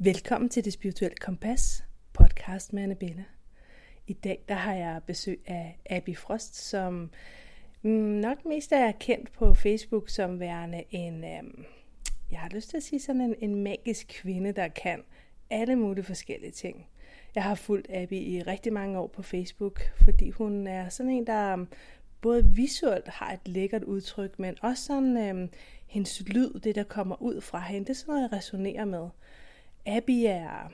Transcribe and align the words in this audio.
Velkommen 0.00 0.48
til 0.48 0.64
Det 0.64 0.72
Spirituelle 0.72 1.16
Kompas, 1.16 1.84
podcast 2.12 2.72
med 2.72 2.82
Annabella. 2.82 3.24
I 4.06 4.12
dag 4.12 4.44
der 4.48 4.54
har 4.54 4.74
jeg 4.74 5.00
besøg 5.06 5.40
af 5.46 5.78
Abby 5.90 6.16
Frost, 6.16 6.56
som 6.56 7.10
mm, 7.82 7.90
nok 7.90 8.44
mest 8.44 8.72
er 8.72 8.92
kendt 8.92 9.32
på 9.32 9.54
Facebook 9.54 10.08
som 10.08 10.40
værende 10.40 10.84
en, 10.90 11.24
øhm, 11.24 11.64
jeg 12.30 12.38
har 12.38 12.48
lyst 12.48 12.70
til 12.70 12.76
at 12.76 12.82
sige 12.82 13.00
sådan 13.00 13.20
en, 13.20 13.34
en 13.38 13.62
magisk 13.62 14.06
kvinde, 14.08 14.52
der 14.52 14.68
kan 14.68 15.02
alle 15.50 15.76
mulige 15.76 16.04
forskellige 16.04 16.52
ting. 16.52 16.86
Jeg 17.34 17.42
har 17.42 17.54
fulgt 17.54 17.86
Abby 17.90 18.12
i 18.12 18.42
rigtig 18.42 18.72
mange 18.72 18.98
år 18.98 19.06
på 19.06 19.22
Facebook, 19.22 19.80
fordi 20.04 20.30
hun 20.30 20.66
er 20.66 20.88
sådan 20.88 21.12
en, 21.12 21.26
der 21.26 21.52
øhm, 21.52 21.68
både 22.20 22.50
visuelt 22.50 23.08
har 23.08 23.32
et 23.32 23.48
lækkert 23.48 23.84
udtryk, 23.84 24.38
men 24.38 24.56
også 24.60 24.84
sådan 24.84 25.16
øhm, 25.16 25.50
hendes 25.86 26.22
lyd, 26.26 26.60
det 26.60 26.74
der 26.74 26.84
kommer 26.84 27.22
ud 27.22 27.40
fra 27.40 27.60
hende, 27.60 27.86
det 27.86 27.90
er 27.90 27.94
sådan 27.94 28.12
noget, 28.14 28.28
jeg 28.30 28.38
resonerer 28.38 28.84
med. 28.84 29.08
Abby 29.96 30.24
er, 30.26 30.72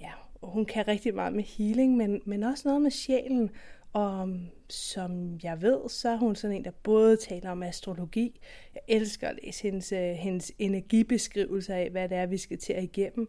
ja, 0.00 0.10
hun 0.42 0.64
kan 0.64 0.88
rigtig 0.88 1.14
meget 1.14 1.32
med 1.32 1.44
healing, 1.44 1.96
men, 1.96 2.22
men 2.24 2.42
også 2.42 2.68
noget 2.68 2.82
med 2.82 2.90
sjælen. 2.90 3.50
Og 3.92 4.22
um, 4.22 4.48
som 4.68 5.38
jeg 5.42 5.62
ved, 5.62 5.88
så 5.88 6.08
er 6.08 6.16
hun 6.16 6.36
sådan 6.36 6.56
en, 6.56 6.64
der 6.64 6.70
både 6.70 7.16
taler 7.16 7.50
om 7.50 7.62
astrologi. 7.62 8.40
Jeg 8.74 8.82
elsker 8.88 9.28
at 9.28 9.38
læse 9.42 9.62
hendes, 9.62 9.92
øh, 9.92 10.00
hendes 10.00 10.52
energibeskrivelse 10.58 11.74
af, 11.74 11.90
hvad 11.90 12.08
det 12.08 12.16
er, 12.18 12.26
vi 12.26 12.38
skal 12.38 12.58
til 12.58 12.72
at 12.72 12.82
igennem. 12.82 13.28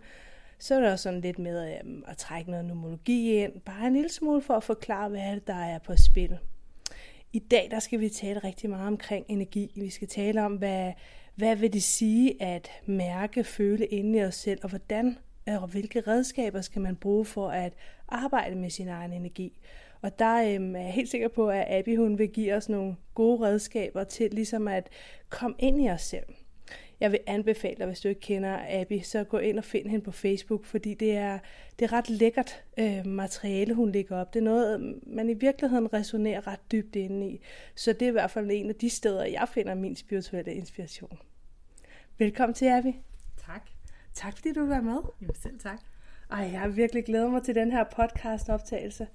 Så 0.60 0.76
er 0.76 0.80
der 0.80 0.92
også 0.92 1.04
sådan 1.04 1.22
lidt 1.22 1.40
med 1.40 1.80
øhm, 1.80 2.04
at 2.08 2.18
trække 2.18 2.52
noget 2.52 2.66
nomologi 2.66 3.34
ind. 3.34 3.62
Bare 3.62 3.88
en 3.88 3.94
lille 3.94 4.10
smule 4.10 4.42
for 4.42 4.54
at 4.54 4.64
forklare, 4.64 5.10
hvad 5.10 5.36
det, 5.36 5.48
der 5.48 5.54
er 5.54 5.80
på 5.80 5.96
spil. 5.96 6.38
I 7.34 7.40
dag 7.40 7.68
der 7.72 7.80
skal 7.80 8.00
vi 8.00 8.10
tale 8.10 8.40
rigtig 8.40 8.70
meget 8.70 8.88
omkring 8.88 9.26
energi. 9.30 9.72
Vi 9.76 9.90
skal 9.90 10.08
tale 10.08 10.46
om, 10.46 10.56
hvad, 10.56 10.94
hvad 11.38 11.56
vil 11.56 11.74
det 11.74 11.84
sige 11.84 12.44
at 12.44 12.72
mærke, 12.86 13.44
føle 13.44 13.86
inde 13.86 14.20
i 14.20 14.24
os 14.24 14.36
selv, 14.36 14.60
og 14.64 14.70
hvordan 14.70 15.18
og 15.48 15.68
hvilke 15.68 16.02
redskaber 16.02 16.62
skal 16.62 16.82
man 16.82 16.96
bruge 16.96 17.26
for 17.26 17.50
at 17.50 17.74
arbejde 18.08 18.56
med 18.56 18.70
sin 18.70 18.88
egen 18.88 19.14
energi. 19.14 19.60
Og 20.02 20.20
der 20.20 20.54
øhm, 20.56 20.76
er 20.76 20.80
jeg 20.80 20.94
helt 20.94 21.10
sikker 21.10 21.28
på, 21.28 21.50
at 21.50 21.66
Abby 21.80 21.98
hun 21.98 22.18
vil 22.18 22.30
give 22.30 22.54
os 22.54 22.70
nogle 22.70 22.96
gode 23.16 23.42
redskaber 23.42 24.04
til 24.04 24.32
ligesom 24.32 24.68
at 24.68 24.90
komme 25.30 25.56
ind 25.60 25.82
i 25.82 25.90
os 25.90 26.02
selv. 26.02 26.26
Jeg 27.00 27.12
vil 27.12 27.20
anbefale 27.28 27.76
dig, 27.78 27.86
hvis 27.86 28.00
du 28.00 28.08
ikke 28.08 28.22
kender 28.22 28.82
Abby, 28.82 29.02
så 29.02 29.24
gå 29.24 29.38
ind 29.38 29.58
og 29.58 29.64
find 29.64 29.90
hende 29.90 30.06
på 30.06 30.12
Facebook, 30.12 30.66
fordi 30.66 30.94
det 30.94 31.12
er, 31.12 31.40
det 31.80 31.86
er 31.86 31.94
ret 31.94 32.10
lækkert 32.10 32.64
øh, 32.80 33.06
materiale, 33.06 33.74
hun 33.74 33.92
lægger 33.92 34.18
op. 34.18 34.34
Det 34.34 34.40
er 34.40 34.44
noget, 34.44 35.00
man 35.08 35.30
i 35.30 35.34
virkeligheden 35.34 35.94
resonerer 35.94 36.48
ret 36.48 36.72
dybt 36.72 36.96
inde 36.96 37.30
i. 37.30 37.42
Så 37.76 37.94
det 37.94 38.02
er 38.02 38.08
i 38.08 38.12
hvert 38.12 38.32
fald 38.32 38.52
en 38.52 38.70
af 38.70 38.76
de 38.76 38.90
steder, 38.90 39.26
jeg 39.26 39.48
finder 39.50 39.76
min 39.76 39.96
spirituelle 39.96 40.54
inspiration. 40.54 41.20
Velkommen 42.18 42.54
til, 42.54 42.66
Abby. 42.66 42.94
Tak. 43.46 43.70
Tak 44.14 44.36
fordi 44.36 44.54
du 44.54 44.60
vil 44.60 44.70
være 44.70 44.82
med. 44.82 44.98
Jo, 45.22 45.34
selv 45.34 45.60
tak. 45.60 45.80
Ej, 46.32 46.50
jeg 46.52 46.60
har 46.60 46.68
virkelig 46.68 47.06
glædet 47.06 47.32
mig 47.32 47.44
til 47.44 47.56
den 47.56 47.72
her 47.72 47.84
podcast-optagelse. 47.84 49.08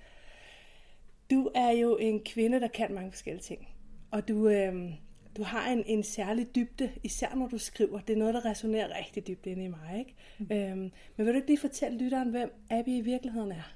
Du 1.30 1.50
er 1.54 1.70
jo 1.70 1.96
en 1.96 2.24
kvinde, 2.24 2.60
der 2.60 2.68
kan 2.68 2.94
mange 2.94 3.10
forskellige 3.12 3.42
ting. 3.42 3.68
Og 4.10 4.28
du, 4.28 4.48
øh, 4.48 4.92
du 5.36 5.42
har 5.42 5.70
en, 5.72 5.84
en 5.86 6.02
særlig 6.02 6.54
dybde, 6.54 6.90
især 7.02 7.34
når 7.34 7.48
du 7.48 7.58
skriver. 7.58 8.00
Det 8.00 8.12
er 8.12 8.16
noget, 8.18 8.34
der 8.34 8.44
resonerer 8.44 8.98
rigtig 8.98 9.26
dybt 9.26 9.46
inde 9.46 9.64
i 9.64 9.68
mig. 9.68 9.98
Ikke? 9.98 10.14
Mm. 10.38 10.46
Øhm, 10.52 10.92
men 11.16 11.26
vil 11.26 11.26
du 11.26 11.32
ikke 11.36 11.46
lige 11.48 11.58
fortælle 11.60 11.98
lytteren, 11.98 12.30
hvem 12.30 12.52
Abby 12.70 12.88
i 12.88 13.00
virkeligheden 13.00 13.52
er? 13.52 13.72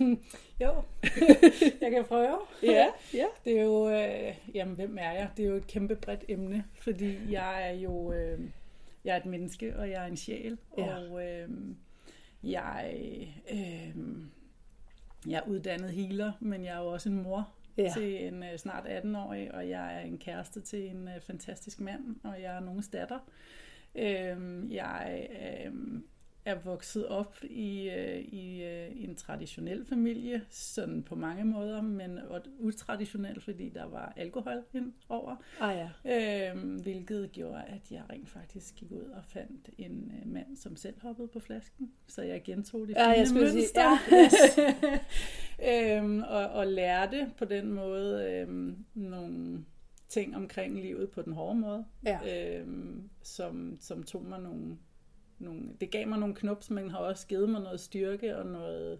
jo, 0.64 0.74
jeg 1.82 1.90
kan 1.90 2.04
prøve. 2.08 2.38
Ja, 2.62 2.86
ja. 3.14 3.24
Det 3.44 3.58
er 3.58 3.62
jo, 3.62 3.90
øh, 3.90 4.34
jamen 4.54 4.74
hvem 4.74 4.98
er 5.00 5.12
jeg? 5.12 5.28
Det 5.36 5.44
er 5.44 5.48
jo 5.48 5.56
et 5.56 5.66
kæmpe 5.66 5.96
bredt 5.96 6.24
emne, 6.28 6.64
fordi 6.80 7.16
jeg 7.32 7.68
er 7.68 7.72
jo, 7.74 8.12
øh, 8.12 8.40
jeg 9.04 9.12
er 9.12 9.20
et 9.20 9.26
menneske, 9.26 9.76
og 9.76 9.90
jeg 9.90 10.02
er 10.02 10.06
en 10.06 10.16
sjæl, 10.16 10.58
Ja. 10.78 10.96
og 10.96 11.26
øh, 11.26 11.48
jeg, 12.42 12.98
øh, 13.52 13.96
jeg 15.26 15.36
er 15.44 15.48
uddannet 15.48 15.90
healer, 15.90 16.32
men 16.40 16.64
jeg 16.64 16.74
er 16.74 16.78
jo 16.80 16.86
også 16.86 17.08
en 17.08 17.22
mor 17.22 17.48
Ja. 17.78 17.92
til 17.96 18.26
en 18.26 18.42
øh, 18.42 18.58
snart 18.58 18.84
18-årig, 18.86 19.54
og 19.54 19.68
jeg 19.68 19.96
er 19.96 20.00
en 20.00 20.18
kæreste 20.18 20.60
til 20.60 20.90
en 20.90 21.08
øh, 21.08 21.20
fantastisk 21.20 21.80
mand, 21.80 22.16
og 22.24 22.42
jeg 22.42 22.56
er 22.56 22.60
nogens 22.60 22.88
datter. 22.88 23.18
Øh, 23.94 24.72
jeg 24.74 25.28
øh, 25.30 25.72
er 26.44 26.54
vokset 26.54 27.06
op 27.08 27.36
i, 27.44 27.90
øh, 27.90 28.18
i 28.20 28.62
øh, 28.64 28.88
en 29.04 29.14
traditionel 29.16 29.84
familie, 29.84 30.42
sådan 30.50 31.02
på 31.02 31.14
mange 31.14 31.44
måder, 31.44 31.82
men 31.82 32.18
utraditionel, 32.58 33.40
fordi 33.40 33.68
der 33.68 33.84
var 33.84 34.12
alkohol 34.16 34.62
over, 35.08 35.36
Ah 35.60 35.88
ja. 36.04 36.54
øh, 36.54 36.80
hvilket 36.82 37.32
gjorde, 37.32 37.62
at 37.66 37.90
jeg 37.92 38.02
rent 38.10 38.28
faktisk 38.30 38.74
gik 38.74 38.92
ud 38.92 39.10
og 39.16 39.24
fandt 39.24 39.70
en 39.78 40.12
øh, 40.22 40.32
mand, 40.32 40.56
som 40.56 40.76
selv 40.76 40.94
hoppede 41.02 41.28
på 41.28 41.40
flasken, 41.40 41.92
så 42.06 42.22
jeg 42.22 42.42
gentog 42.44 42.88
det 42.88 42.94
Ja, 42.94 43.08
jeg 43.08 43.16
fine 43.16 43.26
skulle 43.28 43.50
sige, 43.50 43.60
mønster. 43.60 43.98
ja, 44.10 44.24
yes. 44.24 44.58
øhm, 46.02 46.22
og, 46.22 46.46
og 46.48 46.66
lærte 46.66 47.30
på 47.38 47.44
den 47.44 47.72
måde 47.72 48.30
øhm, 48.32 48.84
nogle 48.94 49.64
ting 50.08 50.36
omkring 50.36 50.80
livet 50.80 51.10
på 51.10 51.22
den 51.22 51.32
hårde 51.32 51.58
måde, 51.58 51.84
Ja. 52.06 52.58
øhm, 52.60 53.10
som, 53.22 53.76
som 53.80 54.02
tog 54.02 54.24
mig 54.24 54.40
nogle, 54.40 54.78
nogle, 55.38 55.60
det 55.80 55.90
gav 55.90 56.08
mig 56.08 56.18
nogle 56.18 56.34
knups, 56.34 56.70
men 56.70 56.90
har 56.90 56.98
også 56.98 57.26
givet 57.26 57.48
mig 57.48 57.60
noget 57.60 57.80
styrke 57.80 58.36
og 58.36 58.46
noget, 58.46 58.98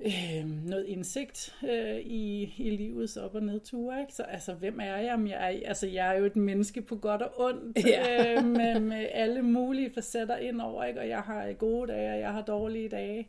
øh, 0.00 0.46
noget 0.64 0.84
indsigt 0.86 1.54
øh, 1.70 1.98
i, 1.98 2.54
i 2.58 2.70
livets 2.70 3.16
op- 3.16 3.34
og 3.34 3.42
nedture. 3.42 4.00
Ikke? 4.00 4.12
Så 4.14 4.22
altså, 4.22 4.54
hvem 4.54 4.80
er 4.80 4.84
jeg? 4.96 5.04
Jamen, 5.04 5.28
jeg, 5.28 5.54
er, 5.54 5.68
altså, 5.68 5.86
jeg 5.86 6.14
er 6.14 6.18
jo 6.18 6.24
et 6.24 6.36
menneske 6.36 6.82
på 6.82 6.96
godt 6.96 7.22
og 7.22 7.32
ondt, 7.40 7.78
Ja. 7.86 8.34
øh, 8.36 8.44
med, 8.44 8.80
med 8.80 9.08
alle 9.12 9.42
mulige 9.42 9.90
facetter 9.90 10.36
ind 10.36 10.60
over, 10.60 10.84
ikke? 10.84 11.00
og 11.00 11.08
jeg 11.08 11.20
har 11.20 11.52
gode 11.52 11.92
dage, 11.92 12.12
og 12.12 12.18
jeg 12.20 12.32
har 12.32 12.42
dårlige 12.42 12.88
dage. 12.88 13.28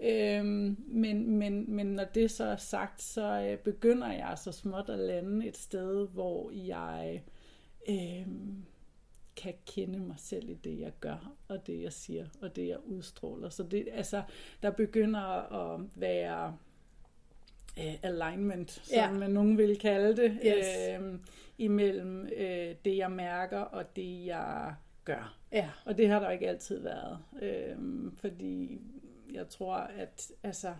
Øhm, 0.00 0.76
men, 0.88 1.30
men, 1.30 1.64
men 1.76 1.86
når 1.86 2.04
det 2.04 2.30
så 2.30 2.44
er 2.44 2.56
sagt, 2.56 3.02
så 3.02 3.48
øh, 3.50 3.58
begynder 3.58 4.12
jeg 4.12 4.34
så 4.36 4.52
småt 4.52 4.88
at 4.88 4.98
lande 4.98 5.46
et 5.46 5.56
sted, 5.56 6.08
hvor 6.08 6.50
jeg 6.50 7.22
øhm, 7.88 8.64
kan 9.36 9.54
kende 9.66 9.98
mig 9.98 10.16
selv 10.18 10.48
i 10.48 10.54
det, 10.54 10.80
jeg 10.80 10.92
gør, 11.00 11.32
og 11.48 11.66
det, 11.66 11.82
jeg 11.82 11.92
siger, 11.92 12.26
og 12.42 12.56
det, 12.56 12.68
jeg 12.68 12.78
udstråler. 12.86 13.48
Så 13.48 13.62
det, 13.62 13.88
altså, 13.92 14.22
der 14.62 14.70
begynder 14.70 15.20
at 15.74 15.80
være 15.94 16.56
øh, 17.78 17.94
alignment, 18.02 18.70
som 18.70 18.94
Ja. 18.96 19.12
man 19.12 19.30
nogen 19.30 19.58
vil 19.58 19.78
kalde 19.78 20.16
det, 20.22 20.38
Yes. 20.46 20.66
øhm, 21.00 21.20
imellem 21.58 22.26
øh, 22.36 22.74
det, 22.84 22.96
jeg 22.96 23.10
mærker, 23.10 23.58
og 23.60 23.96
det, 23.96 24.26
jeg 24.26 24.74
gør. 25.04 25.36
Ja. 25.52 25.70
Og 25.84 25.98
det 25.98 26.08
har 26.08 26.20
der 26.20 26.30
ikke 26.30 26.48
altid 26.48 26.78
været, 26.78 27.18
øhm, 27.42 28.16
fordi 28.16 28.80
jeg 29.32 29.48
tror, 29.48 29.74
at 29.74 30.32
altså, 30.42 30.74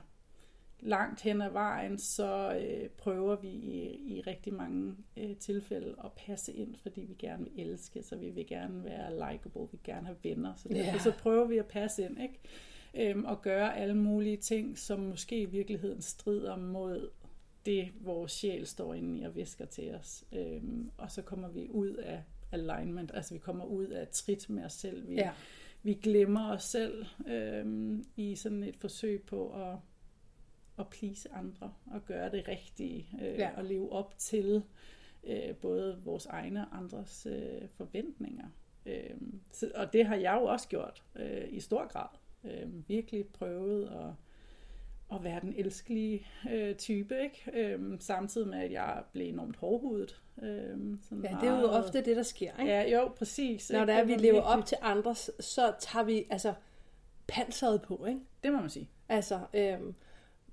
langt 0.81 1.21
hen 1.23 1.43
ad 1.43 1.51
vejen, 1.51 1.99
så 1.99 2.59
øh, 2.61 2.89
prøver 2.89 3.37
vi 3.37 3.49
i, 3.49 3.83
i 4.17 4.21
rigtig 4.21 4.55
mange 4.55 4.95
øh, 5.17 5.37
tilfælde 5.37 5.95
at 6.05 6.13
passe 6.27 6.53
ind, 6.53 6.75
fordi 6.83 7.01
vi 7.01 7.15
gerne 7.15 7.45
vil 7.45 7.67
elske, 7.67 8.03
så 8.03 8.17
vi 8.17 8.31
vil 8.31 8.47
gerne 8.47 8.85
være 8.85 9.11
likable, 9.33 9.61
vi 9.63 9.69
vil 9.73 9.81
gerne 9.85 10.07
have 10.07 10.19
venner, 10.23 10.55
så 10.57 10.69
derfor 10.69 10.81
Ja. 10.93 10.99
så 10.99 11.13
prøver 11.19 11.45
vi 11.47 11.59
at 11.59 11.67
passe 11.67 12.05
ind, 12.05 12.23
ikke? 12.23 12.41
Øhm, 13.11 13.25
og 13.25 13.43
gøre 13.43 13.77
alle 13.77 13.95
mulige 13.97 14.37
ting, 14.37 14.79
som 14.79 15.01
måske 15.01 15.41
i 15.41 15.45
virkeligheden 15.45 16.03
strider 16.03 16.57
mod 16.57 17.11
det, 17.67 17.89
vores 18.01 18.33
sjæl 18.33 18.67
står 18.67 18.95
inde 18.95 19.19
i 19.21 19.23
og 19.23 19.37
visker 19.37 19.65
til 19.65 19.95
os. 19.95 20.25
Øhm, 20.33 20.91
og 20.99 21.11
så 21.11 21.23
kommer 21.23 21.49
vi 21.49 21.69
ud 21.71 21.91
af 21.95 22.23
alignment, 22.53 23.11
altså 23.15 23.35
vi 23.35 23.39
kommer 23.39 23.65
ud 23.65 23.87
af 23.87 24.09
trit 24.09 24.51
med 24.51 24.65
os 24.65 24.73
selv. 24.73 25.09
Vi, 25.09 25.15
Ja. 25.15 25.31
vi 25.83 25.95
glemmer 25.95 26.51
os 26.53 26.63
selv 26.65 27.05
øh, 27.29 27.99
i 28.17 28.35
sådan 28.35 28.63
et 28.63 28.77
forsøg 28.77 29.23
på 29.23 29.49
at, 29.71 29.77
at 30.79 30.89
please 30.89 31.33
andre 31.33 31.73
og 31.87 32.05
gøre 32.05 32.31
det 32.31 32.49
rigtige 32.49 33.09
øh, 33.23 33.39
ja. 33.39 33.51
og 33.57 33.65
leve 33.65 33.93
op 33.93 34.19
til 34.19 34.63
øh, 35.25 35.55
både 35.55 36.01
vores 36.05 36.27
egne 36.27 36.67
og 36.67 36.77
andres 36.77 37.27
øh, 37.31 37.69
forventninger. 37.77 38.47
Øh, 38.87 39.17
så, 39.53 39.71
og 39.75 39.93
det 39.93 40.07
har 40.07 40.17
jeg 40.17 40.39
jo 40.41 40.47
også 40.47 40.69
gjort 40.69 41.03
øh, 41.17 41.45
i 41.51 41.61
stor 41.61 41.89
grad. 41.89 42.09
Øh, 42.45 42.89
virkelig 42.89 43.27
prøvet 43.27 43.87
at 43.87 44.13
at 45.13 45.25
være 45.25 45.41
den 45.41 45.55
elskelige 45.57 46.27
øh, 46.51 46.75
type, 46.75 47.23
ikke? 47.23 47.51
Øhm, 47.53 48.01
samtidig 48.01 48.49
med, 48.49 48.59
at 48.59 48.73
jeg 48.73 49.03
blev 49.13 49.29
enormt 49.29 49.57
hårdhudet. 49.57 50.23
Øhm, 50.43 51.01
sådan 51.03 51.25
ja, 51.25 51.37
det 51.41 51.49
er 51.49 51.61
jo 51.61 51.67
ofte 51.67 52.05
det, 52.05 52.17
der 52.17 52.23
sker, 52.23 52.61
ikke? 52.61 52.73
Ja, 52.73 52.99
jo, 52.99 53.09
præcis. 53.09 53.71
Når 53.71 53.81
ikke? 53.81 53.93
der 53.93 53.99
er, 53.99 54.05
vi 54.05 54.13
lever 54.13 54.21
virkelig... 54.23 54.43
op 54.43 54.65
til 54.65 54.79
andres, 54.83 55.31
så 55.41 55.75
tager 55.81 56.05
vi 56.05 56.27
altså 56.31 56.55
panseret 57.27 57.83
på, 57.83 58.05
ikke? 58.09 58.21
Det 58.43 58.53
må 58.53 58.61
man 58.61 58.71
sige. 58.71 58.91
Altså, 59.09 59.41
øhm, 59.55 59.95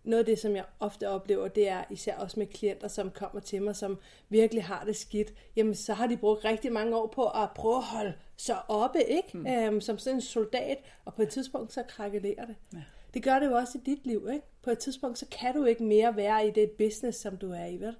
noget 0.03 0.19
af 0.19 0.25
det, 0.25 0.39
som 0.39 0.55
jeg 0.55 0.65
ofte 0.79 1.09
oplever, 1.09 1.47
det 1.47 1.67
er 1.67 1.83
især 1.89 2.15
også 2.15 2.39
med 2.39 2.47
klienter, 2.47 2.87
som 2.87 3.11
kommer 3.11 3.41
til 3.41 3.61
mig, 3.61 3.75
som 3.75 3.97
virkelig 4.29 4.63
har 4.63 4.83
det 4.85 4.95
skidt. 4.95 5.33
Jamen, 5.55 5.75
så 5.75 5.93
har 5.93 6.07
de 6.07 6.17
brugt 6.17 6.45
rigtig 6.45 6.71
mange 6.71 6.97
år 6.97 7.07
på 7.07 7.27
at 7.27 7.49
prøve 7.55 7.77
at 7.77 7.83
holde 7.83 8.13
sig 8.37 8.69
oppe, 8.69 9.03
ikke? 9.03 9.37
Mm. 9.37 9.47
Øhm, 9.47 9.81
som 9.81 9.97
sådan 9.97 10.17
en 10.17 10.21
soldat, 10.21 10.77
og 11.05 11.13
på 11.13 11.21
et 11.21 11.29
tidspunkt, 11.29 11.73
så 11.73 11.83
krakelerer 11.87 12.45
det. 12.45 12.55
Ja. 12.73 12.81
Det 13.13 13.23
gør 13.23 13.39
det 13.39 13.45
jo 13.45 13.53
også 13.55 13.77
i 13.77 13.81
dit 13.85 14.05
liv, 14.05 14.29
ikke? 14.33 14.45
På 14.63 14.71
et 14.71 14.79
tidspunkt, 14.79 15.17
så 15.19 15.25
kan 15.31 15.55
du 15.55 15.65
ikke 15.65 15.83
mere 15.83 16.15
være 16.15 16.47
i 16.47 16.51
det 16.51 16.71
business, 16.71 17.19
som 17.19 17.37
du 17.37 17.51
er 17.51 17.65
i, 17.65 17.77
vel? 17.77 17.95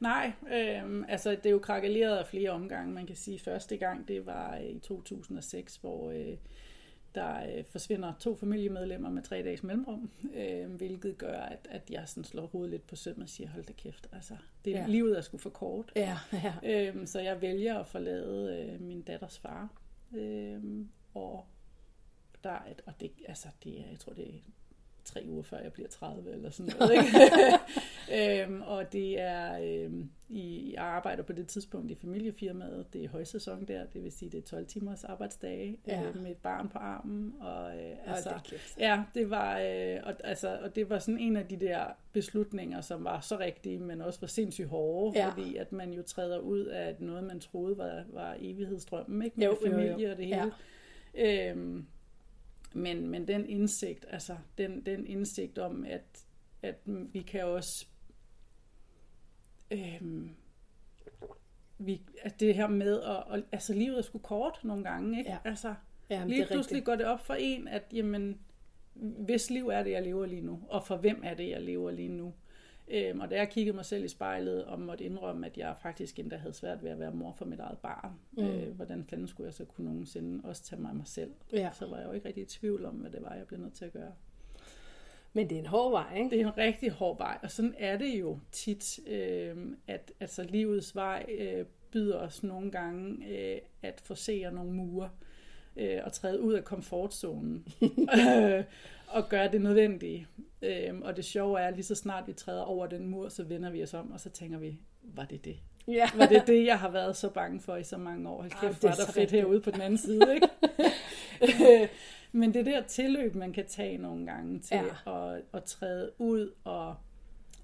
Nej, 0.00 0.32
øh, 0.52 1.04
altså 1.08 1.30
det 1.30 1.46
er 1.46 1.50
jo 1.50 1.58
krakeleret 1.58 2.16
af 2.16 2.26
flere 2.26 2.50
omgange. 2.50 2.92
Man 2.92 3.06
kan 3.06 3.16
sige, 3.16 3.38
første 3.38 3.76
gang, 3.76 4.08
det 4.08 4.26
var 4.26 4.56
i 4.56 4.78
2006, 4.78 5.76
hvor 5.76 6.10
øh, 6.10 6.36
der 7.16 7.56
øh, 7.56 7.64
forsvinder 7.64 8.12
to 8.20 8.36
familiemedlemmer 8.36 9.10
med 9.10 9.22
tre 9.22 9.42
dages 9.42 9.62
mellemrum, 9.62 10.10
øh, 10.34 10.70
hvilket 10.70 11.18
gør, 11.18 11.40
at, 11.40 11.68
at 11.70 11.90
jeg 11.90 12.08
sådan 12.08 12.24
slår 12.24 12.46
hovedet 12.46 12.70
lidt 12.70 12.86
på 12.86 12.96
søm 12.96 13.20
og 13.20 13.28
siger, 13.28 13.48
hold 13.48 13.64
da 13.64 13.72
kæft, 13.72 14.08
altså, 14.12 14.36
det, 14.64 14.70
ja. 14.70 14.86
livet 14.88 15.18
er 15.18 15.20
sgu 15.20 15.38
for 15.38 15.50
kort. 15.50 15.92
Ja, 15.96 16.18
ja. 16.32 16.54
Øh, 16.64 17.06
så 17.06 17.20
jeg 17.20 17.42
vælger 17.42 17.78
at 17.78 17.86
forlade 17.86 18.62
øh, 18.62 18.80
min 18.80 19.02
datters 19.02 19.38
far, 19.38 19.68
øh, 20.16 20.62
og 21.14 21.46
der 22.44 22.50
er 22.50 22.70
et, 22.70 22.82
og 22.86 22.92
det, 23.00 23.12
altså, 23.28 23.48
det 23.64 23.80
er, 23.80 23.90
jeg 23.90 23.98
tror, 23.98 24.12
det 24.12 24.28
er 24.28 24.38
tre 25.04 25.22
uger 25.28 25.42
før 25.42 25.58
jeg 25.58 25.72
bliver 25.72 25.88
30 25.88 26.32
eller 26.32 26.50
sådan 26.50 26.72
noget. 26.78 26.92
Ikke? 26.92 27.08
øhm, 28.12 28.62
og 28.62 28.92
det 28.92 29.20
er, 29.20 29.58
øhm, 29.62 30.10
i, 30.28 30.72
jeg 30.74 30.84
arbejder 30.84 31.22
på 31.22 31.32
det 31.32 31.46
tidspunkt 31.46 31.90
i 31.90 31.94
familiefirmaet, 31.94 32.86
det 32.92 33.04
er 33.04 33.08
højsæson 33.08 33.64
der, 33.64 33.86
det 33.86 34.02
vil 34.04 34.12
sige, 34.12 34.30
det 34.30 34.38
er 34.38 34.42
12 34.42 34.66
timers 34.66 35.04
arbejdsdage 35.04 35.78
ja. 35.86 36.08
øh, 36.08 36.22
med 36.22 36.30
et 36.30 36.36
barn 36.36 36.68
på 36.68 36.78
armen. 36.78 37.34
Og, 37.40 37.76
øh, 37.76 37.96
altså, 38.06 38.30
det 38.50 38.76
ja, 38.78 39.02
det 39.14 39.30
var, 39.30 39.58
øh, 39.58 40.00
og, 40.02 40.14
altså, 40.24 40.58
og 40.62 40.76
det 40.76 40.90
var 40.90 40.98
sådan 40.98 41.18
en 41.18 41.36
af 41.36 41.46
de 41.46 41.56
der 41.56 41.84
beslutninger, 42.12 42.80
som 42.80 43.04
var 43.04 43.20
så 43.20 43.38
rigtige, 43.38 43.78
men 43.78 44.00
også 44.00 44.20
var 44.20 44.28
sindssygt 44.28 44.68
hårde, 44.68 45.18
ja. 45.18 45.28
fordi 45.28 45.56
at 45.56 45.72
man 45.72 45.92
jo 45.92 46.02
træder 46.02 46.38
ud 46.38 46.64
af 46.64 46.96
noget, 46.98 47.24
man 47.24 47.40
troede 47.40 47.78
var, 47.78 48.04
var 48.12 48.36
evighedsdrømmen, 48.40 49.22
ikke? 49.22 49.40
med 49.40 49.46
jo, 49.46 49.56
familie 49.66 49.92
jo, 49.92 49.98
jo. 49.98 50.10
og 50.10 50.16
det 50.16 50.26
hele. 50.26 50.52
Ja. 51.14 51.50
Øhm, 51.50 51.86
men, 52.72 53.08
men 53.08 53.28
den 53.28 53.48
indsigt, 53.48 54.06
altså 54.10 54.36
den, 54.58 54.86
den 54.86 55.06
indsigt 55.06 55.58
om, 55.58 55.84
at, 55.88 56.24
at 56.62 56.80
vi 56.84 57.22
kan 57.22 57.44
også 57.44 57.86
øhm, 59.70 60.30
vi, 61.78 62.02
at 62.22 62.40
det 62.40 62.54
her 62.54 62.66
med, 62.68 63.02
at, 63.02 63.24
at, 63.30 63.44
altså 63.52 63.74
livet 63.74 63.98
er 63.98 64.02
sgu 64.02 64.18
kort 64.18 64.60
nogle 64.64 64.84
gange, 64.84 65.18
ikke? 65.18 65.30
Ja. 65.30 65.38
Altså, 65.44 65.74
Jamen, 66.10 66.28
lige 66.28 66.46
pludselig 66.46 66.62
rigtigt. 66.76 66.84
går 66.84 66.96
det 66.96 67.06
op 67.06 67.20
for 67.20 67.34
en, 67.34 67.68
at 67.68 67.82
jamen, 67.92 68.38
hvis 68.94 69.50
liv 69.50 69.68
er 69.68 69.82
det, 69.82 69.90
jeg 69.90 70.02
lever 70.02 70.26
lige 70.26 70.42
nu, 70.42 70.62
og 70.68 70.86
for 70.86 70.96
hvem 70.96 71.20
er 71.24 71.34
det, 71.34 71.50
jeg 71.50 71.62
lever 71.62 71.90
lige 71.90 72.08
nu. 72.08 72.34
Øhm, 72.88 73.20
og 73.20 73.30
da 73.30 73.36
jeg 73.36 73.50
kiggede 73.50 73.76
mig 73.76 73.84
selv 73.84 74.04
i 74.04 74.08
spejlet 74.08 74.64
og 74.64 74.80
måtte 74.80 75.04
indrømme, 75.04 75.46
at 75.46 75.58
jeg 75.58 75.74
faktisk 75.82 76.18
endda 76.18 76.36
havde 76.36 76.54
svært 76.54 76.82
ved 76.82 76.90
at 76.90 76.98
være 76.98 77.12
mor 77.12 77.32
for 77.32 77.44
mit 77.44 77.60
eget 77.60 77.78
barn, 77.78 78.12
mm. 78.32 78.44
øh, 78.44 78.76
hvordan 78.76 79.04
fanden 79.04 79.28
skulle 79.28 79.46
jeg 79.46 79.54
så 79.54 79.64
kunne 79.64 79.84
nogensinde 79.84 80.44
også 80.44 80.62
tage 80.62 80.82
mig 80.82 80.88
af 80.88 80.94
mig 80.94 81.06
selv? 81.06 81.30
Ja. 81.52 81.70
Så 81.72 81.86
var 81.86 81.96
jeg 81.96 82.06
jo 82.06 82.12
ikke 82.12 82.28
rigtig 82.28 82.42
i 82.42 82.46
tvivl 82.46 82.84
om, 82.84 82.94
hvad 82.94 83.10
det 83.10 83.22
var, 83.22 83.34
jeg 83.34 83.46
blev 83.46 83.60
nødt 83.60 83.74
til 83.74 83.84
at 83.84 83.92
gøre. 83.92 84.12
Men 85.36 85.50
det 85.50 85.56
er 85.56 85.60
en 85.60 85.66
hård 85.66 85.90
vej, 85.90 86.16
ikke? 86.16 86.30
Det 86.30 86.40
er 86.40 86.46
en 86.46 86.58
rigtig 86.58 86.90
hård 86.90 87.18
vej, 87.18 87.38
og 87.42 87.50
sådan 87.50 87.74
er 87.78 87.98
det 87.98 88.20
jo 88.20 88.38
tit, 88.52 88.98
øh, 89.06 89.56
at 89.86 90.12
altså, 90.20 90.42
livets 90.42 90.94
vej 90.94 91.26
øh, 91.38 91.64
byder 91.90 92.18
os 92.18 92.42
nogle 92.42 92.70
gange 92.70 93.26
øh, 93.28 93.58
at 93.82 94.00
forsere 94.04 94.52
nogle 94.52 94.72
mure 94.72 95.10
øh, 95.76 96.00
og 96.04 96.12
træde 96.12 96.40
ud 96.40 96.52
af 96.52 96.64
komfortzonen 96.64 97.66
øh, 98.26 98.64
og 99.08 99.28
gøre 99.28 99.52
det 99.52 99.60
nødvendige. 99.60 100.26
Øhm, 100.62 101.02
og 101.02 101.16
det 101.16 101.24
sjove 101.24 101.60
er, 101.60 101.68
at 101.68 101.74
lige 101.74 101.84
så 101.84 101.94
snart 101.94 102.26
vi 102.26 102.32
træder 102.32 102.62
over 102.62 102.86
den 102.86 103.06
mur, 103.06 103.28
så 103.28 103.42
vender 103.42 103.70
vi 103.70 103.82
os 103.82 103.94
om, 103.94 104.10
og 104.12 104.20
så 104.20 104.30
tænker 104.30 104.58
vi, 104.58 104.78
var 105.02 105.24
det 105.24 105.44
det? 105.44 105.56
Ja. 105.88 106.10
Var 106.18 106.26
det 106.26 106.42
det, 106.46 106.66
jeg 106.66 106.78
har 106.78 106.90
været 106.90 107.16
så 107.16 107.30
bange 107.30 107.60
for 107.60 107.76
i 107.76 107.84
så 107.84 107.96
mange 107.96 108.28
år? 108.28 108.40
Hold 108.40 108.50
kæft, 108.50 108.82
var 108.82 108.92
der 108.92 109.12
fedt 109.12 109.30
herude 109.30 109.60
på 109.60 109.70
den 109.70 109.80
anden 109.80 109.98
side, 109.98 110.34
ikke? 110.34 110.48
Men 112.32 112.54
det 112.54 112.66
der 112.66 112.82
tilløb, 112.82 113.34
man 113.34 113.52
kan 113.52 113.66
tage 113.66 113.98
nogle 113.98 114.26
gange 114.26 114.60
til 114.60 114.80
ja. 115.06 115.34
at, 115.34 115.42
at 115.52 115.64
træde 115.64 116.12
ud 116.18 116.52
og 116.64 116.94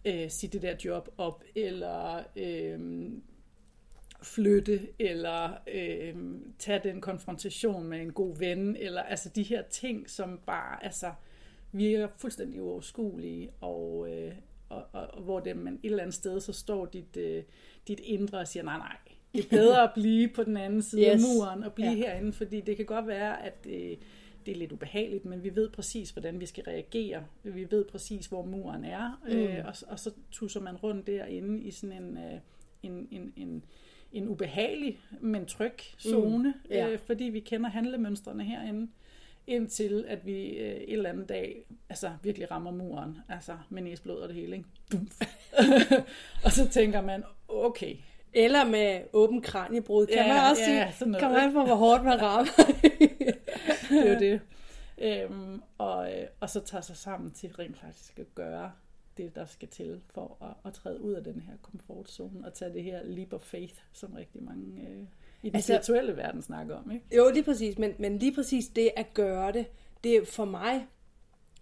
øh, 0.04 0.30
sige 0.30 0.50
det 0.50 0.62
der 0.62 0.74
job 0.84 1.08
op, 1.18 1.44
eller 1.54 2.24
øh, 2.36 3.10
flytte, 4.22 4.88
eller 4.98 5.50
øh, 5.74 6.16
tage 6.58 6.80
den 6.84 7.00
konfrontation 7.00 7.84
med 7.84 8.00
en 8.00 8.12
god 8.12 8.38
ven, 8.38 8.76
eller 8.76 9.02
altså 9.02 9.28
de 9.28 9.42
her 9.42 9.62
ting, 9.62 10.10
som 10.10 10.40
bare, 10.46 10.84
altså 10.84 11.12
virker 11.72 12.08
fuldstændig 12.16 12.62
uoverskuelige, 12.62 13.50
og, 13.60 14.08
øh, 14.10 14.32
og, 14.68 14.84
og, 14.92 15.06
og 15.12 15.22
hvor 15.22 15.40
det, 15.40 15.56
man 15.56 15.74
et 15.74 15.80
eller 15.82 16.02
andet 16.02 16.14
sted, 16.14 16.40
så 16.40 16.52
står 16.52 16.86
dit, 16.86 17.16
øh, 17.16 17.42
dit 17.88 18.00
indre 18.00 18.38
og 18.38 18.48
siger, 18.48 18.62
nej, 18.62 18.78
nej, 18.78 18.96
det 19.34 19.44
er 19.44 19.48
bedre 19.48 19.82
at 19.82 19.90
blive 19.94 20.28
på 20.28 20.44
den 20.44 20.56
anden 20.56 20.82
side 20.82 21.02
yes. 21.02 21.08
af 21.08 21.18
muren, 21.20 21.64
og 21.64 21.72
blive 21.72 21.90
ja. 21.90 21.96
herinde, 21.96 22.32
fordi 22.32 22.60
det 22.60 22.76
kan 22.76 22.86
godt 22.86 23.06
være, 23.06 23.46
at 23.46 23.66
øh, 23.68 23.96
det 24.46 24.52
er 24.52 24.56
lidt 24.56 24.72
ubehageligt, 24.72 25.24
men 25.24 25.42
vi 25.44 25.56
ved 25.56 25.70
præcis, 25.70 26.10
hvordan 26.10 26.40
vi 26.40 26.46
skal 26.46 26.64
reagere. 26.64 27.24
Vi 27.42 27.66
ved 27.70 27.84
præcis, 27.84 28.26
hvor 28.26 28.44
muren 28.44 28.84
er, 28.84 29.20
mm. 29.24 29.32
øh, 29.32 29.66
og, 29.66 29.74
og 29.88 29.98
så 29.98 30.10
tusser 30.30 30.60
man 30.60 30.76
rundt 30.76 31.06
derinde 31.06 31.62
i 31.62 31.70
sådan 31.70 32.02
en, 32.02 32.18
øh, 32.18 32.40
en, 32.82 33.08
en, 33.10 33.32
en, 33.36 33.64
en 34.12 34.28
ubehagelig, 34.28 34.98
men 35.20 35.46
tryg 35.46 35.74
zone, 36.00 36.54
mm. 36.64 36.70
ja. 36.70 36.90
øh, 36.90 36.98
fordi 36.98 37.24
vi 37.24 37.40
kender 37.40 37.70
handlemønstrene 37.70 38.44
herinde 38.44 38.88
indtil 39.46 40.04
at 40.08 40.26
vi 40.26 40.46
øh, 40.48 40.76
en 40.76 40.96
eller 40.96 41.10
anden 41.10 41.26
dag 41.26 41.64
altså 41.88 42.10
virkelig 42.22 42.50
rammer 42.50 42.70
muren, 42.70 43.18
altså 43.28 43.52
med 43.70 43.82
næsblod 43.82 44.20
og 44.20 44.28
det 44.28 44.36
hele, 44.36 44.56
ikke? 44.56 44.68
og 46.44 46.52
så 46.52 46.68
tænker 46.68 47.00
man, 47.00 47.24
okay. 47.48 47.96
Eller 48.34 48.64
med 48.64 49.00
åben 49.12 49.42
kraniebrud, 49.42 50.06
kan 50.06 50.16
ja, 50.16 50.28
man 50.28 50.50
også 50.50 50.62
ja, 50.62 50.92
sige. 50.98 51.14
Kan 51.18 51.32
man 51.32 51.52
få, 51.52 51.64
hvor 51.64 51.74
hårdt 51.74 52.04
man 52.04 52.22
rammer. 52.22 52.52
det 54.00 54.08
er 54.08 54.12
jo 54.12 54.18
det. 54.18 54.40
Øhm, 54.98 55.62
og, 55.78 56.12
øh, 56.12 56.26
og 56.40 56.50
så 56.50 56.60
tager 56.60 56.82
sig 56.82 56.96
sammen 56.96 57.30
til 57.30 57.52
rent 57.52 57.78
faktisk 57.78 58.18
at 58.18 58.34
gøre 58.34 58.72
det, 59.16 59.34
der 59.34 59.46
skal 59.46 59.68
til 59.68 60.00
for 60.14 60.36
at, 60.40 60.68
at 60.68 60.72
træde 60.74 61.00
ud 61.00 61.12
af 61.12 61.24
den 61.24 61.40
her 61.40 61.52
komfortzone 61.62 62.46
og 62.46 62.54
tage 62.54 62.72
det 62.72 62.82
her 62.82 63.02
leap 63.04 63.32
of 63.32 63.40
faith, 63.40 63.74
som 63.92 64.12
rigtig 64.12 64.42
mange 64.42 64.88
øh, 64.88 65.04
i 65.42 65.48
den 65.48 65.56
altså, 65.56 65.72
virtuelle 65.72 66.16
verden 66.16 66.42
snakker 66.42 66.76
om. 66.76 66.90
Ikke? 66.90 67.16
Jo, 67.16 67.30
lige 67.30 67.42
præcis, 67.42 67.78
men, 67.78 67.94
men 67.98 68.18
lige 68.18 68.34
præcis 68.34 68.68
det 68.68 68.90
at 68.96 69.14
gøre 69.14 69.52
det, 69.52 69.66
det 70.04 70.16
er 70.16 70.24
for 70.24 70.44
mig 70.44 70.86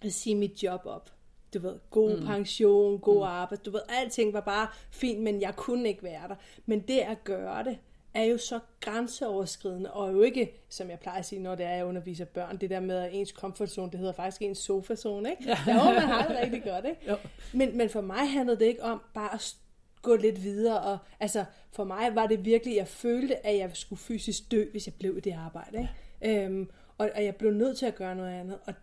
at 0.03 0.13
sige 0.13 0.35
mit 0.35 0.63
job 0.63 0.81
op. 0.85 1.11
Du 1.55 1.59
ved, 1.59 1.79
god 1.91 2.17
mm. 2.17 2.27
pension, 2.27 2.99
god 2.99 3.17
mm. 3.17 3.23
arbejde, 3.23 3.63
du 3.65 3.71
ved, 3.71 3.81
alting 3.89 4.33
var 4.33 4.41
bare 4.41 4.69
fint, 4.91 5.21
men 5.21 5.41
jeg 5.41 5.57
kunne 5.57 5.89
ikke 5.89 6.03
være 6.03 6.29
der. 6.29 6.35
Men 6.67 6.81
det 6.81 6.99
at 6.99 7.25
gøre 7.25 7.65
det, 7.65 7.79
er 8.15 8.23
jo 8.25 8.39
så 8.39 8.61
grænseoverskridende, 8.81 9.93
og 9.93 10.13
jo 10.13 10.23
ikke, 10.23 10.65
som 10.69 10.91
jeg 10.91 10.99
plejer 10.99 11.19
at 11.19 11.27
sige, 11.27 11.43
når 11.43 11.55
det 11.55 11.67
er, 11.67 11.71
jeg 11.71 11.85
underviser 11.85 12.25
børn, 12.25 12.57
det 12.57 12.71
der 12.71 12.81
med 12.81 12.97
at 12.97 13.11
ens 13.13 13.29
comfort 13.29 13.77
det 13.77 13.95
hedder 13.95 14.13
faktisk 14.13 14.43
ens 14.43 14.59
sofa-zone, 14.59 15.31
ikke? 15.31 15.45
Ja. 15.47 15.59
Der 15.67 15.83
hvor 15.83 15.93
man 15.93 16.03
har 16.03 16.29
det 16.29 16.39
rigtig 16.43 16.63
godt, 16.65 16.85
ikke? 16.85 17.01
Jo. 17.09 17.17
Men, 17.53 17.77
men 17.77 17.91
for 17.91 18.01
mig 18.01 18.31
handlede 18.31 18.59
det 18.59 18.65
ikke 18.65 18.83
om 18.83 19.03
bare 19.15 19.35
at 19.35 19.57
gå 20.03 20.17
lidt 20.17 20.43
videre, 20.43 20.81
og 20.81 20.99
altså, 21.21 21.45
for 21.73 21.85
mig 21.85 22.15
var 22.15 22.27
det 22.27 22.45
virkelig, 22.45 22.77
jeg 22.77 22.89
følte, 22.89 23.47
at 23.47 23.59
jeg 23.59 23.71
skulle 23.75 24.01
fysisk 24.01 24.51
dø, 24.51 24.65
hvis 24.71 24.87
jeg 24.87 24.95
blev 24.95 25.17
i 25.17 25.21
det 25.21 25.33
arbejde, 25.33 25.79
ikke? 25.79 25.91
Ja. 26.23 26.45
Øhm, 26.45 26.71
og, 26.99 27.11
og 27.15 27.25
jeg 27.25 27.37
blev 27.37 27.53
nødt 27.53 27.79
til 27.79 27.87
at 27.87 27.95
gøre 27.95 28.15
noget 28.15 28.31
andet, 28.31 28.59
og 28.67 28.75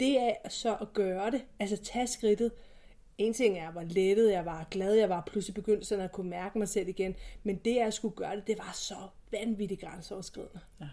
det 0.00 0.20
er 0.20 0.48
så 0.48 0.76
at 0.80 0.92
gøre 0.92 1.30
det, 1.30 1.42
altså 1.60 1.76
tage 1.76 2.06
skridtet, 2.06 2.52
en 3.20 3.32
ting 3.32 3.58
er, 3.58 3.72
var 3.72 3.82
lettet, 3.82 4.30
jeg 4.32 4.44
var 4.46 4.66
glad, 4.70 4.94
jeg 4.94 5.08
var 5.08 5.22
pludselig 5.26 5.54
begyndt 5.54 5.86
sådan 5.86 6.04
at 6.04 6.12
kunne 6.12 6.30
mærke 6.30 6.58
mig 6.58 6.68
selv 6.68 6.88
igen. 6.88 7.14
Men 7.42 7.56
det, 7.64 7.76
jeg 7.76 7.92
skulle 7.92 8.14
gøre 8.16 8.36
det, 8.36 8.46
det 8.46 8.58
var 8.58 8.70
så 8.74 8.94
vanvittigt 9.32 9.80
grænseoverskridende. 9.80 10.60
Ja. 10.80 10.86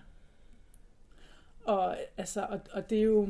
Og, 1.66 1.96
altså, 2.18 2.42
og, 2.50 2.60
og 2.72 2.90
det 2.90 2.98
er 2.98 3.04
jo, 3.04 3.26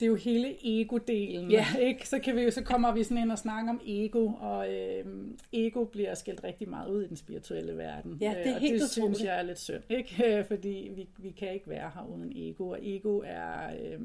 det 0.00 0.06
er 0.06 0.10
jo 0.10 0.14
hele 0.14 0.48
ego-delen, 0.64 1.50
Ja. 1.50 1.66
ikke? 1.80 2.08
Så, 2.08 2.18
kan 2.18 2.36
vi, 2.36 2.42
jo- 2.42 2.50
så 2.50 2.62
kommer 2.62 2.92
vi 2.92 3.04
sådan 3.04 3.18
ind 3.18 3.32
og 3.32 3.38
snakker 3.38 3.70
om 3.70 3.80
ego, 3.86 4.26
og 4.40 4.72
øh, 4.74 5.04
ego 5.52 5.84
bliver 5.84 6.14
skilt 6.14 6.44
rigtig 6.44 6.68
meget 6.68 6.90
ud 6.90 7.02
i 7.02 7.08
den 7.08 7.16
spirituelle 7.16 7.76
verden. 7.76 8.18
Ja, 8.20 8.30
det 8.38 8.46
er 8.46 8.48
Øh, 8.48 8.54
og 8.54 8.60
helt 8.60 8.80
det 8.80 8.90
synes 8.90 8.98
utroligt. 9.08 9.24
jeg 9.24 9.38
er 9.38 9.42
lidt 9.42 9.58
synd, 9.60 9.82
ikke? 9.88 10.44
Fordi 10.50 10.90
vi, 10.96 11.08
vi 11.18 11.30
kan 11.30 11.52
ikke 11.54 11.68
være 11.70 11.90
her 11.94 12.06
uden 12.16 12.32
ego, 12.36 12.68
og 12.68 12.78
ego 12.82 13.22
er 13.24 13.70
øh, 13.82 14.00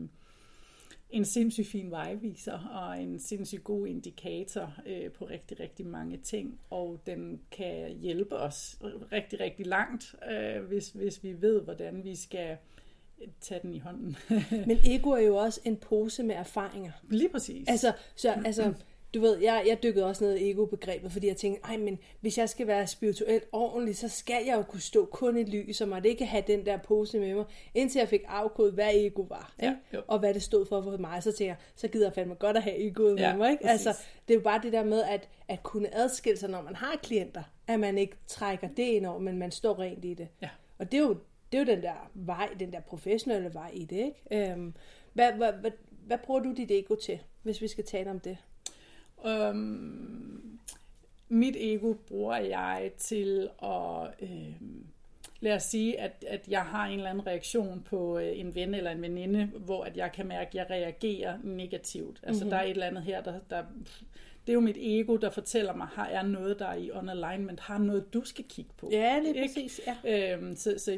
en 1.09 1.25
sindssygt 1.25 1.67
fin 1.67 1.91
vejviser, 1.91 2.59
og 2.59 3.01
en 3.01 3.19
sindssygt 3.19 3.63
god 3.63 3.87
indikator 3.87 4.73
øh, 4.85 5.11
på 5.11 5.25
rigtig, 5.25 5.59
rigtig 5.59 5.85
mange 5.85 6.17
ting, 6.17 6.59
og 6.69 6.99
den 7.05 7.41
kan 7.51 7.97
hjælpe 8.01 8.35
os 8.35 8.79
rigtig, 9.11 9.39
rigtig 9.39 9.65
langt, 9.65 10.15
øh, 10.31 10.63
hvis, 10.63 10.89
hvis 10.89 11.23
vi 11.23 11.41
ved, 11.41 11.61
hvordan 11.61 12.03
vi 12.03 12.15
skal 12.15 12.57
tage 13.41 13.59
den 13.63 13.73
i 13.73 13.79
hånden. 13.79 14.17
Men 14.67 14.77
ego 14.85 15.09
er 15.09 15.21
jo 15.21 15.35
også 15.35 15.61
en 15.65 15.77
pose 15.77 16.23
med 16.23 16.35
erfaringer. 16.35 16.91
Lige 17.09 17.29
præcis. 17.29 17.67
Altså, 17.67 17.93
så, 18.15 18.31
altså 18.45 18.73
du 19.13 19.19
ved, 19.21 19.37
jeg, 19.37 19.63
jeg 19.67 19.83
dykkede 19.83 20.05
også 20.05 20.23
ned 20.23 20.35
i 20.35 20.49
ego-begrebet, 20.51 21.11
fordi 21.11 21.27
jeg 21.27 21.37
tænkte, 21.37 21.61
ej, 21.63 21.77
men 21.77 21.99
hvis 22.21 22.37
jeg 22.37 22.49
skal 22.49 22.67
være 22.67 22.87
spirituelt 22.87 23.43
ordentlig, 23.51 23.97
så 23.97 24.07
skal 24.09 24.45
jeg 24.45 24.55
jo 24.57 24.61
kunne 24.61 24.81
stå 24.81 25.05
kun 25.05 25.37
i 25.37 25.43
lys, 25.43 25.81
og 25.81 25.87
måtte 25.87 26.09
ikke 26.09 26.25
have 26.25 26.43
den 26.47 26.65
der 26.65 26.77
pose 26.77 27.19
med 27.19 27.35
mig, 27.35 27.45
indtil 27.73 27.99
jeg 27.99 28.07
fik 28.07 28.21
afkodet, 28.27 28.73
hvad 28.73 28.89
ego 28.93 29.21
var, 29.21 29.53
Ja, 29.61 29.69
ikke? 29.91 30.03
og 30.07 30.19
hvad 30.19 30.33
det 30.33 30.41
stod 30.43 30.65
for 30.65 30.81
for 30.81 30.97
mig, 30.97 31.23
så 31.23 31.31
tænkte 31.31 31.45
jeg, 31.45 31.55
så 31.75 31.87
gider 31.87 32.05
jeg 32.05 32.13
fandme 32.13 32.35
godt 32.35 32.57
at 32.57 32.63
have 32.63 32.77
egoet 32.87 33.19
Ja, 33.19 33.29
med 33.29 33.37
mig, 33.37 33.51
ikke? 33.51 33.63
præcis. 33.63 33.87
Altså, 33.87 34.03
det 34.27 34.33
er 34.33 34.37
jo 34.37 34.43
bare 34.43 34.59
det 34.63 34.73
der 34.73 34.83
med, 34.83 35.03
at, 35.03 35.29
at 35.47 35.63
kunne 35.63 35.95
adskille 35.95 36.37
sig, 36.37 36.49
når 36.49 36.61
man 36.61 36.75
har 36.75 36.99
klienter, 37.03 37.43
at 37.67 37.79
man 37.79 37.97
ikke 37.97 38.15
trækker 38.27 38.67
det 38.67 38.83
ind 38.83 39.05
over, 39.05 39.19
men 39.19 39.37
man 39.37 39.51
står 39.51 39.79
rent 39.79 40.05
i 40.05 40.13
det. 40.13 40.27
Ja. 40.41 40.49
Og 40.77 40.91
det 40.91 40.97
er 40.97 41.01
jo, 41.01 41.17
det 41.51 41.57
er 41.57 41.61
jo 41.61 41.75
den 41.75 41.83
der 41.83 42.09
vej, 42.13 42.49
den 42.59 42.73
der 42.73 42.79
professionelle 42.79 43.53
vej 43.53 43.71
i 43.73 43.85
det, 43.85 44.13
ikke? 44.31 44.51
Øhm, 44.51 44.73
hvad, 45.13 45.31
hvad, 45.31 45.53
hvad, 45.53 45.71
hvad 46.07 46.17
bruger 46.17 46.39
du 46.39 46.53
dit 46.53 46.71
ego 46.71 46.95
til, 46.95 47.19
hvis 47.43 47.61
vi 47.61 47.67
skal 47.67 47.83
tale 47.85 48.09
om 48.11 48.19
det? 48.19 48.37
Øhm, 49.25 50.59
mit 51.29 51.55
ego 51.59 51.93
bruger 51.93 52.37
jeg 52.37 52.91
til 52.97 53.49
at, 53.63 54.09
øhm, 54.21 54.85
lad 55.39 55.55
os 55.55 55.63
sige, 55.63 55.99
at, 55.99 56.25
at 56.27 56.47
jeg 56.47 56.61
har 56.61 56.85
en 56.87 56.93
eller 56.99 57.09
anden 57.09 57.27
reaktion 57.27 57.81
på 57.89 58.19
øh, 58.19 58.39
en 58.39 58.55
ven 58.55 58.73
eller 58.73 58.91
en 58.91 59.01
veninde, 59.01 59.45
hvor 59.45 59.83
at 59.83 59.97
jeg 59.97 60.11
kan 60.11 60.27
mærke, 60.27 60.47
at 60.49 60.55
jeg 60.55 60.65
reagerer 60.69 61.37
negativt. 61.43 62.19
Altså 62.23 62.43
Mhm. 62.43 62.47
mm-hmm. 62.47 62.49
der 62.49 62.57
er 62.57 62.63
et 62.63 62.69
eller 62.69 62.87
andet 62.87 63.03
her, 63.03 63.21
der, 63.23 63.39
der, 63.49 63.63
det 64.47 64.51
er 64.51 64.53
jo 64.53 64.59
mit 64.59 64.77
ego, 64.79 65.15
der 65.15 65.29
fortæller 65.29 65.75
mig, 65.75 65.87
har 65.87 66.05
er 66.07 66.21
noget, 66.23 66.59
der 66.59 66.65
er 66.67 66.75
i 66.75 66.91
on 66.91 67.09
alignment, 67.09 67.59
har 67.59 67.77
noget, 67.77 68.13
du 68.13 68.21
skal 68.25 68.45
kigge 68.49 68.71
på. 68.77 68.89
Ja, 68.91 69.19
lige 69.19 69.43
præcis. 69.47 69.81
Ja. 70.05 70.33
Øhm, 70.33 70.55
så, 70.55 70.75
så 70.77 70.91
i 70.91 70.97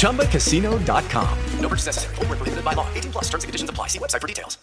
ChumbaCasino.com. 0.00 1.28
No 1.62 1.68
purchase 1.68 1.86
necessary. 1.90 2.14
Void 2.16 2.28
where 2.30 2.38
prohibited 2.40 2.64
by 2.64 2.74
law. 2.80 2.86
18 2.94 3.10
plus 3.12 3.24
terms 3.30 3.44
and 3.44 3.48
conditions 3.48 3.70
apply. 3.70 3.86
See 3.88 3.98
website 3.98 4.20
for 4.20 4.28
details. 4.28 4.58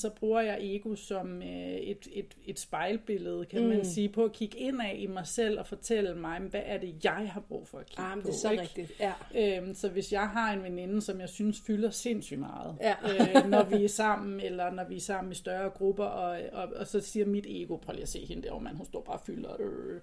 så 0.00 0.10
bruger 0.20 0.40
jeg 0.40 0.58
ego 0.60 0.94
som 0.94 1.42
øh, 1.42 1.48
et, 1.92 2.08
et, 2.12 2.34
et 2.46 2.58
spejlbillede, 2.60 3.44
kan 3.50 3.62
mm. 3.62 3.68
man 3.68 3.84
sige, 3.84 4.08
på 4.08 4.24
at 4.24 4.32
kigge 4.32 4.58
indad 4.58 4.94
i 4.96 5.06
mig 5.06 5.26
selv 5.26 5.58
og 5.58 5.66
fortælle 5.66 6.14
mig, 6.14 6.38
hvad 6.50 6.60
er 6.64 6.78
det, 6.78 6.94
jeg 7.04 7.30
har 7.32 7.40
brug 7.48 7.68
for 7.68 7.78
at 7.78 7.86
kigge 7.86 8.02
Ah, 8.02 8.16
men 8.16 8.22
på. 8.22 8.26
det 8.28 8.34
er 8.34 8.38
så 8.38 8.50
ikke? 8.50 8.62
rigtigt. 8.62 8.92
Ja. 9.00 9.12
Øhm, 9.58 9.74
så 9.74 9.88
hvis 9.88 10.12
jeg 10.12 10.28
har 10.28 10.52
en 10.52 10.62
veninde, 10.62 11.02
som 11.02 11.20
jeg 11.20 11.28
synes 11.28 11.60
fylder 11.66 11.90
sindssygt 11.90 12.40
meget, 12.40 12.76
Ja. 12.80 12.94
øh, 13.38 13.46
når 13.50 13.64
vi 13.64 13.84
er 13.84 13.88
sammen, 13.88 14.40
eller 14.40 14.70
når 14.70 14.84
vi 14.88 14.96
er 14.96 15.00
sammen 15.00 15.32
i 15.32 15.34
større 15.34 15.70
grupper, 15.70 16.04
og, 16.04 16.38
og, 16.52 16.68
og 16.76 16.86
så 16.86 17.00
siger 17.00 17.26
mit 17.26 17.46
ego, 17.48 17.76
prøv 17.76 17.92
lige 17.92 18.02
at 18.02 18.08
se 18.08 18.26
hende 18.26 18.42
derovre, 18.42 18.64
mand, 18.64 18.76
hun 18.76 18.86
står 18.86 19.02
bare 19.06 19.16
og 19.16 19.22
fylder, 19.26 19.50
øh, 19.60 20.00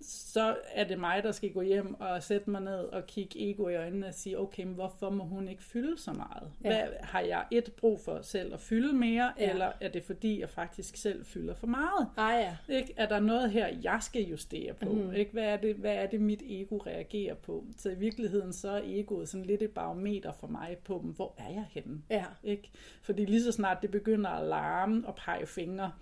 så 0.00 0.56
er 0.72 0.84
det 0.84 0.98
mig, 0.98 1.22
der 1.22 1.32
skal 1.32 1.52
gå 1.52 1.60
hjem 1.62 2.00
og 2.00 2.22
sætte 2.22 2.50
mig 2.50 2.60
ned 2.60 2.78
og 2.78 3.06
kigge 3.06 3.50
ego 3.50 3.68
i 3.68 3.76
øjnene 3.76 4.06
og 4.06 4.14
sige, 4.14 4.38
okay, 4.38 4.64
men 4.64 4.74
hvorfor 4.74 5.10
må 5.10 5.24
hun 5.24 5.48
ikke 5.48 5.62
fylde 5.62 5.98
så 5.98 6.12
meget? 6.12 6.52
Ja. 6.64 6.68
Hvad, 6.68 6.88
har 7.00 7.20
jeg 7.20 7.44
et 7.50 7.72
brug 7.76 8.00
for 8.00 8.18
selv 8.22 8.54
at 8.54 8.60
fylde 8.60 8.92
mere, 8.92 9.32
Ja. 9.38 9.50
eller 9.50 9.72
er 9.80 9.88
det 9.88 10.02
fordi, 10.04 10.40
jeg 10.40 10.48
faktisk 10.50 10.96
selv 10.96 11.24
fylder 11.24 11.54
for 11.54 11.66
meget? 11.66 12.08
Ah 12.16 12.40
ja. 12.40 12.56
Ikke? 12.74 12.94
Er 12.96 13.06
der 13.08 13.20
noget 13.20 13.50
her, 13.50 13.68
jeg 13.82 13.98
skal 14.00 14.22
justere 14.22 14.74
på? 14.74 14.92
Mm. 14.92 15.12
Ikke? 15.14 15.32
Hvad, 15.32 15.44
er 15.44 15.56
det, 15.56 15.76
hvad 15.76 15.94
er 15.94 16.06
det, 16.06 16.20
mit 16.20 16.42
ego 16.46 16.76
reagerer 16.76 17.34
på? 17.34 17.64
Så 17.76 17.90
i 17.90 17.94
virkeligheden 17.94 18.52
så 18.52 18.70
er 18.70 18.80
egoet 18.84 19.28
sådan 19.28 19.46
lidt 19.46 19.62
et 19.62 19.70
barometer 19.70 20.32
for 20.32 20.46
mig 20.46 20.76
på, 20.84 20.98
hvor 20.98 21.34
er 21.38 21.52
jeg 21.52 21.64
henne? 21.70 22.02
Ja. 22.10 22.24
Ikke? 22.44 22.70
Fordi 23.02 23.24
lige 23.24 23.42
så 23.42 23.52
snart 23.52 23.82
det 23.82 23.90
begynder 23.90 24.30
at 24.30 24.46
larme 24.48 25.02
og 25.06 25.14
pege 25.14 25.46
fingre, 25.46 25.92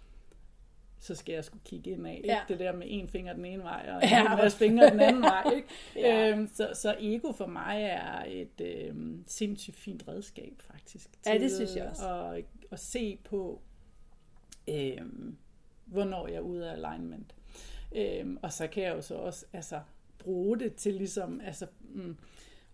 så 1.04 1.14
skal 1.14 1.32
jeg 1.32 1.44
skulle 1.44 1.62
kigge 1.64 1.90
ind 1.90 2.06
af. 2.06 2.14
Ikke? 2.16 2.28
Ja. 2.28 2.40
Det 2.48 2.58
der 2.58 2.72
med 2.72 2.86
en 2.90 3.08
finger 3.08 3.32
den 3.32 3.44
ene 3.44 3.62
vej, 3.62 3.90
og 3.96 4.02
Ja. 4.02 4.32
en 4.32 4.38
masse 4.38 4.58
fingre 4.58 4.90
den 4.90 5.00
anden 5.00 5.22
vej. 5.22 5.44
Ikke? 5.56 5.68
Ja. 5.96 6.30
øhm, 6.30 6.48
så, 6.54 6.70
så 6.74 6.96
ego 7.00 7.32
for 7.32 7.46
mig 7.46 7.82
er 7.82 8.24
et 8.28 8.60
øhm, 8.60 9.24
sindssygt 9.26 9.76
fint 9.76 10.08
redskab, 10.08 10.52
faktisk. 10.60 11.10
Ja, 11.26 11.32
det 11.32 11.40
til 11.40 11.50
synes 11.56 11.76
jeg 11.76 11.88
også. 11.88 12.08
At, 12.08 12.44
at 12.70 12.80
se 12.80 13.18
på, 13.24 13.60
øhm, 14.68 15.36
hvornår 15.84 16.28
jeg 16.28 16.36
er 16.36 16.40
ude 16.40 16.70
af 16.70 16.72
alignment. 16.72 17.34
Øhm, 17.96 18.38
og 18.42 18.52
så 18.52 18.66
kan 18.66 18.82
jeg 18.82 18.94
jo 18.96 19.00
så 19.00 19.14
også 19.14 19.46
altså, 19.52 19.80
bruge 20.18 20.58
det 20.58 20.74
til 20.74 20.94
ligesom 20.94 21.40
altså, 21.40 21.66
mm, 21.80 22.16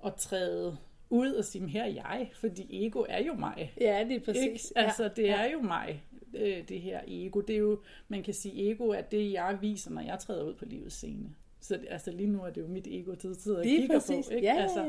at 0.07 0.15
træde 0.15 0.77
ud 1.11 1.33
og 1.33 1.45
sige, 1.45 1.69
her 1.69 1.83
er 1.83 1.87
jeg, 1.89 2.31
fordi 2.35 2.87
ego 2.87 3.05
er 3.09 3.23
jo 3.25 3.35
mig. 3.35 3.73
Ja, 3.81 4.03
lige 4.03 4.15
Ikke? 4.15 4.25
præcis. 4.25 4.73
Altså, 4.77 5.03
ja. 5.03 5.09
det 5.09 5.31
er 5.31 5.45
jo 5.45 5.61
mig, 5.61 6.05
øh, 6.35 6.69
det 6.69 6.81
her 6.81 7.01
ego. 7.07 7.41
Det 7.41 7.55
er 7.55 7.61
jo, 7.61 7.81
man 8.09 8.23
kan 8.23 8.35
sige, 8.35 8.71
ego 8.71 8.89
er 8.89 9.01
det, 9.01 9.33
jeg 9.33 9.59
viser, 9.61 9.91
når 9.91 10.01
jeg 10.01 10.19
træder 10.19 10.45
ud 10.45 10.55
på 10.55 10.65
livets 10.65 10.95
scene. 10.95 11.35
Så 11.61 11.79
altså, 11.89 12.11
lige 12.11 12.29
nu 12.29 12.43
er 12.43 12.51
det 12.51 12.61
jo 12.61 12.67
mit 12.67 12.87
ego, 12.87 13.15
der 13.15 13.35
sidder 13.35 13.59
og 13.59 13.65
kigger 13.65 13.99
præcis. 13.99 14.27
på. 14.27 14.35
Ikke? 14.35 14.47
Ja, 14.47 14.55
ja, 14.55 14.63
altså, 14.63 14.85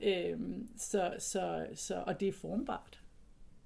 ja, 0.00 0.30
Øhm, 0.30 0.68
så, 0.76 1.14
så, 1.18 1.66
så, 1.74 2.02
og 2.06 2.20
det 2.20 2.28
er 2.28 2.32
formbart. 2.32 3.00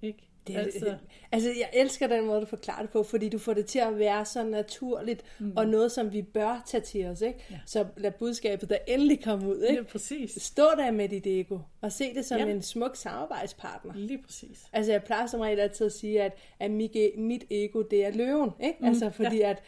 Ikke? 0.02 0.29
Det, 0.46 0.56
altså, 0.56 0.96
altså, 1.32 1.48
jeg 1.48 1.70
elsker 1.72 2.06
den 2.06 2.26
måde, 2.26 2.40
du 2.40 2.46
forklarer 2.46 2.80
det 2.82 2.90
på, 2.90 3.02
fordi 3.02 3.28
du 3.28 3.38
får 3.38 3.54
det 3.54 3.66
til 3.66 3.78
at 3.78 3.98
være 3.98 4.24
så 4.24 4.44
naturligt, 4.44 5.22
mm. 5.38 5.52
og 5.56 5.68
noget, 5.68 5.92
som 5.92 6.12
vi 6.12 6.22
bør 6.22 6.62
tage 6.66 6.80
til 6.80 7.06
os. 7.06 7.20
Ikke? 7.20 7.38
Ja. 7.50 7.58
Så 7.66 7.86
lad 7.96 8.10
budskabet 8.10 8.70
der 8.70 8.78
endelig 8.88 9.24
komme 9.24 9.48
ud. 9.48 9.62
Ikke? 9.62 9.82
Ja, 9.82 9.82
præcis. 9.82 10.42
Stå 10.42 10.62
der 10.76 10.90
med 10.90 11.08
dit 11.08 11.26
ego, 11.26 11.58
og 11.80 11.92
se 11.92 12.14
det 12.14 12.24
som 12.24 12.38
Ja. 12.38 12.44
ja. 12.44 12.50
en 12.50 12.62
smuk 12.62 12.96
samarbejdspartner. 12.96 13.94
Lige 13.94 14.22
præcis. 14.22 14.68
Altså, 14.72 14.92
jeg 14.92 15.04
plejer 15.04 15.26
som 15.26 15.40
regel 15.40 15.60
altid 15.60 15.86
at 15.86 15.92
sige, 15.92 16.22
at, 16.22 16.32
at 16.60 16.70
mit, 16.70 17.44
ego, 17.50 17.82
det 17.82 18.04
er 18.04 18.10
løven. 18.10 18.50
Ikke? 18.60 18.78
Altså, 18.82 19.10
fordi 19.10 19.40
at 19.40 19.62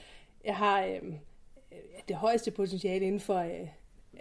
jeg 0.45 0.57
har 0.57 0.85
øh, 0.85 1.01
det 2.09 2.17
højeste 2.17 2.51
potentiale 2.51 3.07
inden 3.07 3.21
for... 3.21 3.39
Øh, 3.39 3.69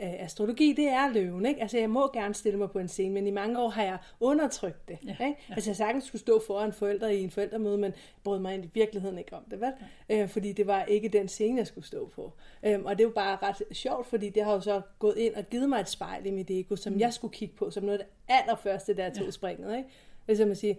øh, 0.01 0.23
astrologi, 0.23 0.73
det 0.73 0.87
er 0.87 1.13
løven, 1.13 1.45
ikke? 1.45 1.61
Altså, 1.61 1.77
jeg 1.77 1.89
må 1.89 2.11
gerne 2.13 2.33
stille 2.33 2.59
mig 2.59 2.71
på 2.71 2.79
en 2.79 2.87
scene, 2.87 3.13
men 3.13 3.27
i 3.27 3.31
mange 3.31 3.59
år 3.59 3.69
har 3.69 3.83
jeg 3.83 3.97
undertrykt 4.19 4.87
det, 4.87 4.97
ja, 5.05 5.11
ikke? 5.11 5.37
Ja. 5.49 5.53
Altså, 5.53 5.69
jeg 5.69 5.75
sagtens 5.75 6.03
skulle 6.03 6.19
stå 6.19 6.41
foran 6.47 6.73
forældre 6.73 7.15
i 7.15 7.23
en 7.23 7.31
forældremøde, 7.31 7.77
men 7.77 7.93
brød 8.23 8.39
mig 8.39 8.63
i 8.63 8.69
virkeligheden 8.73 9.17
ikke 9.17 9.35
om 9.35 9.43
det, 9.51 9.61
vel? 9.61 9.73
Ja. 10.09 10.23
Øh, 10.23 10.29
fordi 10.29 10.51
det 10.51 10.67
var 10.67 10.83
ikke 10.83 11.09
den 11.09 11.27
scene, 11.27 11.57
jeg 11.57 11.67
skulle 11.67 11.87
stå 11.87 12.07
på. 12.15 12.33
Øhm, 12.63 12.85
og 12.85 12.97
det 12.97 13.05
var 13.05 13.11
bare 13.11 13.37
ret 13.43 13.77
sjovt, 13.77 14.07
fordi 14.07 14.29
det 14.29 14.43
har 14.43 14.53
jo 14.53 14.61
så 14.61 14.81
gået 14.99 15.17
ind 15.17 15.35
og 15.35 15.49
givet 15.49 15.69
mig 15.69 15.79
et 15.79 15.89
spejl 15.89 16.25
i 16.25 16.31
mit 16.31 16.51
ego, 16.51 16.75
som 16.75 16.93
mm. 16.93 16.99
jeg 16.99 17.13
skulle 17.13 17.33
kigge 17.33 17.55
på, 17.55 17.71
som 17.71 17.83
noget 17.83 17.99
af 17.99 18.05
det 18.05 18.33
allerførste, 18.33 18.93
der 18.93 19.09
tog 19.09 19.25
ja. 19.25 19.31
springet, 19.31 19.77
ikke? 19.77 19.89
Ligesom 20.27 20.51
at 20.51 20.57
sige, 20.57 20.77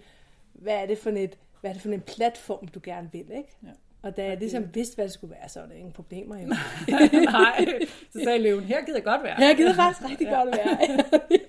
hvad 0.52 0.75
er 0.75 0.87
det 0.87 0.99
for 0.99 1.11
et, 1.11 1.38
hvad 1.61 1.71
er 1.71 1.75
det 1.75 1.83
for 1.83 1.88
en 1.88 2.00
platform, 2.00 2.69
du 2.69 2.81
gerne 2.83 3.09
vil, 3.12 3.21
ikke? 3.21 3.57
Ja. 3.62 3.69
Og 4.02 4.16
da 4.16 4.25
jeg 4.25 4.38
ligesom 4.38 4.75
vidste, 4.75 4.94
hvad 4.94 5.04
det 5.04 5.12
skulle 5.12 5.35
være, 5.40 5.49
så 5.49 5.61
var 5.61 5.66
der 5.66 5.75
ingen 5.75 5.92
problemer. 5.92 6.37
Jo. 6.37 6.47
Nej, 7.30 7.66
så 8.11 8.21
sagde 8.25 8.42
løven, 8.42 8.64
her 8.64 8.85
gider 8.85 8.99
jeg 8.99 9.04
godt 9.04 9.23
være. 9.23 9.37
Her 9.37 9.56
gider 9.56 9.75
faktisk 9.75 10.11
rigtig 10.11 10.26
ja. 10.26 10.42
godt 10.42 10.56
være. 10.56 10.78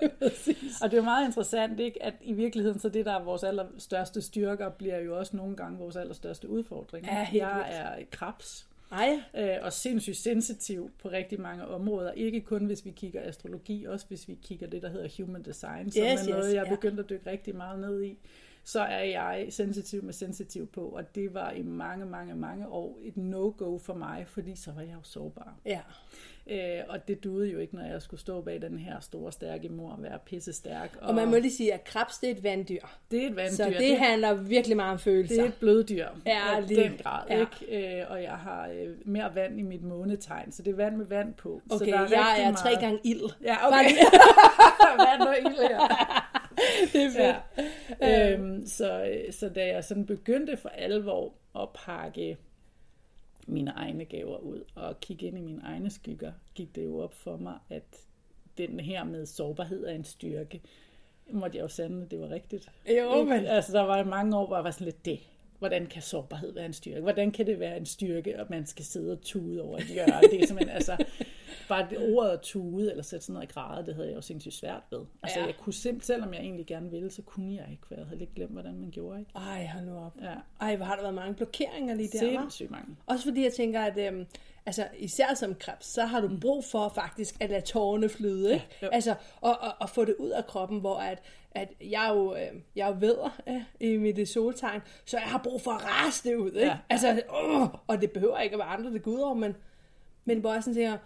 og 0.81 0.91
det 0.91 0.93
er 0.93 0.98
jo 0.98 1.03
meget 1.03 1.25
interessant, 1.25 1.79
ikke, 1.79 2.03
at 2.03 2.13
i 2.22 2.33
virkeligheden, 2.33 2.79
så 2.79 2.89
det, 2.89 3.05
der 3.05 3.13
er 3.19 3.24
vores 3.24 3.43
allerstørste 3.43 4.22
styrker, 4.22 4.69
bliver 4.69 5.00
jo 5.00 5.17
også 5.17 5.38
nogle 5.38 5.55
gange 5.55 5.77
vores 5.77 5.95
allerstørste 5.95 6.50
udfordring. 6.50 7.05
Ja, 7.05 7.27
jeg 7.33 7.65
er 7.69 8.03
krabs. 8.12 8.67
Ej. 8.91 9.19
Øh, 9.38 9.57
og 9.62 9.74
sindssygt 9.74 10.17
sensitiv 10.17 10.91
på 11.01 11.10
rigtig 11.10 11.41
mange 11.41 11.67
områder. 11.67 12.12
Ikke 12.12 12.41
kun 12.41 12.65
hvis 12.65 12.86
vi 12.86 12.91
kigger 12.91 13.22
astrologi, 13.24 13.86
også 13.86 14.05
hvis 14.07 14.27
vi 14.27 14.38
kigger 14.43 14.67
det, 14.67 14.81
der 14.81 14.89
hedder 14.89 15.24
human 15.24 15.43
design, 15.43 15.91
som 15.91 16.03
Yes, 16.03 16.22
er 16.22 16.29
noget, 16.29 16.45
yes, 16.45 16.53
jeg 16.53 16.62
er 16.62 16.69
ja. 16.69 16.75
begyndt 16.75 17.00
at 17.00 17.10
dykke 17.10 17.29
rigtig 17.29 17.55
meget 17.55 17.79
ned 17.79 18.03
i 18.03 18.17
så 18.63 18.82
er 18.82 19.03
jeg 19.03 19.46
sensitiv 19.50 20.03
med 20.03 20.13
sensitiv 20.13 20.67
på, 20.67 20.82
og 20.82 21.15
det 21.15 21.34
var 21.34 21.51
i 21.51 21.62
mange, 21.62 22.05
mange, 22.05 22.36
mange 22.36 22.67
år 22.67 23.00
et 23.03 23.17
no-go 23.17 23.77
for 23.77 23.93
mig, 23.93 24.24
fordi 24.27 24.55
så 24.55 24.72
var 24.72 24.82
jeg 24.82 24.93
jo 24.93 25.03
sårbar. 25.03 25.55
Ja. 25.65 25.79
Øh, 26.48 26.84
og 26.89 27.08
det 27.08 27.24
duede 27.24 27.50
jo 27.51 27.60
ikke, 27.60 27.75
når 27.75 27.84
jeg 27.84 28.01
skulle 28.01 28.20
stå 28.20 28.41
bag 28.41 28.62
den 28.62 28.77
her 28.77 29.00
store, 29.00 29.32
stærke 29.32 29.70
mor 29.70 29.89
og 29.91 30.03
være 30.03 30.20
pisse 30.25 30.53
stærk. 30.53 30.98
Og, 31.01 31.08
og 31.08 31.15
man 31.15 31.27
må 31.27 31.38
lige 31.38 31.51
sige, 31.51 31.74
at 31.74 31.84
krebs 31.84 32.17
det 32.17 32.29
er 32.29 32.36
et 32.36 32.43
vanddyr. 32.43 32.79
Det 33.12 33.24
er 33.24 33.27
et 33.29 33.36
vanddyr. 33.36 33.55
Så 33.55 33.65
det, 33.65 33.79
det 33.79 33.98
handler 33.98 34.34
virkelig 34.34 34.77
meget 34.77 34.91
om 34.91 35.00
følelser. 35.00 35.36
Det 35.36 35.43
er 35.43 35.48
et 35.48 35.53
bløddyr. 35.60 36.08
Ja, 36.25 36.60
lige. 36.60 36.84
den 36.84 36.98
grad. 37.03 37.24
Ja. 37.29 37.39
Ikke? 37.39 38.00
Øh, 38.01 38.12
og 38.12 38.24
jeg 38.24 38.32
har 38.34 38.67
øh, 38.67 38.89
mere 39.05 39.36
vand 39.36 39.60
i 39.60 39.62
mit 39.62 39.84
månetegn, 39.84 40.51
så 40.51 40.63
det 40.63 40.72
er 40.72 40.75
vand 40.75 40.96
med 40.98 41.05
vand 41.05 41.34
på. 41.34 41.62
så 41.70 41.75
Okay, 41.75 41.86
der 41.91 42.00
er 42.00 42.08
jeg 42.10 42.36
er 42.39 42.43
meget... 42.43 42.58
tre 42.58 42.75
gange 42.79 43.00
ild. 43.03 43.22
Ja, 43.43 43.55
Bare 43.70 43.79
okay. 43.79 43.89
lige- 43.89 44.05
vand 45.10 45.22
og 45.22 45.38
ild, 45.39 45.60
ja. 45.70 45.79
det 46.93 47.03
er 47.03 47.10
fedt. 47.10 47.67
Ja. 48.01 48.33
Øhm, 48.33 48.65
så, 48.65 49.15
så 49.31 49.50
da 49.50 49.67
jeg 49.67 49.83
sådan 49.83 50.05
begyndte 50.05 50.57
for 50.57 50.69
alvor 50.69 51.33
at 51.60 51.69
pakke 51.75 52.38
mine 53.48 53.72
egne 53.72 54.05
gaver 54.05 54.38
ud 54.38 54.63
og 54.75 55.00
kigge 55.00 55.25
ind 55.27 55.38
i 55.38 55.41
mine 55.41 55.62
egne 55.63 55.89
skygger, 55.91 56.31
gik 56.55 56.75
det 56.75 56.86
jo 56.86 57.00
op 57.00 57.13
for 57.13 57.38
mig, 57.38 57.53
at 57.69 57.83
den 58.57 58.79
her 58.79 59.03
med 59.03 59.25
sårbarhed 59.25 59.86
er 59.86 59.91
en 59.93 60.03
styrke. 60.03 60.62
Måtte 61.29 61.57
jeg 61.57 61.63
jo 61.63 61.67
sande, 61.67 62.03
at 62.03 62.12
det 62.12 62.19
var 62.19 62.29
rigtigt. 62.29 62.69
Jo, 62.98 63.24
men- 63.24 63.45
Altså, 63.45 63.74
der 63.74 63.81
var 63.81 64.03
mange 64.03 64.38
år, 64.38 64.48
hvor 64.48 64.55
jeg 64.55 64.63
var 64.63 64.72
sådan 64.72 64.86
lidt 64.86 65.05
det. 65.05 65.19
Hvordan 65.63 65.86
kan 65.88 66.01
sårbarhed 66.01 66.53
være 66.53 66.65
en 66.65 66.74
styrke? 66.74 67.01
Hvordan 67.01 67.32
kan 67.32 67.46
det 67.46 67.60
være 67.60 67.77
en 67.77 67.86
styrke, 67.86 68.36
at 68.36 68.50
man 68.50 68.65
skal 68.65 68.86
sidde 68.86 69.12
og 69.12 69.22
tude 69.22 69.62
over 69.62 69.77
et 69.77 69.86
hjørne? 69.86 70.13
Det 70.32 70.41
er 70.41 70.48
simpelthen, 70.48 70.75
altså, 70.75 70.98
bare 71.70 71.88
det 71.89 72.13
ordet 72.15 72.29
at 72.32 72.39
tude, 72.41 72.91
eller 72.91 73.03
sætte 73.03 73.25
sådan 73.25 73.34
noget 73.34 73.50
i 73.50 73.53
græde, 73.53 73.86
det 73.86 73.96
havde 73.96 74.08
jeg 74.08 74.15
jo 74.15 74.22
sindssygt 74.22 74.55
svært 74.55 74.82
ved. 74.91 75.00
Altså, 75.24 75.39
Ja. 75.39 75.46
jeg 75.46 75.55
kunne 75.58 75.74
simpelthen, 75.74 76.05
selvom 76.05 76.34
jeg 76.34 76.41
egentlig 76.41 76.65
gerne 76.65 76.91
ville, 76.91 77.12
så 77.12 77.22
kunne 77.22 77.55
jeg 77.55 77.65
ikke, 77.72 77.84
for 77.88 77.96
jeg 77.96 78.05
havde 78.05 78.20
lidt 78.20 78.36
glemt, 78.36 78.51
hvordan 78.51 78.79
man 78.79 78.91
gjorde, 78.91 79.20
ikke? 79.20 79.32
Ej, 79.36 79.70
hold 79.74 79.86
nu 79.86 79.98
op. 79.98 80.13
Ja. 80.22 80.34
Ej, 80.62 80.75
hvor 80.75 80.86
har 80.86 80.96
der 80.96 81.01
været 81.01 81.15
mange 81.15 81.34
blokeringer 81.34 81.96
lige 81.96 82.10
der? 82.13 82.20
Sindssygt 82.20 82.72
mange. 82.72 82.96
Også 83.05 83.24
fordi 83.25 83.43
jeg 83.43 83.53
tænker, 83.53 83.82
at 83.82 83.98
øhm, 83.98 84.25
altså, 84.65 84.88
især 84.98 85.34
som 85.34 85.55
krebs, 85.55 85.86
så 85.86 86.05
har 86.05 86.22
du 86.22 86.38
brug 86.41 86.63
for 86.65 86.91
faktisk 86.96 87.36
at 87.41 87.50
lade 87.50 87.62
tårerne 87.62 88.10
flyde. 88.10 88.53
Ikke? 88.53 88.67
jo. 88.82 88.88
altså, 88.88 89.15
og, 89.41 89.58
og, 89.62 89.72
og 89.79 89.89
få 89.89 90.05
det 90.05 90.15
ud 90.20 90.29
af 90.29 90.46
kroppen, 90.46 90.79
hvor 90.79 90.96
at, 90.98 91.22
at 91.55 91.74
jeg 91.81 92.12
jo, 92.13 92.36
øh, 92.36 92.62
jeg 92.75 92.88
jo 92.88 92.95
vædder 93.00 93.41
øh, 93.48 93.62
i 93.79 93.98
mit 93.98 94.29
soltegn, 94.29 94.81
så 95.05 95.17
jeg 95.17 95.27
har 95.27 95.41
brug 95.43 95.62
for 95.62 95.72
at 95.72 95.81
rase 95.86 96.29
det 96.29 96.36
ud. 96.36 96.51
Ikke? 96.51 96.67
Ja. 96.67 96.77
Altså, 96.89 97.12
øh, 97.12 97.67
og 97.88 98.01
det 98.01 98.12
behøver 98.12 98.39
ikke 98.39 98.53
at 98.53 98.60
være 98.60 98.67
andre, 98.67 98.91
det 98.91 99.03
går 99.03 99.12
ud 99.12 99.19
over, 99.19 99.33
men, 99.33 99.55
men 100.25 100.39
hvor 100.39 100.53
jeg 100.53 100.63
sådan 100.63 100.75
tænker, 100.75 100.98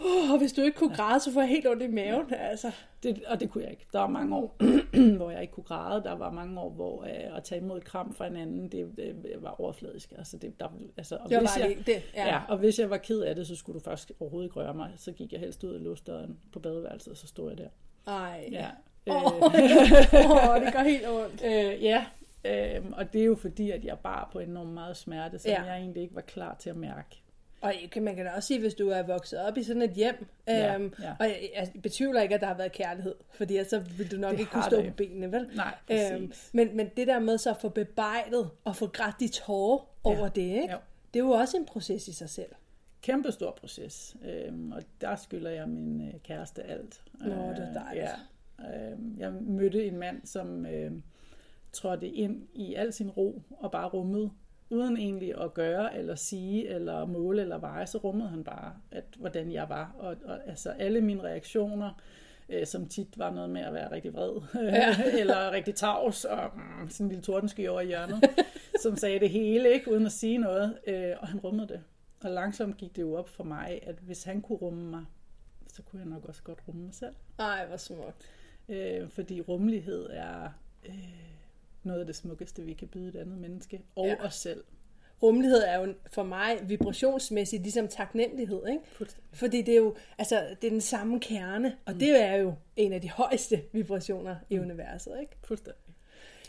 oh, 0.00 0.38
hvis 0.38 0.52
du 0.52 0.62
ikke 0.62 0.78
kunne 0.78 0.94
græde, 0.94 1.20
så 1.20 1.32
får 1.32 1.40
jeg 1.40 1.48
helt 1.48 1.66
ondt 1.66 1.82
i 1.82 1.86
maven. 1.86 2.26
Ja. 2.30 2.36
Altså. 2.36 2.72
Det, 3.02 3.24
og 3.24 3.40
det 3.40 3.50
kunne 3.50 3.64
jeg 3.64 3.70
ikke. 3.70 3.86
Der 3.92 3.98
var 3.98 4.06
mange 4.06 4.36
år, 4.36 4.56
hvor 5.16 5.30
jeg 5.30 5.42
ikke 5.42 5.52
kunne 5.52 5.64
græde. 5.64 6.02
Der 6.02 6.12
var 6.12 6.30
mange 6.30 6.60
år, 6.60 6.70
hvor 6.70 7.02
øh, 7.02 7.36
at 7.36 7.44
tage 7.44 7.60
imod 7.60 7.80
kram 7.80 8.14
fra 8.14 8.26
en 8.26 8.36
anden, 8.36 8.68
det, 8.68 8.96
det 8.96 9.36
var 9.38 9.60
overfladisk. 9.60 10.12
Altså, 10.18 10.36
det, 10.36 10.60
der, 10.60 10.68
altså, 10.96 11.16
og 11.16 11.28
Det 11.28 11.34
var 11.34 11.40
hvis 11.40 11.50
bare 11.58 11.68
jeg, 11.68 11.86
det, 11.86 12.02
ja. 12.14 12.28
ja. 12.28 12.40
og 12.48 12.58
hvis 12.58 12.78
jeg 12.78 12.90
var 12.90 12.96
ked 12.96 13.20
af 13.20 13.34
det, 13.34 13.46
så 13.46 13.56
skulle 13.56 13.78
du 13.80 13.84
faktisk 13.84 14.12
overhovedet 14.20 14.46
ikke 14.46 14.60
røre 14.60 14.74
mig. 14.74 14.92
Så 14.96 15.12
gik 15.12 15.32
jeg 15.32 15.40
helst 15.40 15.64
ud 15.64 15.74
og 15.74 15.80
låste 15.80 16.12
døren 16.12 16.38
på 16.52 16.58
badeværelset, 16.58 17.10
og 17.10 17.16
så 17.16 17.26
stod 17.26 17.48
jeg 17.50 17.58
der. 17.58 17.68
Ej. 18.06 18.48
Ja. 18.52 18.70
Åh, 19.06 19.14
Øh, 19.16 20.50
oh, 20.50 20.64
det 20.64 20.72
gør 20.72 20.82
helt 20.82 21.08
ondt. 21.08 21.42
øh, 21.44 21.84
ja, 21.84 22.04
øh, 22.44 22.84
og 22.92 23.12
det 23.12 23.20
er 23.20 23.24
jo 23.24 23.34
fordi, 23.34 23.70
at 23.70 23.84
jeg 23.84 23.98
bar 23.98 24.28
på 24.32 24.38
enormt 24.38 24.70
meget 24.72 24.96
smerte, 24.96 25.38
som 25.38 25.50
Ja. 25.50 25.62
ja. 25.62 25.66
jeg 25.70 25.76
egentlig 25.80 26.02
ikke 26.02 26.14
var 26.14 26.20
klar 26.20 26.56
til 26.58 26.70
at 26.70 26.76
mærke. 26.76 27.22
Og 27.62 27.72
man 28.00 28.16
kan 28.16 28.24
da 28.24 28.30
også 28.30 28.46
sige, 28.46 28.60
hvis 28.60 28.74
du 28.74 28.88
er 28.88 29.02
vokset 29.02 29.38
op 29.40 29.56
i 29.56 29.62
sådan 29.62 29.82
et 29.82 29.90
hjem, 29.90 30.26
Ja, 30.46 30.74
øhm, 30.74 30.94
ja. 31.02 31.12
og 31.18 31.26
jeg, 31.26 31.50
jeg 31.56 31.68
betvivler 31.82 32.20
ikke, 32.22 32.34
at 32.34 32.40
der 32.40 32.46
har 32.46 32.54
været 32.54 32.72
kærlighed, 32.72 33.14
fordi 33.34 33.64
så 33.64 33.78
vil 33.78 34.10
du 34.10 34.16
nok 34.16 34.32
Det 34.32 34.38
ikke 34.40 34.50
kunne 34.52 34.62
stå 34.62 34.76
der 34.76 34.90
på 34.90 34.96
benene, 34.96 35.32
vel? 35.32 35.48
Nej, 35.56 35.74
Øhm, 35.90 36.32
men, 36.52 36.76
men 36.76 36.88
det 36.96 37.06
der 37.06 37.18
med 37.18 37.38
så 37.38 37.50
at 37.50 37.56
få 37.60 37.68
bebejdet 37.68 38.50
og 38.64 38.76
få 38.76 38.86
grædt 38.86 39.20
de 39.20 39.28
tårer 39.28 39.86
over 40.04 40.28
det, 40.28 40.42
ikke? 40.42 40.72
Jo. 40.72 40.78
det 41.14 41.20
er 41.20 41.24
jo 41.24 41.30
også 41.30 41.56
en 41.56 41.66
proces 41.66 42.08
i 42.08 42.12
sig 42.12 42.30
selv. 42.30 42.50
Kæmpe 43.02 43.32
stor 43.32 43.50
proces, 43.60 44.16
øhm, 44.24 44.72
og 44.72 44.82
der 45.00 45.16
skylder 45.16 45.50
jeg 45.50 45.68
min 45.68 46.08
øh, 46.08 46.14
kæreste 46.24 46.62
alt. 46.62 47.02
Nå, 47.14 47.26
det 47.30 47.68
er 47.74 47.82
dejligt. 47.82 48.04
ja. 48.04 48.10
Øhm, 48.74 49.16
jeg 49.18 49.32
mødte 49.32 49.86
en 49.86 49.96
mand, 49.96 50.26
som 50.26 50.66
øh, 50.66 50.92
trådte 51.72 52.08
ind 52.08 52.48
i 52.54 52.74
al 52.74 52.92
sin 52.92 53.10
ro 53.10 53.42
og 53.50 53.70
bare 53.70 53.88
rummede, 53.88 54.30
uden 54.70 54.96
egentlig 54.96 55.40
at 55.42 55.54
gøre 55.54 55.96
eller 55.96 56.14
sige 56.14 56.68
eller 56.68 57.06
måle 57.06 57.42
eller 57.42 57.58
veje, 57.58 57.86
så 57.86 57.98
rummede 57.98 58.28
han 58.28 58.44
bare, 58.44 58.74
at, 58.90 59.04
hvordan 59.18 59.52
jeg 59.52 59.68
var. 59.68 59.94
Og, 59.98 60.16
og 60.24 60.48
altså 60.48 60.70
alle 60.70 61.00
mine 61.00 61.22
reaktioner, 61.22 62.02
øh, 62.48 62.66
som 62.66 62.88
tit 62.88 63.18
var 63.18 63.30
noget 63.30 63.50
med 63.50 63.60
at 63.60 63.74
være 63.74 63.90
rigtig 63.90 64.14
vred, 64.14 64.40
ja. 64.54 64.96
eller 65.20 65.50
rigtig 65.50 65.74
tavs, 65.74 66.24
og 66.24 66.50
mm, 66.54 66.88
sådan 66.88 67.06
en 67.06 67.08
lille 67.08 67.22
tordensky 67.22 67.68
over 67.68 67.80
i 67.80 67.86
hjørnet, 67.86 68.24
som 68.82 68.96
sagde 68.96 69.20
det 69.20 69.30
hele, 69.30 69.72
ikke 69.72 69.92
uden 69.92 70.06
at 70.06 70.12
sige 70.12 70.38
noget, 70.38 70.78
øh, 70.86 71.12
og 71.20 71.28
han 71.28 71.40
rummede 71.40 71.68
det. 71.68 71.80
Og 72.24 72.30
langsomt 72.30 72.76
gik 72.76 72.96
det 72.96 73.02
jo 73.02 73.14
op 73.14 73.28
for 73.28 73.44
mig, 73.44 73.80
at 73.82 73.94
hvis 73.94 74.24
han 74.24 74.42
kunne 74.42 74.58
rumme 74.58 74.90
mig, 74.90 75.04
så 75.68 75.82
kunne 75.82 76.00
jeg 76.00 76.08
nok 76.08 76.24
også 76.24 76.42
godt 76.42 76.58
rumme 76.68 76.82
mig 76.82 76.94
selv. 76.94 77.14
Ej, 77.38 77.66
hvor 77.66 77.76
smukt. 77.76 78.30
Øh, 78.70 79.08
fordi 79.08 79.40
rummelighed 79.40 80.06
er 80.10 80.48
øh, 80.88 80.94
noget 81.82 82.00
af 82.00 82.06
det 82.06 82.16
smukkeste, 82.16 82.62
vi 82.62 82.72
kan 82.72 82.88
byde 82.88 83.08
et 83.08 83.16
andet 83.16 83.38
menneske, 83.38 83.80
og 83.96 84.06
Ja. 84.06 84.24
os 84.24 84.34
selv. 84.34 84.64
Rummelighed 85.22 85.58
er 85.66 85.78
jo 85.80 85.94
for 86.10 86.22
mig 86.22 86.58
vibrationsmæssigt 86.68 87.62
ligesom 87.62 87.88
taknemmelighed, 87.88 88.62
ikke? 88.68 88.82
Fordi 89.32 89.62
det 89.62 89.72
er 89.72 89.76
jo, 89.78 89.94
altså, 90.18 90.56
det 90.62 90.66
er 90.66 90.70
den 90.70 90.80
samme 90.80 91.20
kerne, 91.20 91.76
og 91.84 91.94
det 91.94 92.22
er 92.22 92.34
jo 92.34 92.54
en 92.76 92.92
af 92.92 93.00
de 93.00 93.10
højeste 93.10 93.62
vibrationer 93.72 94.36
i 94.50 94.58
universet, 94.58 95.16
ikke? 95.20 95.32
Fuldstændig. 95.44 95.82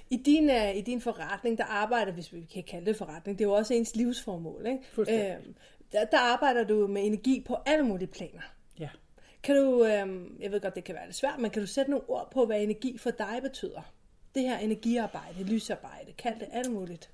I 0.10 0.18
din, 0.26 0.50
uh, 0.50 0.76
I 0.78 0.82
din 0.82 1.02
forretning, 1.02 1.58
der 1.58 1.64
arbejder, 1.64 2.12
hvis 2.12 2.34
vi 2.34 2.42
kan 2.54 2.64
kalde 2.64 2.86
det 2.86 2.96
forretning, 2.96 3.40
det 3.40 3.46
er 3.46 3.50
jo 3.50 3.54
også 3.54 3.74
ens 3.74 3.96
livsformål, 3.96 4.66
ikke? 4.66 4.80
Fuldstændig. 4.92 5.38
Øhm, 5.46 5.56
der, 5.92 6.06
der 6.06 6.18
arbejder 6.20 6.64
du 6.64 6.88
med 6.88 7.06
energi 7.06 7.44
på 7.48 7.58
alle 7.66 7.86
mulige 7.86 8.08
planer. 8.08 8.42
Ja. 8.80 8.90
Kan 9.44 9.56
du, 9.56 9.86
øhm, 9.86 10.38
jeg 10.40 10.52
ved 10.52 10.62
godt, 10.62 10.76
det 10.76 10.84
kan 10.84 10.96
være 10.96 11.06
lidt 11.06 11.16
svært, 11.16 11.40
men 11.40 11.52
kan 11.52 11.62
du 11.62 11.68
sætte 11.68 11.92
nogle 11.92 12.10
ord 12.10 12.32
på, 12.32 12.46
hvad 12.46 12.62
energi 12.62 12.98
for 12.98 13.12
dig 13.12 13.40
betyder? 13.42 13.94
Det 14.36 14.44
her 14.44 14.58
energiarbejde, 14.58 15.44
lysarbejde, 15.44 16.12
kald 16.18 16.40
det 16.40 16.48
alt 16.52 16.72
muligt. 16.72 17.12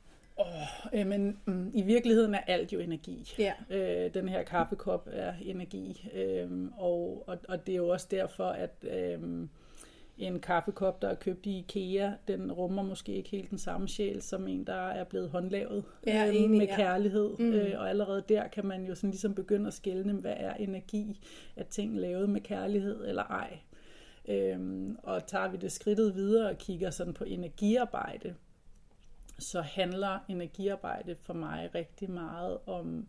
Øh, 0.93 1.07
men 1.07 1.39
mm, 1.45 1.71
i 1.73 1.81
virkeligheden 1.81 2.35
er 2.35 2.39
alt 2.47 2.73
jo 2.73 2.79
energi. 2.79 3.33
Ja. 3.39 3.53
Øh, 3.69 4.13
den 4.13 4.29
her 4.29 4.43
kaffekop 4.43 5.07
er 5.11 5.33
energi, 5.41 6.09
øh, 6.13 6.71
og, 6.77 7.23
og, 7.27 7.37
og 7.49 7.67
det 7.67 7.73
er 7.73 7.77
jo 7.77 7.89
også 7.89 8.07
derfor, 8.11 8.45
at 8.45 8.75
øh, 8.81 9.47
en 10.17 10.39
kaffekop, 10.39 11.01
der 11.01 11.07
er 11.07 11.15
købt 11.15 11.45
i 11.45 11.57
IKEA, 11.59 12.11
den 12.27 12.51
rummer 12.51 12.83
måske 12.83 13.13
ikke 13.13 13.29
helt 13.29 13.49
den 13.49 13.57
samme 13.57 13.87
sjæl, 13.87 14.21
som 14.21 14.47
en, 14.47 14.63
der 14.67 14.73
er 14.73 15.03
blevet 15.03 15.29
håndlavet 15.29 15.83
Ja, 16.07 16.27
øh, 16.27 16.35
enig, 16.35 16.57
med 16.57 16.67
ja. 16.67 16.75
kærlighed. 16.75 17.37
Mm. 17.39 17.53
Øh, 17.53 17.79
og 17.79 17.89
allerede 17.89 18.23
der 18.29 18.47
kan 18.47 18.65
man 18.65 18.85
jo 18.85 18.95
sådan 18.95 19.09
ligesom 19.09 19.33
begynde 19.33 19.67
at 19.67 19.73
skelne, 19.73 20.13
hvad 20.13 20.33
er 20.37 20.53
energi, 20.53 21.19
at 21.55 21.67
ting 21.67 21.97
lavet 21.97 22.29
med 22.29 22.41
kærlighed 22.41 23.07
eller 23.07 23.23
ej. 23.23 23.59
Øhm, 24.27 24.97
og 25.03 25.27
tager 25.27 25.47
vi 25.47 25.57
det 25.57 25.71
skridtet 25.71 26.15
videre 26.15 26.49
og 26.49 26.57
kigger 26.57 26.89
sådan 26.89 27.13
på 27.13 27.23
energiarbejde, 27.23 28.35
så 29.39 29.61
handler 29.61 30.19
energiarbejde 30.27 31.15
for 31.23 31.33
mig 31.33 31.69
rigtig 31.75 32.11
meget 32.11 32.57
om, 32.65 33.07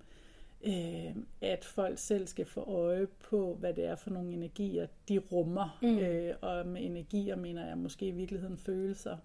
øh, 0.64 1.16
at 1.40 1.64
folk 1.64 1.98
selv 1.98 2.26
skal 2.26 2.46
få 2.46 2.60
øje 2.60 3.06
på, 3.06 3.54
hvad 3.60 3.74
det 3.74 3.84
er 3.84 3.94
for 3.94 4.10
nogle 4.10 4.32
energier, 4.32 4.86
de 5.08 5.18
rummer. 5.18 5.78
Mm. 5.82 5.98
Øh, 5.98 6.34
og 6.40 6.66
med 6.66 6.84
energier 6.84 7.36
mener 7.36 7.66
jeg 7.66 7.78
måske 7.78 8.06
i 8.06 8.10
virkeligheden 8.10 8.58
følelser. 8.58 9.16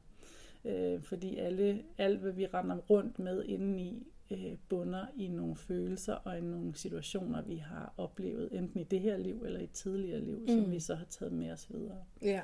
Øh, 0.65 1.01
fordi 1.01 1.37
alle, 1.37 1.83
alt, 1.97 2.19
hvad 2.19 2.31
vi 2.31 2.45
render 2.45 2.77
rundt 2.77 3.19
med 3.19 3.43
indeni, 3.45 4.07
øh, 4.31 4.57
bunder 4.69 5.05
i 5.17 5.27
nogle 5.27 5.55
følelser 5.55 6.13
og 6.13 6.37
i 6.37 6.41
nogle 6.41 6.75
situationer, 6.75 7.41
vi 7.41 7.55
har 7.55 7.93
oplevet, 7.97 8.49
enten 8.51 8.79
i 8.79 8.83
det 8.83 8.99
her 8.99 9.17
liv 9.17 9.43
eller 9.45 9.59
i 9.59 9.63
et 9.63 9.71
tidligere 9.71 10.21
liv, 10.21 10.39
mm. 10.39 10.47
som 10.47 10.71
vi 10.71 10.79
så 10.79 10.95
har 10.95 11.05
taget 11.05 11.33
med 11.33 11.51
os 11.51 11.67
videre. 11.73 12.03
Ja. 12.21 12.41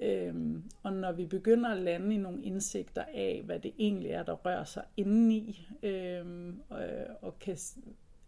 Øhm, 0.00 0.62
og 0.82 0.92
når 0.92 1.12
vi 1.12 1.26
begynder 1.26 1.70
at 1.70 1.78
lande 1.78 2.14
i 2.14 2.18
nogle 2.18 2.42
indsigter 2.42 3.04
af, 3.14 3.42
hvad 3.44 3.60
det 3.60 3.72
egentlig 3.78 4.10
er, 4.10 4.22
der 4.22 4.32
rører 4.32 4.64
sig 4.64 4.84
indeni, 4.96 5.68
øhm, 5.82 6.60
og, 6.68 6.84
og 7.22 7.38
kan 7.38 7.56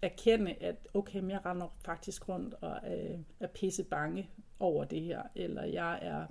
erkende, 0.03 0.55
at 0.61 0.77
okay, 0.95 1.29
jeg 1.29 1.47
render 1.47 1.77
faktisk 1.85 2.29
rundt 2.29 2.55
og 2.61 2.81
øh, 2.87 3.19
er 3.41 3.47
pisse 3.47 3.85
bange 3.85 4.31
over 4.61 4.85
det 4.85 5.01
her, 5.01 5.23
eller 5.35 5.65
jeg 5.65 5.99
er 6.03 6.27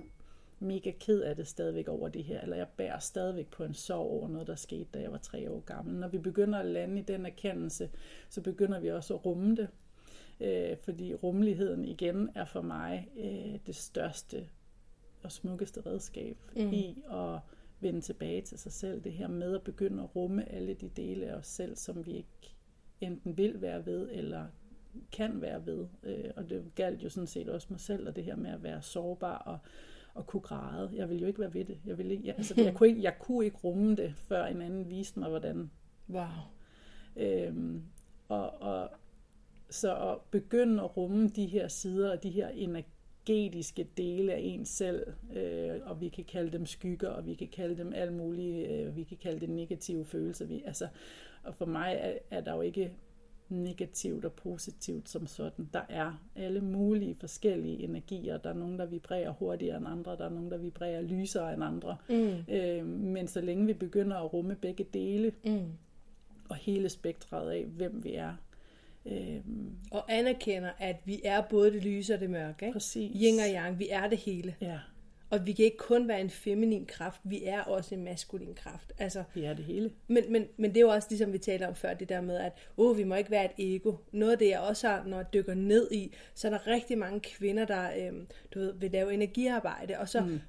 mega 0.59 0.91
ked 0.99 1.21
af 1.21 1.35
det 1.35 1.47
stadigvæk 1.47 1.87
over 1.87 2.09
det 2.09 2.23
her, 2.23 2.41
eller 2.41 2.57
jeg 2.57 2.67
bærer 2.77 2.99
stadigvæk 2.99 3.47
på 3.47 3.63
en 3.63 3.73
sorg 3.73 4.11
over 4.11 4.27
noget, 4.27 4.47
der 4.47 4.55
skete, 4.55 4.87
da 4.93 5.01
jeg 5.01 5.11
var 5.11 5.17
tre 5.17 5.51
år 5.51 5.59
gammel. 5.59 5.95
Når 5.95 6.07
vi 6.07 6.17
begynder 6.17 6.59
at 6.59 6.65
lande 6.65 6.99
i 6.99 7.03
den 7.03 7.25
erkendelse, 7.25 7.89
så 8.29 8.41
begynder 8.41 8.79
vi 8.79 8.91
også 8.91 9.13
at 9.13 9.25
rumme 9.25 9.55
det, 9.55 9.69
øh, 10.39 10.77
fordi 10.77 11.13
rummeligheden 11.13 11.85
igen 11.85 12.29
er 12.35 12.45
for 12.45 12.61
mig 12.61 13.07
øh, 13.17 13.59
det 13.67 13.75
største 13.75 14.47
og 15.23 15.31
smukkeste 15.31 15.81
redskab 15.85 16.37
mm. 16.55 16.73
i 16.73 17.03
at 17.11 17.39
vende 17.79 18.01
tilbage 18.01 18.41
til 18.41 18.59
sig 18.59 18.71
selv. 18.71 19.03
Det 19.03 19.13
her 19.13 19.27
med 19.27 19.55
at 19.55 19.63
begynde 19.63 20.03
at 20.03 20.15
rumme 20.15 20.51
alle 20.51 20.73
de 20.73 20.89
dele 20.89 21.25
af 21.25 21.35
os 21.35 21.47
selv, 21.47 21.75
som 21.75 22.05
vi 22.05 22.11
ikke 22.11 22.55
enten 23.01 23.37
vil 23.37 23.61
være 23.61 23.85
ved, 23.85 24.09
eller 24.11 24.45
kan 25.11 25.41
være 25.41 25.65
ved. 25.65 25.87
Øh, 26.03 26.31
og 26.35 26.49
det 26.49 26.71
galt 26.75 27.03
jo 27.03 27.09
sådan 27.09 27.27
set 27.27 27.49
også 27.49 27.67
mig 27.69 27.79
selv, 27.79 28.07
og 28.07 28.15
det 28.15 28.23
her 28.23 28.35
med 28.35 28.51
at 28.51 28.63
være 28.63 28.81
sårbar 28.81 29.37
og, 29.37 29.57
og 30.13 30.27
kunne 30.27 30.41
græde. 30.41 30.91
Jeg 30.93 31.09
ville 31.09 31.21
jo 31.21 31.27
ikke 31.27 31.39
være 31.39 31.53
ved 31.53 31.65
det. 31.65 31.77
Jeg, 31.85 31.97
ville 31.97 32.11
ikke, 32.11 32.27
jeg, 32.27 32.35
altså, 32.37 32.53
jeg, 32.57 32.73
kunne 32.75 32.89
ikke, 32.89 33.01
jeg 33.01 33.19
kunne 33.19 33.45
ikke 33.45 33.57
rumme 33.57 33.95
det, 33.95 34.13
før 34.15 34.45
en 34.45 34.61
anden 34.61 34.89
viste 34.89 35.19
mig, 35.19 35.29
hvordan. 35.29 35.71
Wow. 36.09 36.25
Øhm, 37.15 37.83
og, 38.29 38.61
og 38.61 38.89
så 39.69 39.95
at 39.95 40.17
begynde 40.31 40.83
at 40.83 40.97
rumme 40.97 41.27
de 41.27 41.45
her 41.45 41.67
sider 41.67 42.11
og 42.11 42.23
de 42.23 42.29
her 42.29 42.49
energetiske 42.49 43.87
dele 43.97 44.33
af 44.33 44.41
en 44.43 44.65
selv, 44.65 45.07
øh, 45.35 45.79
og 45.85 46.01
vi 46.01 46.09
kan 46.09 46.23
kalde 46.23 46.51
dem 46.51 46.65
skygger, 46.65 47.09
og 47.09 47.25
vi 47.25 47.33
kan 47.33 47.47
kalde 47.47 47.77
dem 47.77 47.93
alt 47.93 48.13
mulige, 48.13 48.67
øh, 48.67 48.95
vi 48.95 49.03
kan 49.03 49.17
kalde 49.17 49.39
det 49.39 49.49
negative 49.49 50.05
følelser. 50.05 50.45
Vi, 50.45 50.63
altså, 50.65 50.87
og 51.43 51.55
for 51.55 51.65
mig 51.65 51.97
er, 52.01 52.37
er 52.37 52.41
der 52.41 52.53
jo 52.53 52.61
ikke 52.61 52.91
negativt 53.49 54.25
og 54.25 54.33
positivt 54.33 55.09
som 55.09 55.27
sådan. 55.27 55.69
Der 55.73 55.81
er 55.89 56.21
alle 56.35 56.61
mulige 56.61 57.15
forskellige 57.19 57.83
energier. 57.83 58.37
Der 58.37 58.49
er 58.49 58.53
nogen, 58.53 58.79
der 58.79 58.85
vibrerer 58.85 59.31
hurtigere 59.31 59.77
end 59.77 59.87
andre, 59.87 60.17
der 60.17 60.25
er 60.25 60.29
nogen, 60.29 60.51
der 60.51 60.57
vibrerer 60.57 61.01
lysere 61.01 61.53
end 61.53 61.63
andre. 61.63 61.97
Mm. 62.09 62.53
Øh, 62.53 62.85
men 62.85 63.27
så 63.27 63.41
længe 63.41 63.65
vi 63.65 63.73
begynder 63.73 64.17
at 64.17 64.33
rumme 64.33 64.55
begge 64.55 64.85
dele, 64.93 65.31
mm. 65.45 65.71
og 66.49 66.55
hele 66.55 66.89
spektret 66.89 67.51
af, 67.51 67.65
hvem 67.65 68.03
vi 68.03 68.13
er, 68.13 68.33
øh, 69.05 69.41
og 69.91 70.05
anerkender, 70.13 70.71
at 70.79 70.95
vi 71.05 71.21
er 71.23 71.41
både 71.41 71.71
det 71.71 71.83
lyse 71.83 72.13
og 72.13 72.19
det 72.19 72.29
mørke. 72.29 72.65
Ikke? 72.65 72.73
Præcis. 72.73 73.21
Yin 73.21 73.39
og 73.39 73.63
yang, 73.63 73.79
vi 73.79 73.87
er 73.91 74.07
det 74.09 74.17
hele. 74.17 74.55
Ja. 74.61 74.79
Og 75.29 75.45
vi 75.45 75.53
kan 75.53 75.65
ikke 75.65 75.77
kun 75.77 76.07
være 76.07 76.21
en 76.21 76.29
feminin 76.29 76.85
kraft, 76.85 77.21
vi 77.23 77.43
er 77.45 77.61
også 77.61 77.95
en 77.95 78.03
maskulin 78.03 78.55
kraft. 78.55 78.93
Altså, 78.97 79.23
vi 79.33 79.43
er 79.43 79.53
det 79.53 79.65
hele. 79.65 79.91
Men, 80.07 80.31
men, 80.31 80.45
men 80.57 80.69
det 80.69 80.77
er 80.77 80.81
jo 80.81 80.89
også 80.89 81.07
ligesom 81.11 81.33
vi 81.33 81.37
talte 81.37 81.67
om 81.67 81.75
før, 81.75 81.93
det 81.93 82.09
der 82.09 82.21
med, 82.21 82.37
at 82.37 82.51
oh, 82.77 82.97
vi 82.97 83.03
må 83.03 83.15
ikke 83.15 83.31
være 83.31 83.45
et 83.45 83.75
ego. 83.75 83.93
Noget 84.11 84.31
af 84.31 84.37
det, 84.37 84.49
jeg 84.49 84.59
også 84.59 84.87
har, 84.87 85.03
når 85.03 85.17
jeg 85.17 85.33
dykker 85.33 85.53
ned 85.53 85.91
i, 85.91 86.13
så 86.33 86.47
er 86.47 86.51
der 86.51 86.67
rigtig 86.67 86.97
mange 86.97 87.19
kvinder, 87.19 87.65
der 87.65 88.07
øhm, 88.07 88.27
du 88.53 88.59
ved, 88.59 88.73
vil 88.73 88.91
lave 88.91 89.13
energiarbejde, 89.13 89.99
og 89.99 90.09
så 90.09 90.21
mm. 90.21 90.39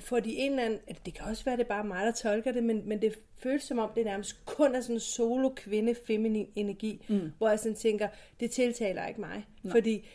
får 0.00 0.20
de 0.20 0.36
en 0.36 0.50
eller 0.50 0.64
anden, 0.64 0.80
det 1.06 1.14
kan 1.14 1.26
også 1.26 1.44
være, 1.44 1.56
det 1.56 1.64
er 1.64 1.68
bare 1.68 1.84
mig, 1.84 2.06
der 2.06 2.12
tolker 2.12 2.52
det, 2.52 2.64
men, 2.64 2.88
men 2.88 3.02
det 3.02 3.18
føles 3.38 3.62
som 3.62 3.78
om, 3.78 3.90
det 3.96 4.04
nærmest 4.04 4.46
kun 4.46 4.74
er 4.74 4.80
sådan 4.80 4.96
en 4.96 5.00
solo 5.00 5.48
kvinde 5.56 5.94
feminin 6.06 6.48
energi, 6.56 7.04
mm. 7.08 7.32
hvor 7.38 7.48
jeg 7.48 7.58
sådan 7.58 7.76
tænker, 7.76 8.08
det 8.40 8.50
tiltaler 8.50 9.06
ikke 9.06 9.20
mig. 9.20 9.46
Nej. 9.62 9.72
Fordi 9.72 10.08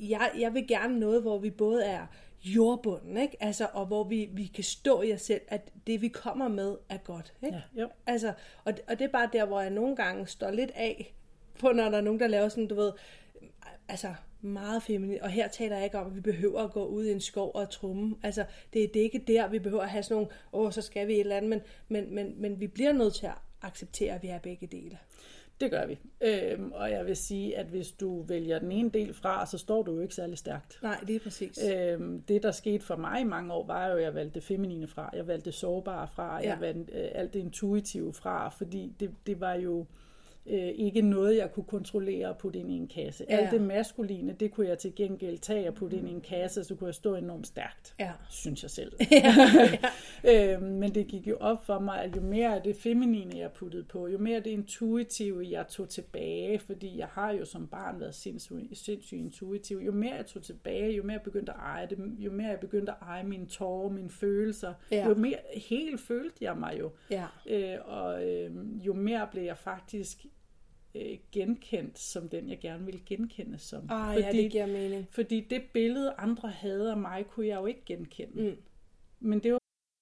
jeg, 0.00 0.30
jeg 0.38 0.54
vil 0.54 0.66
gerne 0.68 1.00
noget, 1.00 1.22
hvor 1.22 1.38
vi 1.38 1.50
både 1.50 1.84
er 1.84 2.06
jordbunden, 2.44 3.16
ikke? 3.16 3.36
Altså, 3.40 3.68
og 3.72 3.86
hvor 3.86 4.04
vi, 4.04 4.28
vi 4.32 4.46
kan 4.46 4.64
stå 4.64 5.02
i 5.02 5.12
os 5.12 5.20
selv, 5.20 5.40
at 5.48 5.72
det 5.86 6.02
vi 6.02 6.08
kommer 6.08 6.48
med 6.48 6.76
er 6.88 6.96
godt. 6.96 7.34
Ikke? 7.42 7.62
Ja, 7.76 7.82
jo. 7.82 7.88
Altså, 8.06 8.32
og, 8.64 8.72
og 8.88 8.98
det 8.98 9.04
er 9.04 9.12
bare 9.12 9.28
der, 9.32 9.44
hvor 9.44 9.60
jeg 9.60 9.70
nogle 9.70 9.96
gange 9.96 10.26
står 10.26 10.50
lidt 10.50 10.70
af, 10.74 11.14
på 11.58 11.72
når 11.72 11.88
der 11.88 11.96
er 11.96 12.02
nogen, 12.02 12.20
der 12.20 12.26
laver 12.26 12.48
sådan, 12.48 12.68
du 12.68 12.74
ved, 12.74 12.92
altså 13.88 14.14
meget 14.40 14.82
feminin. 14.82 15.22
Og 15.22 15.30
her 15.30 15.48
taler 15.48 15.76
jeg 15.76 15.84
ikke 15.84 15.98
om, 15.98 16.06
at 16.06 16.14
vi 16.14 16.20
behøver 16.20 16.60
at 16.60 16.72
gå 16.72 16.84
ud 16.84 17.04
i 17.04 17.12
en 17.12 17.20
skov 17.20 17.50
og 17.54 17.70
trumme. 17.70 18.16
Altså, 18.22 18.44
det, 18.72 18.94
det 18.94 19.00
er 19.00 19.04
ikke 19.04 19.24
der, 19.26 19.48
vi 19.48 19.58
behøver 19.58 19.82
at 19.82 19.90
have 19.90 20.02
sådan 20.02 20.14
nogle, 20.14 20.30
åh, 20.52 20.72
så 20.72 20.82
skal 20.82 21.08
vi 21.08 21.12
et 21.12 21.20
eller 21.20 21.36
andet, 21.36 21.50
men, 21.50 21.60
men, 21.88 22.14
men, 22.14 22.34
men 22.40 22.60
vi 22.60 22.66
bliver 22.66 22.92
nødt 22.92 23.14
til 23.14 23.26
at 23.26 23.34
acceptere, 23.62 24.14
at 24.14 24.22
vi 24.22 24.28
er 24.28 24.38
begge 24.38 24.66
dele. 24.66 24.98
Det 25.60 25.70
gør 25.70 25.86
vi. 25.86 25.98
Øhm, 26.20 26.72
og 26.72 26.90
jeg 26.90 27.06
vil 27.06 27.16
sige, 27.16 27.58
at 27.58 27.66
hvis 27.66 27.90
du 27.90 28.22
vælger 28.22 28.58
den 28.58 28.72
ene 28.72 28.90
del 28.90 29.14
fra, 29.14 29.46
så 29.46 29.58
står 29.58 29.82
du 29.82 29.94
jo 29.94 30.00
ikke 30.00 30.14
særlig 30.14 30.38
stærkt. 30.38 30.78
Nej, 30.82 30.98
det 31.06 31.16
er 31.16 31.20
præcis. 31.20 31.58
Øhm, 31.72 32.22
det, 32.22 32.42
der 32.42 32.50
skete 32.50 32.84
for 32.84 32.96
mig 32.96 33.20
i 33.20 33.24
mange 33.24 33.52
år, 33.52 33.66
var 33.66 33.86
jo, 33.86 33.96
at 33.96 34.02
jeg 34.02 34.14
valgte 34.14 34.34
det 34.34 34.42
feminine 34.42 34.86
fra. 34.86 35.10
Jeg 35.14 35.26
valgte 35.26 35.44
det 35.44 35.54
sårbare 35.54 36.08
fra. 36.08 36.42
Ja. 36.42 36.48
Jeg 36.48 36.60
valgte 36.60 36.92
øh, 36.92 37.08
alt 37.14 37.34
det 37.34 37.40
intuitive 37.40 38.12
fra, 38.12 38.48
fordi 38.48 38.92
det, 39.00 39.10
det 39.26 39.40
var 39.40 39.54
jo 39.54 39.86
øh, 40.46 40.68
ikke 40.68 41.02
noget, 41.02 41.36
jeg 41.36 41.52
kunne 41.52 41.64
kontrollere 41.64 42.28
og 42.28 42.38
putte 42.38 42.58
ind 42.58 42.70
i 42.70 42.76
en 42.76 42.88
kasse. 42.88 43.24
Ja. 43.30 43.36
Alt 43.36 43.50
det 43.50 43.60
maskuline, 43.60 44.32
det 44.32 44.50
kunne 44.50 44.68
jeg 44.68 44.78
til 44.78 44.94
gengæld 44.94 45.38
tage 45.38 45.68
og 45.68 45.74
putte 45.74 45.96
ind 45.96 46.08
i 46.08 46.12
en 46.12 46.20
kasse, 46.20 46.64
så 46.64 46.74
kunne 46.74 46.86
jeg 46.86 46.94
stå 46.94 47.14
enormt 47.14 47.46
stærkt, 47.46 47.94
ja. 48.00 48.12
synes 48.30 48.62
jeg 48.62 48.70
selv. 48.70 48.92
ja. 49.10 49.34
øh, 50.24 50.62
men 50.62 50.94
det 50.94 51.06
gik 51.06 51.26
jo 51.26 51.36
op 51.40 51.64
for 51.64 51.78
mig, 51.78 52.02
at 52.02 52.16
jo 52.16 52.20
mere 52.20 52.56
af 52.56 52.62
det 52.62 52.76
feminine, 52.76 53.38
jeg 53.38 53.52
puttede 53.52 53.84
på, 53.84 54.06
jo 54.06 54.18
mere 54.18 54.40
det 54.40 54.46
intuitive, 54.46 55.50
jeg 55.50 55.68
tog 55.68 55.88
tilbage, 55.88 56.58
fordi 56.58 56.98
jeg 56.98 57.06
har 57.06 57.32
jo 57.32 57.44
som 57.44 57.66
barn 57.66 58.00
været 58.00 58.14
sindssygt 58.14 58.78
sindssyg 58.78 59.18
intuitiv, 59.18 59.76
jo 59.78 59.92
mere 59.92 60.14
jeg 60.14 60.26
tog 60.26 60.42
tilbage, 60.42 60.92
jo 60.92 61.02
mere 61.02 61.12
jeg 61.12 61.22
begyndte 61.22 61.52
at 61.52 61.58
eje 61.58 61.86
det, 61.86 61.98
jo 62.18 62.32
mere 62.32 62.48
jeg 62.48 62.60
begyndte 62.60 62.92
at 62.92 62.98
eje 63.02 63.24
mine 63.24 63.46
tårer, 63.46 63.90
mine 63.90 64.10
følelser, 64.10 64.74
ja. 64.90 65.08
jo 65.08 65.14
mere 65.14 65.38
helt 65.70 66.00
følte 66.00 66.36
jeg 66.40 66.56
mig 66.56 66.76
jo. 66.78 66.90
Ja. 67.10 67.26
Øh, 67.46 67.78
og 67.84 68.28
øh, 68.28 68.50
jo 68.86 68.94
mere 68.94 69.28
blev 69.32 69.42
jeg 69.42 69.58
faktisk 69.58 70.26
øh, 70.94 71.18
genkendt 71.32 71.98
som 71.98 72.28
den, 72.28 72.48
jeg 72.48 72.58
gerne 72.58 72.84
ville 72.84 73.00
genkende 73.06 73.58
som. 73.58 73.86
Ah, 73.88 74.14
fordi, 74.14 74.26
ja, 74.26 74.32
det 74.32 74.50
giver 74.50 74.66
mening. 74.66 75.06
Fordi 75.10 75.46
det 75.50 75.62
billede, 75.72 76.14
andre 76.18 76.48
havde 76.48 76.90
af 76.90 76.96
mig, 76.96 77.26
kunne 77.26 77.46
jeg 77.46 77.56
jo 77.56 77.66
ikke 77.66 77.84
genkende. 77.86 78.42
Mm. 78.42 78.56
Men 79.20 79.38
det 79.38 79.52
var 79.52 79.61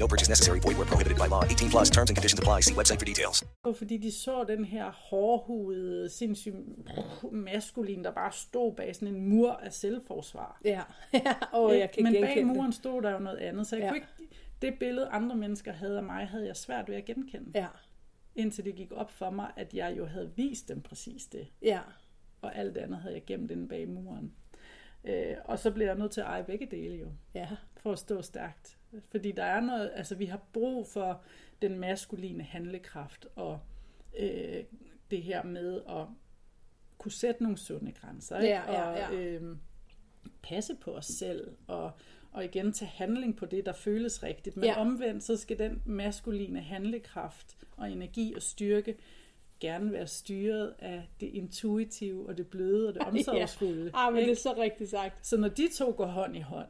No 0.00 0.06
purchase 0.12 0.30
necessary. 0.34 0.58
Void 0.66 0.76
where 0.78 0.88
prohibited 0.92 1.16
by 1.22 1.28
law. 1.34 1.42
18 1.44 1.70
plus 1.74 1.88
terms 1.96 2.08
and 2.10 2.16
conditions 2.18 2.40
apply. 2.42 2.58
See 2.66 2.74
website 2.80 2.98
for 3.02 3.06
details. 3.12 3.36
Fordi 3.80 3.96
de 3.96 4.12
så 4.12 4.44
den 4.44 4.64
her 4.64 4.90
hårdhudede, 4.90 6.08
sindssygt 6.10 6.54
maskulin, 7.32 8.04
der 8.04 8.10
bare 8.12 8.32
stod 8.32 8.74
bag 8.74 8.94
sådan 8.96 9.14
en 9.14 9.28
mur 9.28 9.50
af 9.52 9.72
selvforsvar. 9.72 10.60
Ja, 10.64 10.82
ja. 11.26 11.34
Oh, 11.52 11.78
jeg 11.78 11.90
kan 11.90 12.02
Men 12.02 12.12
bag 12.12 12.20
genkende 12.22 12.48
det. 12.48 12.56
muren 12.56 12.72
stod 12.72 13.02
der 13.02 13.10
jo 13.10 13.18
noget 13.18 13.38
andet, 13.38 13.66
så 13.66 13.76
jeg 13.76 13.82
ja. 13.82 13.88
kunne 13.88 13.96
ikke, 13.96 14.36
det 14.62 14.74
billede 14.80 15.06
andre 15.06 15.36
mennesker 15.36 15.72
havde 15.72 15.96
af 15.96 16.02
mig, 16.02 16.26
havde 16.26 16.46
jeg 16.46 16.56
svært 16.56 16.88
ved 16.88 16.96
at 16.96 17.04
genkende. 17.04 17.50
Ja, 17.54 17.66
Indtil 18.34 18.64
det 18.64 18.74
gik 18.74 18.92
op 18.92 19.10
for 19.10 19.30
mig, 19.30 19.50
at 19.56 19.74
jeg 19.74 19.94
jo 19.98 20.06
havde 20.06 20.30
vist 20.36 20.68
dem 20.68 20.80
præcis 20.82 21.26
det. 21.26 21.46
ja. 21.62 21.80
Og 22.42 22.56
alt 22.56 22.76
andet 22.76 22.98
havde 22.98 23.14
jeg 23.14 23.24
gemt 23.24 23.50
inde 23.50 23.68
bag 23.68 23.88
muren. 23.88 24.32
Øh, 25.04 25.34
og 25.44 25.58
så 25.58 25.70
blev 25.70 25.86
jeg 25.86 25.94
nødt 25.98 26.12
til 26.12 26.20
at 26.20 26.26
eje 26.26 26.44
begge 26.44 26.66
dele 26.70 26.94
jo, 26.96 27.06
Ja, 27.34 27.48
for 27.76 27.92
at 27.92 27.98
stå 27.98 28.22
stærkt. 28.22 28.75
Fordi 29.10 29.32
der 29.32 29.44
er 29.44 29.60
noget, 29.60 29.90
altså 29.94 30.14
vi 30.14 30.24
har 30.24 30.40
brug 30.52 30.86
for 30.86 31.22
den 31.62 31.78
maskuline 31.78 32.42
handlekraft, 32.44 33.26
og 33.34 33.60
øh, 34.18 34.64
det 35.10 35.22
her 35.22 35.42
med 35.42 35.82
at 35.88 36.06
kunne 36.98 37.12
sætte 37.12 37.42
nogle 37.42 37.58
sunde 37.58 37.92
grænser, 37.92 38.38
ikke? 38.40 38.54
Ja, 38.54 38.72
ja, 38.72 38.90
ja. 38.90 39.08
og 39.08 39.14
øh, 39.14 39.56
passe 40.42 40.74
på 40.74 40.90
os 40.96 41.06
selv, 41.06 41.56
og, 41.66 41.90
og 42.32 42.44
igen 42.44 42.72
tage 42.72 42.88
handling 42.88 43.36
på 43.36 43.46
det, 43.46 43.66
der 43.66 43.72
føles 43.72 44.22
rigtigt. 44.22 44.56
Men 44.56 44.64
Ja. 44.64 44.70
ja. 44.70 44.80
omvendt, 44.80 45.24
så 45.24 45.36
skal 45.36 45.58
den 45.58 45.82
maskuline 45.84 46.60
handlekraft 46.60 47.56
og 47.76 47.90
energi 47.92 48.34
og 48.34 48.42
styrke 48.42 48.96
gerne 49.60 49.92
være 49.92 50.06
styret 50.06 50.74
af 50.78 51.08
det 51.20 51.26
intuitive 51.26 52.28
og 52.28 52.38
det 52.38 52.46
bløde 52.46 52.88
og 52.88 52.94
det 52.94 53.02
omsorgsfulde. 53.08 53.90
Ah, 53.94 54.12
men 54.12 54.16
det 54.16 54.20
ikke? 54.20 54.32
er 54.32 54.36
så 54.36 54.54
rigtigt 54.56 54.90
sagt. 54.90 55.26
Så 55.26 55.36
når 55.36 55.48
de 55.48 55.68
to 55.76 55.94
går 55.96 56.06
hånd 56.06 56.36
i 56.36 56.40
hånd, 56.40 56.68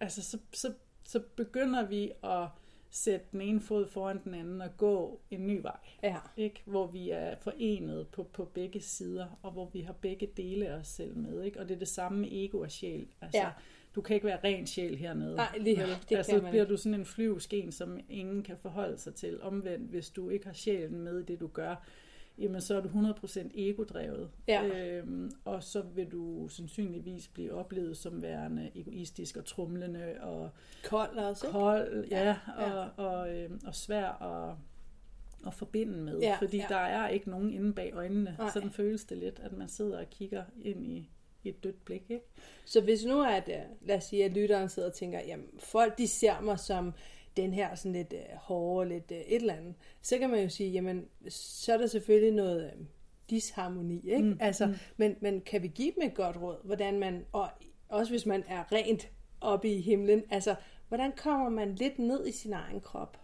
altså 0.00 0.22
så, 0.22 0.38
så, 0.52 0.72
så 1.10 1.20
begynder 1.36 1.86
vi 1.86 2.12
at 2.24 2.46
sætte 2.90 3.26
den 3.32 3.40
ene 3.40 3.60
fod 3.60 3.86
foran 3.88 4.20
den 4.24 4.34
anden 4.34 4.60
og 4.60 4.76
gå 4.76 5.20
en 5.30 5.46
ny 5.46 5.60
vej. 5.62 5.76
Ja. 6.02 6.16
Ikke? 6.36 6.62
Hvor 6.64 6.86
vi 6.86 7.10
er 7.10 7.34
forenet 7.40 8.08
på, 8.08 8.22
på 8.22 8.44
begge 8.44 8.80
sider, 8.80 9.38
og 9.42 9.52
hvor 9.52 9.70
vi 9.72 9.80
har 9.80 9.92
begge 9.92 10.26
dele 10.36 10.68
af 10.68 10.74
os 10.74 10.88
selv 10.88 11.16
med. 11.16 11.42
Ikke? 11.42 11.60
Og 11.60 11.68
det 11.68 11.74
er 11.74 11.78
det 11.78 11.88
samme 11.88 12.18
med 12.20 12.28
ego 12.32 12.58
og 12.60 12.70
sjæl. 12.70 13.06
Altså, 13.20 13.38
Ja. 13.38 13.50
Du 13.94 14.00
kan 14.00 14.14
ikke 14.14 14.26
være 14.26 14.38
ren 14.44 14.66
sjæl 14.66 14.96
hernede. 14.96 15.36
Nej, 15.36 15.58
lige- 15.60 15.78
vel? 15.78 15.88
det 16.08 16.16
altså, 16.16 16.32
kan 16.32 16.42
man 16.42 16.50
bliver 16.50 16.64
ikke. 16.64 16.72
du 16.72 16.76
sådan 16.76 16.94
en 17.00 17.04
flyvesken, 17.04 17.72
som 17.72 17.98
ingen 18.08 18.42
kan 18.42 18.56
forholde 18.56 18.98
sig 18.98 19.14
til. 19.14 19.42
Omvendt, 19.42 19.90
hvis 19.90 20.10
du 20.10 20.28
ikke 20.30 20.46
har 20.46 20.52
sjælen 20.52 21.00
med 21.00 21.20
i 21.20 21.24
det, 21.24 21.40
du 21.40 21.46
gør, 21.46 21.86
jamen 22.38 22.60
så 22.60 22.76
er 22.76 22.80
du 22.80 22.88
100% 22.88 23.50
egodrevet. 23.54 24.30
Ja. 24.48 24.66
Øhm, 24.66 25.30
og 25.44 25.62
så 25.62 25.82
vil 25.82 26.06
du 26.06 26.48
sandsynligvis 26.48 27.28
blive 27.28 27.52
oplevet 27.52 27.96
som 27.96 28.22
værende 28.22 28.70
egoistisk 28.74 29.36
og 29.36 29.44
trumlende 29.44 30.14
og 30.20 30.50
Kold 30.84 31.16
også, 31.18 31.46
ikke? 31.46 31.58
kold, 31.58 32.04
ja, 32.10 32.18
Ja, 32.24 32.36
ja. 32.58 32.72
og, 32.72 33.06
og, 33.06 33.34
øhm, 33.36 33.60
og 33.66 33.74
svær 33.74 34.06
at, 34.22 34.56
at 35.46 35.54
forbinde 35.54 35.98
med, 35.98 36.18
Ja, 36.20 36.36
fordi 36.40 36.56
ja. 36.56 36.66
der 36.68 36.76
er 36.76 37.08
ikke 37.08 37.30
nogen 37.30 37.52
inde 37.52 37.72
bag 37.72 37.92
øjnene. 37.94 38.36
Nej. 38.38 38.50
Sådan 38.52 38.70
føles 38.70 39.04
det 39.04 39.18
lidt, 39.18 39.40
at 39.42 39.52
man 39.52 39.68
sidder 39.68 39.98
og 39.98 40.10
kigger 40.10 40.44
ind 40.62 40.86
i 40.86 41.10
et 41.44 41.64
dødt 41.64 41.84
blik, 41.84 42.02
ikke? 42.08 42.24
Så 42.64 42.80
hvis 42.80 43.04
nu 43.04 43.20
er, 43.20 43.26
at, 43.28 43.48
øh, 43.48 43.86
lad 43.88 43.96
os 43.96 44.04
sige, 44.04 44.24
at 44.24 44.32
lytteren 44.32 44.68
sidder 44.68 44.88
og 44.88 44.94
tænker, 44.94 45.20
jamen 45.26 45.46
folk 45.58 45.98
de 45.98 46.08
ser 46.08 46.40
mig 46.40 46.58
som 46.58 46.92
den 47.36 47.52
her 47.54 47.74
sådan 47.74 47.92
lidt 47.92 48.12
øh, 48.12 48.36
hårde, 48.36 48.88
lidt 48.88 49.10
øh, 49.10 49.18
et 49.18 49.36
eller 49.36 49.54
andet, 49.54 49.74
så 50.02 50.18
kan 50.18 50.30
man 50.30 50.42
jo 50.42 50.48
sige, 50.48 50.70
jamen 50.70 51.06
så 51.28 51.72
er 51.72 51.76
der 51.76 51.86
selvfølgelig 51.86 52.32
noget 52.32 52.64
øh, 52.64 52.86
disharmoni, 53.30 54.10
ikke? 54.10 54.28
Mm, 54.28 54.38
altså, 54.40 54.66
mm. 54.66 54.74
Men, 54.96 55.16
men 55.20 55.40
kan 55.40 55.62
vi 55.62 55.68
give 55.68 55.92
dem 55.94 56.02
et 56.02 56.14
godt 56.14 56.36
råd, 56.36 56.56
hvordan 56.64 56.98
man, 56.98 57.24
og 57.32 57.48
også 57.88 58.12
hvis 58.12 58.26
man 58.26 58.44
er 58.48 58.72
rent 58.72 59.10
oppe 59.40 59.68
i 59.68 59.80
himlen, 59.80 60.22
altså 60.30 60.54
hvordan 60.88 61.12
kommer 61.16 61.48
man 61.48 61.74
lidt 61.74 61.98
ned 61.98 62.26
i 62.26 62.32
sin 62.32 62.52
egen 62.52 62.80
krop? 62.80 63.18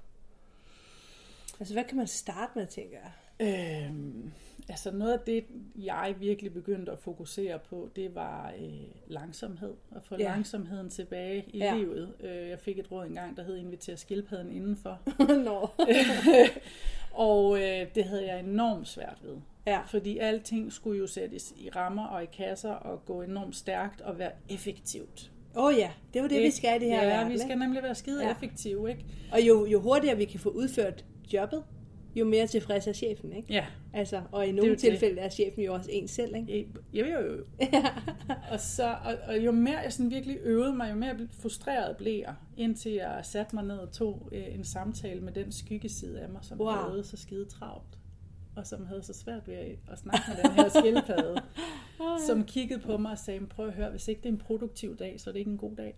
Altså 1.61 1.75
hvad 1.75 1.85
kan 1.85 1.97
man 1.97 2.07
starte 2.07 2.53
med, 2.55 2.66
tænker 2.66 2.99
jeg? 2.99 3.12
Øhm, 3.40 4.33
altså 4.68 4.90
noget 4.90 5.12
af 5.12 5.18
det, 5.26 5.44
jeg 5.76 6.14
virkelig 6.20 6.52
begyndte 6.52 6.92
at 6.92 6.98
fokusere 6.98 7.59
på, 7.59 7.88
det 7.96 8.14
var 8.14 8.52
øh, 8.61 8.72
langsomhed. 9.07 9.72
At 9.96 10.02
få 10.05 10.14
Ja. 10.18 10.24
langsomheden 10.24 10.90
tilbage 10.90 11.44
i 11.48 11.59
Ja. 11.59 11.74
livet. 11.76 12.14
Øh, 12.20 12.48
jeg 12.48 12.59
fik 12.59 12.79
et 12.79 12.92
råd 12.92 13.07
engang, 13.07 13.37
der 13.37 13.42
hed 13.44 13.57
Inviter 13.57 13.96
skildpadden 13.96 14.52
indenfor. 14.52 15.00
Nå. 15.44 15.68
og 17.26 17.57
øh, 17.62 17.87
det 17.94 18.05
havde 18.05 18.26
jeg 18.26 18.40
enormt 18.40 18.88
svært 18.88 19.18
ved. 19.22 19.37
Ja. 19.66 19.81
Fordi 19.87 20.18
alting 20.18 20.72
skulle 20.72 20.98
jo 20.98 21.07
sættes 21.07 21.55
i 21.57 21.70
rammer 21.70 22.07
og 22.07 22.22
i 22.22 22.26
kasser 22.26 22.70
og 22.72 23.05
gå 23.05 23.22
enormt 23.22 23.57
stærkt 23.57 24.00
og 24.00 24.18
være 24.18 24.33
effektivt. 24.48 25.31
Åh 25.57 25.64
oh, 25.64 25.74
ja, 25.79 25.90
det 26.14 26.20
jo 26.20 26.24
det, 26.24 26.31
vi 26.38 26.44
Ikke? 26.44 26.57
skal 26.57 26.83
i 26.83 26.85
det 26.85 26.92
her 26.94 27.02
Ja, 27.02 27.09
verden, 27.16 27.33
vi 27.33 27.38
skal 27.38 27.59
nemlig 27.59 27.83
være 27.83 27.94
skide 27.94 28.24
ja. 28.24 28.31
effektive, 28.31 28.90
ikke? 28.90 29.05
Og 29.33 29.40
jo, 29.48 29.66
jo 29.66 29.81
hurtigere 29.81 30.16
vi 30.16 30.24
kan 30.24 30.40
få 30.40 30.48
udført 30.48 31.05
jobbet, 31.33 31.64
jo 32.16 32.24
mere 32.24 32.46
tilfreds 32.46 32.87
er 32.87 32.92
chefen, 32.92 33.33
ikke? 33.33 33.52
Ja. 33.52 33.66
Altså, 33.92 34.22
og 34.33 34.46
i 34.46 34.52
nogle 34.52 34.66
jo 34.66 34.70
det. 34.70 34.79
tilfælde 34.79 35.20
er 35.20 35.29
chefen 35.29 35.62
jo 35.62 35.74
også 35.74 35.90
en 35.92 36.09
selv, 36.09 36.35
ikke? 36.37 36.68
Jo, 36.92 37.07
jo, 37.07 37.20
jo. 37.20 37.44
og, 38.52 38.61
så, 38.61 38.88
og, 39.05 39.14
og 39.29 39.38
jo 39.38 39.52
mere 39.52 39.79
jeg 39.79 39.92
sådan 39.92 40.11
virkelig 40.11 40.38
øvede 40.42 40.72
mig, 40.74 40.90
jo 40.90 40.96
mere 40.96 41.29
frustreret 41.31 41.96
blev 41.96 42.18
jeg, 42.18 42.35
indtil 42.57 42.92
jeg 42.92 43.20
satte 43.22 43.57
mig 43.57 43.64
ned 43.64 43.79
og 43.79 43.92
tog 43.92 44.29
øh, 44.33 44.55
en 44.55 44.64
samtale 44.64 45.20
med 45.20 45.33
den 45.33 45.52
skyggeside 45.52 46.20
af 46.20 46.29
mig, 46.29 46.40
som 46.44 46.61
Wow. 46.61 46.70
havde 46.70 47.05
så 47.05 47.16
skide 47.16 47.44
travlt, 47.44 47.98
og 48.57 48.66
som 48.66 48.87
havde 48.87 49.02
så 49.02 49.12
svært 49.12 49.48
ved 49.48 49.55
at, 49.55 49.98
snakke 49.98 50.20
med 50.29 50.37
den 50.44 50.52
her 50.52 50.68
skildpadde, 50.68 51.42
som 52.29 52.44
kiggede 52.44 52.81
på 52.81 52.96
mig 52.96 53.12
og 53.12 53.18
sagde, 53.18 53.46
prøv 53.46 53.66
at 53.66 53.72
høre, 53.74 53.90
hvis 53.90 54.09
ikke 54.09 54.20
det 54.22 54.29
er 54.29 54.33
en 54.33 54.38
produktiv 54.38 54.96
dag, 54.96 55.20
så 55.20 55.31
er 55.31 55.33
det 55.33 55.38
ikke 55.38 55.50
en 55.50 55.59
god 55.59 55.76
dag. 55.76 55.94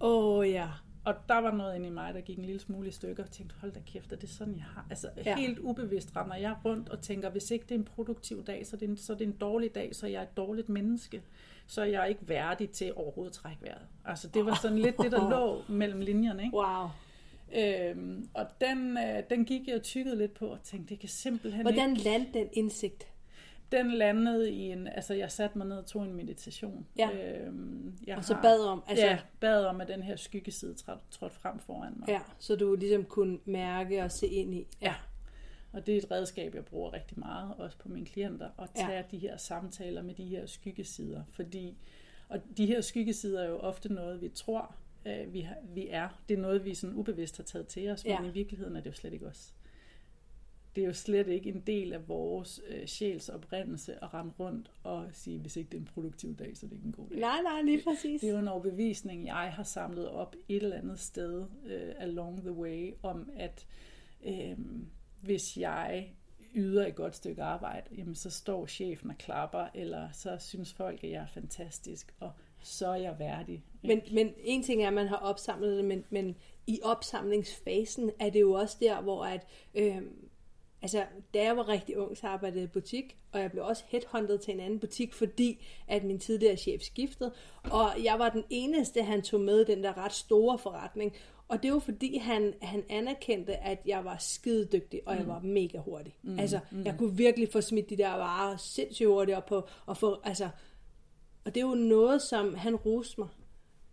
Åh 0.00 0.38
oh, 0.38 0.50
ja. 0.50 0.68
Og 1.04 1.14
der 1.28 1.38
var 1.38 1.50
noget 1.52 1.76
inde 1.76 1.86
i 1.86 1.90
mig, 1.90 2.14
der 2.14 2.20
gik 2.20 2.38
en 2.38 2.44
lille 2.44 2.60
smule 2.60 2.88
i 2.88 2.90
stykker, 2.90 3.22
og 3.24 3.30
tænkte, 3.30 3.54
hold 3.60 3.72
da 3.72 3.80
kæft, 3.86 4.12
er 4.12 4.16
det 4.16 4.28
sådan, 4.28 4.54
jeg 4.56 4.64
har? 4.64 4.86
Altså 4.90 5.08
Ja. 5.24 5.36
helt 5.36 5.58
ubevidst 5.58 6.16
render 6.16 6.36
jeg 6.36 6.56
rundt 6.64 6.88
og 6.88 7.00
tænker, 7.00 7.30
hvis 7.30 7.50
ikke 7.50 7.64
det 7.68 7.74
er 7.74 7.78
en 7.78 7.84
produktiv 7.84 8.44
dag, 8.44 8.66
så 8.66 8.76
er 8.76 8.78
det 8.78 8.88
en, 8.88 8.96
så 8.96 9.12
er 9.12 9.16
det 9.16 9.26
en 9.26 9.32
dårlig 9.32 9.74
dag, 9.74 9.94
så 9.94 10.06
er 10.06 10.10
jeg 10.10 10.22
et 10.22 10.36
dårligt 10.36 10.68
menneske. 10.68 11.22
Så 11.66 11.80
er 11.80 11.84
jeg 11.86 12.08
ikke 12.08 12.28
værdig 12.28 12.70
til 12.70 12.92
overhovedet 12.96 13.30
at 13.30 13.34
trække 13.36 13.62
vejret. 13.62 13.86
Altså 14.04 14.28
det 14.28 14.46
var 14.46 14.58
sådan 14.62 14.78
lidt 14.78 14.96
det, 15.02 15.12
der 15.12 15.30
lå 15.30 15.62
mellem 15.82 16.00
linjerne, 16.00 16.42
ikke? 16.44 16.56
Wow. 16.56 16.88
Øhm, 17.56 18.28
og 18.34 18.46
den, 18.60 18.98
øh, 18.98 19.22
den 19.30 19.44
gik 19.44 19.68
jeg 19.68 19.74
og 19.76 19.82
tykkede 19.82 20.16
lidt 20.18 20.34
på, 20.34 20.46
og 20.46 20.62
tænkte, 20.62 20.90
det 20.90 21.00
kan 21.00 21.08
simpelthen 21.08 21.62
Hvordan 21.62 21.90
ikke... 21.90 22.02
landte 22.04 22.38
den 22.38 22.48
indsigt? 22.52 23.06
Den 23.72 23.90
landede 23.90 24.52
i 24.52 24.60
en... 24.72 24.86
Altså 24.86 25.14
jeg 25.14 25.32
satte 25.32 25.58
mig 25.58 25.66
ned 25.66 25.76
og 25.78 25.86
tog 25.86 26.04
en 26.04 26.14
meditation. 26.14 26.86
Ja. 26.98 27.10
Øhm, 27.40 27.98
jeg 28.06 28.16
Og 28.16 28.24
så 28.24 28.36
bad 28.42 28.60
om, 28.64 28.82
altså- 28.88 29.06
Ja, 29.06 29.18
bad 29.40 29.64
om, 29.64 29.80
at 29.80 29.88
den 29.88 30.02
her 30.02 30.16
skyggeside 30.16 30.74
trådte 30.74 31.00
trådte 31.10 31.34
frem 31.34 31.58
foran 31.58 31.92
mig. 31.96 32.08
Ja, 32.08 32.20
så 32.38 32.56
du 32.56 32.74
ligesom 32.74 33.04
kunne 33.04 33.38
mærke 33.44 34.02
og 34.02 34.12
se 34.12 34.26
ind 34.26 34.54
i. 34.54 34.66
Ja. 34.82 34.94
Og 35.72 35.86
det 35.86 35.94
er 35.94 35.98
et 35.98 36.10
redskab, 36.10 36.54
jeg 36.54 36.64
bruger 36.64 36.92
rigtig 36.92 37.18
meget, 37.18 37.54
også 37.58 37.78
på 37.78 37.88
mine 37.88 38.06
klienter, 38.06 38.48
at 38.58 38.70
tage 38.74 38.88
Ja. 38.90 38.96
ja. 38.96 39.02
de 39.10 39.18
her 39.18 39.36
samtaler 39.36 40.02
med 40.02 40.14
de 40.14 40.24
her 40.24 40.46
skyggesider. 40.46 41.22
Fordi, 41.32 41.76
og 42.28 42.38
de 42.56 42.66
her 42.66 42.80
skyggesider 42.80 43.42
er 43.42 43.48
jo 43.48 43.58
ofte 43.58 43.92
noget, 43.92 44.20
vi 44.20 44.28
tror, 44.28 44.74
øh, 45.06 45.32
vi, 45.32 45.40
har, 45.40 45.56
vi 45.74 45.88
er. 45.90 46.08
Det 46.28 46.34
er 46.36 46.40
noget, 46.40 46.64
vi 46.64 46.74
sådan 46.74 46.96
ubevidst 46.96 47.36
har 47.36 47.44
taget 47.44 47.66
til 47.66 47.90
os, 47.90 48.04
men 48.04 48.12
Ja. 48.12 48.24
i 48.24 48.30
virkeligheden 48.32 48.76
er 48.76 48.80
det 48.80 48.90
jo 48.90 48.94
slet 48.94 49.12
ikke 49.12 49.26
os. 49.26 49.54
Det 50.76 50.82
er 50.82 50.86
jo 50.86 50.92
slet 50.92 51.28
ikke 51.28 51.48
en 51.48 51.60
del 51.60 51.92
af 51.92 52.08
vores 52.08 52.60
øh, 52.68 52.86
sjæls 52.86 53.28
oprindelse 53.28 54.04
at 54.04 54.14
rende 54.14 54.32
rundt 54.38 54.70
og 54.82 55.06
sige, 55.12 55.38
hvis 55.38 55.56
ikke 55.56 55.70
det 55.70 55.76
er 55.76 55.80
en 55.80 55.88
produktiv 55.94 56.36
dag, 56.36 56.56
så 56.56 56.66
er 56.66 56.68
det 56.68 56.76
ikke 56.76 56.86
en 56.86 56.92
god 56.92 57.08
dag. 57.08 57.18
Nej, 57.18 57.42
nej, 57.42 57.62
lige 57.62 57.82
præcis. 57.82 58.20
Det 58.20 58.28
er 58.28 58.32
jo 58.32 58.38
en 58.38 58.48
overbevisning, 58.48 59.26
jeg 59.26 59.52
har 59.52 59.62
samlet 59.62 60.08
op 60.08 60.36
et 60.48 60.62
eller 60.62 60.76
andet 60.76 60.98
sted 60.98 61.46
øh, 61.66 61.94
along 61.98 62.40
the 62.40 62.52
way, 62.52 62.94
om 63.02 63.30
at 63.36 63.66
øh, 64.24 64.58
hvis 65.22 65.56
jeg 65.56 66.14
yder 66.54 66.86
et 66.86 66.94
godt 66.94 67.16
stykke 67.16 67.42
arbejde, 67.42 67.86
jamen 67.96 68.14
så 68.14 68.30
står 68.30 68.66
chefen 68.66 69.10
og 69.10 69.18
klapper, 69.18 69.66
eller 69.74 70.08
så 70.12 70.36
synes 70.38 70.72
folk, 70.72 71.04
at 71.04 71.10
jeg 71.10 71.22
er 71.22 71.26
fantastisk, 71.26 72.14
og 72.20 72.32
så 72.60 72.88
er 72.88 72.96
jeg 72.96 73.18
værdig. 73.18 73.64
Men, 73.82 74.00
men 74.12 74.34
en 74.38 74.62
ting 74.62 74.82
er, 74.82 74.88
at 74.88 74.94
man 74.94 75.08
har 75.08 75.16
opsamlet 75.16 75.76
det, 75.76 75.84
men, 75.84 76.04
men 76.10 76.36
i 76.66 76.80
opsamlingsfasen 76.82 78.10
er 78.20 78.30
det 78.30 78.40
jo 78.40 78.52
også 78.52 78.76
der, 78.80 79.00
hvor 79.00 79.24
at, 79.24 79.46
øh, 79.74 80.02
altså, 80.82 81.04
da 81.34 81.42
jeg 81.42 81.56
var 81.56 81.68
rigtig 81.68 81.98
ung, 81.98 82.16
så 82.16 82.26
arbejdede 82.26 82.60
jeg 82.60 82.68
i 82.68 82.72
butik, 82.72 83.16
og 83.32 83.40
jeg 83.40 83.50
blev 83.50 83.64
også 83.64 83.84
headhunted 83.88 84.38
til 84.38 84.54
en 84.54 84.60
anden 84.60 84.78
butik, 84.78 85.14
fordi 85.14 85.66
at 85.88 86.04
min 86.04 86.18
tidligere 86.18 86.56
chef 86.56 86.82
skiftede, 86.82 87.32
og 87.70 87.90
jeg 88.02 88.18
var 88.18 88.28
den 88.28 88.44
eneste, 88.50 89.02
han 89.02 89.22
tog 89.22 89.40
med 89.40 89.64
den 89.64 89.84
der 89.84 89.98
ret 89.98 90.12
store 90.12 90.58
forretning, 90.58 91.12
og 91.48 91.62
det 91.62 91.72
var 91.72 91.78
fordi, 91.78 92.18
han, 92.18 92.54
han 92.62 92.84
anerkendte, 92.88 93.56
at 93.56 93.78
jeg 93.86 94.04
var 94.04 94.16
skide 94.18 94.68
dygtig, 94.72 95.00
og 95.06 95.16
jeg 95.16 95.26
var 95.26 95.40
mega 95.40 95.78
hurtig. 95.78 96.16
Mm, 96.22 96.38
altså, 96.38 96.60
mm. 96.70 96.84
jeg 96.84 96.94
kunne 96.98 97.16
virkelig 97.16 97.48
få 97.52 97.60
smidt 97.60 97.90
de 97.90 97.96
der 97.96 98.10
varer 98.10 98.56
sindssygt 98.56 99.08
hurtigt 99.08 99.36
op 99.36 99.46
på, 99.46 99.68
og 99.86 99.96
få, 99.96 100.20
altså, 100.24 100.48
og 101.44 101.54
det 101.54 101.60
er 101.60 101.66
jo 101.66 101.74
noget, 101.74 102.22
som 102.22 102.54
han 102.54 102.76
roste 102.76 103.20
mig 103.20 103.28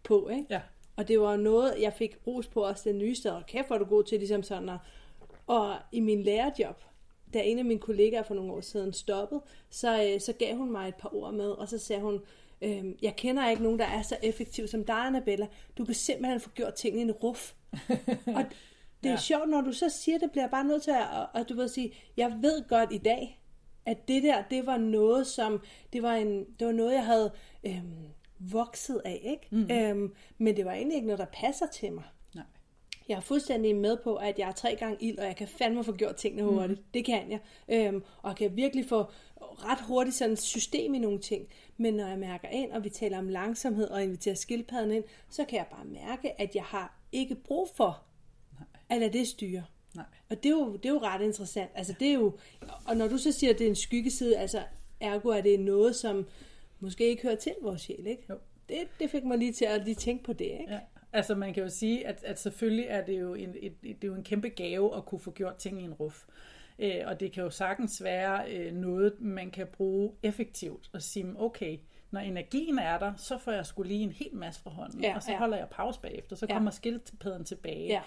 på, 0.04 0.30
ikke? 0.30 0.45
Ja. 0.50 0.62
Og 0.95 1.08
det 1.08 1.19
var 1.19 1.36
noget, 1.36 1.74
jeg 1.80 1.93
fik 1.93 2.17
ros 2.28 2.48
på 2.48 2.63
også 2.63 2.89
den 2.89 2.98
nye 2.98 3.15
sted. 3.15 3.32
Og 3.32 3.45
kæft, 3.45 3.67
hvor 3.67 3.76
er 3.76 3.80
du 3.80 3.86
god 3.86 4.04
til 4.04 4.17
ligesom 4.19 4.43
sådan 4.43 4.69
at... 4.69 4.78
Og 5.47 5.75
i 5.91 5.99
min 5.99 6.23
lærerjob, 6.23 6.84
da 7.34 7.41
en 7.43 7.60
af 7.60 7.65
mine 7.65 7.79
kollegaer 7.79 8.23
for 8.23 8.34
nogle 8.34 8.53
år 8.53 8.62
siden 8.62 8.93
stoppede, 8.93 9.41
så, 9.69 10.03
øh, 10.13 10.21
så 10.21 10.34
gav 10.34 10.55
hun 10.55 10.71
mig 10.71 10.88
et 10.88 10.95
par 10.95 11.15
ord 11.15 11.34
med, 11.34 11.49
og 11.49 11.69
så 11.69 11.77
sagde 11.77 12.01
hun, 12.01 12.19
øhm, 12.62 12.97
jeg 13.01 13.15
kender 13.15 13.49
ikke 13.49 13.63
nogen, 13.63 13.79
der 13.79 13.86
er 13.86 14.01
så 14.01 14.17
effektiv 14.23 14.67
som 14.67 14.84
dig, 14.86 14.95
Annabella. 14.95 15.47
Du 15.77 15.86
kan 15.86 15.93
simpelthen 15.95 16.39
få 16.39 16.49
gjort 16.49 16.73
tingene 16.73 17.01
i 17.01 17.05
en 17.05 17.12
ruf. 17.12 17.53
og, 18.36 18.43
det 19.03 19.10
er 19.10 19.13
Ja. 19.13 19.17
sjovt, 19.17 19.49
når 19.49 19.62
du 19.62 19.71
så 19.71 19.89
siger 19.89 20.17
det, 20.17 20.31
bliver 20.31 20.43
jeg 20.43 20.51
bare 20.51 20.63
nødt 20.63 20.84
til 20.84 20.91
at, 20.91 20.97
at, 21.36 21.41
at 21.41 21.49
du 21.49 21.55
ved 21.55 21.67
sige, 21.67 21.93
jeg 22.17 22.38
ved 22.41 22.67
godt 22.67 22.93
i 22.93 22.97
dag, 22.97 23.41
at 23.86 24.08
det 24.08 24.23
der, 24.23 24.43
det 24.49 24.65
var 24.65 24.77
noget, 24.77 25.27
som, 25.27 25.62
det 25.93 26.03
var, 26.03 26.13
en, 26.15 26.45
det 26.60 26.67
var 26.67 26.73
noget, 26.73 26.93
jeg 26.93 27.05
havde 27.05 27.31
øhm, 27.65 28.05
vokset 28.39 29.01
af, 29.05 29.21
ikke? 29.23 29.47
Mm. 29.55 29.71
Øhm, 29.71 30.15
men 30.38 30.58
det 30.58 30.65
var 30.65 30.71
egentlig 30.73 30.95
ikke 30.95 31.08
noget, 31.08 31.19
der 31.19 31.25
passer 31.34 31.65
til 31.67 31.93
mig. 31.93 32.03
Nej. 33.07 33.15
Jeg 33.15 33.17
er 33.17 33.21
fuldstændig 33.21 33.75
med 33.75 33.97
på, 34.03 34.15
at 34.15 34.39
jeg 34.39 34.47
er 34.47 34.51
tre 34.51 34.75
gange 34.75 34.97
ild, 34.99 35.17
og 35.17 35.25
jeg 35.25 35.35
kan 35.35 35.47
fandme 35.47 35.83
få 35.83 35.91
gjort 35.91 36.15
tingene 36.15 36.43
hurtigt. 36.43 36.79
Mm. 36.79 36.85
Det 36.93 37.05
kan 37.05 37.31
jeg. 37.31 37.39
Øhm, 37.69 38.03
og 38.21 38.29
jeg 38.29 38.37
kan 38.37 38.55
virkelig 38.55 38.85
få 38.85 39.05
ret 39.39 39.81
hurtigt 39.81 40.15
sådan 40.15 40.33
et 40.33 40.41
system 40.41 40.93
i 40.93 40.99
nogle 40.99 41.19
ting. 41.19 41.47
Men 41.77 41.93
når 41.93 42.07
jeg 42.07 42.19
mærker 42.19 42.47
ind, 42.47 42.71
og 42.71 42.83
vi 42.83 42.89
taler 42.89 43.17
om 43.17 43.29
langsomhed 43.29 43.87
og 43.87 44.03
inviterer 44.03 44.35
skildpadden 44.35 44.91
ind, 44.91 45.03
så 45.29 45.45
kan 45.45 45.57
jeg 45.57 45.65
bare 45.71 45.85
mærke, 45.85 46.41
at 46.41 46.55
jeg 46.55 46.63
har 46.63 46.99
ikke 47.11 47.35
brug 47.35 47.69
for 47.75 48.03
at 48.89 48.99
lade 48.99 49.13
det 49.13 49.27
styre. 49.27 49.63
Nej. 49.95 50.05
Og 50.29 50.43
det 50.43 50.49
er, 50.49 50.53
jo, 50.53 50.75
det 50.75 50.85
er 50.85 50.93
jo 50.93 50.99
ret 50.99 51.21
interessant. 51.21 51.71
Altså 51.75 51.93
det 51.99 52.07
er 52.07 52.13
jo, 52.13 52.37
og 52.87 52.97
når 52.97 53.07
du 53.07 53.17
så 53.17 53.31
siger, 53.31 53.53
at 53.53 53.59
det 53.59 53.65
er 53.65 53.69
en 53.69 53.75
skyggeside, 53.75 54.37
altså 54.37 54.63
ergo 54.99 55.29
er 55.29 55.41
det 55.41 55.59
noget, 55.59 55.95
som 55.95 56.25
måske 56.79 57.05
ikke 57.05 57.23
hører 57.23 57.35
til 57.35 57.53
vores 57.61 57.81
sjæl, 57.81 58.07
ikke? 58.07 58.23
Jo. 58.29 58.35
Det, 58.69 58.77
det 58.99 59.09
fik 59.09 59.23
mig 59.23 59.37
lige 59.37 59.53
til 59.53 59.65
at 59.65 59.85
lige 59.85 59.95
tænke 59.95 60.23
på 60.23 60.33
det, 60.33 60.45
ikke? 60.45 60.73
Ja. 60.73 60.79
Altså 61.15 61.36
man 61.36 61.54
kan 61.54 61.63
jo 61.63 61.69
sige, 61.69 62.08
at, 62.08 62.23
at 62.23 62.39
selvfølgelig 62.39 62.86
er 62.89 63.06
det 63.06 63.19
jo 63.19 63.34
en, 63.34 63.49
et, 63.49 63.73
et, 63.84 64.01
det 64.01 64.04
er 64.04 64.08
jo 64.08 64.15
en 64.15 64.23
kæmpe 64.23 64.49
gave 64.49 64.97
at 64.97 65.06
kunne 65.06 65.19
få 65.19 65.32
gjort 65.32 65.56
ting 65.56 65.82
i 65.82 65.84
en 65.84 65.93
ruf. 65.93 66.23
Øh, 66.80 67.01
og 67.06 67.19
det 67.19 67.32
kan 67.32 67.43
jo 67.43 67.49
sagtens 67.49 68.04
være 68.04 68.51
øh, 68.54 68.73
noget, 68.73 69.13
man 69.21 69.51
kan 69.51 69.67
bruge 69.67 70.12
effektivt 70.23 70.89
og 70.93 71.01
sige, 71.01 71.25
okay, 71.38 71.78
når 72.12 72.19
energien 72.19 72.80
er 72.80 72.99
der, 72.99 73.13
så 73.17 73.38
får 73.38 73.51
jeg 73.51 73.65
skulle 73.65 73.88
lige 73.88 74.04
en 74.04 74.12
hel 74.12 74.30
masse 74.36 74.62
fra 74.62 74.69
hånden, 74.69 75.04
Ja, 75.04 75.15
og 75.15 75.23
så 75.23 75.32
ja. 75.32 75.38
holder 75.38 75.58
jeg 75.58 75.67
pause 75.71 75.99
bagefter, 75.99 76.36
så 76.36 76.45
Ja. 76.49 76.54
kommer 76.56 76.71
skildpadden 76.71 77.45
tilbage. 77.45 77.88
Ja. 77.88 78.01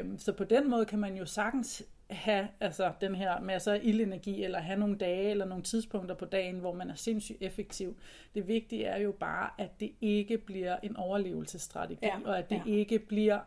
Øhm, 0.00 0.18
så 0.18 0.32
på 0.32 0.44
den 0.44 0.70
måde 0.70 0.84
kan 0.86 0.98
man 0.98 1.16
jo 1.16 1.26
sagtens 1.26 1.82
have 2.10 2.48
altså, 2.60 2.92
den 3.00 3.14
her 3.14 3.40
masser 3.40 3.72
af 3.72 3.80
ildenergi, 3.82 4.44
eller 4.44 4.58
have 4.58 4.78
nogle 4.78 4.96
dage 4.96 5.30
eller 5.30 5.44
nogle 5.44 5.64
tidspunkter 5.64 6.14
på 6.14 6.24
dagen, 6.24 6.58
hvor 6.58 6.72
man 6.74 6.90
er 6.90 6.94
sindssygt 6.94 7.38
effektiv. 7.42 7.96
Det 8.34 8.48
vigtige 8.48 8.84
er 8.84 8.98
jo 8.98 9.12
bare, 9.12 9.50
at 9.58 9.80
det 9.80 9.92
ikke 10.00 10.38
bliver 10.38 10.76
en 10.82 10.96
overlevelsesstrategi, 10.96 11.98
Ja, 12.06 12.16
og 12.24 12.38
at 12.38 12.50
det 12.50 12.62
ja. 12.66 12.72
ikke 12.72 12.98
bliver, 12.98 13.40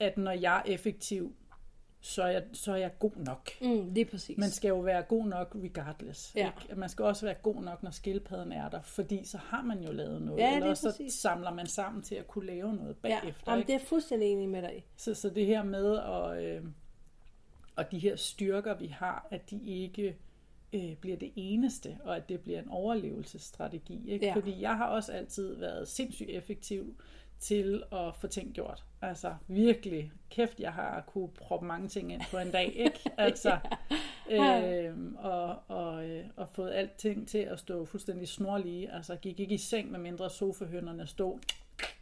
at 0.00 0.18
når 0.18 0.32
jeg 0.32 0.62
er 0.66 0.72
effektiv, 0.72 1.34
så 2.00 2.22
er 2.22 2.28
jeg, 2.28 2.42
så 2.52 2.72
er 2.72 2.76
jeg 2.76 2.98
god 2.98 3.12
nok. 3.16 3.50
Mm, 3.60 3.92
lige 3.94 4.04
præcis. 4.04 4.38
Man 4.38 4.50
skal 4.50 4.68
jo 4.68 4.78
være 4.78 5.02
god 5.02 5.26
nok 5.26 5.56
regardless. 5.62 6.32
Ja. 6.36 6.50
Ikke? 6.62 6.80
Man 6.80 6.88
skal 6.88 7.04
også 7.04 7.26
være 7.26 7.34
god 7.34 7.62
nok, 7.62 7.82
når 7.82 7.90
skildpadden 7.90 8.52
er 8.52 8.68
der, 8.68 8.82
fordi 8.82 9.24
så 9.24 9.38
har 9.38 9.62
man 9.62 9.80
jo 9.82 9.92
lavet 9.92 10.22
noget, 10.22 10.40
Ja, 10.40 10.56
eller 10.56 10.74
så 10.74 10.90
præcis. 10.90 11.12
samler 11.14 11.54
man 11.54 11.66
sammen 11.66 12.02
til 12.02 12.14
at 12.14 12.28
kunne 12.28 12.46
lave 12.46 12.74
noget 12.74 12.96
ja, 13.04 13.20
bagefter. 13.20 13.42
jamen, 13.52 13.58
ikke? 13.60 13.66
det 13.66 13.74
er 13.74 13.78
jeg 13.78 13.86
fuldstændig 13.86 14.28
enig 14.28 14.48
med 14.48 14.62
dig. 14.62 14.86
Så, 14.96 15.14
så 15.14 15.30
det 15.30 15.46
her 15.46 15.62
med, 15.62 15.98
at, 15.98 16.44
øh, 16.44 16.64
og 17.78 17.90
de 17.90 17.98
her 17.98 18.16
styrker, 18.16 18.74
vi 18.74 18.86
har, 18.86 19.26
at 19.30 19.50
de 19.50 19.60
ikke 19.64 20.16
øh, 20.72 20.96
bliver 20.96 21.16
det 21.16 21.32
eneste, 21.36 21.98
og 22.04 22.16
at 22.16 22.28
det 22.28 22.40
bliver 22.40 22.58
en 22.58 22.68
overlevelsesstrategi. 22.68 24.10
Ikke? 24.10 24.26
Ja. 24.26 24.34
Fordi 24.34 24.60
jeg 24.60 24.76
har 24.76 24.86
også 24.86 25.12
altid 25.12 25.56
været 25.56 25.88
sindssygt 25.88 26.30
effektiv 26.30 26.94
til 27.40 27.82
at 27.92 28.16
få 28.16 28.26
ting 28.26 28.54
gjort. 28.54 28.84
Altså 29.02 29.34
virkelig, 29.48 30.12
kæft, 30.30 30.60
jeg 30.60 30.72
har 30.72 31.00
kunne 31.06 31.28
proppe 31.28 31.66
mange 31.66 31.88
ting 31.88 32.12
ind 32.12 32.22
på 32.30 32.38
en 32.38 32.50
dag, 32.50 32.72
ikke? 32.86 33.00
Altså, 33.16 33.58
øh, 34.30 34.94
og, 35.18 35.56
og, 35.68 36.08
øh, 36.08 36.24
og 36.36 36.48
fået 36.48 36.70
alting 36.70 37.28
til 37.28 37.38
at 37.38 37.58
stå 37.58 37.84
fuldstændig 37.84 38.28
snorlige. 38.28 38.92
Altså, 38.92 39.16
gik 39.16 39.40
ikke 39.40 39.54
i 39.54 39.58
seng, 39.58 39.90
med 39.90 39.98
mindre 39.98 40.30
sofahønderne 40.30 41.06
stod 41.06 41.38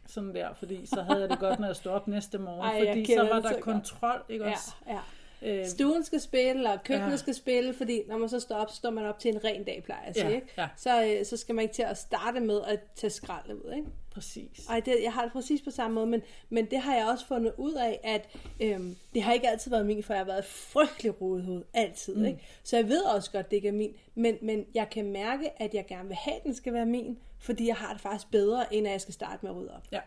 sådan 0.07 0.35
der, 0.35 0.53
fordi 0.53 0.85
så 0.85 1.01
havde 1.01 1.21
jeg 1.21 1.29
det 1.29 1.39
godt, 1.39 1.59
når 1.59 1.67
jeg 1.67 1.75
stod 1.75 1.91
op 1.91 2.07
næste 2.07 2.37
morgen, 2.37 2.61
Ej, 2.61 2.87
fordi 2.87 3.05
så 3.05 3.29
var 3.33 3.39
der 3.39 3.59
kontrol, 3.61 4.23
ikke 4.29 4.45
Ja, 4.45 4.51
også? 4.51 4.75
ja. 4.87 4.99
Øh, 5.41 5.65
Stuen 5.67 6.03
skal 6.03 6.19
spille, 6.21 6.69
og 6.71 6.83
køkkenet 6.83 7.11
Ja. 7.11 7.17
skal 7.17 7.33
spille, 7.33 7.73
fordi 7.73 8.01
når 8.07 8.17
man 8.17 8.29
så 8.29 8.39
står 8.39 8.55
op, 8.55 8.69
så 8.69 8.75
står 8.75 8.89
man 8.89 9.05
op 9.05 9.19
til 9.19 9.31
en 9.35 9.43
ren 9.43 9.63
dag, 9.63 9.83
plejer 9.85 10.01
jeg 10.01 10.09
at 10.09 10.15
sige, 10.15 10.27
Ja, 10.29 10.35
ikke? 10.35 10.47
ja. 10.57 10.67
Så, 10.77 11.03
øh, 11.05 11.25
så 11.25 11.37
skal 11.37 11.55
man 11.55 11.63
ikke 11.63 11.73
til 11.75 11.83
at 11.83 11.97
starte 11.97 12.39
med 12.39 12.61
at 12.67 12.79
tage 12.95 13.11
skraldet 13.11 13.53
ud, 13.53 13.73
ikke? 13.75 13.87
præcis. 14.11 14.65
Ej, 14.69 14.79
det, 14.79 14.95
jeg 15.03 15.13
har 15.13 15.23
det 15.23 15.31
præcis 15.31 15.61
på 15.61 15.71
samme 15.71 15.95
måde, 15.95 16.07
men, 16.07 16.21
men 16.49 16.65
det 16.65 16.79
har 16.79 16.95
jeg 16.95 17.05
også 17.07 17.25
fundet 17.27 17.53
ud 17.57 17.73
af, 17.73 17.99
at 18.03 18.29
øhm, 18.59 18.95
det 19.13 19.21
har 19.21 19.33
ikke 19.33 19.49
altid 19.49 19.71
været 19.71 19.85
min, 19.85 20.03
for 20.03 20.13
jeg 20.13 20.19
har 20.19 20.25
været 20.25 20.45
frygtelig 20.45 21.21
rodehoved, 21.21 21.63
altid. 21.73 22.15
Mm. 22.15 22.25
Ikke? 22.25 22.39
Så 22.63 22.75
jeg 22.77 22.89
ved 22.89 23.01
også 23.01 23.31
godt, 23.31 23.49
det 23.51 23.55
ikke 23.57 23.67
er 23.67 23.71
min, 23.73 23.93
men, 24.15 24.37
men 24.41 24.65
jeg 24.73 24.89
kan 24.89 25.05
mærke, 25.11 25.61
at 25.61 25.73
jeg 25.73 25.85
gerne 25.87 26.07
vil 26.07 26.15
have, 26.17 26.35
at 26.37 26.43
den 26.43 26.53
skal 26.55 26.73
være 26.73 26.85
min, 26.85 27.17
fordi 27.39 27.67
jeg 27.67 27.75
har 27.75 27.93
det 27.93 28.01
faktisk 28.01 28.31
bedre, 28.31 28.73
end 28.73 28.87
at 28.87 28.93
jeg 28.93 29.01
skal 29.01 29.13
starte 29.13 29.37
med 29.41 29.49
at 29.51 29.57
rydde 29.57 29.75
op. 29.75 29.83
Ja. 29.91 29.99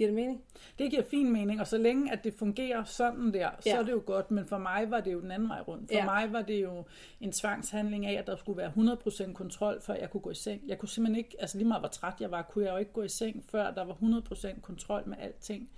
Giver 0.00 0.08
det 0.08 0.14
mening? 0.14 0.42
Det 0.78 0.90
giver 0.90 1.02
fin 1.02 1.32
mening, 1.32 1.60
og 1.60 1.66
så 1.66 1.78
længe 1.78 2.12
at 2.12 2.24
det 2.24 2.34
fungerer 2.34 2.84
sådan 2.84 3.34
der, 3.34 3.48
så 3.60 3.68
Ja. 3.68 3.76
er 3.76 3.82
det 3.82 3.92
jo 3.92 4.02
godt, 4.06 4.30
men 4.30 4.46
for 4.46 4.58
mig 4.58 4.90
var 4.90 5.00
det 5.00 5.12
jo 5.12 5.20
den 5.20 5.30
anden 5.30 5.48
vej 5.48 5.60
rundt. 5.60 5.90
For 5.90 5.96
Ja. 5.98 6.04
mig 6.04 6.32
var 6.32 6.42
det 6.42 6.62
jo 6.62 6.84
en 7.20 7.32
tvangshandling 7.32 8.06
af, 8.06 8.12
at 8.18 8.26
der 8.26 8.36
skulle 8.36 8.56
være 8.58 8.70
100% 8.70 9.32
kontrol, 9.34 9.80
før 9.82 9.94
jeg 9.94 10.10
kunne 10.10 10.20
gå 10.20 10.30
i 10.30 10.34
seng. 10.34 10.62
Jeg 10.66 10.78
kunne 10.78 10.88
simpelthen 10.88 11.18
ikke, 11.24 11.36
altså 11.40 11.58
lige 11.58 11.68
meget 11.68 11.80
hvor 11.80 11.88
træt 11.88 12.14
jeg 12.20 12.30
var, 12.30 12.42
kunne 12.42 12.64
jeg 12.64 12.72
jo 12.72 12.76
ikke 12.76 12.92
gå 12.92 13.02
i 13.02 13.08
seng, 13.08 13.44
før 13.50 13.70
der 13.70 13.84
var 13.84 13.94
100% 13.94 14.60
kontrol 14.60 15.02
med 15.06 15.16
alting. 15.20 15.68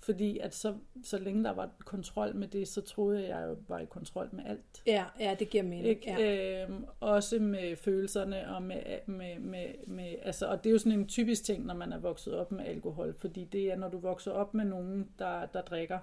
Fordi 0.00 0.38
at 0.38 0.54
så, 0.54 0.74
så 1.04 1.18
længe 1.18 1.44
der 1.44 1.50
var 1.50 1.70
kontrol 1.78 2.36
med 2.36 2.48
det, 2.48 2.68
så 2.68 2.80
troede 2.80 3.20
jeg, 3.20 3.28
jeg 3.28 3.48
jo 3.48 3.56
var 3.68 3.78
i 3.78 3.84
kontrol 3.84 4.28
med 4.32 4.44
alt. 4.46 4.82
Ja, 4.86 5.04
ja 5.20 5.36
det 5.38 5.50
giver 5.50 5.62
mening. 5.62 5.86
Ikke? 5.86 6.10
Ja. 6.18 6.64
Øhm, 6.64 6.84
også 7.00 7.38
med 7.38 7.76
følelserne 7.76 8.54
og 8.54 8.62
med, 8.62 8.82
med, 9.06 9.38
med, 9.38 9.66
med 9.86 10.14
altså, 10.22 10.46
og 10.46 10.64
det 10.64 10.70
er 10.70 10.72
jo 10.72 10.78
sådan 10.78 10.98
en 10.98 11.06
typisk 11.06 11.44
ting, 11.44 11.66
når 11.66 11.74
man 11.74 11.92
er 11.92 11.98
vokset 11.98 12.34
op 12.34 12.52
med 12.52 12.64
alkohol, 12.64 13.14
fordi 13.18 13.44
det 13.44 13.72
er, 13.72 13.76
når 13.76 13.88
du 13.88 13.98
vokser 13.98 14.30
op 14.30 14.54
med 14.54 14.64
nogen, 14.64 15.08
der, 15.18 15.46
der 15.46 15.60
drikker, 15.60 15.98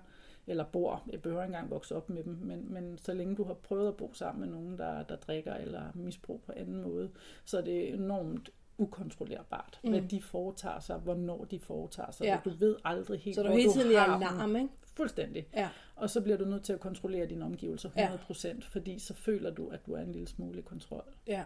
eller 0.47 0.63
bor, 0.63 1.03
jeg 1.11 1.21
behøver 1.21 1.43
ikke 1.43 1.51
engang 1.53 1.71
vokse 1.71 1.95
op 1.95 2.09
med 2.09 2.23
dem, 2.23 2.37
men, 2.41 2.73
men 2.73 2.97
så 2.97 3.13
længe 3.13 3.35
du 3.35 3.43
har 3.43 3.53
prøvet 3.53 3.87
at 3.87 3.97
bo 3.97 4.13
sammen 4.13 4.41
med 4.41 4.59
nogen, 4.59 4.77
der, 4.77 5.03
der 5.03 5.15
drikker 5.15 5.53
eller 5.53 5.83
misbrug 5.93 6.41
på 6.45 6.51
anden 6.55 6.81
måde, 6.81 7.09
så 7.45 7.57
er 7.57 7.61
det 7.61 7.93
enormt 7.93 8.49
ukontrollerbart, 8.77 9.79
mm. 9.83 9.89
hvad 9.89 10.01
de 10.01 10.21
foretager 10.21 10.79
sig, 10.79 10.97
hvornår 10.97 11.45
de 11.45 11.59
foretager 11.59 12.11
sig. 12.11 12.25
Ja. 12.25 12.39
Du 12.45 12.49
ved 12.49 12.75
aldrig 12.83 13.19
helt, 13.19 13.35
Så 13.35 13.41
du 13.43 13.47
hvor 13.47 13.57
hele 13.57 13.71
tiden 13.71 13.91
i 13.91 13.93
har 13.93 14.05
dem. 14.17 14.27
alarm, 14.27 14.55
ikke? 14.55 14.69
Fuldstændig. 14.93 15.47
Ja. 15.53 15.69
Og 15.95 16.09
så 16.09 16.21
bliver 16.21 16.37
du 16.37 16.45
nødt 16.45 16.63
til 16.63 16.73
at 16.73 16.79
kontrollere 16.79 17.25
dine 17.25 17.45
omgivelser 17.45 17.89
Ja. 17.97 18.15
100%, 18.15 18.47
ja. 18.47 18.53
fordi 18.69 18.99
så 18.99 19.13
føler 19.13 19.49
du, 19.49 19.67
at 19.67 19.85
du 19.85 19.93
er 19.93 20.01
en 20.01 20.11
lille 20.11 20.27
smule 20.27 20.59
i 20.59 20.61
kontrol. 20.61 21.03
Ja. 21.27 21.43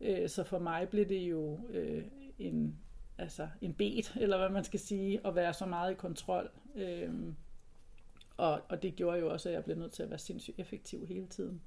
Øh, 0.00 0.28
så 0.28 0.44
for 0.44 0.58
mig 0.58 0.88
blev 0.88 1.08
det 1.08 1.18
jo 1.18 1.58
øh, 1.70 2.04
en, 2.38 2.76
altså 3.18 3.48
en 3.60 3.74
bet, 3.74 4.16
eller 4.20 4.38
hvad 4.38 4.48
man 4.48 4.64
skal 4.64 4.80
sige, 4.80 5.20
at 5.26 5.34
være 5.34 5.54
så 5.54 5.66
meget 5.66 5.90
i 5.90 5.94
kontrol. 5.94 6.50
Øh, 6.74 7.10
og, 8.36 8.60
og 8.68 8.82
det 8.82 8.96
gjorde 8.96 9.18
jo 9.18 9.32
også, 9.32 9.48
at 9.48 9.54
jeg 9.54 9.64
blev 9.64 9.76
nødt 9.76 9.92
til 9.92 10.02
at 10.02 10.10
være 10.10 10.18
sindssygt 10.18 10.58
effektiv 10.58 11.06
hele 11.06 11.26
tiden. 11.26 11.62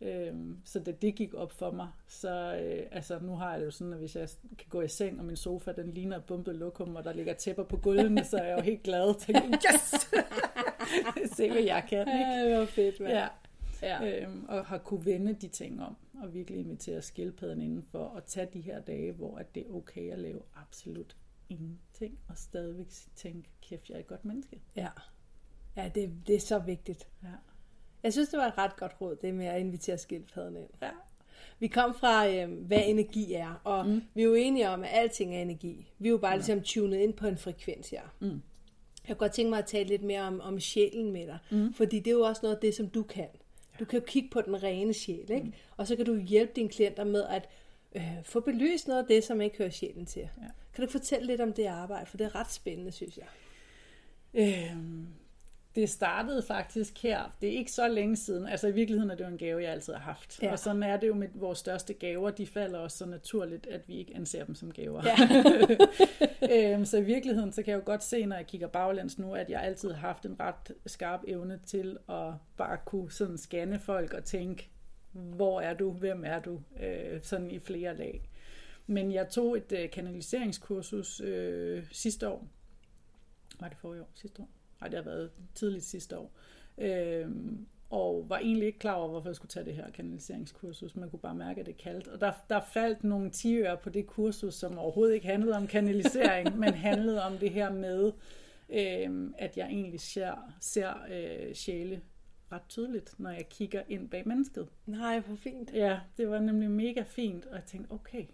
Øhm, 0.00 0.56
så 0.64 0.80
da 0.80 0.90
det 0.90 1.14
gik 1.14 1.34
op 1.34 1.52
for 1.52 1.70
mig, 1.70 1.88
så 2.06 2.56
øh, 2.56 2.86
altså 2.90 3.18
nu 3.22 3.34
har 3.34 3.50
jeg 3.50 3.60
det 3.60 3.66
jo 3.66 3.70
sådan, 3.70 3.92
at 3.92 3.98
hvis 3.98 4.16
jeg 4.16 4.28
kan 4.58 4.66
gå 4.68 4.80
i 4.80 4.88
seng, 4.88 5.18
og 5.18 5.24
min 5.24 5.36
sofa 5.36 5.72
den 5.72 5.90
ligner 5.90 6.16
et 6.16 6.24
bumpet 6.24 6.56
lokum, 6.56 6.96
og 6.96 7.04
der 7.04 7.12
ligger 7.12 7.34
tæpper 7.34 7.64
på 7.64 7.76
gulvene, 7.76 8.24
så 8.24 8.36
er 8.36 8.44
jeg 8.44 8.58
jo 8.58 8.62
helt 8.62 8.82
glad. 8.82 9.14
Tænker, 9.20 9.72
yes! 9.74 10.10
Se 11.36 11.50
hvad 11.50 11.62
jeg 11.62 11.86
kan, 11.88 12.00
ikke? 12.00 12.10
Ja, 12.10 12.50
det 12.50 12.58
var 12.58 12.66
fedt, 12.66 13.00
mand. 13.00 13.12
Ja. 13.12 13.28
Ja. 13.82 14.22
Øhm, 14.22 14.44
og 14.48 14.64
har 14.64 14.78
kunne 14.78 15.04
vende 15.04 15.34
de 15.34 15.48
ting 15.48 15.82
om, 15.82 15.96
og 16.22 16.34
virkelig 16.34 16.60
invitere 16.60 17.02
skildpadden 17.02 17.62
indenfor, 17.62 18.04
og 18.04 18.26
tage 18.26 18.48
de 18.52 18.60
her 18.60 18.80
dage, 18.80 19.12
hvor 19.12 19.38
at 19.38 19.54
det 19.54 19.66
er 19.66 19.74
okay 19.74 20.12
at 20.12 20.18
lave 20.18 20.42
absolut 20.56 21.16
ingenting, 21.48 22.18
og 22.28 22.38
stadigvæk 22.38 22.86
tænke, 23.16 23.50
kæft, 23.62 23.88
jeg 23.88 23.94
er 23.94 24.00
et 24.00 24.06
godt 24.06 24.24
menneske. 24.24 24.60
Ja, 24.76 24.88
ja 25.76 25.90
det, 25.94 26.12
det 26.26 26.34
er 26.34 26.40
så 26.40 26.58
vigtigt. 26.58 27.08
Ja. 27.22 27.28
Jeg 28.02 28.12
synes, 28.12 28.28
det 28.28 28.38
var 28.38 28.46
et 28.46 28.58
ret 28.58 28.76
godt 28.76 28.92
råd, 29.00 29.16
det 29.16 29.34
med 29.34 29.46
at 29.46 29.60
invitere 29.60 29.98
skildpadden 29.98 30.56
ind. 30.56 30.68
Ja. 30.82 30.90
Vi 31.58 31.66
kom 31.66 31.94
fra, 31.94 32.28
øh, 32.28 32.52
hvad 32.52 32.82
energi 32.84 33.32
er, 33.32 33.60
og 33.64 33.86
mm. 33.86 34.02
vi 34.14 34.22
er 34.22 34.26
jo 34.26 34.34
enige 34.34 34.68
om, 34.68 34.82
at 34.82 34.90
alting 34.92 35.36
er 35.36 35.42
energi. 35.42 35.92
Vi 35.98 36.08
er 36.08 36.10
jo 36.10 36.18
bare 36.18 36.30
ja. 36.30 36.36
ligesom 36.36 36.62
tunet 36.62 36.98
ind 36.98 37.14
på 37.14 37.26
en 37.26 37.38
frekvens 37.38 37.90
her. 37.90 38.02
Mm. 38.20 38.42
Jeg 39.08 39.16
kunne 39.16 39.16
godt 39.16 39.32
tænke 39.32 39.50
mig 39.50 39.58
at 39.58 39.66
tale 39.66 39.88
lidt 39.88 40.02
mere 40.02 40.22
om, 40.22 40.40
om 40.40 40.60
sjælen 40.60 41.12
med 41.12 41.26
dig, 41.26 41.38
mm. 41.50 41.74
fordi 41.74 41.98
det 41.98 42.06
er 42.06 42.14
jo 42.14 42.20
også 42.20 42.40
noget 42.42 42.54
af 42.54 42.60
det, 42.60 42.74
som 42.74 42.88
du 42.88 43.02
kan. 43.02 43.28
Du 43.80 43.84
kan 43.84 43.98
jo 43.98 44.04
kigge 44.06 44.28
på 44.30 44.40
den 44.40 44.62
rene 44.62 44.92
sjæl, 44.92 45.30
ikke? 45.30 45.46
Mm. 45.46 45.52
og 45.76 45.86
så 45.86 45.96
kan 45.96 46.04
du 46.04 46.16
hjælpe 46.16 46.52
dine 46.56 46.68
klienter 46.68 47.04
med 47.04 47.24
at 47.24 47.48
øh, 47.96 48.24
få 48.24 48.40
belyst 48.40 48.88
noget 48.88 49.02
af 49.02 49.06
det, 49.08 49.24
som 49.24 49.40
ikke 49.40 49.58
hører 49.58 49.70
sjælen 49.70 50.06
til. 50.06 50.20
Ja. 50.20 50.46
Kan 50.74 50.84
du 50.86 50.90
fortælle 50.90 51.26
lidt 51.26 51.40
om 51.40 51.52
det 51.52 51.66
arbejde, 51.66 52.06
for 52.06 52.16
det 52.16 52.24
er 52.24 52.34
ret 52.34 52.52
spændende, 52.52 52.92
synes 52.92 53.18
jeg. 53.18 53.26
Øhm, 54.34 55.06
det 55.78 55.90
startede 55.90 56.42
faktisk 56.42 57.02
her. 57.02 57.36
Det 57.40 57.48
er 57.48 57.58
ikke 57.58 57.72
så 57.72 57.88
længe 57.88 58.16
siden. 58.16 58.46
Altså 58.46 58.68
i 58.68 58.72
virkeligheden 58.72 59.10
er 59.10 59.14
det 59.14 59.24
jo 59.24 59.28
en 59.28 59.38
gave, 59.38 59.62
jeg 59.62 59.72
altid 59.72 59.92
har 59.92 60.00
haft. 60.00 60.42
Ja. 60.42 60.52
Og 60.52 60.58
sådan 60.58 60.82
er 60.82 60.96
det 60.96 61.08
jo 61.08 61.14
med 61.14 61.28
vores 61.34 61.58
største 61.58 61.94
gaver. 61.94 62.30
De 62.30 62.46
falder 62.46 62.78
også 62.78 62.98
så 62.98 63.06
naturligt, 63.06 63.66
at 63.66 63.88
vi 63.88 63.96
ikke 63.96 64.16
anser 64.16 64.44
dem 64.44 64.54
som 64.54 64.72
gaver. 64.72 65.02
Ja. 66.50 66.72
øhm, 66.74 66.84
så 66.84 66.96
i 66.96 67.02
virkeligheden, 67.02 67.52
så 67.52 67.62
kan 67.62 67.70
jeg 67.70 67.78
jo 67.78 67.82
godt 67.86 68.04
se, 68.04 68.26
når 68.26 68.36
jeg 68.36 68.46
kigger 68.46 68.66
baglæns 68.66 69.18
nu, 69.18 69.34
at 69.34 69.50
jeg 69.50 69.62
altid 69.62 69.90
har 69.90 70.08
haft 70.08 70.26
en 70.26 70.40
ret 70.40 70.72
skarp 70.86 71.20
evne 71.28 71.60
til 71.66 71.98
at 72.08 72.32
bare 72.56 72.78
kunne 72.84 73.12
sådan 73.12 73.38
scanne 73.38 73.78
folk 73.78 74.12
og 74.14 74.24
tænke, 74.24 74.70
hvor 75.12 75.60
er 75.60 75.74
du, 75.74 75.90
hvem 75.92 76.24
er 76.26 76.40
du, 76.40 76.60
øh, 76.82 77.20
sådan 77.22 77.50
i 77.50 77.58
flere 77.58 77.96
lag. 77.96 78.30
Men 78.86 79.12
jeg 79.12 79.28
tog 79.28 79.56
et 79.56 79.72
øh, 79.72 79.90
kanaliseringskursus 79.90 81.20
øh, 81.20 81.84
sidste 81.92 82.28
år. 82.28 82.46
Var 83.60 83.68
det 83.68 83.78
forrige 83.78 84.02
år? 84.02 84.10
Sidste 84.14 84.42
år? 84.42 84.48
Nej, 84.80 84.88
det 84.88 84.98
har 84.98 85.04
været 85.04 85.30
tidligt 85.54 85.84
sidste 85.84 86.18
år. 86.18 86.32
Øhm, 86.78 87.66
og 87.90 88.26
var 88.28 88.38
egentlig 88.38 88.66
ikke 88.66 88.78
klar 88.78 88.94
over, 88.94 89.08
hvorfor 89.08 89.28
jeg 89.28 89.36
skulle 89.36 89.50
tage 89.50 89.64
det 89.64 89.74
her 89.74 89.90
kanaliseringskursus. 89.90 90.96
Man 90.96 91.10
kunne 91.10 91.20
bare 91.20 91.34
mærke, 91.34 91.60
at 91.60 91.66
det 91.66 91.76
kaldt. 91.76 92.08
Og 92.08 92.20
der, 92.20 92.32
der 92.50 92.60
faldt 92.60 93.04
nogle 93.04 93.30
tiører 93.30 93.76
på 93.76 93.90
det 93.90 94.06
kursus, 94.06 94.54
som 94.54 94.78
overhovedet 94.78 95.14
ikke 95.14 95.26
handlede 95.26 95.56
om 95.56 95.66
kanalisering, 95.66 96.56
men 96.60 96.74
handlede 96.74 97.22
om 97.22 97.38
det 97.38 97.50
her 97.50 97.72
med, 97.72 98.12
øh, 98.68 99.30
at 99.38 99.56
jeg 99.56 99.66
egentlig 99.66 100.00
ser, 100.00 100.54
ser 100.60 100.92
øh, 101.10 101.54
sjæle 101.54 102.00
ret 102.52 102.62
tydeligt, 102.68 103.20
når 103.20 103.30
jeg 103.30 103.48
kigger 103.48 103.82
ind 103.88 104.08
bag 104.08 104.28
mennesket. 104.28 104.68
Nej, 104.86 105.20
hvor 105.20 105.36
fint. 105.36 105.70
Ja, 105.74 106.00
det 106.16 106.30
var 106.30 106.40
nemlig 106.40 106.70
mega 106.70 107.02
fint, 107.02 107.46
og 107.46 107.54
jeg 107.54 107.64
tænkte, 107.64 107.92
okay, 107.92 108.24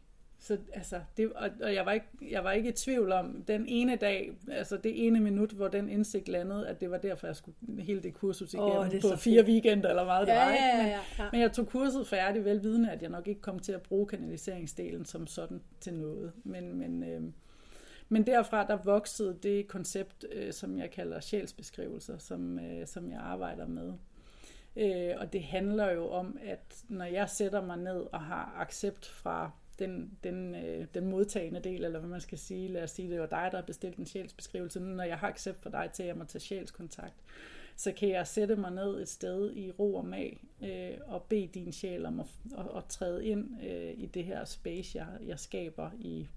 så 0.44 0.58
altså, 0.72 1.00
det, 1.16 1.32
og, 1.32 1.50
og 1.62 1.74
jeg, 1.74 1.86
var 1.86 1.92
ikke, 1.92 2.06
jeg 2.30 2.44
var 2.44 2.52
ikke 2.52 2.68
i 2.68 2.72
tvivl 2.72 3.12
om 3.12 3.44
den 3.48 3.64
ene 3.68 3.96
dag, 3.96 4.32
altså 4.50 4.76
det 4.76 5.06
ene 5.06 5.20
minut, 5.20 5.50
hvor 5.50 5.68
den 5.68 5.88
indsigt 5.88 6.28
landede, 6.28 6.68
at 6.68 6.80
det 6.80 6.90
var 6.90 6.98
derfor, 6.98 7.26
jeg 7.26 7.36
skulle 7.36 7.56
hele 7.82 8.02
det 8.02 8.14
kursus 8.14 8.54
igennem 8.54 8.72
oh, 8.72 8.90
det 8.90 9.02
på 9.02 9.08
fire 9.08 9.18
fire 9.18 9.44
weekender 9.44 9.88
eller 9.88 10.04
meget 10.04 10.28
ja, 10.28 10.32
det 10.32 10.40
var. 10.40 10.52
Ikke? 10.52 10.76
Men, 10.76 10.86
ja, 10.86 10.92
ja, 10.92 11.00
ja. 11.18 11.30
men 11.32 11.40
jeg 11.40 11.52
tog 11.52 11.66
kurset 11.66 12.06
færdig, 12.06 12.44
velvidende, 12.44 12.90
at 12.90 13.02
jeg 13.02 13.10
nok 13.10 13.28
ikke 13.28 13.40
kom 13.40 13.58
til 13.58 13.72
at 13.72 13.82
bruge 13.82 14.06
kanaliseringsdelen 14.06 15.04
som 15.04 15.26
sådan 15.26 15.62
til 15.80 15.94
noget. 15.94 16.32
Men, 16.44 16.78
men, 16.78 17.02
øh, 17.02 17.22
men 18.08 18.26
derfra 18.26 18.66
der 18.66 18.76
voksede 18.76 19.38
det 19.42 19.68
koncept, 19.68 20.24
øh, 20.32 20.52
som 20.52 20.78
jeg 20.78 20.90
kalder 20.90 21.20
sjælsbeskrivelser, 21.20 22.18
som, 22.18 22.58
øh, 22.58 22.86
som 22.86 23.10
jeg 23.10 23.20
arbejder 23.20 23.66
med. 23.66 23.92
Øh, 24.76 25.14
og 25.16 25.32
det 25.32 25.42
handler 25.42 25.92
jo 25.92 26.08
om, 26.08 26.38
at 26.42 26.84
når 26.88 27.04
jeg 27.04 27.30
sætter 27.30 27.62
mig 27.62 27.76
ned 27.76 28.06
og 28.12 28.20
har 28.20 28.56
accept 28.60 29.06
fra 29.06 29.50
den, 29.78 30.18
den, 30.24 30.54
øh, 30.54 30.86
den 30.94 31.06
modtagende 31.06 31.60
del, 31.60 31.84
eller 31.84 31.98
hvad 31.98 32.08
man 32.08 32.20
skal 32.20 32.38
sige, 32.38 32.68
lad 32.68 32.82
os 32.82 32.90
sige, 32.90 33.10
det 33.10 33.20
var 33.20 33.26
dig, 33.26 33.48
der 33.52 33.58
har 33.58 33.66
bestilt 33.66 33.96
en 33.96 34.06
sjælsbeskrivelse, 34.06 34.80
når 34.80 35.04
jeg 35.04 35.18
har 35.18 35.28
accept 35.28 35.62
for 35.62 35.70
dig 35.70 35.90
til, 35.92 36.02
at 36.02 36.06
jeg 36.06 36.16
må 36.16 36.24
tage 36.24 36.40
sjælskontakt, 36.40 37.14
så 37.76 37.92
kan 37.92 38.08
jeg 38.08 38.26
sætte 38.26 38.56
mig 38.56 38.70
ned 38.70 39.00
et 39.00 39.08
sted 39.08 39.56
i 39.56 39.70
ro 39.70 39.94
og 39.94 40.04
mag, 40.04 40.44
øh, 40.62 40.98
og 41.06 41.22
bede 41.22 41.46
din 41.46 41.72
sjæl 41.72 42.06
om 42.06 42.20
at, 42.20 42.26
at, 42.58 42.66
at 42.76 42.84
træde 42.84 43.26
ind 43.26 43.62
øh, 43.62 43.94
i 43.96 44.06
det 44.06 44.24
her 44.24 44.44
space, 44.44 44.98
jeg, 44.98 45.06
jeg 45.26 45.38
skaber 45.38 45.90
i, 45.98 46.28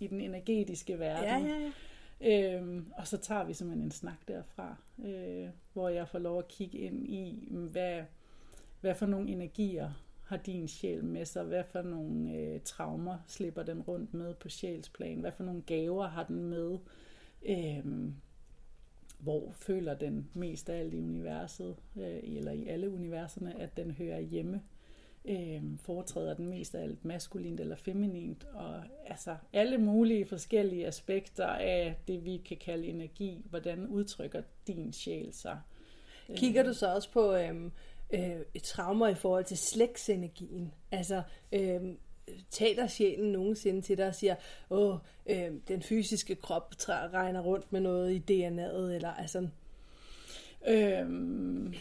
i 0.00 0.06
den 0.06 0.20
energetiske 0.20 0.98
verden. 0.98 1.46
Ja, 1.46 1.54
ja, 1.54 1.58
ja. 1.58 1.72
Øhm, 2.22 2.92
og 2.96 3.06
så 3.06 3.16
tager 3.16 3.44
vi 3.44 3.54
simpelthen 3.54 3.84
en 3.84 3.90
snak 3.90 4.28
derfra, 4.28 4.76
øh, 5.04 5.48
hvor 5.72 5.88
jeg 5.88 6.08
får 6.08 6.18
lov 6.18 6.38
at 6.38 6.48
kigge 6.48 6.78
ind 6.78 7.06
i, 7.06 7.48
hvad, 7.50 8.02
hvad 8.80 8.94
for 8.94 9.06
nogle 9.06 9.30
energier 9.30 9.90
har 10.30 10.36
din 10.36 10.68
sjæl 10.68 11.04
med 11.04 11.24
sig, 11.24 11.44
hvad 11.44 11.64
for 11.64 11.82
nogle 11.82 12.32
øh, 12.32 12.60
traumer 12.64 13.18
slipper 13.26 13.62
den 13.62 13.80
rundt 13.80 14.14
med 14.14 14.34
på 14.34 14.48
sjælsplan, 14.48 15.20
hvad 15.20 15.32
for 15.32 15.44
nogle 15.44 15.62
gaver 15.62 16.06
har 16.06 16.24
den 16.24 16.44
med, 16.44 16.78
øh, 17.42 18.12
hvor 19.18 19.52
føler 19.52 19.94
den 19.94 20.30
mest 20.34 20.68
af 20.68 20.78
alt 20.78 20.94
i 20.94 20.98
universet, 20.98 21.76
øh, 21.96 22.18
eller 22.22 22.52
i 22.52 22.66
alle 22.66 22.90
universerne, 22.90 23.60
at 23.60 23.76
den 23.76 23.90
hører 23.90 24.20
hjemme? 24.20 24.62
Øh, 25.24 25.62
foretræder 25.76 26.34
den 26.34 26.48
mest 26.48 26.74
af 26.74 26.82
alt 26.82 27.04
maskulint 27.04 27.60
eller 27.60 27.76
feminint, 27.76 28.46
og 28.54 28.82
altså 29.06 29.36
alle 29.52 29.78
mulige 29.78 30.26
forskellige 30.26 30.86
aspekter 30.86 31.46
af 31.46 31.96
det, 32.08 32.24
vi 32.24 32.36
kan 32.36 32.56
kalde 32.56 32.86
energi. 32.86 33.42
Hvordan 33.50 33.86
udtrykker 33.86 34.42
din 34.66 34.92
sjæl 34.92 35.32
sig? 35.32 35.60
Kigger 36.36 36.62
du 36.62 36.72
så 36.72 36.94
også 36.94 37.12
på 37.12 37.34
øhm, 37.34 37.72
øh, 38.12 38.40
et 38.54 38.62
traumer 38.62 39.08
i 39.08 39.14
forhold 39.14 39.44
til 39.44 39.58
slægtsenergien? 39.58 40.74
Altså, 40.90 41.22
øh, 41.52 41.80
taler 42.50 42.86
sjælen 42.86 43.32
nogensinde 43.32 43.82
til 43.82 43.98
dig 43.98 44.06
og 44.06 44.14
siger, 44.14 44.34
åh, 44.70 44.96
øh, 45.26 45.52
den 45.68 45.82
fysiske 45.82 46.34
krop 46.34 46.74
regner 46.88 47.40
rundt 47.40 47.72
med 47.72 47.80
noget 47.80 48.12
i 48.12 48.18
DNA'et, 48.30 48.94
eller 48.94 49.14
altså... 49.14 49.48
Øhm, 50.68 51.74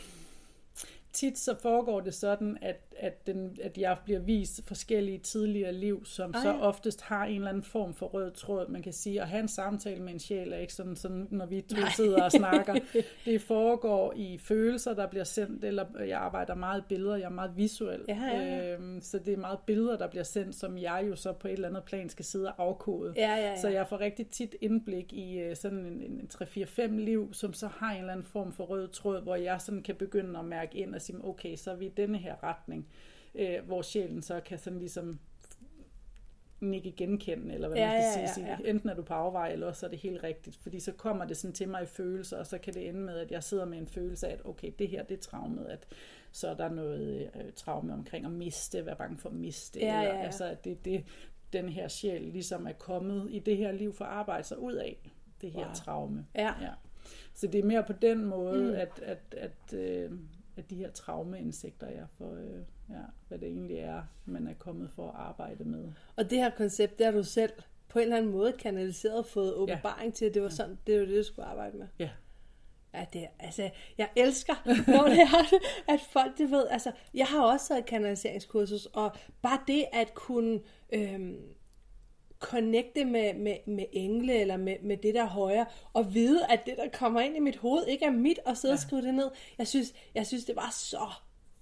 tit 1.13 1.37
så 1.37 1.55
foregår 1.61 1.99
det 1.99 2.13
sådan, 2.13 2.57
at, 2.61 2.88
at, 2.99 3.27
den, 3.27 3.57
at 3.63 3.77
jeg 3.77 3.97
bliver 4.05 4.19
vist 4.19 4.67
forskellige 4.67 5.17
tidligere 5.17 5.73
liv, 5.73 6.05
som 6.05 6.31
Ej. 6.33 6.41
så 6.41 6.53
oftest 6.53 7.01
har 7.01 7.25
en 7.25 7.35
eller 7.35 7.49
anden 7.49 7.63
form 7.63 7.93
for 7.93 8.05
rød 8.05 8.31
tråd, 8.31 8.69
man 8.69 8.81
kan 8.81 8.93
sige. 8.93 9.21
At 9.21 9.27
have 9.27 9.41
en 9.41 9.47
samtale 9.47 10.01
med 10.03 10.13
en 10.13 10.19
sjæl 10.19 10.53
er 10.53 10.57
ikke 10.57 10.73
sådan, 10.73 10.95
sådan 10.95 11.27
når 11.31 11.45
vi 11.45 11.61
to 11.61 11.75
Nej. 11.75 11.89
sidder 11.95 12.23
og 12.23 12.31
snakker. 12.31 12.75
Det 13.25 13.41
foregår 13.41 14.13
i 14.15 14.37
følelser, 14.37 14.93
der 14.93 15.07
bliver 15.07 15.23
sendt, 15.23 15.65
eller 15.65 15.85
jeg 16.03 16.19
arbejder 16.19 16.55
meget 16.55 16.83
billeder, 16.89 17.15
jeg 17.15 17.25
er 17.25 17.29
meget 17.29 17.57
visuel. 17.57 18.01
Ja, 18.07 18.23
ja, 18.23 18.37
ja. 18.37 18.73
Øhm, 18.73 19.01
så 19.01 19.19
det 19.19 19.33
er 19.33 19.37
meget 19.37 19.59
billeder, 19.65 19.97
der 19.97 20.07
bliver 20.07 20.23
sendt, 20.23 20.55
som 20.55 20.77
jeg 20.77 21.05
jo 21.09 21.15
så 21.15 21.33
på 21.33 21.47
et 21.47 21.53
eller 21.53 21.67
andet 21.67 21.83
plan 21.83 22.09
skal 22.09 22.25
sidde 22.25 22.47
og 22.47 22.65
afkode. 22.65 23.13
Ja, 23.15 23.35
ja, 23.35 23.49
ja. 23.49 23.61
Så 23.61 23.69
jeg 23.69 23.87
får 23.87 23.99
rigtig 23.99 24.27
tit 24.27 24.55
indblik 24.61 25.13
i 25.13 25.39
øh, 25.39 25.55
sådan 25.55 25.77
en, 25.77 26.01
en 26.01 26.29
3-4-5 26.33 26.81
liv, 26.87 27.33
som 27.33 27.53
så 27.53 27.67
har 27.67 27.91
en 27.91 27.99
eller 27.99 28.11
anden 28.11 28.25
form 28.25 28.53
for 28.53 28.63
rød 28.63 28.87
tråd, 28.87 29.21
hvor 29.21 29.35
jeg 29.35 29.61
sådan 29.61 29.83
kan 29.83 29.95
begynde 29.95 30.39
at 30.39 30.45
mærke 30.45 30.77
ind 30.77 30.95
og 30.95 31.01
sige, 31.01 31.17
okay, 31.23 31.55
så 31.55 31.71
er 31.71 31.75
vi 31.75 31.85
i 31.85 31.93
denne 31.97 32.17
her 32.17 32.43
retning, 32.43 32.87
øh, 33.39 33.65
hvor 33.65 33.81
sjælen 33.81 34.21
så 34.21 34.39
kan 34.45 34.57
sådan 34.57 34.79
ligesom 34.79 35.19
ikke 36.73 36.91
genkende, 36.91 37.53
eller 37.53 37.67
hvad 37.67 37.77
Ja, 37.77 37.91
man 37.93 38.11
skal 38.11 38.21
ja, 38.21 38.33
sige. 38.33 38.47
ja, 38.47 38.55
sige. 38.57 38.69
Enten 38.69 38.89
er 38.89 38.93
du 38.93 39.01
på 39.01 39.13
afvej, 39.13 39.51
eller 39.51 39.67
også 39.67 39.85
er 39.85 39.89
det 39.89 39.99
helt 39.99 40.23
rigtigt. 40.23 40.55
Fordi 40.57 40.79
så 40.79 40.91
kommer 40.91 41.25
det 41.25 41.37
sådan 41.37 41.53
til 41.53 41.69
mig 41.69 41.83
i 41.83 41.85
følelser, 41.85 42.37
og 42.37 42.47
så 42.47 42.57
kan 42.57 42.73
det 42.73 42.87
ende 42.89 42.99
med, 42.99 43.17
at 43.19 43.31
jeg 43.31 43.43
sidder 43.43 43.65
med 43.65 43.77
en 43.77 43.87
følelse 43.87 44.27
af, 44.27 44.33
at 44.33 44.41
okay, 44.45 44.71
det 44.79 44.87
her, 44.87 45.03
det 45.03 45.17
er 45.17 45.21
traumet, 45.21 45.65
at 45.65 45.87
så 46.31 46.47
er 46.47 46.53
der 46.53 46.69
noget 46.69 47.31
øh, 47.35 47.51
traume 47.55 47.93
omkring 47.93 48.25
at 48.25 48.31
miste, 48.31 48.85
være 48.85 48.95
bange 48.95 49.17
for 49.17 49.29
at 49.29 49.35
miste, 49.35 49.79
Ja, 49.79 49.85
eller 49.99 50.13
ja, 50.13 50.17
ja. 50.19 50.25
altså, 50.25 50.45
at 50.45 50.63
det, 50.63 50.85
det, 50.85 51.05
den 51.53 51.69
her 51.69 51.87
sjæl 51.87 52.21
ligesom 52.21 52.67
er 52.67 52.71
kommet 52.73 53.27
i 53.31 53.39
det 53.39 53.57
her 53.57 53.71
liv 53.71 53.93
for 53.93 54.05
at 54.05 54.11
arbejde 54.11 54.43
sig 54.43 54.59
ud 54.59 54.73
af, 54.73 55.11
det 55.41 55.51
her 55.51 55.65
Wow. 55.65 55.73
traume. 55.75 56.25
Ja. 56.35 56.53
ja. 56.61 56.71
Så 57.33 57.47
det 57.47 57.59
er 57.59 57.63
mere 57.65 57.83
på 57.83 57.93
den 57.93 58.25
måde, 58.25 58.63
mm. 58.63 58.75
at, 58.75 58.99
at, 59.03 59.35
at, 59.37 59.73
øh, 59.79 60.11
at 60.57 60.69
de 60.69 60.75
her 60.75 60.91
traumeindsigter, 60.91 61.87
jeg 61.89 62.05
får, 62.17 62.33
øh, 62.33 62.61
ja, 62.89 63.01
hvad 63.27 63.37
det 63.37 63.47
egentlig 63.47 63.77
er, 63.77 64.01
man 64.25 64.47
er 64.47 64.53
kommet 64.53 64.89
for 64.95 65.07
at 65.07 65.15
arbejde 65.15 65.63
med. 65.63 65.91
Og 66.15 66.29
det 66.29 66.37
her 66.37 66.49
koncept, 66.49 66.97
det 66.97 67.05
har 67.05 67.13
du 67.13 67.23
selv 67.23 67.51
på 67.89 67.99
en 67.99 68.03
eller 68.03 68.17
anden 68.17 68.31
måde 68.31 68.53
kanaliseret 68.53 69.17
og 69.17 69.25
fået 69.25 69.53
åbenbaring 69.53 70.13
til, 70.13 70.25
at 70.25 70.33
det 70.33 70.41
var 70.41 70.49
sådan, 70.49 70.77
det 70.87 70.99
var 70.99 71.05
det, 71.05 71.17
du 71.17 71.23
skulle 71.23 71.47
arbejde 71.47 71.77
med. 71.77 71.87
Ja. 71.99 72.09
Ja, 72.93 73.05
det 73.13 73.23
er, 73.23 73.27
altså, 73.39 73.69
jeg 73.97 74.09
elsker, 74.15 74.53
når 74.91 75.07
det 75.07 75.19
er, 75.19 75.59
at 75.93 75.99
folk, 76.01 76.37
det 76.37 76.51
ved, 76.51 76.67
altså, 76.67 76.91
jeg 77.13 77.25
har 77.25 77.41
også 77.41 77.67
taget 77.67 77.79
et 77.79 77.85
kanaliseringskursus, 77.85 78.85
og 78.85 79.11
bare 79.41 79.59
det 79.67 79.85
at 79.93 80.13
kunne 80.13 80.59
øhm, 80.93 81.37
connecte 82.39 83.05
med, 83.05 83.33
med, 83.33 83.57
med 83.67 83.85
engle, 83.91 84.33
eller 84.33 84.57
med, 84.57 84.75
med 84.83 84.97
det 84.97 85.13
der 85.13 85.25
højere, 85.25 85.65
og 85.93 86.13
vide, 86.13 86.45
at 86.45 86.65
det, 86.65 86.77
der 86.77 86.89
kommer 86.93 87.21
ind 87.21 87.35
i 87.35 87.39
mit 87.39 87.57
hoved, 87.57 87.85
ikke 87.87 88.05
er 88.05 88.11
mit, 88.11 88.39
og 88.45 88.57
sidde 88.57 88.71
ja. 88.71 88.75
og 88.75 88.79
skrive 88.79 89.01
det 89.01 89.13
ned. 89.13 89.29
Jeg 89.57 89.67
synes, 89.67 89.93
jeg 90.15 90.27
synes, 90.27 90.45
det 90.45 90.55
var 90.55 90.69
så 90.71 91.09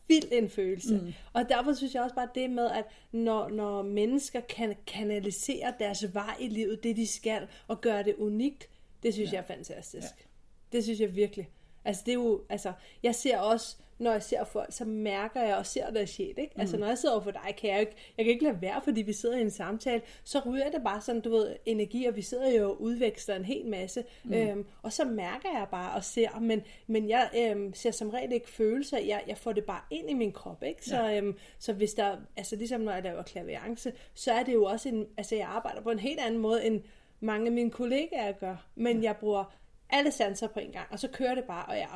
vild 0.08 0.28
en 0.32 0.49
følelse. 0.49 0.95
Mm. 0.95 1.14
Og 1.34 1.49
derfor 1.49 1.74
synes 1.74 1.95
jeg 1.95 2.03
også 2.03 2.16
bare 2.16 2.30
det 2.36 2.49
med, 2.49 2.70
at 2.72 2.86
når, 3.12 3.49
når 3.49 3.82
mennesker 3.82 4.39
kan 4.39 4.76
kanalisere 4.88 5.74
deres 5.80 6.14
vej 6.14 6.36
i 6.39 6.47
livet, 6.47 6.84
det 6.84 6.95
de 6.95 7.08
skal, 7.08 7.47
og 7.68 7.82
gøre 7.82 8.03
det 8.03 8.16
unikt, 8.16 8.70
det 9.03 9.14
synes 9.14 9.32
ja. 9.32 9.36
jeg 9.36 9.43
er 9.43 9.55
fantastisk. 9.55 10.03
Ja. 10.03 10.26
Det 10.72 10.84
synes 10.84 10.99
jeg 10.99 11.16
virkelig. 11.16 11.49
Altså 11.86 12.03
det 12.05 12.12
er 12.12 12.16
jo, 12.16 12.43
altså, 12.49 12.74
jeg 13.03 13.16
ser 13.16 13.38
også, 13.39 13.78
når 13.99 14.11
jeg 14.11 14.23
ser 14.23 14.43
folk, 14.43 14.67
så 14.69 14.85
mærker 14.85 15.41
jeg 15.41 15.55
og 15.55 15.65
ser 15.65 15.89
deres 15.89 16.09
sjæl, 16.09 16.33
ikke? 16.37 16.51
Mm. 16.55 16.61
Altså 16.61 16.77
når 16.77 16.87
jeg 16.87 16.97
sidder 16.97 17.15
over 17.15 17.23
for 17.23 17.31
dig, 17.31 17.55
kan 17.57 17.69
jeg, 17.69 17.79
ikke, 17.79 17.91
jeg 18.17 18.25
kan 18.25 18.33
ikke 18.33 18.43
lade 18.43 18.61
være, 18.61 18.81
fordi 18.83 19.01
vi 19.01 19.13
sidder 19.13 19.37
i 19.37 19.41
en 19.41 19.51
samtale, 19.51 20.01
så 20.23 20.41
ryger 20.45 20.69
det 20.71 20.83
bare 20.83 21.01
sådan, 21.01 21.21
du 21.21 21.29
ved, 21.29 21.55
energi, 21.65 22.05
og 22.05 22.15
vi 22.15 22.21
sidder 22.21 22.51
jo 22.51 22.69
og 22.69 22.81
udveksler 22.81 23.35
en 23.35 23.45
hel 23.45 23.65
masse, 23.65 24.03
mm. 24.23 24.33
øhm, 24.33 24.65
og 24.81 24.93
så 24.93 25.05
mærker 25.05 25.49
jeg 25.53 25.67
bare 25.71 25.95
og 25.95 26.03
ser, 26.03 26.39
men, 26.39 26.61
men 26.87 27.09
jeg 27.09 27.29
øhm, 27.37 27.73
ser 27.73 27.91
som 27.91 28.09
regel 28.09 28.31
ikke 28.31 28.49
følelser, 28.49 28.97
jeg, 28.97 29.23
jeg 29.27 29.37
får 29.37 29.53
det 29.53 29.63
bare 29.65 29.81
ind 29.91 30.09
i 30.09 30.13
min 30.13 30.31
krop, 30.31 30.63
ikke? 30.63 30.85
Så, 30.85 31.03
Ja. 31.03 31.17
øhm, 31.17 31.37
så 31.59 31.73
hvis 31.73 31.93
der, 31.93 32.17
altså 32.37 32.55
ligesom 32.55 32.81
når 32.81 32.91
jeg 32.91 33.03
laver 33.03 33.23
klaviance, 33.23 33.93
så 34.13 34.31
er 34.31 34.43
det 34.43 34.53
jo 34.53 34.63
også 34.63 34.89
en, 34.89 35.05
altså 35.17 35.35
jeg 35.35 35.47
arbejder 35.47 35.81
på 35.81 35.89
en 35.91 35.99
helt 35.99 36.19
anden 36.19 36.39
måde, 36.39 36.65
end 36.65 36.81
mange 37.19 37.45
af 37.45 37.51
mine 37.51 37.71
kollegaer 37.71 38.31
gør, 38.31 38.67
men 38.75 39.03
jeg 39.03 39.17
bruger 39.17 39.53
alle 39.89 40.11
sanser 40.11 40.47
på 40.47 40.59
en 40.59 40.71
gang, 40.71 40.87
og 40.91 40.99
så 40.99 41.07
kører 41.07 41.35
det 41.35 41.43
bare, 41.43 41.65
og 41.65 41.77
jeg 41.77 41.87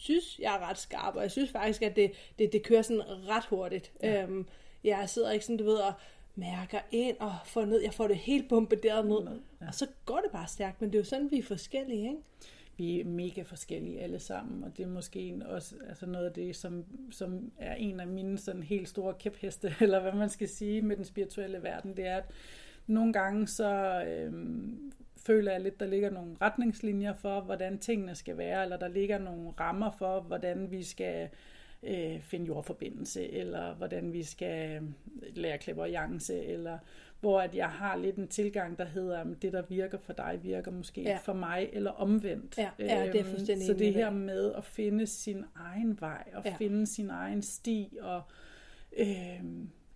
synes, 0.00 0.38
jeg 0.38 0.54
er 0.54 0.68
ret 0.68 0.78
skarp, 0.78 1.16
og 1.16 1.22
jeg 1.22 1.30
synes 1.30 1.50
faktisk, 1.50 1.82
at 1.82 1.96
det, 1.96 2.12
det, 2.38 2.52
det 2.52 2.62
kører 2.62 2.82
sådan 2.82 3.02
ret 3.28 3.44
hurtigt. 3.44 3.92
Ja. 4.02 4.22
Øhm, 4.22 4.46
jeg 4.84 5.08
sidder 5.08 5.30
ikke 5.30 5.44
sådan, 5.44 5.56
du 5.56 5.64
ved, 5.64 5.76
og 5.76 5.92
mærker 6.34 6.80
ind 6.90 7.16
og 7.20 7.34
får 7.44 7.64
ned, 7.64 7.82
jeg 7.82 7.94
får 7.94 8.08
det 8.08 8.16
helt 8.16 8.48
bombarderet 8.48 9.06
ned, 9.06 9.40
ja. 9.60 9.66
og 9.66 9.74
så 9.74 9.86
går 10.04 10.20
det 10.20 10.30
bare 10.32 10.48
stærkt, 10.48 10.80
men 10.80 10.90
det 10.90 10.98
er 10.98 11.00
jo 11.00 11.04
sådan, 11.04 11.30
vi 11.30 11.38
er 11.38 11.42
forskellige, 11.42 12.08
ikke? 12.08 12.22
vi 12.80 13.00
er 13.00 13.04
mega 13.04 13.42
forskellige 13.42 14.00
alle 14.00 14.18
sammen, 14.18 14.64
og 14.64 14.76
det 14.76 14.82
er 14.82 14.86
måske 14.88 15.42
også 15.46 15.74
altså 15.88 16.06
noget 16.06 16.26
af 16.26 16.32
det, 16.32 16.56
som, 16.56 16.84
som 17.10 17.52
er 17.58 17.74
en 17.74 18.00
af 18.00 18.06
mine 18.06 18.38
sådan 18.38 18.62
helt 18.62 18.88
store 18.88 19.14
kæpheste, 19.14 19.74
eller 19.80 20.00
hvad 20.00 20.12
man 20.12 20.28
skal 20.28 20.48
sige 20.48 20.82
med 20.82 20.96
den 20.96 21.04
spirituelle 21.04 21.62
verden, 21.62 21.96
det 21.96 22.06
er, 22.06 22.16
at 22.16 22.30
nogle 22.86 23.12
gange 23.12 23.46
så 23.46 24.02
øhm, 24.08 24.92
føler 25.26 25.52
jeg 25.52 25.60
lidt, 25.60 25.80
der 25.80 25.86
ligger 25.86 26.10
nogle 26.10 26.36
retningslinjer 26.40 27.12
for, 27.12 27.40
hvordan 27.40 27.78
tingene 27.78 28.14
skal 28.14 28.38
være, 28.38 28.62
eller 28.62 28.76
der 28.76 28.88
ligger 28.88 29.18
nogle 29.18 29.50
rammer 29.60 29.90
for, 29.90 30.20
hvordan 30.20 30.70
vi 30.70 30.82
skal 30.82 31.28
øh, 31.82 32.20
finde 32.20 32.46
jordforbindelse, 32.46 33.30
eller 33.32 33.74
hvordan 33.74 34.12
vi 34.12 34.22
skal 34.22 34.82
lære 35.34 35.58
klaverjance, 35.58 36.44
eller 36.44 36.78
hvor 37.20 37.40
at 37.40 37.54
jeg 37.56 37.68
har 37.68 37.96
lidt 37.96 38.16
en 38.16 38.28
tilgang, 38.28 38.78
der 38.78 38.84
hedder, 38.84 39.20
at 39.20 39.26
det, 39.42 39.52
der 39.52 39.62
virker 39.68 39.98
for 39.98 40.12
dig, 40.12 40.38
virker 40.42 40.70
måske 40.70 41.02
Ja. 41.02 41.18
for 41.22 41.32
mig, 41.32 41.70
eller 41.72 41.90
omvendt. 41.90 42.58
Ja, 42.58 42.70
ja, 42.78 42.84
det 43.06 43.14
er 43.20 43.20
Øhm, 43.20 43.30
fuldstændig 43.30 43.66
Så 43.66 43.72
det 43.74 43.94
her 43.94 44.10
med 44.10 44.52
at 44.52 44.64
finde 44.64 45.06
sin 45.06 45.44
egen 45.56 46.00
vej, 46.00 46.24
og 46.34 46.42
ja. 46.44 46.54
finde 46.58 46.86
sin 46.86 47.10
egen 47.10 47.42
sti, 47.42 47.98
og 48.00 48.22
øh, 48.98 49.40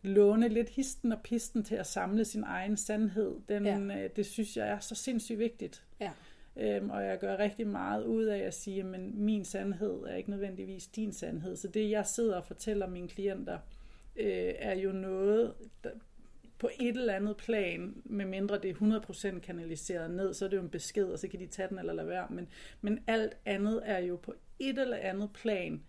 låne 0.05 0.49
lidt 0.49 0.69
histen 0.69 1.13
og 1.13 1.21
pisten 1.25 1.63
til 1.65 1.75
at 1.75 1.87
samle 1.87 2.25
sin 2.25 2.45
egen 2.47 2.77
sandhed, 2.77 3.35
den, 3.49 3.65
Ja. 3.67 3.79
øh, 3.79 4.11
det 4.17 4.27
synes 4.27 4.57
jeg 4.57 4.69
er 4.69 4.79
så 4.79 4.95
sindssygt 4.95 5.39
vigtigt. 5.39 5.85
Ja. 6.01 6.11
Øhm, 6.57 6.91
og 6.91 7.05
jeg 7.05 7.19
gør 7.19 7.37
rigtig 7.39 7.67
meget 7.67 8.05
ud 8.05 8.25
af 8.25 8.39
at 8.39 8.55
sige, 8.55 8.81
at 8.81 9.01
min 9.15 9.45
sandhed 9.45 10.03
er 10.07 10.15
ikke 10.15 10.31
nødvendigvis 10.31 10.87
din 10.87 11.13
sandhed. 11.13 11.57
Så 11.57 11.69
det, 11.69 11.91
jeg 11.91 12.07
sidder 12.07 12.37
og 12.37 12.45
fortæller 12.45 12.87
mine 12.89 13.09
klienter, 13.09 13.59
øh, 14.17 14.53
er 14.59 14.75
jo 14.75 14.93
noget, 14.93 15.55
der, 15.85 15.91
på 16.59 16.69
et 16.81 16.97
eller 16.97 17.15
andet 17.15 17.37
plan, 17.37 17.95
med 18.05 18.25
mindre 18.27 18.59
det 18.59 18.71
er 18.71 18.75
100% 19.37 19.41
kanaliseret 19.41 20.11
ned, 20.11 20.35
så 20.35 20.45
er 20.45 20.49
det 20.49 20.57
jo 20.57 20.63
en 20.63 20.69
besked, 20.71 21.05
og 21.05 21.19
så 21.19 21.29
kan 21.29 21.41
de 21.41 21.47
tage 21.47 21.69
den 21.69 21.79
eller 21.79 21.93
lade 21.93 22.09
være. 22.09 22.27
Men, 22.31 22.49
men 22.81 23.01
alt 23.07 23.37
andet 23.45 23.83
er 23.85 23.99
jo 23.99 24.17
på 24.17 24.35
et 24.59 24.79
eller 24.79 24.97
andet 24.97 25.31
plan 25.35 25.83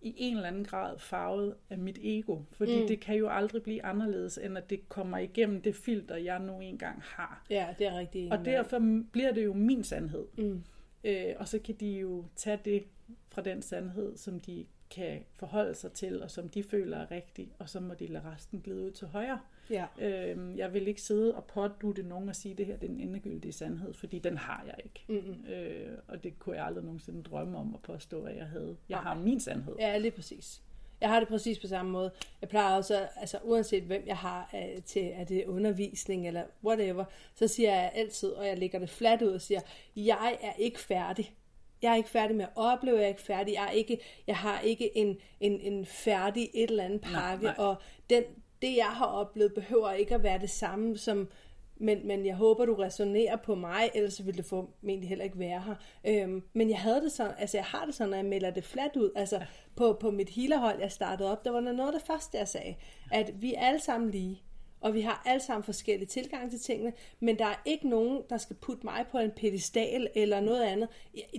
i 0.00 0.14
en 0.16 0.36
eller 0.36 0.48
anden 0.48 0.64
grad 0.64 0.98
farvet 0.98 1.54
af 1.70 1.78
mit 1.78 1.98
ego. 2.02 2.38
Fordi 2.52 2.80
mm. 2.80 2.86
det 2.86 3.00
kan 3.00 3.16
jo 3.16 3.28
aldrig 3.28 3.62
blive 3.62 3.84
anderledes, 3.84 4.38
end 4.38 4.58
at 4.58 4.70
det 4.70 4.88
kommer 4.88 5.18
igennem 5.18 5.62
det 5.62 5.76
filter, 5.76 6.16
jeg 6.16 6.38
nu 6.38 6.60
engang 6.60 7.02
har. 7.02 7.44
Ja, 7.50 7.74
det 7.78 7.86
er 7.86 7.98
rigtig 7.98 8.20
enig 8.20 8.38
Og 8.38 8.44
derfor 8.44 9.02
bliver 9.12 9.32
det 9.32 9.44
jo 9.44 9.52
min 9.52 9.84
sandhed. 9.84 10.26
Mm. 10.38 10.62
Øh, 11.04 11.34
og 11.36 11.48
så 11.48 11.58
kan 11.58 11.74
de 11.74 11.92
jo 11.92 12.24
tage 12.36 12.58
det 12.64 12.84
fra 13.28 13.42
den 13.42 13.62
sandhed, 13.62 14.16
som 14.16 14.40
de 14.40 14.66
kan 14.90 15.24
forholde 15.36 15.74
sig 15.74 15.92
til, 15.92 16.22
og 16.22 16.30
som 16.30 16.48
de 16.48 16.62
føler 16.62 16.98
er 16.98 17.10
rigtig, 17.10 17.52
og 17.58 17.68
så 17.68 17.80
må 17.80 17.94
de 17.94 18.06
lade 18.06 18.24
resten 18.24 18.60
glide 18.60 18.84
ud 18.84 18.90
til 18.90 19.06
højre. 19.06 19.40
Ja. 19.70 19.84
Øh, 20.00 20.58
jeg 20.58 20.74
vil 20.74 20.88
ikke 20.88 21.02
sidde 21.02 21.34
og 21.34 21.44
pådutte 21.44 22.02
nogen 22.02 22.28
og 22.28 22.36
sige, 22.36 22.52
at 22.52 22.58
det 22.58 22.66
her 22.66 22.76
det 22.76 22.84
er 22.84 22.92
den 22.92 23.00
endegyldige 23.00 23.52
sandhed, 23.52 23.94
fordi 23.94 24.18
den 24.18 24.36
har 24.36 24.64
jeg 24.66 24.74
ikke. 24.84 25.04
Mm-mm. 25.08 25.52
Øh, 25.52 25.98
og 26.08 26.24
det 26.24 26.38
kunne 26.38 26.56
jeg 26.56 26.66
aldrig 26.66 26.84
nogensinde 26.84 27.22
drømme 27.22 27.58
om 27.58 27.74
at 27.74 27.80
påstå, 27.82 28.22
at 28.22 28.36
jeg 28.36 28.46
havde. 28.46 28.76
Jeg 28.88 28.96
Nej. 28.96 29.02
har 29.02 29.14
min 29.14 29.40
sandhed. 29.40 29.76
Ja, 29.78 29.98
lige 29.98 30.10
præcis. 30.10 30.62
Jeg 31.00 31.08
har 31.08 31.18
det 31.18 31.28
præcis 31.28 31.58
på 31.58 31.66
samme 31.66 31.92
måde. 31.92 32.10
Jeg 32.40 32.48
plejer 32.48 32.76
også, 32.76 33.08
altså 33.16 33.38
uanset 33.42 33.82
hvem 33.82 34.02
jeg 34.06 34.16
har 34.16 34.50
øh, 34.54 34.82
til, 34.82 35.10
er 35.14 35.24
det 35.24 35.44
undervisning 35.46 36.26
eller 36.28 36.42
whatever, 36.64 37.04
så 37.34 37.48
siger 37.48 37.74
jeg 37.74 37.92
altid, 37.94 38.28
og 38.28 38.46
jeg 38.46 38.58
lægger 38.58 38.78
det 38.78 38.90
fladt 38.90 39.22
ud 39.22 39.28
og 39.28 39.40
siger, 39.40 39.60
jeg 39.96 40.38
er 40.42 40.52
ikke 40.58 40.80
færdig. 40.80 41.34
Jeg 41.82 41.92
er 41.92 41.96
ikke 41.96 42.08
færdig 42.08 42.36
med 42.36 42.44
at 42.44 42.50
opleve, 42.54 42.96
jeg 42.96 43.04
er 43.04 43.08
ikke 43.08 43.22
færdig, 43.22 43.54
jeg, 43.54 43.64
er 43.64 43.70
ikke, 43.70 43.98
jeg 44.26 44.36
har 44.36 44.60
ikke 44.60 44.96
en, 44.96 45.16
en, 45.40 45.60
en 45.60 45.86
færdig 45.86 46.50
et 46.54 46.70
eller 46.70 46.84
andet 46.84 47.00
pakke, 47.00 47.44
nej. 47.44 47.54
og 47.58 47.76
den, 48.10 48.24
det 48.62 48.76
jeg 48.76 48.86
har 48.86 49.06
oplevet 49.06 49.54
behøver 49.54 49.92
ikke 49.92 50.14
at 50.14 50.22
være 50.22 50.38
det 50.38 50.50
samme 50.50 50.98
som, 50.98 51.28
men, 51.76 52.06
men 52.06 52.26
jeg 52.26 52.34
håber, 52.34 52.64
du 52.64 52.74
resonerer 52.74 53.36
på 53.36 53.54
mig, 53.54 53.90
ellers 53.94 54.26
ville 54.26 54.36
det 54.38 54.44
formentlig 54.44 55.08
heller 55.08 55.24
ikke 55.24 55.38
være 55.38 55.60
her. 55.60 55.74
Øhm, 56.06 56.42
men 56.52 56.70
jeg 56.70 56.78
havde 56.78 57.00
det 57.00 57.12
sådan, 57.12 57.34
altså 57.38 57.56
jeg 57.56 57.64
har 57.64 57.84
det 57.84 57.94
sådan, 57.94 58.10
når 58.10 58.16
jeg 58.16 58.26
melder 58.26 58.50
det 58.50 58.64
fladt 58.64 58.96
ud. 58.96 59.10
Altså 59.16 59.40
på, 59.76 59.96
på 60.00 60.10
mit 60.10 60.28
healerhold, 60.28 60.80
jeg 60.80 60.92
startede 60.92 61.32
op, 61.32 61.44
der 61.44 61.50
var 61.50 61.60
noget 61.60 61.94
af 61.94 62.00
det 62.00 62.06
første, 62.06 62.38
jeg 62.38 62.48
sagde, 62.48 62.74
at 63.12 63.42
vi 63.42 63.54
er 63.54 63.60
alle 63.60 63.80
sammen 63.80 64.10
lige. 64.10 64.42
Og 64.80 64.94
vi 64.94 65.00
har 65.00 65.22
alle 65.26 65.40
sammen 65.40 65.64
forskellige 65.64 66.08
tilgang 66.08 66.50
til 66.50 66.60
tingene, 66.60 66.92
men 67.20 67.38
der 67.38 67.44
er 67.44 67.62
ikke 67.64 67.88
nogen, 67.88 68.22
der 68.30 68.36
skal 68.36 68.56
putte 68.56 68.86
mig 68.86 69.06
på 69.10 69.18
en 69.18 69.30
pedestal 69.30 70.08
eller 70.14 70.40
noget 70.40 70.62
andet. 70.62 70.88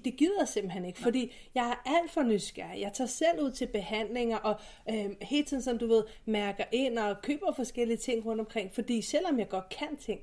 Det 0.06 0.18
gider 0.18 0.40
jeg 0.40 0.48
simpelthen 0.48 0.86
ikke, 0.86 1.00
fordi 1.00 1.34
jeg 1.56 1.70
er 1.70 1.90
alt 1.98 2.12
for 2.12 2.24
nysgerrig. 2.24 2.82
Jeg 2.82 2.94
tager 2.94 3.08
selv 3.08 3.42
ud 3.42 3.52
til 3.52 3.68
behandlinger 3.68 4.38
og 4.38 4.56
øh, 4.90 5.10
hele 5.22 5.46
tiden, 5.46 5.64
som 5.64 5.78
du 5.78 5.88
ved, 5.88 6.04
mærker 6.26 6.64
ind 6.72 7.00
og 7.00 7.22
køber 7.22 7.54
forskellige 7.54 7.98
ting 7.98 8.26
rundt 8.26 8.40
omkring. 8.40 8.74
Fordi 8.74 9.02
selvom 9.02 9.40
jeg 9.40 9.50
godt 9.50 9.70
kan 9.70 9.98
ting, 9.98 10.20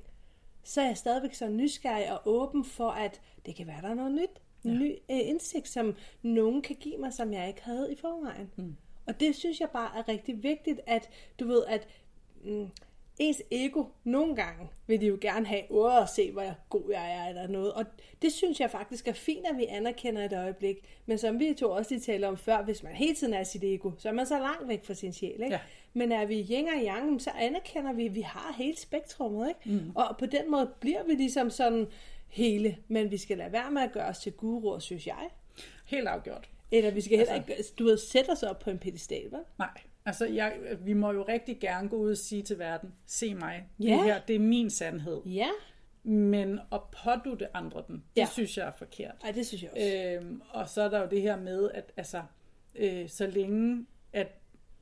så 0.63 0.81
er 0.81 0.85
jeg 0.85 0.97
stadigvæk 0.97 1.33
så 1.33 1.47
nysgerrig 1.47 2.11
og 2.11 2.21
åben 2.25 2.65
for, 2.65 2.89
at 2.89 3.21
det 3.45 3.55
kan 3.55 3.67
være, 3.67 3.81
der 3.81 3.89
er 3.89 3.93
noget 3.93 4.11
nyt. 4.11 4.41
Ja. 4.65 4.69
Ny 4.69 4.91
øh, 4.91 5.29
indsigt, 5.29 5.67
som 5.67 5.95
nogen 6.21 6.61
kan 6.61 6.75
give 6.75 6.97
mig, 6.97 7.13
som 7.13 7.33
jeg 7.33 7.47
ikke 7.47 7.63
havde 7.63 7.93
i 7.93 7.95
forvejen. 7.95 8.51
Mm. 8.55 8.75
Og 9.05 9.19
det 9.19 9.35
synes 9.35 9.59
jeg 9.59 9.69
bare 9.69 9.97
er 9.97 10.07
rigtig 10.07 10.43
vigtigt, 10.43 10.79
at 10.87 11.09
du 11.39 11.47
ved, 11.47 11.63
at 11.67 11.87
mm, 12.43 12.69
ens 13.19 13.41
ego, 13.51 13.83
nogle 14.03 14.35
gange 14.35 14.69
vil 14.87 15.01
de 15.01 15.05
jo 15.05 15.17
gerne 15.21 15.45
have, 15.45 15.61
åh, 15.69 16.01
at 16.01 16.09
se, 16.09 16.31
hvor 16.31 16.43
god 16.69 16.91
jeg 16.91 17.11
er, 17.17 17.29
eller 17.29 17.47
noget. 17.47 17.73
Og 17.73 17.85
det 18.21 18.33
synes 18.33 18.59
jeg 18.59 18.71
faktisk 18.71 19.07
er 19.07 19.13
fint, 19.13 19.45
at 19.47 19.57
vi 19.57 19.65
anerkender 19.65 20.25
et 20.25 20.33
øjeblik. 20.33 20.77
Men 21.05 21.17
som 21.17 21.39
vi 21.39 21.53
to 21.53 21.71
også 21.71 21.91
lige 21.93 22.01
talte 22.01 22.25
om 22.25 22.37
før, 22.37 22.63
hvis 22.63 22.83
man 22.83 22.93
hele 22.93 23.15
tiden 23.15 23.33
er 23.33 23.43
sit 23.43 23.63
ego, 23.63 23.91
så 23.97 24.09
er 24.09 24.13
man 24.13 24.25
så 24.25 24.39
langt 24.39 24.67
væk 24.67 24.85
fra 24.85 24.93
sin 24.93 25.13
sjæl. 25.13 25.31
Ikke? 25.31 25.45
Ja. 25.49 25.59
Men 25.93 26.11
er 26.11 26.25
vi 26.25 26.47
yin 26.51 26.67
og 26.67 26.83
yang, 26.85 27.21
så 27.21 27.29
anerkender 27.39 27.93
vi, 27.93 28.05
at 28.05 28.15
vi 28.15 28.21
har 28.21 28.53
hele 28.57 28.77
spektrummet. 28.77 29.47
Ikke? 29.47 29.79
Mm. 29.79 29.91
Og 29.95 30.15
på 30.19 30.25
den 30.25 30.51
måde 30.51 30.71
bliver 30.79 31.03
vi 31.03 31.13
ligesom 31.13 31.49
sådan 31.49 31.87
hele. 32.27 32.77
Men 32.87 33.11
vi 33.11 33.17
skal 33.17 33.37
lade 33.37 33.51
være 33.51 33.71
med 33.71 33.81
at 33.81 33.91
gøre 33.91 34.05
os 34.07 34.19
til 34.19 34.31
guruer, 34.31 34.79
synes 34.79 35.07
jeg. 35.07 35.29
Helt 35.85 36.07
afgjort. 36.07 36.49
Eller 36.71 36.91
vi 36.91 37.01
skal 37.01 37.17
heller 37.17 37.33
Altså- 37.33 37.51
ikke, 37.53 37.63
du 37.79 37.83
ved, 37.83 37.97
sætte 37.97 38.29
os 38.29 38.43
op 38.43 38.59
på 38.59 38.69
en 38.69 38.79
pedestal, 38.79 39.23
vel? 39.31 39.39
Nej, 39.59 39.69
altså 40.05 40.25
jeg, 40.25 40.53
vi 40.81 40.93
må 40.93 41.11
jo 41.11 41.25
rigtig 41.27 41.59
gerne 41.59 41.89
gå 41.89 41.95
ud 41.95 42.11
og 42.11 42.17
sige 42.17 42.41
til 42.43 42.59
verden, 42.59 42.93
se 43.05 43.33
mig, 43.35 43.69
Ja. 43.79 43.85
det 43.93 44.03
her, 44.03 44.19
det 44.27 44.35
er 44.35 44.39
min 44.39 44.69
sandhed. 44.69 45.21
Ja. 45.25 45.47
Men 46.03 46.59
at 46.71 46.81
pådutte 47.03 47.55
andre 47.57 47.83
den, 47.87 47.95
det 47.95 48.01
Ja. 48.17 48.21
ja. 48.21 48.27
synes 48.31 48.57
jeg 48.57 48.67
er 48.67 48.71
forkert. 48.77 49.15
Ej, 49.23 49.31
det 49.31 49.45
synes 49.47 49.63
jeg 49.63 49.71
også. 49.71 50.25
Øhm, 50.25 50.41
og 50.49 50.69
så 50.69 50.81
er 50.81 50.89
der 50.89 50.99
jo 51.01 51.07
det 51.09 51.21
her 51.21 51.37
med, 51.37 51.69
at 51.73 51.91
altså, 51.97 52.21
øh, 52.75 53.09
så 53.09 53.27
længe 53.27 53.85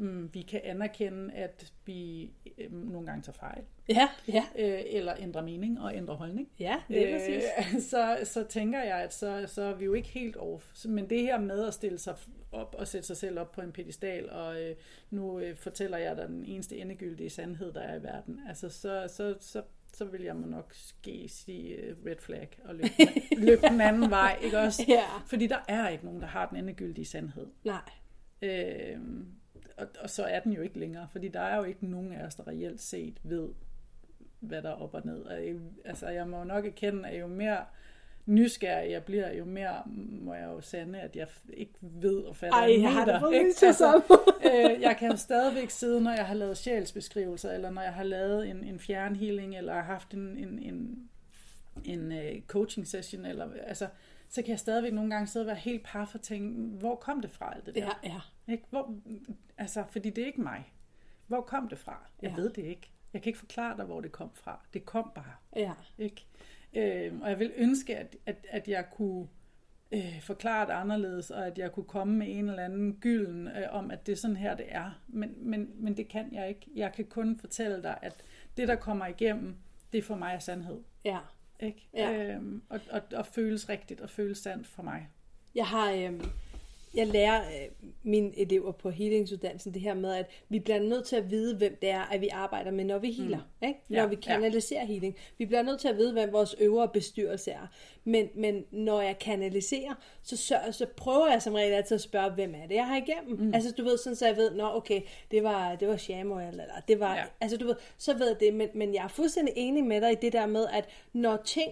mm, 0.04 0.30
vi 0.34 0.42
kan 0.42 0.62
anerkende, 0.64 1.34
at 1.34 1.74
vi 1.86 2.32
øh, 2.58 2.74
nogle 2.74 3.08
gange 3.08 3.22
tager 3.24 3.38
fejl, 3.38 3.64
Ja, 3.90 4.10
ja. 4.28 4.44
øh, 4.60 4.82
eller 4.86 5.14
ændrer 5.20 5.42
mening 5.42 5.82
og 5.82 5.96
ændrer 5.96 6.16
holdning, 6.16 6.50
Ja, 6.60 6.76
det 6.88 7.10
er 7.10 7.18
præcis. 7.18 7.44
øh, 7.76 7.82
så, 7.92 8.18
så 8.24 8.44
tænker 8.44 8.84
jeg, 8.84 8.98
at 8.98 9.14
så, 9.14 9.44
så 9.48 9.62
er 9.62 9.74
vi 9.76 9.86
jo 9.86 9.94
ikke 9.94 10.10
helt 10.10 10.38
off. 10.38 10.86
Men 10.86 11.10
det 11.10 11.22
her 11.22 11.40
med 11.40 11.68
at 11.68 11.74
stille 11.74 11.98
sig 11.98 12.16
op 12.52 12.76
og 12.80 12.88
sætte 12.88 13.08
sig 13.08 13.18
selv 13.18 13.40
op 13.40 13.52
på 13.52 13.62
en 13.62 13.72
pedestal, 13.72 14.30
og 14.30 14.62
øh, 14.62 14.76
nu 15.10 15.40
øh, 15.40 15.56
fortæller 15.58 15.98
jeg 15.98 16.18
dig 16.18 16.28
den 16.28 16.46
eneste 16.46 16.78
endegyldige 16.78 17.30
sandhed, 17.30 17.74
der 17.74 17.82
er 17.82 18.00
i 18.00 18.04
verden, 18.04 18.40
altså 18.50 18.70
så, 18.70 19.06
så, 19.08 19.36
så, 19.40 19.62
så 19.94 20.06
vil 20.06 20.22
jeg 20.22 20.36
må 20.36 20.48
nok 20.48 20.74
ske 20.74 21.26
sige 21.30 21.76
øh, 21.76 21.96
red 22.06 22.16
flag 22.20 22.50
og 22.66 22.76
løbe, 22.76 22.88
løbe 23.48 23.62
den 23.68 23.82
anden 23.82 24.10
vej, 24.10 24.40
ikke 24.44 24.60
også? 24.60 24.86
Ja. 24.88 25.04
Fordi 25.26 25.48
der 25.48 25.60
er 25.68 25.90
ikke 25.90 26.06
nogen, 26.06 26.22
der 26.22 26.28
har 26.28 26.48
den 26.50 26.58
endegyldige 26.58 27.06
sandhed. 27.06 27.48
Nej. 27.64 27.82
Øh, 28.42 28.98
og, 29.78 29.88
og 30.00 30.10
så 30.10 30.24
er 30.24 30.40
den 30.40 30.54
jo 30.54 30.62
ikke 30.62 30.80
længere, 30.80 31.08
fordi 31.12 31.28
der 31.28 31.40
er 31.40 31.58
jo 31.58 31.64
ikke 31.64 31.86
nogen 31.86 32.14
af 32.14 32.26
os, 32.26 32.36
der 32.36 32.48
reelt 32.48 32.82
set 32.82 33.20
ved, 33.24 33.50
hvad 34.40 34.62
der 34.62 34.70
er 34.70 34.74
op 34.74 34.94
og 34.94 35.02
ned. 35.06 35.22
Og 35.22 35.46
jeg, 35.46 35.56
altså, 35.86 36.08
jeg 36.08 36.28
må 36.28 36.38
jo 36.38 36.44
nok 36.44 36.66
erkende, 36.66 37.10
at 37.10 37.20
jo 37.20 37.28
mere 37.28 37.66
nysgerrig 38.26 38.92
jeg 38.92 39.04
bliver, 39.04 39.34
jo 39.34 39.46
mere 39.46 39.82
må 40.22 40.34
jeg 40.34 40.46
jo 40.46 40.62
sande, 40.62 41.00
at 41.00 41.16
jeg 41.16 41.28
ikke 41.54 41.74
ved 41.82 42.18
og 42.18 42.36
fatter 42.36 42.58
Ej, 42.58 42.66
en 42.66 42.82
jeg 42.82 42.94
har 42.94 43.06
det 43.06 43.34
ikke? 43.34 43.74
samme 43.74 44.04
øh, 44.48 44.82
jeg 44.82 44.96
kan 45.00 45.12
jo 45.12 45.18
stadigvæk 45.18 45.70
sidde, 45.70 46.02
når 46.02 46.12
jeg 46.12 46.26
har 46.26 46.36
lavet 46.36 46.58
sjælsbeskrivelser, 46.58 47.52
eller 47.52 47.70
når 47.70 47.82
jeg 47.82 47.94
har 47.94 48.04
lavet 48.04 48.50
en, 48.50 48.64
en 48.64 48.80
fjernhealing, 48.80 49.58
eller 49.58 49.74
har 49.74 49.82
haft 49.82 50.14
en, 50.14 50.38
en, 50.38 50.60
en, 50.60 51.10
en 51.86 52.12
uh, 52.12 52.42
coaching 52.48 52.88
session, 52.88 53.26
eller, 53.26 53.48
altså, 53.68 53.88
så 54.34 54.42
kan 54.42 54.52
jeg 54.52 54.60
stadigvæk 54.60 54.94
nogle 54.94 55.10
gange 55.10 55.28
sidde 55.28 55.44
og 55.44 55.48
være 55.48 55.56
helt 55.56 55.84
paf 55.84 56.16
og 56.16 56.22
tænke, 56.22 56.78
hvor 56.78 56.96
kom 56.96 57.22
det 57.22 57.32
fra 57.32 57.54
alt 57.56 57.66
det 57.66 57.76
der? 57.76 58.00
Ja, 58.04 58.10
ja. 58.48 58.54
Ikke? 58.54 58.64
Hvor, 58.70 58.96
altså, 59.58 59.84
fordi 59.90 60.10
det 60.10 60.22
er 60.22 60.26
ikke 60.26 60.42
mig. 60.42 60.74
Hvor 61.28 61.42
kom 61.42 61.70
det 61.70 61.80
fra? 61.80 62.06
Jeg 62.22 62.30
ja. 62.30 62.36
ved 62.36 62.50
det 62.50 62.64
ikke. 62.64 62.92
Jeg 63.14 63.22
kan 63.22 63.30
ikke 63.30 63.40
forklare 63.40 63.78
dig, 63.78 63.86
hvor 63.86 64.02
det 64.02 64.12
kom 64.12 64.30
fra. 64.34 64.66
Det 64.74 64.86
kom 64.86 65.12
bare. 65.16 65.34
Ja. 65.56 65.74
Ikke? 65.98 66.26
Øh, 66.74 67.22
og 67.22 67.30
jeg 67.30 67.40
vil 67.40 67.52
ønske, 67.56 67.98
at, 67.98 68.16
at, 68.26 68.48
at 68.50 68.68
jeg 68.68 68.86
kunne 68.92 69.28
øh, 69.92 70.22
forklare 70.22 70.66
det 70.66 70.72
anderledes, 70.72 71.32
og 71.32 71.48
at 71.48 71.58
jeg 71.58 71.72
kunne 71.72 71.86
komme 71.86 72.16
med 72.16 72.28
en 72.30 72.50
eller 72.50 72.64
anden 72.64 72.98
gylden 73.02 73.48
øh, 73.48 73.68
om, 73.72 73.92
at 73.92 74.06
det 74.06 74.12
er 74.12 74.18
sådan 74.18 74.38
her, 74.38 74.56
det 74.56 74.66
er. 74.70 75.02
Men, 75.08 75.50
men, 75.50 75.72
men 75.76 75.98
det 75.98 76.08
kan 76.08 76.34
jeg 76.34 76.50
ikke. 76.50 76.68
Jeg 76.76 76.94
kan 76.94 77.06
kun 77.06 77.40
fortælle 77.40 77.84
dig, 77.84 77.98
at 78.02 78.24
det, 78.58 78.68
der 78.68 78.76
kommer 78.76 79.06
igennem, 79.06 79.56
det 79.94 80.04
for 80.04 80.16
mig 80.16 80.34
er 80.34 80.40
sandhed. 80.40 80.82
Ja. 81.06 81.20
Ikke? 81.64 81.90
Ja. 81.94 82.36
Øhm, 82.36 82.62
og, 82.70 82.80
og, 82.92 83.02
og 83.16 83.26
føles 83.26 83.70
rigtigt, 83.70 84.02
og 84.02 84.10
føles 84.10 84.38
sandt 84.38 84.68
for 84.68 84.84
mig. 84.84 85.10
Jeg 85.56 85.68
har, 85.68 85.92
øh, 85.92 86.24
jeg 86.94 87.08
lærer 87.08 87.42
øh, 87.42 87.90
mine 88.04 88.40
elever 88.40 88.72
på 88.72 88.90
healingsuddannelsen 88.90 89.74
det 89.74 89.82
her 89.82 89.94
med, 89.94 90.14
at 90.14 90.30
vi 90.50 90.60
bliver 90.60 90.80
nødt 90.80 91.06
til 91.06 91.16
at 91.16 91.32
vide, 91.32 91.58
hvem 91.58 91.78
det 91.82 91.90
er, 91.90 92.02
at 92.02 92.22
vi 92.22 92.28
arbejder 92.28 92.72
med, 92.72 92.86
når 92.86 92.98
vi 92.98 93.12
healer. 93.12 93.38
Mm. 93.62 93.68
Ikke? 93.68 93.80
Når 93.90 94.00
Ja, 94.00 94.06
vi 94.06 94.16
ja. 94.16 94.22
kanaliserer 94.34 94.86
healing. 94.86 95.16
Vi 95.38 95.46
bliver 95.46 95.62
nødt 95.62 95.80
til 95.80 95.88
at 95.88 95.98
vide, 95.98 96.14
hvem 96.14 96.32
vores 96.34 96.56
øvre 96.60 96.88
bestyrelse 96.90 97.52
er. 97.52 97.68
Men, 98.04 98.30
men 98.36 98.66
når 98.72 99.02
jeg 99.02 99.20
kanaliserer, 99.20 99.94
så, 100.24 100.38
så, 100.38 100.58
så 100.72 100.86
prøver 100.98 101.28
jeg 101.32 101.42
som 101.42 101.54
regel 101.54 101.74
altid 101.74 101.96
at 101.96 102.02
spørge, 102.02 102.32
hvem 102.32 102.56
er 102.56 102.68
det, 102.68 102.76
jeg 102.76 102.88
har 102.88 102.98
igennem? 102.98 103.40
Mm. 103.40 103.54
Altså 103.54 103.72
du 103.72 103.84
ved, 103.84 103.98
sådan 103.98 104.16
så 104.16 104.28
jeg 104.28 104.38
ved, 104.38 104.56
nå 104.56 104.76
okay, 104.76 105.02
det 105.32 105.44
var, 105.44 105.76
det 105.76 105.88
var 105.88 105.98
Shamoy, 105.98 106.42
eller 106.48 106.64
det 106.88 107.00
var, 107.00 107.14
ja. 107.16 107.20
Ja. 107.20 107.26
altså 107.42 107.58
du 107.58 107.66
ved, 107.66 107.76
så 107.98 108.18
ved 108.18 108.28
jeg 108.28 108.40
det. 108.40 108.54
Men, 108.54 108.70
men 108.74 108.94
jeg 108.94 109.04
er 109.04 109.08
fuldstændig 109.08 109.54
enig 109.58 109.84
med 109.84 110.02
dig 110.02 110.12
i 110.12 110.16
det 110.22 110.34
der 110.34 110.46
med, 110.46 110.68
at 110.74 110.90
når 111.14 111.38
ting 111.46 111.72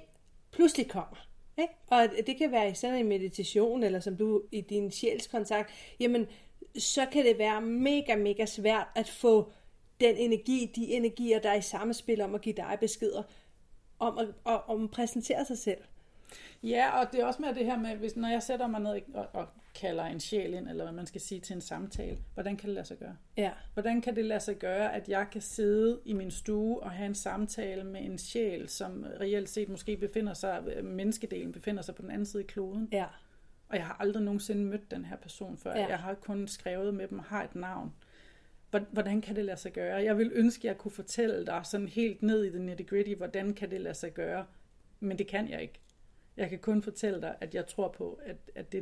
pludselig 0.52 0.88
kommer, 0.88 1.28
ikke? 1.58 1.74
og 1.88 2.10
det 2.28 2.38
kan 2.38 2.52
være 2.52 2.70
i 2.70 2.74
sådan 2.74 3.00
en 3.00 3.08
meditation, 3.08 3.84
eller 3.84 4.00
som 4.00 4.18
du 4.18 4.42
i 4.52 4.62
din 4.62 4.92
sjælskontakt, 4.92 5.72
jamen, 6.00 6.28
så 6.78 7.06
kan 7.06 7.26
det 7.26 7.38
være 7.38 7.62
mega, 7.62 8.16
mega 8.16 8.46
svært 8.46 8.88
at 8.96 9.10
få 9.10 9.52
den 10.02 10.16
energi, 10.16 10.72
de 10.76 10.94
energier, 10.94 11.40
der 11.40 11.50
er 11.50 11.56
i 11.56 11.62
samspil 11.62 12.22
om 12.22 12.36
at 12.36 12.42
give 12.42 12.56
dig 12.56 12.78
beskeder, 12.80 13.24
om 14.00 14.18
at, 14.18 14.28
om 14.68 14.84
at 14.84 14.92
præsentere 14.92 15.46
sig 15.46 15.58
selv. 15.58 15.82
Ja, 16.64 17.00
og 17.00 17.12
det 17.12 17.20
er 17.20 17.26
også 17.26 17.42
med 17.42 17.56
det 17.56 17.66
her 17.66 17.78
med, 17.78 17.96
hvis, 17.96 18.16
når 18.16 18.30
jeg 18.30 18.44
sætter 18.44 18.68
mig 18.68 18.82
ned 18.82 19.02
og, 19.14 19.28
og 19.34 19.48
kalder 19.76 20.04
en 20.04 20.20
sjæl 20.20 20.54
ind, 20.54 20.70
eller 20.70 20.84
hvad 20.84 20.94
man 20.94 21.06
skal 21.06 21.22
sige 21.22 21.42
til 21.42 21.54
en 21.54 21.62
samtale, 21.62 22.18
hvordan 22.34 22.58
kan 22.58 22.68
det 22.68 22.76
lade 22.76 22.86
sig 22.86 22.98
gøre? 22.98 23.18
Ja. 23.38 23.52
Hvordan 23.74 24.02
kan 24.02 24.16
det 24.16 24.26
lade 24.26 24.40
sig 24.40 24.58
gøre, 24.58 24.96
at 24.96 25.10
jeg 25.10 25.28
kan 25.32 25.42
sidde 25.42 26.00
i 26.06 26.14
min 26.14 26.32
stue 26.32 26.84
og 26.84 26.92
have 26.92 27.06
en 27.06 27.16
samtale 27.16 27.84
med 27.84 28.02
en 28.02 28.18
sjæl, 28.18 28.70
som 28.70 29.06
reelt 29.20 29.50
set 29.50 29.70
måske 29.70 29.98
befinder 29.98 30.34
sig, 30.34 30.64
menneskedelen 30.84 31.52
befinder 31.52 31.82
sig 31.82 31.96
på 31.96 32.02
den 32.02 32.12
anden 32.12 32.26
side 32.26 32.44
af 32.44 32.48
kloden? 32.48 32.90
Ja. 32.92 33.06
Og 33.70 33.78
jeg 33.78 33.86
har 33.86 33.98
aldrig 34.00 34.24
nogensinde 34.24 34.64
mødt 34.64 34.92
den 34.92 35.06
her 35.06 35.16
person 35.16 35.58
før. 35.58 35.76
Ja. 35.76 35.88
Jeg 35.88 36.00
har 36.00 36.14
kun 36.14 36.48
skrevet 36.48 36.94
med 36.94 37.08
dem 37.08 37.20
og 37.20 37.26
har 37.26 37.44
et 37.44 37.56
navn. 37.56 37.94
Hvordan 38.92 39.22
kan 39.22 39.36
det 39.36 39.46
lade 39.46 39.58
sig 39.58 39.74
gøre? 39.74 40.04
Jeg 40.04 40.18
vil 40.18 40.32
ønske, 40.34 40.60
at 40.62 40.66
jeg 40.66 40.78
kunne 40.78 40.92
fortælle 40.92 41.46
dig 41.46 41.62
sådan 41.64 41.88
helt 41.88 42.22
ned 42.22 42.44
i 42.44 42.52
det 42.52 42.62
nitty 42.62 42.84
gritty, 42.84 43.14
hvordan 43.14 43.54
kan 43.54 43.72
det 43.72 43.82
lade 43.82 43.96
sig 43.96 44.14
gøre? 44.14 44.46
Men 45.00 45.18
det 45.18 45.28
kan 45.28 45.50
jeg 45.50 45.62
ikke. 45.62 45.80
Jeg 46.38 46.50
kan 46.50 46.60
kun 46.60 46.82
fortælle 46.82 47.22
dig, 47.22 47.38
at 47.42 47.56
jeg 47.56 47.68
tror 47.68 47.88
på, 47.88 48.20
at, 48.24 48.38
at 48.56 48.72
det 48.72 48.82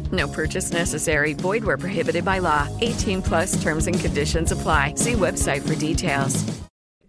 No 0.11 0.27
purchase 0.27 0.73
necessary. 0.73 1.33
Void 1.33 1.63
where 1.63 1.77
prohibited 1.77 2.23
by 2.25 2.39
law. 2.39 2.67
18 2.81 3.21
plus 3.21 3.63
terms 3.63 3.87
and 3.87 3.95
conditions 4.07 4.51
apply. 4.51 4.93
See 4.95 5.13
website 5.15 5.61
for 5.67 5.75
details. 5.89 6.33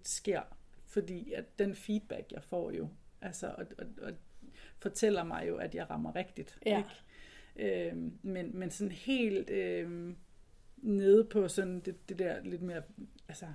sker, 0.04 0.40
fordi 0.86 1.32
at 1.32 1.58
den 1.58 1.74
feedback, 1.74 2.32
jeg 2.32 2.42
får 2.42 2.70
jo, 2.70 2.88
altså, 3.22 3.46
og, 3.46 3.64
og, 3.78 3.86
og 4.02 4.12
fortæller 4.82 5.24
mig 5.24 5.44
jo, 5.48 5.56
at 5.56 5.74
jeg 5.74 5.90
rammer 5.90 6.16
rigtigt. 6.16 6.58
Ja. 6.66 6.82
Ikke? 7.56 7.90
Øhm, 7.90 8.12
men, 8.22 8.50
men 8.58 8.70
sådan 8.70 8.90
helt 8.92 9.50
øhm, 9.50 10.16
nede 10.76 11.24
på 11.24 11.48
sådan 11.48 11.80
det, 11.80 12.08
det 12.08 12.18
der 12.18 12.34
lidt 12.44 12.62
mere, 12.62 12.82
altså, 13.28 13.46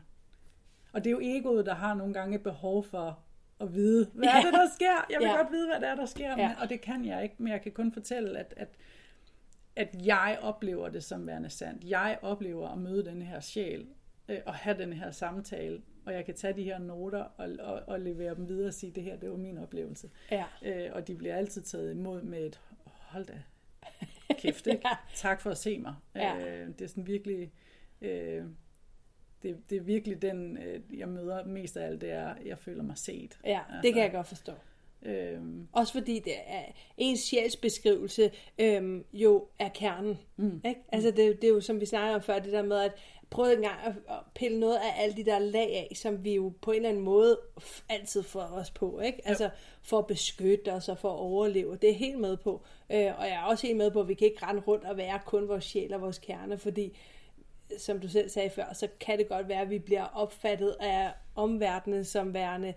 og 0.94 1.04
det 1.04 1.08
er 1.10 1.12
jo 1.12 1.20
egoet, 1.24 1.66
der 1.66 1.76
har 1.76 1.94
nogle 1.94 2.14
gange 2.14 2.36
et 2.36 2.44
behov 2.44 2.84
for 2.84 3.20
at 3.62 3.74
vide, 3.74 4.10
hvad 4.14 4.28
er 4.28 4.42
det, 4.42 4.54
der 4.54 4.68
sker? 4.76 5.06
Jeg 5.10 5.20
vil 5.20 5.26
Ja. 5.28 5.36
godt 5.38 5.52
vide, 5.52 5.68
hvad 5.68 5.80
det 5.80 5.90
er, 5.90 5.96
der 5.96 6.06
sker, 6.06 6.30
Ja. 6.38 6.48
men, 6.48 6.58
og 6.62 6.70
det 6.70 6.82
kan 6.82 7.06
jeg 7.06 7.24
ikke, 7.24 7.36
men 7.38 7.52
jeg 7.54 7.62
kan 7.62 7.72
kun 7.72 7.92
fortælle, 7.94 8.40
at, 8.40 8.54
at, 8.58 8.68
at 9.78 10.06
jeg 10.06 10.40
oplever 10.42 10.90
det 10.90 11.04
som 11.04 11.28
værende 11.28 11.50
sandt. 11.50 11.84
Jeg 11.84 12.20
oplever 12.22 12.70
at 12.70 12.78
møde 12.78 13.06
den 13.06 13.22
her 13.22 13.40
sjæl, 13.40 13.88
øh, 14.30 14.40
og 14.46 14.54
have 14.54 14.78
den 14.78 14.94
her 14.94 15.12
samtale, 15.12 15.82
og 16.06 16.14
jeg 16.14 16.26
kan 16.26 16.36
tage 16.36 16.54
de 16.54 16.64
her 16.64 16.80
noter 16.80 17.24
og, 17.38 17.50
og, 17.60 17.82
og 17.88 18.00
levere 18.00 18.36
dem 18.36 18.48
videre 18.48 18.68
og 18.68 18.74
sige, 18.74 18.92
det 18.92 19.04
her, 19.04 19.18
det 19.18 19.32
var 19.32 19.38
min 19.38 19.58
oplevelse. 19.58 20.10
Ja. 20.32 20.46
Øh, 20.62 20.90
og 20.94 21.08
de 21.08 21.16
bliver 21.16 21.36
altid 21.36 21.62
taget 21.62 21.92
imod 21.92 22.22
med 22.22 22.46
et, 22.46 22.60
hold 22.86 23.26
da, 23.26 23.42
kæft, 24.38 24.68
ikke? 24.68 24.82
Ja. 24.90 24.96
Tak 25.16 25.42
for 25.42 25.52
at 25.52 25.58
se 25.58 25.80
mig. 25.80 25.96
Ja. 26.16 26.38
Øh, 26.38 26.68
det 26.68 26.82
er 26.82 26.88
sådan 26.88 27.08
virkelig, 27.08 27.52
øh, 28.02 28.44
det, 29.44 29.70
det 29.70 29.78
er 29.78 29.82
virkelig 29.82 30.22
den, 30.22 30.58
øh, 30.58 31.00
jeg 31.00 31.10
møder 31.10 31.46
mest 31.46 31.78
af 31.78 31.86
alt, 31.86 32.02
det 32.02 32.12
er, 32.12 32.36
jeg 32.46 32.58
føler 32.58 32.84
mig 32.84 32.98
set. 32.98 33.40
Ja, 33.46 33.62
det 33.84 33.94
kan 33.94 34.04
jeg 34.04 34.12
godt 34.12 34.28
forstå. 34.28 34.54
Øhm, 35.06 35.68
Også 35.72 35.94
fordi 35.94 36.20
det 36.20 36.34
er, 36.46 36.64
ens 36.98 37.20
sjælsbeskrivelse 37.20 38.32
øhm, 38.60 39.06
jo 39.14 39.48
er 39.60 39.70
kernen. 39.70 40.18
Mm. 40.36 40.62
Ikke? 40.66 40.82
Altså 40.92 41.12
det, 41.12 41.42
det 41.42 41.44
er 41.44 41.52
jo, 41.52 41.62
som 41.62 41.80
vi 41.80 41.86
snakkede 41.86 42.16
om 42.16 42.22
før, 42.22 42.40
det 42.40 42.54
der 42.54 42.62
med 42.62 42.78
at 42.78 42.92
prøve 43.30 43.54
engang 43.54 43.80
at, 43.86 43.94
at 44.10 44.20
pille 44.36 44.60
noget 44.60 44.76
af 44.76 45.04
alle 45.04 45.16
de 45.16 45.26
der 45.26 45.40
lag 45.40 45.76
af, 45.76 45.92
som 45.96 46.24
vi 46.24 46.36
jo 46.36 46.54
på 46.62 46.72
en 46.72 46.76
eller 46.76 46.90
anden 46.90 47.04
måde 47.04 47.40
altid 47.90 48.24
får 48.24 48.40
os 48.40 48.72
på. 48.72 49.00
Ikke? 49.00 49.28
Altså 49.28 49.50
for 49.82 50.00
at 50.00 50.08
beskytte 50.08 50.74
os 50.74 50.90
og 50.90 50.98
for 50.98 51.10
at 51.10 51.20
overleve. 51.20 51.78
Det 51.82 51.90
er 51.90 51.94
helt 51.94 52.20
med 52.20 52.38
på. 52.38 52.62
Øh, 52.92 53.20
og 53.20 53.26
jeg 53.26 53.36
er 53.36 53.44
også 53.44 53.68
helt 53.68 53.78
med 53.78 53.92
på, 53.92 54.02
at 54.02 54.08
vi 54.08 54.14
kan 54.14 54.28
ikke 54.28 54.46
rende 54.46 54.62
rundt 54.62 54.86
og 54.86 54.98
være 54.98 55.20
kun 55.26 55.48
vores 55.48 55.64
sjæl 55.64 55.94
og 55.94 56.02
vores 56.02 56.20
kerne, 56.20 56.58
fordi 56.58 56.98
som 57.78 58.00
du 58.00 58.08
selv 58.08 58.30
sagde 58.30 58.50
før, 58.50 58.74
så 58.74 58.88
kan 59.00 59.18
det 59.18 59.28
godt 59.28 59.48
være, 59.48 59.62
at 59.62 59.70
vi 59.70 59.80
bliver 59.80 60.04
opfattet 60.04 60.76
af 60.80 61.12
omverdenen 61.36 62.06
som 62.06 62.34
værende 62.34 62.74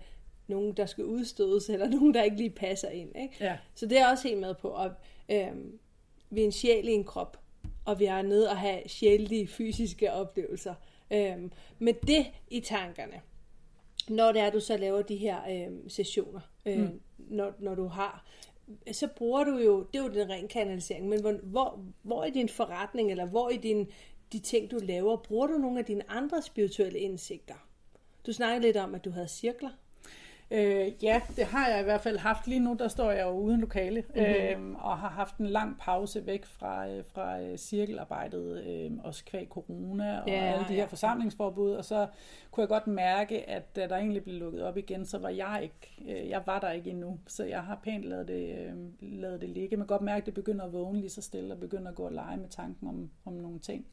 nogen, 0.51 0.73
der 0.73 0.85
skal 0.85 1.03
udstødes, 1.03 1.69
eller 1.69 1.89
nogen, 1.97 2.13
der 2.13 2.23
ikke 2.23 2.37
lige 2.37 2.49
passer 2.49 2.89
ind. 2.89 3.15
Ikke? 3.15 3.35
Ja. 3.39 3.57
Så 3.75 3.85
det 3.85 3.97
er 3.97 4.01
jeg 4.01 4.11
også 4.11 4.27
helt 4.27 4.39
med 4.39 4.53
på. 4.53 4.67
Og, 4.67 4.91
øhm, 5.31 5.79
vi 6.29 6.41
er 6.41 6.45
en 6.45 6.51
sjæl 6.51 6.87
i 6.87 6.91
en 6.91 7.03
krop, 7.03 7.39
og 7.85 7.99
vi 7.99 8.05
er 8.05 8.21
nede 8.21 8.49
og 8.49 8.57
have 8.57 8.81
sjældne 8.87 9.47
fysiske 9.47 10.13
oplevelser. 10.13 10.73
Øhm, 11.11 11.51
med 11.79 11.93
det 12.07 12.25
i 12.49 12.59
tankerne, 12.59 13.21
når 14.09 14.31
det 14.31 14.41
er, 14.41 14.49
du 14.49 14.59
så 14.59 14.77
laver 14.77 15.01
de 15.01 15.15
her 15.15 15.37
øhm, 15.49 15.89
sessioner, 15.89 16.39
øhm, 16.65 16.81
mm. 16.81 17.01
når, 17.17 17.53
når 17.59 17.75
du 17.75 17.87
har, 17.87 18.25
så 18.91 19.07
bruger 19.07 19.43
du 19.43 19.57
jo, 19.57 19.87
det 19.93 19.99
er 19.99 20.03
jo 20.03 20.09
den 20.09 20.29
ren 20.29 20.47
kanalisering, 20.47 21.09
men 21.09 21.21
hvor, 21.21 21.31
hvor, 21.43 21.85
hvor 22.01 22.23
i 22.23 22.29
din 22.29 22.49
forretning, 22.49 23.11
eller 23.11 23.25
hvor 23.25 23.49
i 23.49 23.57
din, 23.57 23.87
de 24.31 24.39
ting, 24.39 24.71
du 24.71 24.77
laver, 24.81 25.17
bruger 25.17 25.47
du 25.47 25.53
nogle 25.53 25.79
af 25.79 25.85
dine 25.85 26.11
andre 26.11 26.41
spirituelle 26.41 26.99
indsigter? 26.99 27.67
Du 28.25 28.33
snakkede 28.33 28.61
lidt 28.61 28.77
om, 28.77 28.95
at 28.95 29.05
du 29.05 29.11
havde 29.11 29.27
cirkler. 29.27 29.69
Øh, 30.53 31.03
ja, 31.03 31.21
det 31.35 31.45
har 31.45 31.67
jeg 31.69 31.79
i 31.81 31.83
hvert 31.83 32.01
fald 32.01 32.17
haft. 32.17 32.47
Lige 32.47 32.59
nu, 32.59 32.75
der 32.79 32.87
står 32.87 33.11
jeg 33.11 33.23
jo 33.25 33.29
uden 33.29 33.61
lokale, 33.61 34.03
Mhm. 34.15 34.19
øh, 34.25 34.85
og 34.85 34.97
har 34.97 35.09
haft 35.09 35.37
en 35.37 35.45
lang 35.47 35.77
pause 35.79 36.25
væk 36.25 36.45
fra, 36.45 36.87
øh, 36.89 37.03
fra 37.05 37.41
øh, 37.41 37.57
cirkelarbejdet, 37.57 38.63
øh, 38.67 38.91
også 39.03 39.25
kvæg 39.25 39.47
corona 39.49 40.19
og 40.21 40.27
Ja, 40.27 40.33
alle 40.53 40.65
de 40.67 40.73
her 40.73 40.81
ja. 40.81 40.85
forsamlingsforbud, 40.85 41.71
og 41.71 41.85
så 41.85 42.07
kunne 42.51 42.61
jeg 42.61 42.67
godt 42.69 42.87
mærke, 42.87 43.49
at 43.49 43.75
da 43.75 43.87
der 43.87 43.95
egentlig 43.97 44.23
blev 44.23 44.35
lukket 44.39 44.63
op 44.63 44.77
igen, 44.77 45.05
så 45.05 45.17
var 45.17 45.29
jeg 45.29 45.59
ikke, 45.63 46.13
øh, 46.21 46.29
jeg 46.29 46.41
var 46.45 46.59
der 46.59 46.71
ikke 46.71 46.89
endnu, 46.89 47.19
så 47.27 47.43
jeg 47.45 47.63
har 47.63 47.79
pænt 47.83 48.03
lavet 48.05 48.27
det, 48.27 48.55
øh, 48.59 48.73
lavet 49.01 49.41
det 49.41 49.49
ligge. 49.49 49.77
Man 49.77 49.87
kan 49.87 49.93
godt 49.95 50.01
mærke, 50.01 50.21
at 50.21 50.25
det 50.25 50.33
begynder 50.33 50.65
at 50.65 50.73
vågne 50.73 50.99
lige 50.99 51.09
så 51.09 51.21
stille, 51.21 51.53
og 51.53 51.59
begynder 51.59 51.89
at 51.89 51.95
gå 51.95 52.03
og 52.03 52.11
lege 52.13 52.37
med 52.37 52.49
tanken 52.49 52.87
om, 52.87 53.09
om 53.25 53.33
nogle 53.33 53.59
ting. 53.59 53.85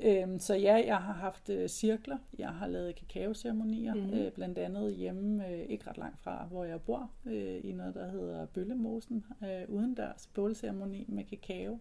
Øhm, 0.00 0.38
så 0.38 0.54
ja, 0.54 0.82
jeg 0.86 0.96
har 0.96 1.12
haft 1.12 1.50
øh, 1.50 1.68
cirkler, 1.68 2.18
jeg 2.38 2.48
har 2.48 2.66
lavet 2.66 2.94
kakaoceremonier, 2.94 3.94
mm-hmm. 3.94 4.18
øh, 4.18 4.32
blandt 4.32 4.58
andet 4.58 4.94
hjemme, 4.94 5.48
øh, 5.48 5.60
ikke 5.60 5.90
ret 5.90 5.98
langt 5.98 6.20
fra, 6.20 6.46
hvor 6.50 6.64
jeg 6.64 6.80
bor, 6.80 7.10
øh, 7.26 7.60
i 7.64 7.72
noget, 7.72 7.94
der 7.94 8.10
hedder 8.10 8.46
Bøllemosen, 8.46 9.24
øh, 9.42 9.68
udendørs 9.68 10.30
bålceremoni 10.34 11.04
med 11.08 11.24
kakao. 11.24 11.78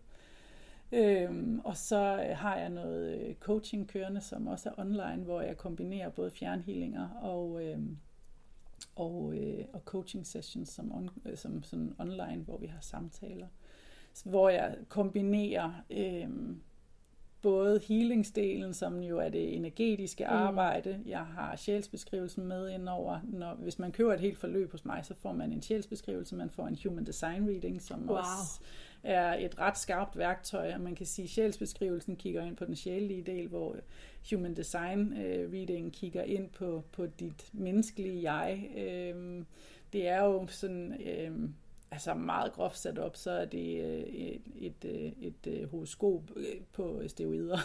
Øhm, 0.92 1.60
og 1.64 1.78
så 1.78 1.98
har 2.36 2.58
jeg 2.58 2.70
noget 2.70 3.36
coaching 3.40 3.88
kørende, 3.88 4.22
som 4.22 4.48
også 4.48 4.70
er 4.70 4.74
online, 4.80 5.24
hvor 5.24 5.42
jeg 5.42 5.58
kombinerer 5.58 6.10
både 6.10 6.32
fjernhealinger 6.32 7.10
og, 7.10 7.64
øh, 7.66 7.80
og, 8.96 9.34
øh, 9.38 9.66
og 9.74 9.82
coaching 9.86 10.28
sessions 10.28 10.70
som, 10.70 10.96
on, 10.96 11.10
som 11.36 11.64
sådan 11.64 11.96
online, 12.00 12.44
hvor 12.46 12.58
vi 12.58 12.68
har 12.68 12.82
samtaler. 12.82 13.48
Hvor 14.26 14.50
jeg 14.50 14.78
kombinerer 14.90 15.72
øh, 15.90 16.30
både 17.46 17.82
healingsdelen, 17.88 18.74
som 18.74 19.00
jo 19.00 19.20
er 19.20 19.30
det 19.30 19.56
energetiske 19.56 20.24
Mm. 20.24 20.36
arbejde. 20.36 21.00
Jeg 21.06 21.20
har 21.20 21.56
sjælsbeskrivelsen 21.56 22.48
med 22.48 22.70
indover. 22.70 23.20
Når, 23.24 23.54
hvis 23.54 23.80
man 23.80 23.92
køber 23.92 24.14
et 24.14 24.20
helt 24.20 24.38
forløb 24.38 24.72
hos 24.72 24.86
mig, 24.86 25.06
så 25.06 25.14
får 25.14 25.34
man 25.34 25.52
en 25.52 25.62
sjælsbeskrivelse, 25.62 26.36
man 26.36 26.50
får 26.50 26.68
en 26.68 26.78
human 26.84 27.06
design 27.06 27.50
reading, 27.50 27.82
som 27.82 28.10
Wow. 28.10 28.18
også 28.18 28.60
er 29.04 29.34
et 29.46 29.60
ret 29.60 29.78
skarpt 29.78 30.18
værktøj, 30.18 30.74
og 30.74 30.82
man 30.82 30.96
kan 30.96 31.06
sige, 31.06 31.24
at 31.24 31.30
sjælsbeskrivelsen 31.30 32.16
kigger 32.16 32.44
ind 32.46 32.56
på 32.56 32.66
den 32.66 32.76
sjælelige 32.76 33.22
del, 33.24 33.48
hvor 33.48 33.76
human 34.32 34.54
design 34.56 35.14
øh, 35.18 35.52
reading 35.54 35.94
kigger 35.94 36.24
ind 36.24 36.50
på, 36.50 36.84
på 36.92 37.06
dit 37.06 37.50
menneskelige 37.54 38.32
jeg. 38.34 38.70
Øhm, 38.78 39.46
det 39.94 40.08
er 40.08 40.24
jo 40.24 40.48
sådan, 40.48 41.02
øhm, 41.02 41.54
altså 41.92 42.14
meget 42.14 42.54
groft 42.54 42.78
sat 42.78 43.00
op, 43.00 43.16
så 43.16 43.32
er 43.32 43.46
det 43.46 43.84
øh, 43.84 44.00
et, 44.00 44.42
et, 44.56 44.86
øh, 44.86 45.12
et, 45.22 45.48
et 45.48 45.68
horoskop 45.72 46.22
øh, 46.36 46.46
på 46.74 47.02
steroider. 47.08 47.58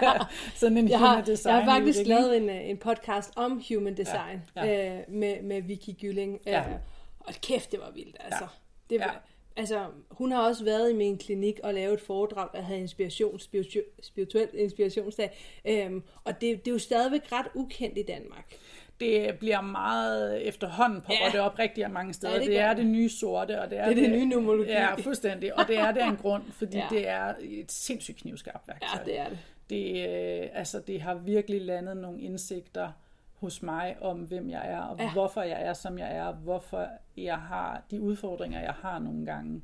sådan 0.60 0.76
en 0.76 0.88
jeg 0.88 0.98
human 0.98 1.14
har, 1.14 1.22
design 1.24 1.54
jeg 1.54 1.64
har 1.64 1.74
faktisk 1.80 1.98
reading. 1.98 2.08
lavet 2.20 2.36
en, 2.36 2.48
en 2.50 2.76
podcast 2.78 3.32
om 3.36 3.62
human 3.68 3.96
design 3.96 4.40
Ja, 4.56 4.64
ja, 4.64 4.94
ja. 4.94 4.98
Øh, 4.98 5.02
med, 5.08 5.42
med 5.42 5.62
Vicky 5.62 5.90
Gylling. 6.00 6.40
Ja. 6.46 6.60
Øh, 6.60 6.74
og 7.20 7.34
kæft, 7.42 7.72
det 7.72 7.80
var 7.80 7.90
vildt, 7.90 8.16
altså. 8.20 8.44
Ja. 8.44 8.48
Det 8.90 9.00
var, 9.00 9.12
Ja. 9.12 9.18
Altså, 9.56 9.86
hun 10.10 10.32
har 10.32 10.46
også 10.48 10.64
været 10.64 10.90
i 10.90 10.94
min 10.94 11.18
klinik 11.18 11.60
og 11.62 11.74
lavet 11.74 11.94
et 11.94 12.00
foredrag, 12.00 12.48
der 12.52 12.60
havde 12.60 12.80
inspiration, 12.80 13.38
spiritu, 13.40 13.78
spirituel 14.02 14.48
inspirationsdag. 14.54 15.30
Øhm, 15.64 16.02
og 16.24 16.40
det, 16.40 16.64
det 16.64 16.68
er 16.68 16.72
jo 16.72 16.78
stadigvæk 16.78 17.32
ret 17.32 17.46
ukendt 17.54 17.98
i 17.98 18.02
Danmark. 18.02 18.54
Det 19.00 19.38
bliver 19.38 19.60
meget 19.60 20.48
efterhånden 20.48 21.00
popper 21.00 21.14
Ja. 21.24 21.30
det 21.32 21.40
op 21.40 21.58
rigtig 21.58 21.90
mange 21.90 22.12
steder. 22.14 22.32
Ja, 22.32 22.38
det 22.38 22.46
det, 22.46 22.52
det 22.52 22.60
er 22.60 22.68
det. 22.68 22.76
det 22.76 22.86
nye 22.86 23.08
sorte, 23.08 23.60
og 23.62 23.70
det 23.70 23.78
er 23.78 23.88
Det 23.88 23.98
er 23.98 24.02
det 24.02 24.10
nye 24.10 24.26
numerologi. 24.26 24.70
Ja, 24.70 24.94
fuldstændig. 24.94 25.58
Og 25.58 25.64
det 25.68 25.78
er 25.78 25.92
det 25.92 26.00
af 26.00 26.08
en 26.08 26.16
grund, 26.16 26.42
fordi 26.52 26.76
Ja. 26.82 26.86
det 26.90 27.08
er 27.08 27.34
et 27.40 27.72
sindssygt 27.72 28.18
knivskarpt 28.18 28.68
værktøj. 28.68 28.88
Ja, 28.98 29.04
det 29.04 29.18
er 29.20 29.28
det. 29.28 29.38
Det, 29.70 30.08
øh, 30.42 30.48
altså, 30.52 30.80
det 30.86 31.00
har 31.02 31.14
virkelig 31.14 31.60
landet 31.62 31.96
nogle 31.96 32.20
indsigter 32.20 32.92
hos 33.34 33.62
mig 33.62 33.96
om, 34.00 34.18
hvem 34.18 34.50
jeg 34.50 34.62
er, 34.70 34.80
og 34.80 34.98
ja. 35.00 35.12
hvorfor 35.12 35.42
jeg 35.42 35.62
er, 35.62 35.72
som 35.72 35.98
jeg 35.98 36.16
er, 36.16 36.24
og 36.24 36.34
hvorfor 36.34 36.86
jeg 37.16 37.36
har 37.38 37.82
de 37.90 38.00
udfordringer, 38.00 38.60
jeg 38.60 38.74
har 38.82 38.98
nogle 38.98 39.26
gange. 39.26 39.62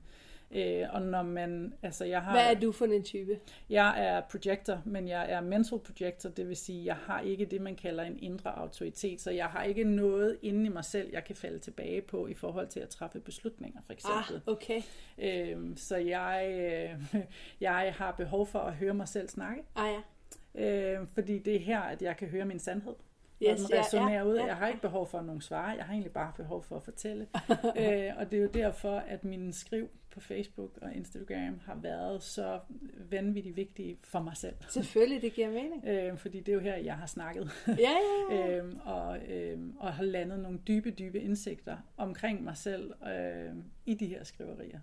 Øh, 0.54 0.86
og 0.92 1.02
når 1.02 1.22
man, 1.22 1.74
altså 1.82 2.04
jeg 2.04 2.22
har... 2.22 2.32
Hvad 2.32 2.54
er 2.54 2.60
du 2.60 2.72
for 2.72 2.84
en 2.84 3.02
type? 3.04 3.38
Jeg 3.70 4.04
er 4.06 4.20
projector, 4.30 4.82
men 4.84 5.08
jeg 5.08 5.30
er 5.32 5.40
mental 5.40 5.78
projector, 5.78 6.30
det 6.30 6.48
vil 6.48 6.56
sige, 6.56 6.84
jeg 6.84 6.96
har 6.96 7.20
ikke 7.20 7.44
det, 7.44 7.60
man 7.60 7.76
kalder 7.76 8.04
en 8.04 8.18
indre 8.22 8.58
autoritet, 8.58 9.20
så 9.20 9.30
jeg 9.30 9.46
har 9.46 9.62
ikke 9.64 9.84
noget 9.84 10.38
inde 10.42 10.66
i 10.66 10.68
mig 10.68 10.84
selv, 10.84 11.10
jeg 11.12 11.24
kan 11.24 11.36
falde 11.36 11.58
tilbage 11.58 12.00
på 12.02 12.26
i 12.26 12.34
forhold 12.34 12.66
til 12.68 12.80
at 12.80 12.88
træffe 12.88 13.20
beslutninger, 13.20 13.80
for 13.86 13.92
eksempel. 13.92 14.42
Ah, 14.46 14.52
okay. 14.54 14.82
Øhm, 15.18 15.76
så 15.76 15.96
jeg, 15.96 16.48
øh, 17.14 17.20
jeg 17.60 17.94
har 17.96 18.12
behov 18.12 18.46
for 18.46 18.58
at 18.58 18.74
høre 18.74 18.94
mig 18.94 19.08
selv 19.08 19.28
snakke, 19.28 19.62
Ah 19.76 19.88
ja. 20.54 20.62
øh, 20.98 21.06
fordi 21.14 21.38
det 21.38 21.54
er 21.56 21.60
her, 21.60 21.80
at 21.80 22.02
jeg 22.02 22.16
kan 22.16 22.28
høre 22.28 22.44
min 22.44 22.58
sandhed. 22.58 22.94
Yes, 23.42 23.50
Yes, 23.50 23.60
den 23.60 23.68
ja, 23.70 23.76
ja, 23.76 23.82
resonerer 23.82 24.22
ud. 24.24 24.36
ja. 24.36 24.46
Jeg 24.46 24.56
har 24.56 24.68
ikke 24.68 24.80
behov 24.80 25.06
for 25.06 25.20
nogen 25.20 25.40
svar, 25.40 25.72
jeg 25.74 25.84
har 25.84 25.92
egentlig 25.92 26.12
bare 26.12 26.32
behov 26.36 26.62
for 26.62 26.76
at 26.76 26.82
fortælle. 26.82 27.26
øh, 27.80 28.10
og 28.16 28.30
det 28.30 28.38
er 28.38 28.42
jo 28.42 28.48
derfor, 28.54 28.96
at 28.96 29.24
mine 29.24 29.52
skriv 29.52 29.88
på 30.10 30.20
Facebook 30.20 30.78
og 30.82 30.94
Instagram 30.94 31.60
har 31.64 31.74
været 31.82 32.22
så 32.22 32.60
vanvittigt 33.10 33.56
vigtige 33.56 33.98
for 34.04 34.22
mig 34.22 34.36
selv. 34.36 34.54
Selvfølgelig, 34.68 35.22
det 35.22 35.32
giver 35.32 35.50
mening. 35.50 35.84
Øh, 35.90 36.18
fordi 36.18 36.40
det 36.40 36.48
er 36.48 36.54
jo 36.54 36.60
her, 36.60 36.76
jeg 36.76 36.96
har 36.96 37.06
snakket. 37.06 37.50
Ja, 37.66 37.72
ja, 37.78 38.36
ja. 38.36 38.56
øhm, 38.58 38.78
og, 38.84 39.18
øhm, 39.28 39.76
og 39.78 39.92
har 39.92 40.04
landet 40.04 40.40
nogle 40.40 40.58
dybe, 40.68 40.90
dybe 40.90 41.20
indsigter 41.20 41.76
omkring 41.96 42.44
mig 42.44 42.56
selv 42.56 42.92
øh, 43.06 43.54
i 43.86 43.94
de 43.94 44.06
her 44.06 44.24
skriverier. 44.24 44.80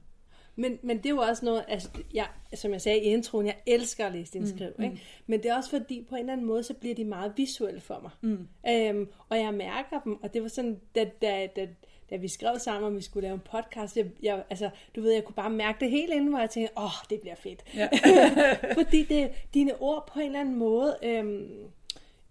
Men, 0.59 0.79
men 0.81 0.97
det 0.97 1.05
er 1.05 1.09
jo 1.09 1.17
også 1.17 1.45
noget, 1.45 1.65
altså, 1.67 1.89
jeg, 2.13 2.27
som 2.53 2.71
jeg 2.71 2.81
sagde 2.81 2.99
i 2.99 3.03
introen, 3.03 3.45
jeg 3.45 3.55
elsker 3.65 4.05
at 4.05 4.11
læse 4.11 4.33
dine 4.33 4.47
skriv. 4.47 4.69
mm. 4.77 4.83
Ikke? 4.83 5.01
Men 5.27 5.43
det 5.43 5.51
er 5.51 5.55
også 5.55 5.69
fordi, 5.69 6.05
på 6.09 6.15
en 6.15 6.19
eller 6.19 6.33
anden 6.33 6.47
måde, 6.47 6.63
så 6.63 6.73
bliver 6.73 6.95
de 6.95 7.05
meget 7.05 7.33
visuelle 7.35 7.81
for 7.81 7.99
mig. 8.01 8.11
Mm. 8.21 8.47
Øhm, 8.69 9.09
og 9.29 9.37
jeg 9.37 9.53
mærker 9.53 10.01
dem, 10.03 10.23
og 10.23 10.33
det 10.33 10.41
var 10.41 10.47
sådan, 10.47 10.79
da, 10.95 11.09
da, 11.21 11.47
da, 11.55 11.67
da 12.09 12.15
vi 12.15 12.27
skrev 12.27 12.59
sammen, 12.59 12.83
om 12.83 12.95
vi 12.95 13.01
skulle 13.01 13.27
lave 13.27 13.33
en 13.33 13.41
podcast, 13.51 13.97
jeg, 13.97 14.05
jeg, 14.23 14.43
altså, 14.49 14.69
du 14.95 15.01
ved, 15.01 15.11
jeg 15.11 15.23
kunne 15.23 15.35
bare 15.35 15.49
mærke 15.49 15.79
det 15.79 15.91
hele 15.91 16.15
inden, 16.15 16.29
hvor 16.29 16.39
jeg 16.39 16.49
tænkte, 16.49 16.77
åh, 16.77 16.83
oh, 16.83 17.05
det 17.09 17.21
bliver 17.21 17.35
fedt. 17.35 17.63
Ja. 17.75 17.89
fordi 18.81 19.03
det, 19.03 19.31
dine 19.53 19.81
ord 19.81 20.09
på 20.13 20.19
en 20.19 20.25
eller 20.25 20.39
anden 20.39 20.55
måde, 20.55 20.97
øhm, 21.03 21.71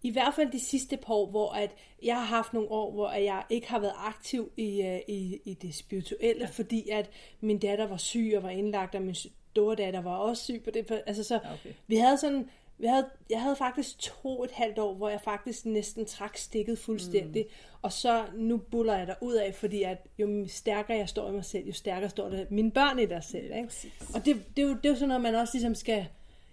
i 0.03 0.11
hvert 0.11 0.35
fald 0.35 0.53
de 0.53 0.61
sidste 0.61 0.97
par 0.97 1.15
år, 1.15 1.27
hvor 1.27 1.53
at 1.53 1.71
jeg 2.03 2.17
har 2.17 2.25
haft 2.25 2.53
nogle 2.53 2.71
år, 2.71 2.93
hvor 2.93 3.09
at 3.09 3.25
jeg 3.25 3.43
ikke 3.51 3.71
har 3.71 3.79
været 3.79 3.95
aktiv 3.97 4.51
i, 4.57 4.83
øh, 4.83 5.01
i, 5.09 5.41
i 5.45 5.55
det 5.55 5.75
spirituelle, 5.75 6.43
ja. 6.45 6.51
fordi 6.51 6.89
at 6.89 7.11
min 7.41 7.59
datter 7.59 7.87
var 7.87 7.97
syg 7.97 8.33
og 8.37 8.43
var 8.43 8.51
indlagt, 8.51 8.95
og 8.95 9.03
min 9.03 9.15
store 9.15 9.77
datter 9.77 10.01
var 10.01 10.17
også 10.17 10.45
syg 10.45 10.63
på 10.65 10.71
det. 10.71 11.03
Altså 11.07 11.25
så, 11.25 11.35
Okay. 11.35 11.75
vi 11.87 11.97
havde 11.97 12.19
sådan, 12.19 12.51
vi 12.79 12.87
havde, 12.87 13.07
jeg 13.31 13.43
havde 13.43 13.57
faktisk 13.57 13.99
to 13.99 14.45
et 14.45 14.51
halvt 14.51 14.79
år, 14.79 14.95
hvor 14.95 15.09
jeg 15.09 15.21
faktisk 15.21 15.67
næsten 15.67 16.07
trak 16.07 16.37
stikket 16.37 16.79
fuldstændig. 16.79 17.43
Mm. 17.43 17.79
Og 17.83 17.93
så 17.93 18.25
nu 18.35 18.57
buller 18.57 18.97
jeg 18.97 19.07
der 19.07 19.15
ud 19.21 19.35
af, 19.35 19.55
fordi 19.55 19.83
at 19.83 20.07
jo 20.19 20.49
stærkere 20.49 20.97
jeg 20.97 21.09
står 21.09 21.29
i 21.29 21.33
mig 21.33 21.45
selv, 21.45 21.67
jo 21.67 21.73
stærkere 21.73 22.11
står 22.11 22.29
det 22.29 22.51
mine 22.51 22.71
børn 22.71 22.99
i 22.99 23.07
dig 23.07 23.25
selv. 23.25 23.57
Ikke? 23.57 23.71
Og 24.15 24.25
det, 24.25 24.43
det, 24.57 24.65
er 24.65 24.69
jo, 24.69 24.75
det 24.75 24.87
er 24.87 24.91
jo 24.91 24.95
sådan 24.95 25.09
noget, 25.09 25.23
man 25.23 25.35
også 25.35 25.55
ligesom 25.55 25.75
skal 25.75 26.07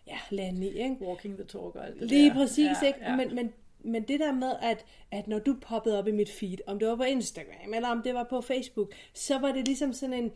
ja, 0.07 0.17
lande 0.30 0.67
i. 0.67 0.69
Ikke? 0.69 0.97
Walking 1.01 1.36
the 1.36 1.45
talk 1.45 1.76
og 1.76 1.86
alt 1.86 1.99
det 1.99 2.07
Lige 2.09 2.30
der. 2.30 2.36
præcis, 2.36 2.78
ja, 2.82 2.88
ikke? 2.88 2.99
Ja. 3.01 3.15
Men, 3.15 3.36
men, 3.36 3.53
men 3.84 4.03
det 4.03 4.19
der 4.19 4.32
med, 4.32 4.51
at, 4.61 4.86
at 5.11 5.28
når 5.28 5.39
du 5.39 5.55
poppede 5.61 5.99
op 5.99 6.07
i 6.07 6.11
mit 6.11 6.30
feed, 6.30 6.57
om 6.67 6.80
det 6.80 6.88
var 6.88 6.95
på 6.95 7.03
Instagram, 7.03 7.74
eller 7.74 7.89
om 7.89 8.01
det 8.01 8.13
var 8.13 8.24
på 8.24 8.41
Facebook, 8.41 8.93
så 9.13 9.39
var 9.39 9.51
det 9.51 9.65
ligesom 9.65 9.93
sådan 9.93 10.13
en, 10.13 10.32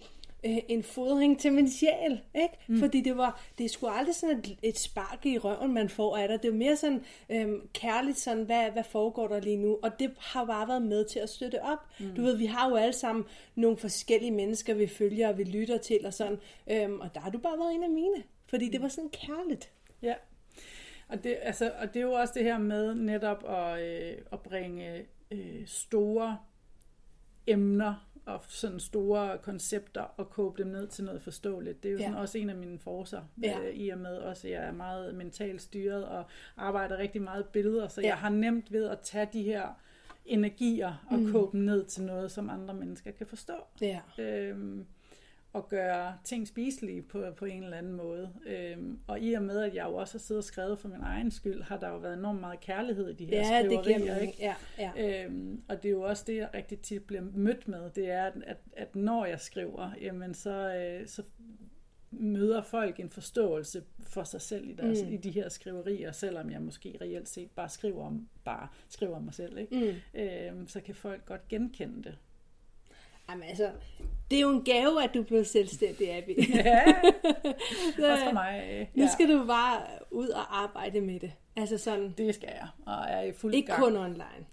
øh, 0.45 0.57
en 0.67 0.83
fodring 0.83 1.39
til 1.39 1.53
min 1.53 1.69
sjæl, 1.71 2.21
ikke? 2.35 2.53
Mm. 2.67 2.79
Fordi 2.79 3.01
det 3.01 3.17
var, 3.17 3.41
det 3.57 3.65
er 3.65 3.69
sgu 3.69 3.88
aldrig 3.88 4.15
sådan 4.15 4.38
et, 4.38 4.57
et 4.63 4.79
spark 4.79 5.25
i 5.25 5.38
røven, 5.38 5.73
man 5.73 5.89
får 5.89 6.17
af 6.17 6.27
dig. 6.27 6.38
Det 6.38 6.47
er 6.47 6.51
jo 6.51 6.57
mere 6.57 6.75
sådan 6.75 7.03
øhm, 7.29 7.67
kærligt 7.73 8.17
sådan, 8.17 8.43
hvad, 8.43 8.71
hvad 8.71 8.83
foregår 8.83 9.27
der 9.27 9.39
lige 9.39 9.57
nu? 9.57 9.79
Og 9.83 9.99
det 9.99 10.11
har 10.19 10.45
bare 10.45 10.67
været 10.67 10.81
med 10.81 11.05
til 11.05 11.19
at 11.19 11.29
støtte 11.29 11.61
op. 11.61 11.79
Mm. 11.99 12.15
Du 12.15 12.21
ved, 12.21 12.38
vi 12.38 12.45
har 12.45 12.69
jo 12.69 12.75
alle 12.75 12.93
sammen 12.93 13.25
nogle 13.55 13.77
forskellige 13.77 14.31
mennesker, 14.31 14.73
vi 14.73 14.88
følger 14.88 15.27
og 15.27 15.38
vi 15.38 15.43
lytter 15.43 15.77
til, 15.77 16.05
og 16.05 16.13
sådan. 16.13 16.38
Øhm, 16.71 16.99
og 16.99 17.15
der 17.15 17.19
har 17.19 17.29
du 17.29 17.38
bare 17.38 17.59
været 17.59 17.75
en 17.75 17.83
af 17.83 17.89
mine. 17.89 18.23
Fordi 18.49 18.69
det 18.69 18.81
var 18.81 18.88
sådan 18.88 19.09
kærligt. 19.09 19.71
Ja. 20.01 20.13
Og 21.07 21.23
det, 21.23 21.38
altså, 21.41 21.71
og 21.81 21.93
det 21.93 21.99
er 21.99 22.03
jo 22.03 22.11
også 22.11 22.33
det 22.35 22.43
her 22.43 22.57
med 22.57 22.95
netop 22.95 23.43
at, 23.49 23.81
øh, 23.81 24.17
at 24.31 24.39
bringe 24.39 25.05
øh, 25.31 25.67
store 25.67 26.38
emner 27.47 28.07
og 28.28 28.41
sådan 28.47 28.80
store 28.80 29.38
koncepter 29.38 30.01
og 30.01 30.30
kåbe 30.30 30.63
dem 30.63 30.71
ned 30.71 30.88
til 30.88 31.03
noget 31.03 31.21
forståeligt. 31.21 31.84
Det 31.84 31.89
er 31.89 31.93
jo 31.93 31.97
Ja. 31.99 32.03
sådan 32.05 32.17
også 32.19 32.38
en 32.38 32.49
af 32.49 32.55
mine 32.55 32.80
forser, 32.80 33.21
Ja. 33.43 33.59
øh, 33.59 33.73
i 33.75 33.89
og 33.89 33.97
med 33.97 34.17
også, 34.17 34.47
at 34.47 34.53
jeg 34.53 34.63
er 34.63 34.71
meget 34.71 35.15
mentalt 35.15 35.61
styret 35.61 36.05
og 36.05 36.23
arbejder 36.57 36.97
rigtig 36.97 37.21
meget 37.21 37.45
billeder, 37.45 37.88
så 37.88 38.01
Ja. 38.01 38.07
jeg 38.07 38.17
har 38.17 38.30
nemt 38.30 38.71
ved 38.71 38.86
at 38.89 38.99
tage 38.99 39.30
de 39.34 39.43
her 39.43 39.67
energier 40.25 41.05
og 41.11 41.19
mm. 41.19 41.32
kåbe 41.32 41.57
dem 41.57 41.65
ned 41.65 41.86
til 41.86 42.03
noget, 42.03 42.32
som 42.32 42.49
andre 42.49 42.73
mennesker 42.73 43.11
kan 43.11 43.28
forstå. 43.28 43.53
Ja. 43.82 43.99
Øhm, 44.19 44.86
og 45.54 45.70
gøre 45.70 46.18
ting 46.24 46.48
spiselige 46.48 47.02
på, 47.02 47.26
på 47.38 47.45
en 47.45 47.64
eller 47.64 47.78
anden 47.78 47.93
måde. 47.93 48.34
Øhm, 48.45 49.00
og 49.08 49.20
i 49.20 49.34
og 49.34 49.43
med, 49.43 49.60
at 49.60 49.76
jeg 49.76 49.86
jo 49.86 49.95
også 49.95 50.14
har 50.14 50.20
siddet 50.20 50.39
og 50.39 50.43
skrevet 50.43 50.80
for 50.80 50.88
min 50.88 51.02
egen 51.02 51.32
skyld, 51.32 51.62
har 51.62 51.78
der 51.78 51.89
jo 51.89 51.98
været 51.98 52.18
enormt 52.18 52.39
meget 52.39 52.60
kærlighed 52.60 53.10
i 53.10 53.14
de 53.14 53.26
her 53.26 53.56
Ja, 53.56 53.64
det 53.64 53.70
giver 53.70 53.84
skriverier. 53.84 54.18
ikke? 54.18 54.38
Ja, 54.39 54.56
ja. 54.78 55.26
Øhm, 55.26 55.62
og 55.70 55.84
det 55.84 55.89
er 55.89 55.93
jo 55.93 56.02
også 56.02 56.24
det, 56.28 56.36
jeg 56.36 56.50
rigtig 56.54 56.80
tit 56.80 57.04
bliver 57.04 57.24
mødt 57.34 57.68
med, 57.68 57.89
det 57.89 58.12
er, 58.12 58.24
at, 58.26 58.34
at, 58.45 58.58
at 58.74 58.95
når 58.95 59.26
jeg 59.26 59.39
skriver, 59.39 59.91
jamen 60.02 60.34
så, 60.34 60.76
øh, 60.76 61.08
så 61.08 61.24
møder 62.12 62.62
folk 62.62 63.00
en 63.00 63.10
forståelse 63.10 63.84
for 64.00 64.24
sig 64.24 64.41
selv 64.41 64.70
i, 64.70 64.74
deres, 64.74 65.04
mm. 65.04 65.14
i 65.14 65.18
de 65.18 65.32
her 65.32 65.50
skriverier, 65.50 66.12
selvom 66.12 66.52
jeg 66.52 66.62
måske 66.62 66.98
reelt 67.02 67.30
set 67.30 67.52
bare 67.52 67.70
skriver 67.70 68.06
om, 68.06 68.28
bare 68.43 68.68
skriver 68.89 69.16
om 69.16 69.24
mig 69.24 69.34
selv. 69.34 69.58
Ikke? 69.58 70.02
Mm. 70.14 70.20
Øhm, 70.20 70.68
så 70.68 70.82
kan 70.82 70.95
folk 70.95 71.26
godt 71.26 71.48
genkende 71.48 72.04
det. 72.04 72.18
Jamen 73.30 73.43
altså, 73.49 73.69
det 74.32 74.38
er 74.38 74.41
jo 74.41 74.49
en 74.49 74.63
gave, 74.63 75.03
at 75.03 75.09
du 75.13 75.23
blev 75.23 75.45
selvstændig, 75.45 76.17
Abby. 76.17 76.55
Ja, 76.55 76.86
Så, 77.99 78.07
også 78.11 78.23
for 78.25 78.34
mig. 78.34 78.69
øh, 78.71 78.86
Nu 78.93 79.03
ja. 79.03 79.09
skal 79.09 79.30
du 79.30 79.45
bare 79.47 79.82
ud 80.11 80.28
og 80.28 80.63
arbejde 80.63 81.01
med 81.01 81.19
det. 81.19 81.32
Altså 81.55 81.78
sådan, 81.78 82.13
Det 82.17 82.36
skal 82.36 82.49
jeg, 82.53 82.67
og 82.86 83.05
er 83.07 83.21
i 83.21 83.32
fuld 83.32 83.53
ikke 83.53 83.67
gang. 83.67 83.80
kun 83.84 83.95
online. 83.97 84.45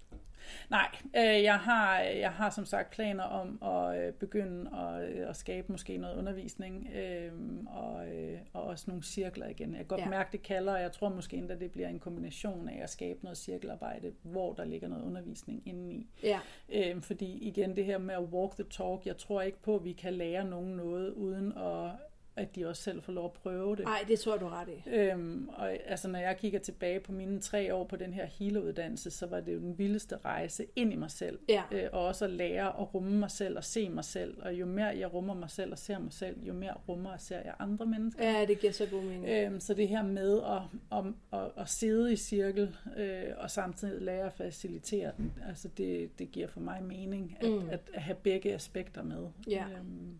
Nej, 0.69 0.87
øh, 1.17 1.43
jeg, 1.43 1.59
har, 1.59 1.99
jeg 1.99 2.31
har 2.31 2.49
som 2.49 2.65
sagt 2.65 2.91
planer 2.91 3.23
om 3.23 3.63
at 3.63 4.07
øh, 4.07 4.13
begynde 4.13 4.77
at, 4.77 5.09
øh, 5.09 5.29
at 5.29 5.35
skabe 5.35 5.71
måske 5.71 5.97
noget 5.97 6.17
undervisning, 6.17 6.89
øh, 6.95 7.31
og, 7.67 8.07
øh, 8.07 8.37
og 8.53 8.63
også 8.63 8.85
nogle 8.87 9.03
cirkler 9.03 9.47
igen. 9.47 9.69
Jeg 9.69 9.77
kan 9.77 9.85
godt 9.85 9.99
Ja. 9.99 10.05
ja. 10.05 10.09
mærke, 10.09 10.29
det 10.31 10.41
kalder, 10.43 10.73
og 10.73 10.81
jeg 10.81 10.91
tror 10.91 11.09
måske 11.09 11.37
endda, 11.37 11.55
det 11.55 11.71
bliver 11.71 11.87
en 11.89 11.99
kombination 11.99 12.69
af 12.69 12.83
at 12.83 12.89
skabe 12.89 13.19
noget 13.23 13.37
cirkelarbejde, 13.37 14.11
hvor 14.21 14.53
der 14.53 14.65
ligger 14.65 14.87
noget 14.87 15.03
undervisning 15.03 15.61
indeni. 15.65 16.07
Ja. 16.23 16.39
Øh, 16.73 17.01
fordi 17.01 17.37
igen, 17.47 17.75
det 17.75 17.85
her 17.85 17.97
med 17.97 18.15
at 18.15 18.21
walk 18.23 18.53
the 18.55 18.63
talk, 18.69 19.05
jeg 19.05 19.17
tror 19.17 19.41
ikke 19.41 19.61
på, 19.61 19.75
at 19.75 19.83
vi 19.83 19.91
kan 19.93 20.13
lære 20.13 20.45
nogen 20.45 20.75
noget 20.75 21.09
uden 21.11 21.53
at 21.57 21.91
at 22.37 22.55
de 22.55 22.65
også 22.67 22.83
selv 22.83 23.01
får 23.01 23.13
lov 23.13 23.25
at 23.25 23.31
prøve 23.31 23.75
det. 23.75 23.85
Nej, 23.85 24.05
det 24.07 24.19
tror 24.19 24.37
du 24.37 24.47
ret 24.47 24.67
i. 24.69 24.89
Øhm, 24.89 25.49
og 25.53 25.71
altså, 25.85 26.07
når 26.07 26.19
jeg 26.19 26.37
kigger 26.37 26.59
tilbage 26.59 26.99
på 26.99 27.11
mine 27.11 27.41
tre 27.41 27.73
år 27.73 27.83
på 27.83 27.95
den 27.95 28.13
her 28.13 28.25
healeruddannelse, 28.25 29.11
så 29.11 29.25
var 29.27 29.39
det 29.39 29.53
jo 29.53 29.59
den 29.59 29.77
vildeste 29.77 30.17
rejse 30.25 30.65
ind 30.75 30.93
i 30.93 30.95
mig 30.95 31.11
selv. 31.11 31.39
Ja. 31.49 31.63
Øh, 31.71 31.89
og 31.91 32.05
også 32.05 32.25
at 32.25 32.31
lære 32.31 32.67
at 32.67 32.93
rumme 32.93 33.17
mig 33.17 33.31
selv 33.31 33.57
og 33.57 33.63
se 33.63 33.89
mig 33.89 34.05
selv. 34.05 34.37
Og 34.41 34.53
jo 34.53 34.65
mere 34.65 34.85
jeg 34.85 35.13
rummer 35.13 35.33
mig 35.33 35.49
selv 35.49 35.71
og 35.71 35.77
ser 35.77 35.99
mig 35.99 36.13
selv, 36.13 36.43
jo 36.43 36.53
mere 36.53 36.73
rummer 36.89 37.11
og 37.11 37.21
ser 37.21 37.37
jeg 37.37 37.53
andre 37.59 37.85
mennesker. 37.85 38.31
Ja, 38.31 38.45
det 38.45 38.59
giver 38.59 38.73
så 38.73 38.85
god 38.91 39.03
mening. 39.03 39.27
Øhm, 39.29 39.59
så 39.59 39.73
det 39.73 39.87
her 39.87 40.03
med 40.03 40.41
at, 40.41 40.61
at, 40.99 41.05
at, 41.39 41.51
at 41.57 41.69
sidde 41.69 42.13
i 42.13 42.15
cirkel 42.15 42.75
øh, 42.97 43.23
og 43.37 43.51
samtidig 43.51 44.01
lære 44.01 44.25
at 44.25 44.33
facilitere 44.33 45.11
den, 45.17 45.33
altså 45.47 45.67
det, 45.77 46.19
det 46.19 46.31
giver 46.31 46.47
for 46.47 46.59
mig 46.59 46.83
mening 46.83 47.37
at, 47.39 47.49
mm. 47.49 47.69
at, 47.69 47.79
at 47.93 48.01
have 48.01 48.15
begge 48.15 48.53
aspekter 48.53 49.03
med. 49.03 49.27
Ja. 49.47 49.65
Øhm, 49.77 50.19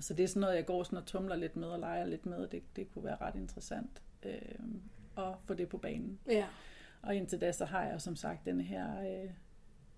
så 0.00 0.14
det 0.14 0.22
er 0.24 0.28
sådan 0.28 0.40
noget, 0.40 0.56
jeg 0.56 0.66
går 0.66 0.82
sådan 0.82 0.98
og 0.98 1.06
tumler 1.06 1.36
lidt 1.36 1.56
med 1.56 1.68
og 1.68 1.78
leger 1.78 2.04
lidt 2.06 2.26
med, 2.26 2.36
og 2.36 2.52
det, 2.52 2.62
det 2.76 2.92
kunne 2.94 3.04
være 3.04 3.16
ret 3.20 3.34
interessant 3.36 4.02
øhm, 4.22 4.82
at 5.18 5.34
få 5.44 5.54
det 5.54 5.68
på 5.68 5.78
banen. 5.78 6.18
Ja. 6.28 6.46
Og 7.02 7.14
indtil 7.14 7.40
da, 7.40 7.52
så 7.52 7.64
har 7.64 7.84
jeg 7.84 8.00
som 8.00 8.16
sagt 8.16 8.44
den 8.44 8.60
her, 8.60 9.00
øh, 9.00 9.30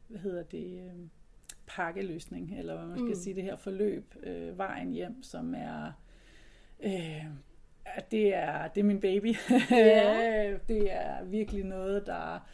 hvad 0.09 0.21
hedder 0.21 0.43
det, 0.43 0.83
øh, 0.85 0.93
pakkeløsning, 1.67 2.59
eller 2.59 2.77
hvad 2.77 2.87
man 2.87 2.99
skal 2.99 3.09
Mm. 3.09 3.15
sige, 3.23 3.35
det 3.35 3.43
her 3.43 3.57
forløb, 3.57 4.15
øh, 4.23 4.59
vejen 4.59 4.93
hjem, 4.93 5.23
som 5.23 5.55
er, 5.55 5.93
øh, 6.81 7.25
det 8.11 8.35
er, 8.35 8.69
det 8.69 8.81
er 8.81 8.85
min 8.85 9.01
baby. 9.01 9.35
Ja. 9.71 10.57
det 10.69 10.93
er 10.93 11.25
virkelig 11.25 11.65
noget, 11.65 12.07
der, 12.07 12.49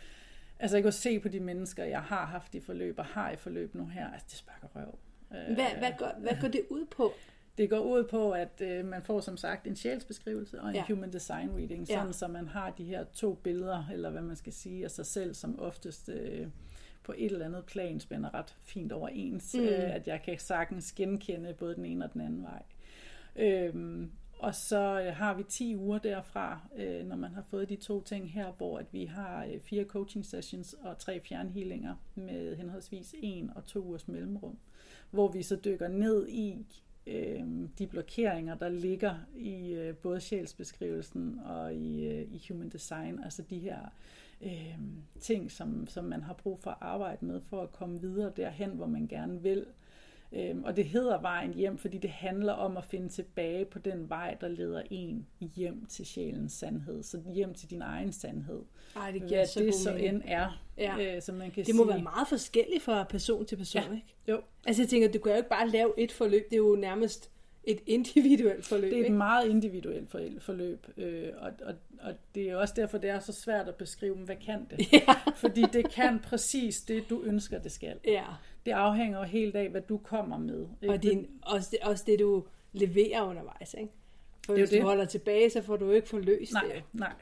altså 0.59 0.77
jeg 0.77 0.83
kan 0.83 0.93
se 0.93 1.21
på 1.21 1.29
de 1.29 1.41
mennesker, 1.41 1.85
jeg 1.85 2.03
har 2.03 2.27
haft 2.27 2.55
i 2.55 2.61
forløb, 2.61 2.99
og 2.99 3.05
har 3.05 3.31
i 3.31 3.37
forløb 3.37 3.75
nu 3.75 3.87
her, 3.87 4.13
altså 4.13 4.27
det 4.31 4.37
sparker 4.39 4.69
røv. 4.77 4.99
Øh, 5.35 5.55
Hvad, 5.55 5.79
hvad, 5.79 5.93
går, 5.99 6.13
hvad 6.21 6.33
går 6.41 6.49
det 6.49 6.63
ud 6.71 6.85
på? 6.87 7.13
Det 7.59 7.71
går 7.71 7.79
ud 7.81 8.05
på, 8.05 8.31
at 8.33 8.61
øh, 8.61 8.85
man 8.85 9.03
får 9.03 9.21
som 9.21 9.37
sagt 9.37 9.67
en 9.67 9.77
sjælsbeskrivelse 9.77 10.61
og 10.61 10.69
en 10.69 10.75
Ja. 10.75 10.85
ja. 10.89 10.95
human 10.95 11.13
design 11.13 11.51
reading, 11.51 11.89
Ja. 11.89 11.95
sådan 11.95 12.13
så 12.13 12.29
man 12.29 12.49
har 12.49 12.71
de 12.71 12.85
her 12.85 13.05
to 13.05 13.35
billeder, 13.35 13.85
eller 13.93 14.11
hvad 14.11 14.23
man 14.23 14.37
skal 14.37 14.53
sige, 14.53 14.85
af 14.85 14.91
sig 14.91 15.07
selv, 15.07 15.35
som 15.35 15.61
oftest 15.61 16.09
øh, 16.09 16.47
på 17.05 17.15
et 17.17 17.33
eller 17.33 17.47
andet 17.47 17.65
plan 17.67 18.01
spænder 18.01 18.35
ret 18.35 18.57
fint 18.63 18.93
overens, 18.93 19.55
Mm. 19.55 19.61
mm. 19.61 19.67
øh, 19.67 19.95
at 19.95 20.07
jeg 20.09 20.23
kan 20.25 20.39
sagtens 20.39 20.93
genkende 20.93 21.55
både 21.59 21.75
den 21.75 21.85
ene 21.85 22.05
og 22.05 22.13
den 22.13 22.21
anden 22.21 22.43
vej. 22.43 22.63
Øhm, 23.37 24.11
og 24.39 24.55
så 24.55 25.01
øh, 25.07 25.15
har 25.17 25.35
vi 25.35 25.43
10 25.43 25.77
uger 25.77 25.99
derfra, 25.99 26.61
øh, 26.77 27.07
når 27.07 27.17
man 27.17 27.35
har 27.35 27.43
fået 27.51 27.69
de 27.69 27.77
to 27.77 28.03
ting 28.03 28.33
her, 28.33 28.53
hvor 28.53 28.79
at 28.79 28.87
vi 28.93 29.05
har 29.05 29.45
øh, 29.45 29.61
fire 29.61 29.85
coaching 29.85 30.27
sessions 30.27 30.75
og 30.83 30.99
tre 30.99 31.21
fjernhealinger 31.21 31.95
med 32.15 32.57
henholdsvis 32.57 33.15
en 33.23 33.51
og 33.55 33.67
to 33.67 33.81
ugers 33.81 34.09
mellemrum, 34.09 34.59
hvor 35.11 35.29
vi 35.33 35.43
så 35.43 35.57
dykker 35.57 35.89
ned 35.89 36.29
i 36.29 36.67
øh, 37.09 37.69
de 37.79 37.87
blokeringer, 37.87 38.55
der 38.55 38.69
ligger 38.69 39.15
i 39.37 39.73
øh, 39.73 39.97
både 39.97 40.21
sjælsbeskrivelsen 40.21 41.39
og 41.45 41.75
i, 41.75 42.07
øh, 42.07 42.23
i 42.23 42.43
human 42.49 42.69
design, 42.69 43.21
altså 43.25 43.43
de 43.43 43.59
her 43.59 43.79
øh, 44.43 44.79
ting, 45.21 45.51
som, 45.51 45.87
som 45.87 46.05
man 46.05 46.23
har 46.23 46.35
brug 46.35 46.61
for 46.61 46.71
at 46.71 46.77
arbejde 46.81 47.27
med 47.27 47.41
for 47.41 47.63
at 47.63 47.73
komme 47.73 48.01
videre 48.01 48.33
derhen, 48.37 48.71
hvor 48.71 48.87
man 48.87 49.07
gerne 49.07 49.43
vil. 49.43 49.67
Øhm, 50.33 50.65
og 50.65 50.77
det 50.77 50.85
hedder 50.85 51.21
vejen 51.21 51.55
hjem, 51.55 51.79
fordi 51.79 51.99
det 51.99 52.11
handler 52.11 52.53
om 52.53 52.77
at 52.77 52.85
finde 52.85 53.09
tilbage 53.09 53.65
på 53.65 53.79
den 53.79 54.09
vej, 54.09 54.37
der 54.41 54.49
leder 54.49 54.83
en 54.91 55.27
hjem 55.55 55.87
til 55.87 56.07
sjælens 56.07 56.53
sandhed. 56.53 57.03
Så 57.03 57.21
hjem 57.35 57.55
til 57.55 57.71
din 57.71 57.83
egen 57.83 58.13
sandhed. 58.13 58.63
Ej, 58.97 59.11
det 59.11 59.21
giver 59.23 59.39
Hvad 59.39 59.47
så 59.47 59.61
det 59.61 59.75
så 59.75 59.95
end 59.95 60.23
er, 60.25 60.63
Ja. 60.79 61.17
øh, 61.17 61.23
som 61.23 61.35
man 61.35 61.51
kan 61.51 61.65
Det 61.65 61.75
må 61.75 61.83
sige. 61.85 61.93
være 61.95 62.03
meget 62.03 62.29
forskelligt 62.29 62.83
fra 62.83 63.05
person 63.05 63.47
til 63.47 63.57
person, 63.57 63.83
Ja. 63.83 63.93
ikke? 63.95 64.07
Jo. 64.29 64.41
Altså 64.67 64.83
jeg 64.83 64.89
tænker, 64.89 65.13
du 65.13 65.19
kan 65.19 65.33
jo 65.33 65.37
ikke 65.37 65.49
bare 65.49 65.69
lave 65.69 65.93
et 65.99 66.13
forløb, 66.13 66.45
det 66.51 66.53
er 66.53 66.57
jo 66.59 66.77
nærmest 66.81 67.31
et 67.65 67.81
individuelt 67.87 68.65
forløb, 68.67 68.91
Det 68.91 68.97
er 68.97 69.01
et 69.01 69.05
ikke? 69.05 69.17
meget 69.17 69.49
individuelt 69.49 70.11
for- 70.11 70.21
forløb, 70.39 70.87
øh, 70.97 71.29
og, 71.39 71.51
og, 71.67 71.75
og 72.01 72.15
det 72.35 72.51
er 72.51 72.57
også 72.57 72.75
derfor, 72.77 72.99
det 72.99 73.11
er 73.11 73.19
så 73.19 73.33
svært 73.33 73.69
at 73.69 73.75
beskrive, 73.75 74.15
hvad 74.17 74.37
kan 74.37 74.67
det? 74.71 74.93
Ja. 74.93 75.15
Fordi 75.37 75.63
det 75.73 75.91
kan 75.91 76.19
præcis 76.19 76.81
det, 76.81 77.11
du 77.11 77.23
ønsker, 77.23 77.59
det 77.59 77.73
skal. 77.73 77.97
Ja. 78.07 78.25
Det 78.69 78.75
afhænger 78.75 79.23
helt 79.25 79.57
af, 79.57 79.69
hvad 79.69 79.81
du 79.81 79.99
kommer 79.99 80.39
med. 80.39 80.67
ikke? 80.83 80.95
Og 80.95 81.03
din, 81.03 81.27
også, 81.43 81.69
det, 81.71 81.79
også 81.89 82.05
det, 82.07 82.19
du 82.19 82.45
leverer 82.73 83.23
undervejs, 83.23 83.75
ikke? 83.79 83.93
For 84.47 84.53
Det 84.55 84.61
hvis 84.63 84.71
du 84.71 84.77
det. 84.77 84.85
holder 84.85 85.05
tilbage, 85.05 85.51
så 85.51 85.63
får 85.63 85.77
du 85.77 85.91
ikke 85.91 86.09
forløst 86.09 86.53
Nej, 86.53 86.65
det. 86.75 86.83
nej. 86.93 87.13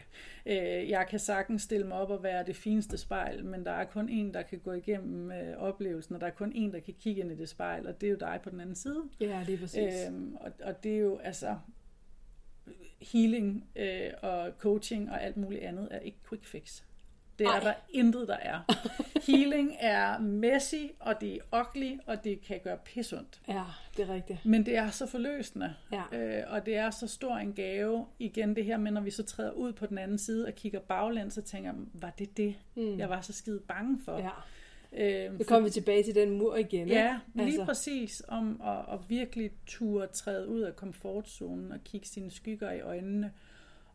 Øh, 0.47 0.91
jeg 0.91 1.07
kan 1.11 1.19
sagtens 1.19 1.63
stille 1.63 1.87
mig 1.87 1.97
op 1.97 2.11
og 2.11 2.23
være 2.23 2.47
det 2.47 2.57
fineste 2.57 2.99
spejl, 2.99 3.45
men 3.45 3.65
der 3.65 3.71
er 3.71 3.85
kun 3.85 4.09
en, 4.09 4.35
der 4.35 4.43
kan 4.43 4.59
gå 4.59 4.73
igennem 4.73 5.31
øh, 5.31 5.57
oplevelsen, 5.59 6.15
og 6.15 6.21
der 6.21 6.27
er 6.27 6.31
kun 6.31 6.53
en, 6.55 6.73
der 6.73 6.81
kan 6.81 6.95
kigge 7.01 7.21
ind 7.21 7.33
i 7.33 7.35
det 7.37 7.49
spejl, 7.49 7.87
og 7.87 8.01
det 8.01 8.07
er 8.07 8.11
jo 8.11 8.17
dig 8.21 8.41
på 8.43 8.51
den 8.51 8.61
anden 8.61 8.75
side. 8.75 9.03
Ja, 9.21 9.43
det 9.47 9.55
er 9.55 9.59
præcis. 9.59 9.95
Øhm, 10.09 10.37
og, 10.41 10.53
og 10.63 10.85
det 10.85 10.95
er 10.95 10.99
jo 10.99 11.19
altså 11.19 11.57
healing 13.13 13.65
øh, 13.77 14.11
og 14.23 14.51
coaching 14.59 15.11
og 15.11 15.23
alt 15.23 15.37
muligt 15.37 15.63
andet 15.63 15.89
er 15.91 15.99
ikke 15.99 16.19
quick 16.29 16.45
fix. 16.47 16.83
Det 17.39 17.47
er 17.47 17.51
Ej. 17.51 17.61
der 17.61 17.73
intet, 17.91 18.29
der 18.29 18.37
er. 18.37 18.61
Healing 19.27 19.77
er 19.81 20.19
messy, 20.19 20.75
og 21.01 21.21
det 21.21 21.35
er 21.35 21.61
ugly, 21.61 21.97
og 22.07 22.25
det 22.25 22.41
kan 22.41 22.61
gøre 22.65 22.79
pissundt. 22.85 23.41
Ja, 23.49 23.63
det 23.97 24.09
er 24.11 24.15
rigtigt. 24.15 24.45
Men 24.45 24.67
det 24.67 24.77
er 24.77 24.91
så 24.91 25.07
forløsende, 25.07 25.75
Ja. 25.93 26.03
øh, 26.19 26.45
og 26.53 26.67
det 26.67 26.77
er 26.77 26.91
så 26.91 27.07
stor 27.07 27.37
en 27.37 27.53
gave. 27.53 28.07
Igen 28.19 28.57
det 28.57 28.65
her 28.65 28.77
med, 28.77 28.91
når 28.93 29.01
vi 29.01 29.11
så 29.11 29.23
træder 29.23 29.51
ud 29.53 29.73
på 29.73 29.87
den 29.87 29.99
anden 29.99 30.19
side 30.19 30.47
og 30.47 30.53
kigger 30.55 30.81
baglæns, 30.81 31.35
så 31.35 31.43
tænker 31.43 31.71
jeg, 31.73 31.79
var 31.95 32.11
det 32.19 32.37
det, 32.37 32.55
mm. 32.75 32.99
jeg 32.99 33.11
var 33.11 33.21
så 33.21 33.33
skide 33.33 33.61
bange 33.61 34.01
for? 34.05 34.19
Ja. 34.19 34.31
Øh, 34.93 35.39
Nu 35.39 35.45
kommer 35.45 35.69
vi 35.69 35.71
tilbage 35.73 36.03
til 36.03 36.15
den 36.15 36.31
mur 36.39 36.57
igen, 36.57 36.89
Ja, 36.89 37.05
ikke? 37.05 37.21
lige 37.35 37.47
Altså. 37.47 37.65
præcis. 37.65 38.23
Om 38.29 38.61
at, 38.65 38.95
at 38.95 38.99
virkelig 39.09 39.51
turde 39.67 40.07
træde 40.13 40.49
ud 40.49 40.61
af 40.61 40.77
komfortzonen 40.77 41.73
og 41.73 41.79
kigge 41.85 42.07
sine 42.07 42.31
skygger 42.31 42.71
i 42.73 42.81
øjnene 42.81 43.33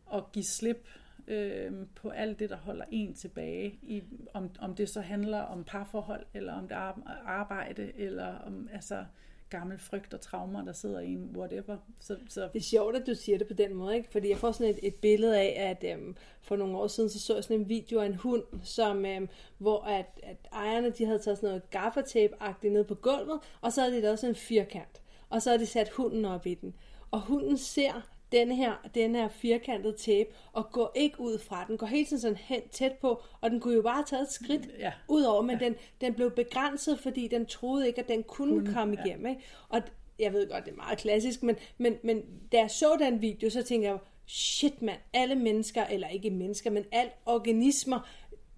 og 0.06 0.32
give 0.32 0.46
slip 0.46 0.88
øh, 1.32 1.72
på 1.96 2.10
alt 2.10 2.40
det, 2.40 2.50
der 2.50 2.58
holder 2.58 2.86
en 2.92 3.14
tilbage. 3.14 3.80
I, 3.82 4.04
om, 4.34 4.50
om 4.60 4.76
det 4.76 4.90
så 4.90 5.02
handler 5.02 5.40
om 5.40 5.64
parforhold, 5.64 6.26
eller 6.34 6.54
om 6.54 6.68
det 6.68 6.78
er 6.78 6.94
arbejde, 7.26 7.92
eller 7.96 8.38
om 8.38 8.70
altså, 8.74 9.06
gammel 9.50 9.80
frygt 9.80 10.14
og 10.14 10.22
traumer, 10.22 10.66
der 10.66 10.74
sidder 10.74 11.00
i 11.00 11.14
en, 11.14 11.36
whatever. 11.38 11.78
Så, 12.00 12.18
så 12.30 12.42
Det 12.54 12.60
er 12.60 12.64
sjovt, 12.64 12.96
at 12.96 13.08
du 13.08 13.16
siger 13.16 13.38
det 13.38 13.48
på 13.48 13.54
den 13.54 13.74
måde, 13.74 13.96
ikke? 13.96 14.10
Fordi 14.12 14.30
jeg 14.30 14.38
får 14.38 14.52
sådan 14.52 14.74
et, 14.74 14.80
et 14.84 14.96
billede 14.96 15.40
af, 15.40 15.70
at 15.70 15.94
øhm, 15.94 16.16
for 16.42 16.56
nogle 16.56 16.78
år 16.78 16.88
siden, 16.88 17.10
så 17.10 17.20
så 17.20 17.34
jeg 17.36 17.44
sådan 17.44 17.60
en 17.60 17.70
video 17.70 18.00
af 18.00 18.06
en 18.06 18.16
hund, 18.16 18.44
som, 18.64 19.06
øhm, 19.06 19.30
hvor 19.58 19.82
at, 19.82 20.20
at 20.24 20.38
ejerne, 20.54 20.90
de 20.90 21.06
havde 21.06 21.20
taget 21.20 21.38
sådan 21.38 21.50
noget 21.50 21.62
gaffatape-agtigt 21.76 22.74
ned 22.74 22.84
på 22.84 22.96
gulvet, 22.96 23.40
og 23.62 23.74
så 23.74 23.82
havde 23.82 23.96
de 23.96 24.02
lavet 24.02 24.20
sådan 24.20 24.32
en 24.32 24.36
firkant. 24.36 25.02
Og 25.30 25.42
så 25.42 25.50
havde 25.50 25.62
de 25.62 25.66
sat 25.66 25.90
hunden 25.90 26.26
op 26.26 26.46
i 26.46 26.54
den. 26.54 26.74
Og 27.12 27.22
hunden 27.22 27.58
ser 27.58 28.11
den 28.32 28.52
her, 28.52 28.74
den 28.96 29.16
her 29.16 29.28
firkantede 29.28 29.94
tape, 29.98 30.30
og 30.54 30.72
går 30.72 30.92
ikke 30.96 31.20
ud 31.20 31.38
fra 31.38 31.66
den, 31.68 31.78
går 31.78 31.88
hele 31.88 32.06
tiden 32.06 32.22
sådan 32.22 32.38
hen 32.38 32.62
tæt 32.72 32.92
på, 32.94 33.22
og 33.42 33.52
den 33.52 33.60
kunne 33.60 33.74
jo 33.76 33.82
bare 33.82 33.94
have 33.96 34.06
taget 34.06 34.22
et 34.24 34.32
skridt 34.32 34.70
Ja. 34.80 34.92
ud 35.08 35.24
over, 35.24 35.42
men 35.42 35.60
den, 35.60 35.76
den 36.02 36.14
blev 36.14 36.32
begrænset, 36.32 37.00
fordi 37.00 37.28
den 37.28 37.46
troede 37.46 37.88
ikke, 37.88 38.02
at 38.02 38.08
den 38.08 38.24
kunne, 38.24 38.52
Kunne, 38.62 38.74
komme 38.74 38.98
ja. 39.00 39.06
igennem. 39.06 39.26
Ikke? 39.26 39.42
Og 39.70 39.82
jeg 40.20 40.34
ved 40.34 40.50
godt, 40.50 40.66
det 40.66 40.72
er 40.72 40.76
meget 40.76 40.98
klassisk, 40.98 41.44
men, 41.44 41.56
men, 41.78 41.98
men 42.04 42.22
da 42.52 42.58
jeg 42.58 42.72
så 42.72 42.96
den 43.00 43.22
video, 43.22 43.50
så 43.50 43.64
tænkte 43.64 43.90
jeg, 43.90 43.98
shit 44.28 44.82
mand, 44.82 45.00
alle 45.14 45.36
mennesker, 45.36 45.86
eller 45.86 46.08
ikke 46.08 46.30
mennesker, 46.30 46.70
men 46.70 46.86
alle 46.92 47.12
organismer, 47.26 48.10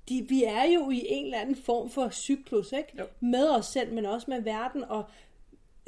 de, 0.09 0.26
vi 0.30 0.43
er 0.43 0.63
jo 0.63 0.89
i 0.89 1.05
en 1.09 1.26
eller 1.26 1.39
anden 1.39 1.55
form 1.55 1.89
for 1.89 2.09
cyklus, 2.09 2.71
ikke? 2.71 2.89
Jo. 2.99 3.05
Med 3.19 3.49
os 3.49 3.65
selv, 3.65 3.93
men 3.93 4.05
også 4.05 4.26
med 4.30 4.41
verden, 4.41 4.84
og 4.84 5.03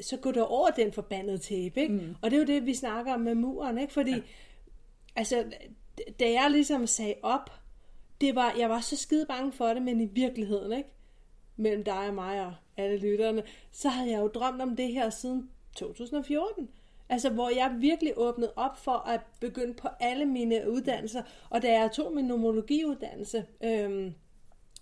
så 0.02 0.18
går 0.18 0.32
der 0.32 0.44
over 0.44 0.70
den 0.70 0.94
forbandede 0.94 1.38
tape, 1.38 1.82
ikke? 1.82 1.94
Mm. 1.94 2.16
Og 2.22 2.32
det 2.32 2.38
er 2.38 2.42
jo 2.42 2.48
det, 2.48 2.66
vi 2.66 2.74
snakker 2.74 3.14
om 3.14 3.20
med 3.20 3.36
muren, 3.36 3.78
ikke? 3.78 3.94
Fordi, 3.94 4.12
ja. 4.12 4.22
altså, 5.16 5.44
da 6.20 6.32
jeg 6.32 6.52
ligesom 6.52 6.88
sagde 6.88 7.16
op, 7.24 7.50
det 8.22 8.36
var, 8.36 8.56
jeg 8.58 8.70
var 8.70 8.80
så 8.80 8.96
skide 8.96 9.26
bange 9.26 9.52
for 9.52 9.68
det, 9.68 9.82
men 9.82 10.02
i 10.02 10.06
virkeligheden, 10.06 10.78
ikke? 10.78 10.90
Mellem 11.58 11.84
dig 11.84 12.08
og 12.08 12.14
mig 12.14 12.46
og 12.46 12.54
alle 12.78 12.98
lytterne, 12.98 13.44
så 13.72 13.90
havde 13.90 14.12
jeg 14.12 14.20
jo 14.20 14.28
drømt 14.28 14.62
om 14.62 14.76
det 14.76 14.94
her 14.94 15.10
siden 15.10 15.50
2014. 15.76 16.70
Altså, 17.10 17.30
hvor 17.30 17.50
jeg 17.50 17.76
virkelig 17.80 18.14
åbnede 18.18 18.54
op 18.56 18.78
for 18.78 19.08
at 19.08 19.22
begynde 19.40 19.74
på 19.74 19.88
alle 20.00 20.26
mine 20.26 20.72
uddannelser. 20.72 21.24
Og 21.50 21.62
da 21.62 21.72
jeg 21.80 21.92
tog 21.92 22.14
min 22.14 22.26
nomologiuddannelse, 22.26 23.46
øhm, 23.64 24.14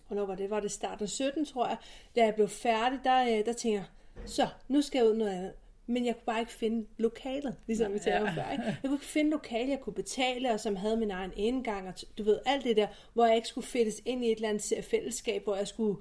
hvornår 0.08 0.26
var 0.26 0.36
det? 0.36 0.50
Var 0.50 0.60
det 0.60 0.72
starten 0.72 1.04
af 1.04 1.10
17, 1.10 1.46
tror 1.46 1.68
jeg. 1.68 1.78
Da 2.16 2.26
jeg 2.26 2.36
blev 2.36 2.48
færdig, 2.48 3.00
der, 3.04 3.22
øh, 3.24 3.46
der 3.46 3.54
tænkte 3.54 3.70
jeg, 3.70 3.84
så, 4.26 4.48
nu 4.68 4.82
skal 4.82 5.00
jeg 5.00 5.08
ud 5.08 5.16
noget 5.16 5.32
andet. 5.32 5.54
Men 5.88 6.06
jeg 6.06 6.16
kunne 6.16 6.26
bare 6.26 6.40
ikke 6.40 6.52
finde 6.52 6.88
lokalet, 6.98 7.56
ligesom 7.68 7.94
vi 7.94 8.00
talte 8.00 8.28
om 8.28 8.36
før. 8.36 8.52
Ikke? 8.52 8.64
Jeg 8.64 8.78
kunne 8.84 8.94
ikke 8.94 9.06
finde 9.06 9.30
lokale, 9.30 9.70
jeg 9.70 9.80
kunne 9.80 9.94
betale, 9.94 10.52
og 10.52 10.60
som 10.60 10.76
havde 10.76 10.98
min 10.98 11.12
egen 11.12 11.32
indgang, 11.36 11.88
og 11.88 11.94
du 12.18 12.24
ved, 12.24 12.40
alt 12.46 12.64
det 12.64 12.78
der, 12.78 12.88
hvor 13.14 13.26
jeg 13.26 13.36
ikke 13.36 13.48
skulle 13.48 13.68
fættes 13.68 14.02
ind 14.06 14.26
i 14.26 14.32
et 14.32 14.36
eller 14.36 14.50
andet 14.50 14.86
fællesskab, 14.86 15.44
hvor 15.44 15.56
jeg 15.56 15.68
skulle, 15.68 15.98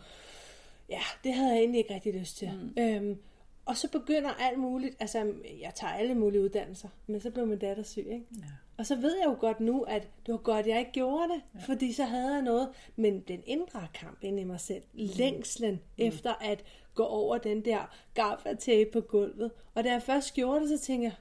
ja, 0.88 1.00
det 1.24 1.34
havde 1.34 1.50
jeg 1.50 1.58
egentlig 1.58 1.78
ikke 1.78 1.94
rigtig 1.94 2.14
lyst 2.14 2.36
til. 2.36 2.50
Mm. 2.76 2.82
Øhm, 2.82 3.18
og 3.64 3.76
så 3.76 3.88
begynder 3.88 4.30
alt 4.30 4.58
muligt, 4.58 4.96
altså 5.00 5.32
jeg 5.60 5.72
tager 5.74 5.92
alle 5.92 6.14
mulige 6.14 6.42
uddannelser, 6.42 6.88
men 7.06 7.20
så 7.20 7.30
blev 7.30 7.46
min 7.46 7.58
datter 7.58 7.82
syg, 7.82 8.06
ikke? 8.06 8.26
Ja. 8.38 8.44
Og 8.78 8.86
så 8.86 8.96
ved 8.96 9.16
jeg 9.16 9.26
jo 9.26 9.36
godt 9.40 9.60
nu, 9.60 9.82
at 9.82 10.02
det 10.26 10.32
var 10.32 10.38
godt, 10.38 10.66
jeg 10.66 10.78
ikke 10.78 10.92
gjorde 10.92 11.28
det, 11.28 11.42
ja. 11.54 11.60
fordi 11.66 11.92
så 11.92 12.04
havde 12.04 12.32
jeg 12.32 12.42
noget, 12.42 12.68
men 12.96 13.20
den 13.20 13.42
indre 13.46 13.88
kamp 13.94 14.18
inde 14.22 14.40
i 14.40 14.44
mig 14.44 14.60
selv, 14.60 14.82
mm. 14.92 15.00
længslen 15.16 15.74
mm. 15.74 15.80
efter 15.96 16.34
at 16.40 16.64
gå 16.94 17.04
over 17.04 17.38
den 17.38 17.64
der 17.64 17.94
gaffatape 18.14 18.90
på 18.92 19.00
gulvet, 19.00 19.50
og 19.74 19.84
da 19.84 19.92
jeg 19.92 20.02
først 20.02 20.34
gjorde 20.34 20.60
det, 20.60 20.68
så 20.68 20.86
tænkte 20.86 21.04
jeg, 21.04 21.14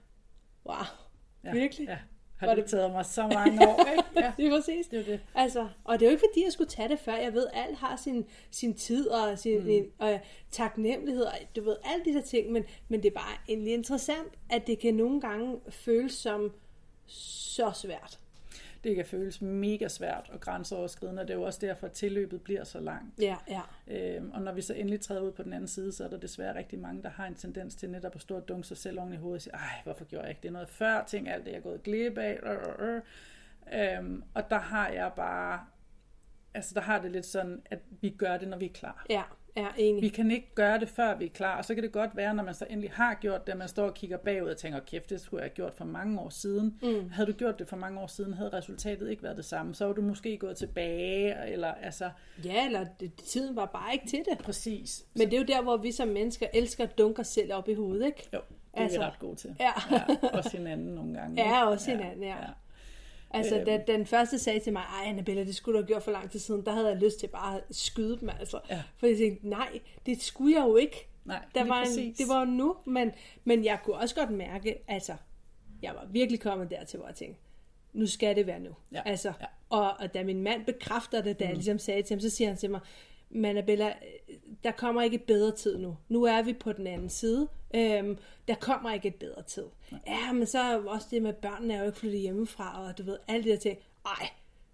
wow, 0.66 0.86
Ja. 1.44 1.54
Virkelig. 1.54 1.88
Ja. 1.88 1.98
Har 2.38 2.48
Var 2.48 2.56
det, 2.56 2.66
taget 2.66 2.92
mig 2.92 3.06
så 3.06 3.28
mange 3.40 3.68
år, 3.68 3.92
ikke? 3.92 4.04
Ja. 4.16 4.34
Det 4.38 4.46
er 4.46 4.56
præcis. 4.56 4.88
Det 4.88 5.00
er 5.00 5.04
det. 5.04 5.20
Altså, 5.36 5.68
og 5.84 6.00
det 6.00 6.06
er 6.06 6.10
jo 6.10 6.12
ikke 6.12 6.24
fordi, 6.32 6.44
jeg 6.44 6.52
skulle 6.52 6.70
tage 6.70 6.90
det 6.90 7.00
før. 7.00 7.16
Jeg 7.16 7.34
ved, 7.34 7.48
alt 7.54 7.78
har 7.78 7.96
sin, 7.96 8.26
sin 8.52 8.74
tid 8.74 9.08
og 9.08 9.40
sin 9.40 9.82
mm. 9.82 9.92
og 9.98 10.20
taknemmelighed 10.52 11.24
og 11.24 11.34
du 11.56 11.64
ved, 11.64 11.76
alle 11.84 12.06
de 12.06 12.14
der 12.14 12.22
ting. 12.22 12.52
Men, 12.52 12.64
men 12.88 13.04
det 13.04 13.10
er 13.10 13.20
bare 13.20 13.38
egentlig 13.50 13.74
interessant, 13.74 14.34
at 14.50 14.68
det 14.68 14.80
kan 14.80 14.94
nogle 14.94 15.22
gange 15.22 15.60
føles 15.70 16.14
som 16.14 16.52
så 17.12 17.72
svært. 17.76 18.20
Det 18.84 18.96
kan 18.96 19.06
føles 19.06 19.42
mega 19.42 19.88
svært 19.88 20.30
og 20.34 20.40
grænseoverskridende, 20.40 21.22
og 21.22 21.28
det 21.28 21.34
er 21.34 21.38
jo 21.38 21.44
også 21.44 21.60
derfor, 21.62 21.88
at 21.88 21.94
tilløbet 21.94 22.42
bliver 22.42 22.64
så 22.64 22.80
langt. 22.80 23.20
Ja, 23.20 23.36
ja. 23.48 23.62
Øhm, 23.88 24.32
og 24.32 24.42
når 24.42 24.52
vi 24.52 24.62
så 24.62 24.74
endelig 24.74 25.02
træder 25.02 25.22
ud 25.22 25.32
på 25.32 25.44
den 25.44 25.54
anden 25.54 25.68
side, 25.68 25.92
så 25.92 26.04
er 26.04 26.08
der 26.08 26.18
desværre 26.18 26.56
rigtig 26.58 26.80
mange, 26.80 27.04
der 27.04 27.10
har 27.10 27.28
en 27.28 27.36
tendens 27.36 27.76
til 27.76 27.90
netop 27.90 28.16
at 28.16 28.22
stå 28.22 28.36
og 28.36 28.48
dunke 28.48 28.68
sig 28.68 28.78
selv 28.78 29.00
oven 29.00 29.14
i 29.14 29.16
hovedet 29.16 29.38
og 29.38 29.42
sige, 29.42 29.54
ej, 29.54 29.82
hvorfor 29.84 30.06
gjorde 30.06 30.24
jeg 30.24 30.32
ikke 30.32 30.44
det 30.44 30.54
noget 30.54 30.70
før? 30.70 31.04
Tænk 31.08 31.28
alt 31.28 31.46
det, 31.46 31.52
jeg 31.52 31.58
er 31.58 31.62
gået 31.62 31.84
glip 31.84 32.18
af. 32.18 32.40
Øh, 32.44 32.88
øh, 32.88 32.96
øh. 32.96 33.02
Øhm, 33.74 34.24
og 34.34 34.50
der 34.50 34.60
har 34.60 34.90
jeg 34.90 35.12
bare, 35.16 35.60
altså 36.54 36.74
der 36.74 36.82
har 36.82 37.02
det 37.02 37.12
lidt 37.12 37.26
sådan, 37.26 37.62
at 37.66 37.80
vi 38.02 38.10
gør 38.10 38.38
det, 38.38 38.48
når 38.48 38.58
vi 38.58 38.66
er 38.66 38.74
klar. 38.74 39.06
Ja, 39.10 39.24
ja, 39.56 39.68
enig. 39.78 40.02
Vi 40.02 40.10
kan 40.10 40.32
ikke 40.32 40.56
gøre 40.56 40.80
det, 40.80 40.90
før 40.90 41.18
vi 41.18 41.26
er 41.26 41.30
klar, 41.30 41.58
og 41.58 41.66
så 41.66 41.74
kan 41.76 41.84
det 41.84 41.92
godt 41.92 42.16
være, 42.16 42.34
når 42.34 42.44
man 42.44 42.54
så 42.54 42.66
endelig 42.70 42.92
har 42.92 43.14
gjort 43.14 43.46
det, 43.46 43.52
at 43.52 43.58
man 43.58 43.68
står 43.68 43.86
og 43.86 43.94
kigger 43.94 44.18
bagud 44.18 44.50
og 44.50 44.58
tænker, 44.58 44.80
kæft, 44.80 45.10
det 45.10 45.22
skulle 45.22 45.42
jeg 45.42 45.50
have 45.50 45.56
gjort 45.56 45.74
for 45.74 45.86
mange 45.86 46.20
år 46.20 46.30
siden. 46.30 46.80
Mm. 46.82 47.10
Havde 47.10 47.32
du 47.32 47.38
gjort 47.38 47.60
det 47.60 47.68
for 47.68 47.76
mange 47.76 48.00
år 48.00 48.08
siden, 48.08 48.34
havde 48.34 48.50
resultatet 48.54 49.10
ikke 49.10 49.24
været 49.24 49.38
det 49.38 49.46
samme. 49.46 49.76
Så 49.76 49.86
var 49.86 49.94
du 49.94 50.02
måske 50.02 50.38
gået 50.38 50.58
tilbage, 50.58 51.52
eller 51.52 51.74
altså... 51.74 52.10
Ja, 52.46 52.66
eller 52.66 52.86
det, 53.00 53.14
tiden 53.14 53.56
var 53.56 53.66
bare 53.66 53.94
ikke 53.94 54.08
til 54.08 54.20
det. 54.30 54.38
Præcis. 54.38 55.06
Men 55.16 55.28
det 55.28 55.34
er 55.34 55.38
jo 55.38 55.46
der, 55.46 55.62
hvor 55.62 55.78
vi 55.78 55.92
som 55.92 56.08
mennesker 56.08 56.48
elsker 56.54 56.84
at 56.84 56.98
dunke 56.98 57.20
os 57.20 57.28
selv 57.28 57.54
op 57.54 57.70
i 57.70 57.74
hovedet, 57.74 58.06
ikke? 58.06 58.30
Jo, 58.34 58.40
det 58.40 58.80
er 58.80 58.84
altså, 58.84 59.00
vi 59.00 59.06
ret 59.06 59.20
gode 59.20 59.36
til. 59.36 59.56
Ja. 59.60 59.72
ja. 59.92 60.04
Også 60.38 60.58
hinanden 60.58 60.88
nogle 60.88 61.14
gange. 61.20 61.44
Ja, 61.44 61.66
også 61.66 61.92
hinanden, 61.92 62.24
ja. 62.24 62.36
Altså, 63.34 63.56
Øhm. 63.56 63.66
da 63.66 63.84
den 63.88 64.06
første 64.06 64.40
sagde 64.40 64.60
til 64.60 64.74
mig, 64.74 64.82
ej 64.82 65.10
Annabella, 65.10 65.44
det 65.44 65.56
skulle 65.56 65.78
du 65.78 65.84
have 65.84 65.88
gjort 65.88 66.04
for 66.04 66.12
lang 66.12 66.32
tid 66.32 66.40
siden, 66.40 66.66
der 66.66 66.72
havde 66.72 66.88
jeg 66.88 66.98
lyst 66.98 67.20
til 67.20 67.28
bare 67.28 67.58
at 67.58 67.64
skyde 67.72 68.20
dem, 68.20 68.30
altså. 68.40 68.60
Ja. 68.70 68.82
For 68.98 69.08
jeg 69.08 69.18
tænkte, 69.18 69.50
nej, 69.50 69.80
det 70.06 70.22
skulle 70.22 70.56
jeg 70.56 70.68
jo 70.68 70.76
ikke. 70.76 71.08
Nej, 71.26 71.46
der 71.56 71.64
var 71.64 71.82
en, 71.98 72.14
det 72.18 72.28
var 72.28 72.40
jo 72.40 72.46
nu, 72.46 72.76
men, 72.86 73.12
men 73.44 73.66
jeg 73.66 73.80
kunne 73.84 73.96
også 73.96 74.16
godt 74.16 74.32
mærke, 74.32 74.76
altså, 74.88 75.14
jeg 75.82 75.94
var 75.96 76.08
virkelig 76.12 76.40
kommet 76.40 76.70
dertil, 76.72 76.98
hvor 77.00 77.08
jeg 77.08 77.16
tænkte, 77.16 77.42
nu 77.94 78.08
skal 78.08 78.36
det 78.36 78.48
være 78.48 78.60
nu. 78.60 78.70
Ja, 78.92 79.02
Altså, 79.06 79.34
ja. 79.42 79.46
og, 79.70 79.94
og 80.00 80.14
da 80.14 80.24
min 80.24 80.44
mand 80.44 80.66
bekræfter 80.66 81.22
det, 81.22 81.40
da 81.40 81.44
jeg 81.44 81.52
Mm. 81.54 81.58
ligesom 81.58 81.80
sagde 81.80 82.02
til 82.02 82.14
ham, 82.16 82.20
så 82.22 82.30
siger 82.30 82.48
han 82.48 82.58
til 82.58 82.72
mig, 82.72 82.80
men 83.32 83.46
Annabella, 83.46 83.94
der 84.64 84.72
kommer 84.72 85.02
ikke 85.02 85.16
et 85.16 85.24
bedre 85.24 85.52
tid 85.52 85.78
nu. 85.78 85.98
Nu 86.10 86.24
er 86.24 86.42
vi 86.42 86.54
på 86.54 86.74
den 86.74 86.88
anden 86.88 87.10
side. 87.10 87.48
Øhm, 87.76 88.18
der 88.48 88.56
kommer 88.56 88.94
ikke 88.94 89.08
et 89.08 89.16
bedre 89.16 89.42
tid. 89.42 89.66
Ja, 90.08 90.32
men 90.32 90.46
så 90.46 90.60
er 90.60 90.78
også 90.78 91.08
det 91.12 91.22
med, 91.22 91.30
at 91.30 91.36
børnene 91.36 91.74
er 91.74 91.80
jo 91.80 91.86
ikke 91.86 92.00
flyttet 92.00 92.22
hjemmefra, 92.22 92.88
og 92.88 92.98
du 92.98 93.04
ved, 93.04 93.18
alle 93.28 93.44
de 93.44 93.50
der 93.50 93.58
ting. 93.58 93.78
Ej, 94.06 94.30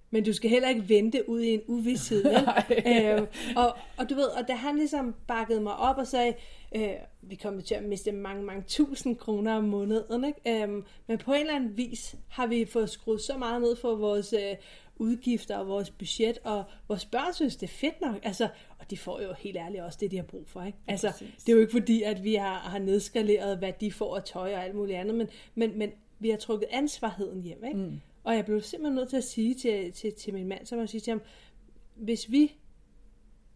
men 0.10 0.24
du 0.24 0.34
skal 0.34 0.50
heller 0.50 0.70
ikke 0.70 0.90
vente 0.90 1.30
ud 1.30 1.42
i 1.42 1.54
en 1.54 1.62
uvidshed. 1.68 2.26
øhm, 2.88 3.28
og, 3.56 3.78
og 3.98 4.10
du 4.10 4.16
ved, 4.16 4.26
og 4.26 4.48
da 4.48 4.54
han 4.54 4.76
ligesom 4.76 5.16
bakkede 5.28 5.62
mig 5.62 5.76
op 5.76 5.98
og 5.98 6.08
sagde, 6.08 6.34
øh, 6.76 6.90
vi 7.22 7.36
kommer 7.36 7.62
til 7.62 7.76
at 7.76 7.84
miste 7.84 8.12
mange, 8.12 8.44
mange 8.44 8.64
tusind 8.68 9.16
kroner 9.16 9.56
om 9.56 9.64
måneden, 9.64 10.26
ikke? 10.26 10.64
Øhm, 10.64 10.86
men 11.08 11.18
på 11.18 11.34
en 11.34 11.40
eller 11.40 11.56
anden 11.56 11.78
vis 11.78 12.16
har 12.28 12.48
vi 12.48 12.66
fået 12.66 12.90
skruet 12.90 13.22
så 13.22 13.38
meget 13.38 13.62
ned 13.62 13.76
for 13.76 13.96
vores 13.96 14.34
øh, 14.34 14.56
udgifter 15.00 15.58
og 15.58 15.68
vores 15.68 15.90
budget, 15.90 16.38
og 16.44 16.64
vores 16.88 17.06
børn 17.06 17.34
synes, 17.34 17.56
det 17.56 17.68
er 17.68 17.72
fedt 17.72 18.02
nok. 18.02 18.16
Altså, 18.24 18.50
og 18.80 18.90
de 18.90 18.98
får 18.98 19.22
jo 19.22 19.34
helt 19.34 19.58
ærligt 19.58 19.84
også 19.84 19.98
det, 20.02 20.12
de 20.12 20.16
har 20.16 20.24
brug 20.24 20.48
for. 20.48 20.64
Ikke? 20.64 20.78
Altså, 20.88 21.12
det 21.20 21.50
er 21.50 21.54
jo 21.54 21.60
ikke 21.60 21.72
fordi, 21.72 22.04
at 22.04 22.24
vi 22.24 22.36
har, 22.36 22.60
har 22.60 22.80
nedskaleret, 22.80 23.58
hvad 23.58 23.74
de 23.82 23.92
får 23.92 24.16
af 24.18 24.24
tøj 24.24 24.54
og 24.54 24.64
alt 24.64 24.76
muligt 24.76 24.98
andet, 24.98 25.16
men, 25.16 25.28
men, 25.56 25.78
men 25.78 25.92
vi 26.20 26.30
har 26.30 26.38
trukket 26.38 26.68
ansvarheden 26.72 27.42
hjem. 27.42 27.64
Ikke? 27.64 27.80
Mm. 27.80 28.00
Og 28.24 28.36
jeg 28.36 28.46
blev 28.46 28.62
simpelthen 28.62 28.96
nødt 28.96 29.10
til 29.10 29.18
at 29.18 29.24
sige 29.24 29.54
til, 29.54 29.92
til, 29.92 30.14
til 30.14 30.34
min 30.34 30.48
mand, 30.48 30.66
så 30.66 30.76
må 30.76 30.82
jeg 30.82 30.90
sige 30.90 31.02
til 31.02 31.12
ham, 31.12 31.22
hvis 31.96 32.32
vi, 32.32 32.56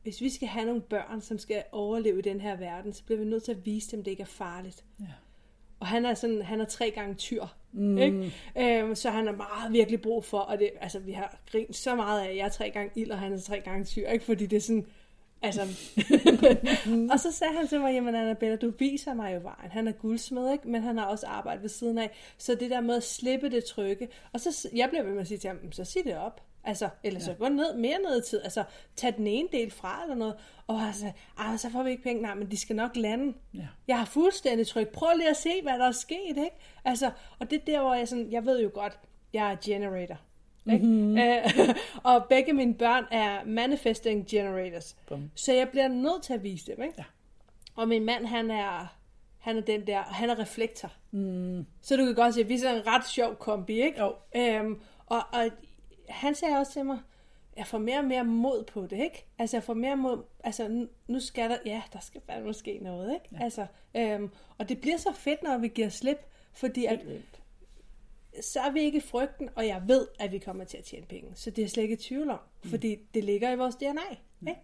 hvis 0.03 0.21
vi 0.21 0.29
skal 0.29 0.47
have 0.47 0.65
nogle 0.65 0.81
børn, 0.81 1.21
som 1.21 1.37
skal 1.37 1.63
overleve 1.71 2.19
i 2.19 2.21
den 2.21 2.41
her 2.41 2.55
verden, 2.55 2.93
så 2.93 3.03
bliver 3.03 3.19
vi 3.19 3.25
nødt 3.25 3.43
til 3.43 3.51
at 3.51 3.65
vise 3.65 3.91
dem, 3.91 3.99
at 3.99 4.05
det 4.05 4.11
ikke 4.11 4.21
er 4.21 4.25
farligt. 4.25 4.85
Ja. 4.99 5.05
Og 5.81 5.87
han 5.87 6.05
er 6.05 6.13
sådan, 6.13 6.41
han 6.41 6.61
er 6.61 6.65
tre 6.65 6.91
gange 6.91 7.15
tyr. 7.15 7.45
Mm. 7.71 7.97
Ikke? 7.97 8.33
Øhm, 8.57 8.95
så 8.95 9.09
han 9.09 9.25
har 9.25 9.33
meget 9.33 9.73
virkelig 9.73 10.01
brug 10.01 10.25
for, 10.25 10.37
og 10.37 10.59
det, 10.59 10.69
altså 10.81 10.99
vi 10.99 11.11
har 11.11 11.39
grint 11.51 11.75
så 11.75 11.95
meget 11.95 12.21
af, 12.21 12.29
at 12.29 12.37
jeg 12.37 12.45
er 12.45 12.49
tre 12.49 12.69
gange 12.69 12.91
ild, 12.95 13.11
og 13.11 13.19
han 13.19 13.33
er 13.33 13.39
tre 13.39 13.59
gange 13.59 13.85
tyr, 13.85 14.07
ikke? 14.07 14.25
Fordi 14.25 14.45
det 14.45 14.57
er 14.57 14.61
sådan, 14.61 14.85
altså... 15.41 15.61
og 17.13 17.19
så 17.19 17.31
sagde 17.31 17.53
han 17.57 17.67
til 17.67 17.79
mig, 17.79 17.93
jamen 17.93 18.15
Annabella, 18.15 18.55
du 18.55 18.73
viser 18.79 19.13
mig 19.13 19.35
jo 19.35 19.39
vejen. 19.43 19.71
Han 19.71 19.87
er 19.87 19.91
guldsmed, 19.91 20.51
ikke? 20.51 20.69
Men 20.69 20.81
han 20.81 20.97
har 20.97 21.05
også 21.05 21.27
arbejdet 21.27 21.61
ved 21.61 21.69
siden 21.69 21.97
af. 21.97 22.11
Så 22.37 22.55
det 22.55 22.69
der 22.71 22.81
med 22.81 22.95
at 22.95 23.03
slippe 23.03 23.49
det 23.49 23.63
trygge. 23.65 24.07
Og 24.33 24.39
så, 24.39 24.69
jeg 24.75 24.89
bliver 24.89 25.03
ved 25.03 25.11
med 25.11 25.21
at 25.21 25.27
sige 25.27 25.37
til 25.37 25.47
ham, 25.47 25.57
"Men 25.63 25.71
så 25.71 25.83
sig 25.83 26.03
det 26.03 26.17
op. 26.17 26.41
Altså, 26.63 26.89
eller 27.03 27.19
så 27.19 27.33
gå 27.33 27.49
ned, 27.49 27.75
mere 27.75 27.97
ned 27.99 28.23
i 28.23 28.29
tid. 28.29 28.41
Altså, 28.43 28.63
tag 28.95 29.17
den 29.17 29.27
ene 29.27 29.47
del 29.51 29.71
fra 29.71 30.03
eller 30.03 30.15
noget. 30.15 30.35
Og 30.67 30.81
altså, 30.81 31.11
ah, 31.37 31.59
så 31.59 31.69
får 31.69 31.83
vi 31.83 31.89
ikke 31.89 32.03
penge. 32.03 32.21
Nej, 32.21 32.35
men 32.35 32.51
de 32.51 32.57
skal 32.57 32.75
nok 32.75 32.95
lande. 32.95 33.33
Ja. 33.53 33.67
Jeg 33.87 33.97
har 33.97 34.05
fuldstændig 34.05 34.67
tryk. 34.67 34.87
Prøv 34.87 35.09
lige 35.17 35.29
at 35.29 35.37
se, 35.37 35.61
hvad 35.63 35.79
der 35.79 35.87
er 35.87 35.91
sket, 35.91 36.29
ikke? 36.29 36.55
Altså, 36.85 37.11
og 37.39 37.49
det 37.49 37.61
er 37.61 37.65
der, 37.65 37.81
hvor 37.81 37.93
jeg 37.93 38.07
sådan, 38.07 38.31
jeg 38.31 38.45
ved 38.45 38.61
jo 38.61 38.71
godt, 38.73 38.99
jeg 39.33 39.51
er 39.51 39.57
generator. 39.65 40.17
Ikke? 40.73 40.85
Mhm. 40.85 41.17
Øh, 41.17 41.75
og 42.13 42.25
begge 42.29 42.53
mine 42.53 42.73
børn 42.73 43.05
er 43.11 43.45
manifesting 43.45 44.27
generators. 44.29 44.95
Bum. 45.07 45.31
Så 45.35 45.53
jeg 45.53 45.69
bliver 45.69 45.87
nødt 45.87 46.23
til 46.23 46.33
at 46.33 46.43
vise 46.43 46.65
dem, 46.71 46.83
ikke? 46.83 46.95
Ja. 46.97 47.03
Og 47.75 47.87
min 47.87 48.05
mand, 48.05 48.25
han 48.25 48.51
er, 48.51 48.97
han 49.39 49.57
er 49.57 49.61
den 49.61 49.87
der, 49.87 50.01
han 50.01 50.29
er 50.29 50.39
reflektor. 50.39 50.91
Mm. 51.11 51.65
Så 51.81 51.97
du 51.97 52.05
kan 52.05 52.15
godt 52.15 52.33
se, 52.33 52.41
at 52.41 52.49
vi 52.49 52.53
er 52.53 52.59
sådan 52.59 52.75
en 52.75 52.87
ret 52.87 53.07
sjov 53.07 53.35
kombi, 53.35 53.81
ikke? 53.81 53.99
Jo. 53.99 54.15
Øhm, 54.35 54.81
og, 55.05 55.19
og 55.33 55.49
han 56.11 56.35
sagde 56.35 56.57
også 56.57 56.73
til 56.73 56.85
mig, 56.85 56.99
jeg 57.57 57.67
får 57.67 57.77
mere 57.77 57.97
og 57.99 58.05
mere 58.05 58.23
mod 58.23 58.63
på 58.63 58.81
det, 58.87 58.97
ikke? 58.99 59.25
Altså, 59.37 59.57
jeg 59.57 59.63
får 59.63 59.73
mere 59.73 59.97
mod, 59.97 60.23
altså, 60.43 60.87
nu, 61.07 61.19
skal 61.19 61.49
der, 61.49 61.57
ja, 61.65 61.81
der 61.93 61.99
skal 61.99 62.21
fandme 62.25 62.53
ske 62.53 62.79
noget, 62.81 63.13
ikke? 63.13 63.25
Ja. 63.31 63.43
Altså, 63.43 63.65
øhm, 63.97 64.29
og 64.57 64.69
det 64.69 64.81
bliver 64.81 64.97
så 64.97 65.13
fedt, 65.13 65.43
når 65.43 65.57
vi 65.57 65.67
giver 65.67 65.89
slip, 65.89 66.17
fordi 66.53 66.85
at, 66.85 66.99
så 68.41 68.59
er 68.59 68.71
vi 68.71 68.79
ikke 68.81 68.97
i 68.97 69.01
frygten, 69.01 69.49
og 69.55 69.67
jeg 69.67 69.83
ved, 69.87 70.07
at 70.19 70.31
vi 70.31 70.37
kommer 70.39 70.63
til 70.63 70.77
at 70.77 70.83
tjene 70.83 71.05
penge. 71.05 71.31
Så 71.35 71.49
det 71.49 71.57
er 71.57 71.63
jeg 71.63 71.69
slet 71.69 71.83
ikke 71.83 71.93
i 71.93 71.97
tvivl 71.97 72.29
om, 72.29 72.39
Mm. 72.63 72.69
fordi 72.69 72.97
det 73.13 73.23
ligger 73.23 73.51
i 73.51 73.55
vores 73.55 73.75
DNA, 73.75 74.01
ikke? 74.47 74.61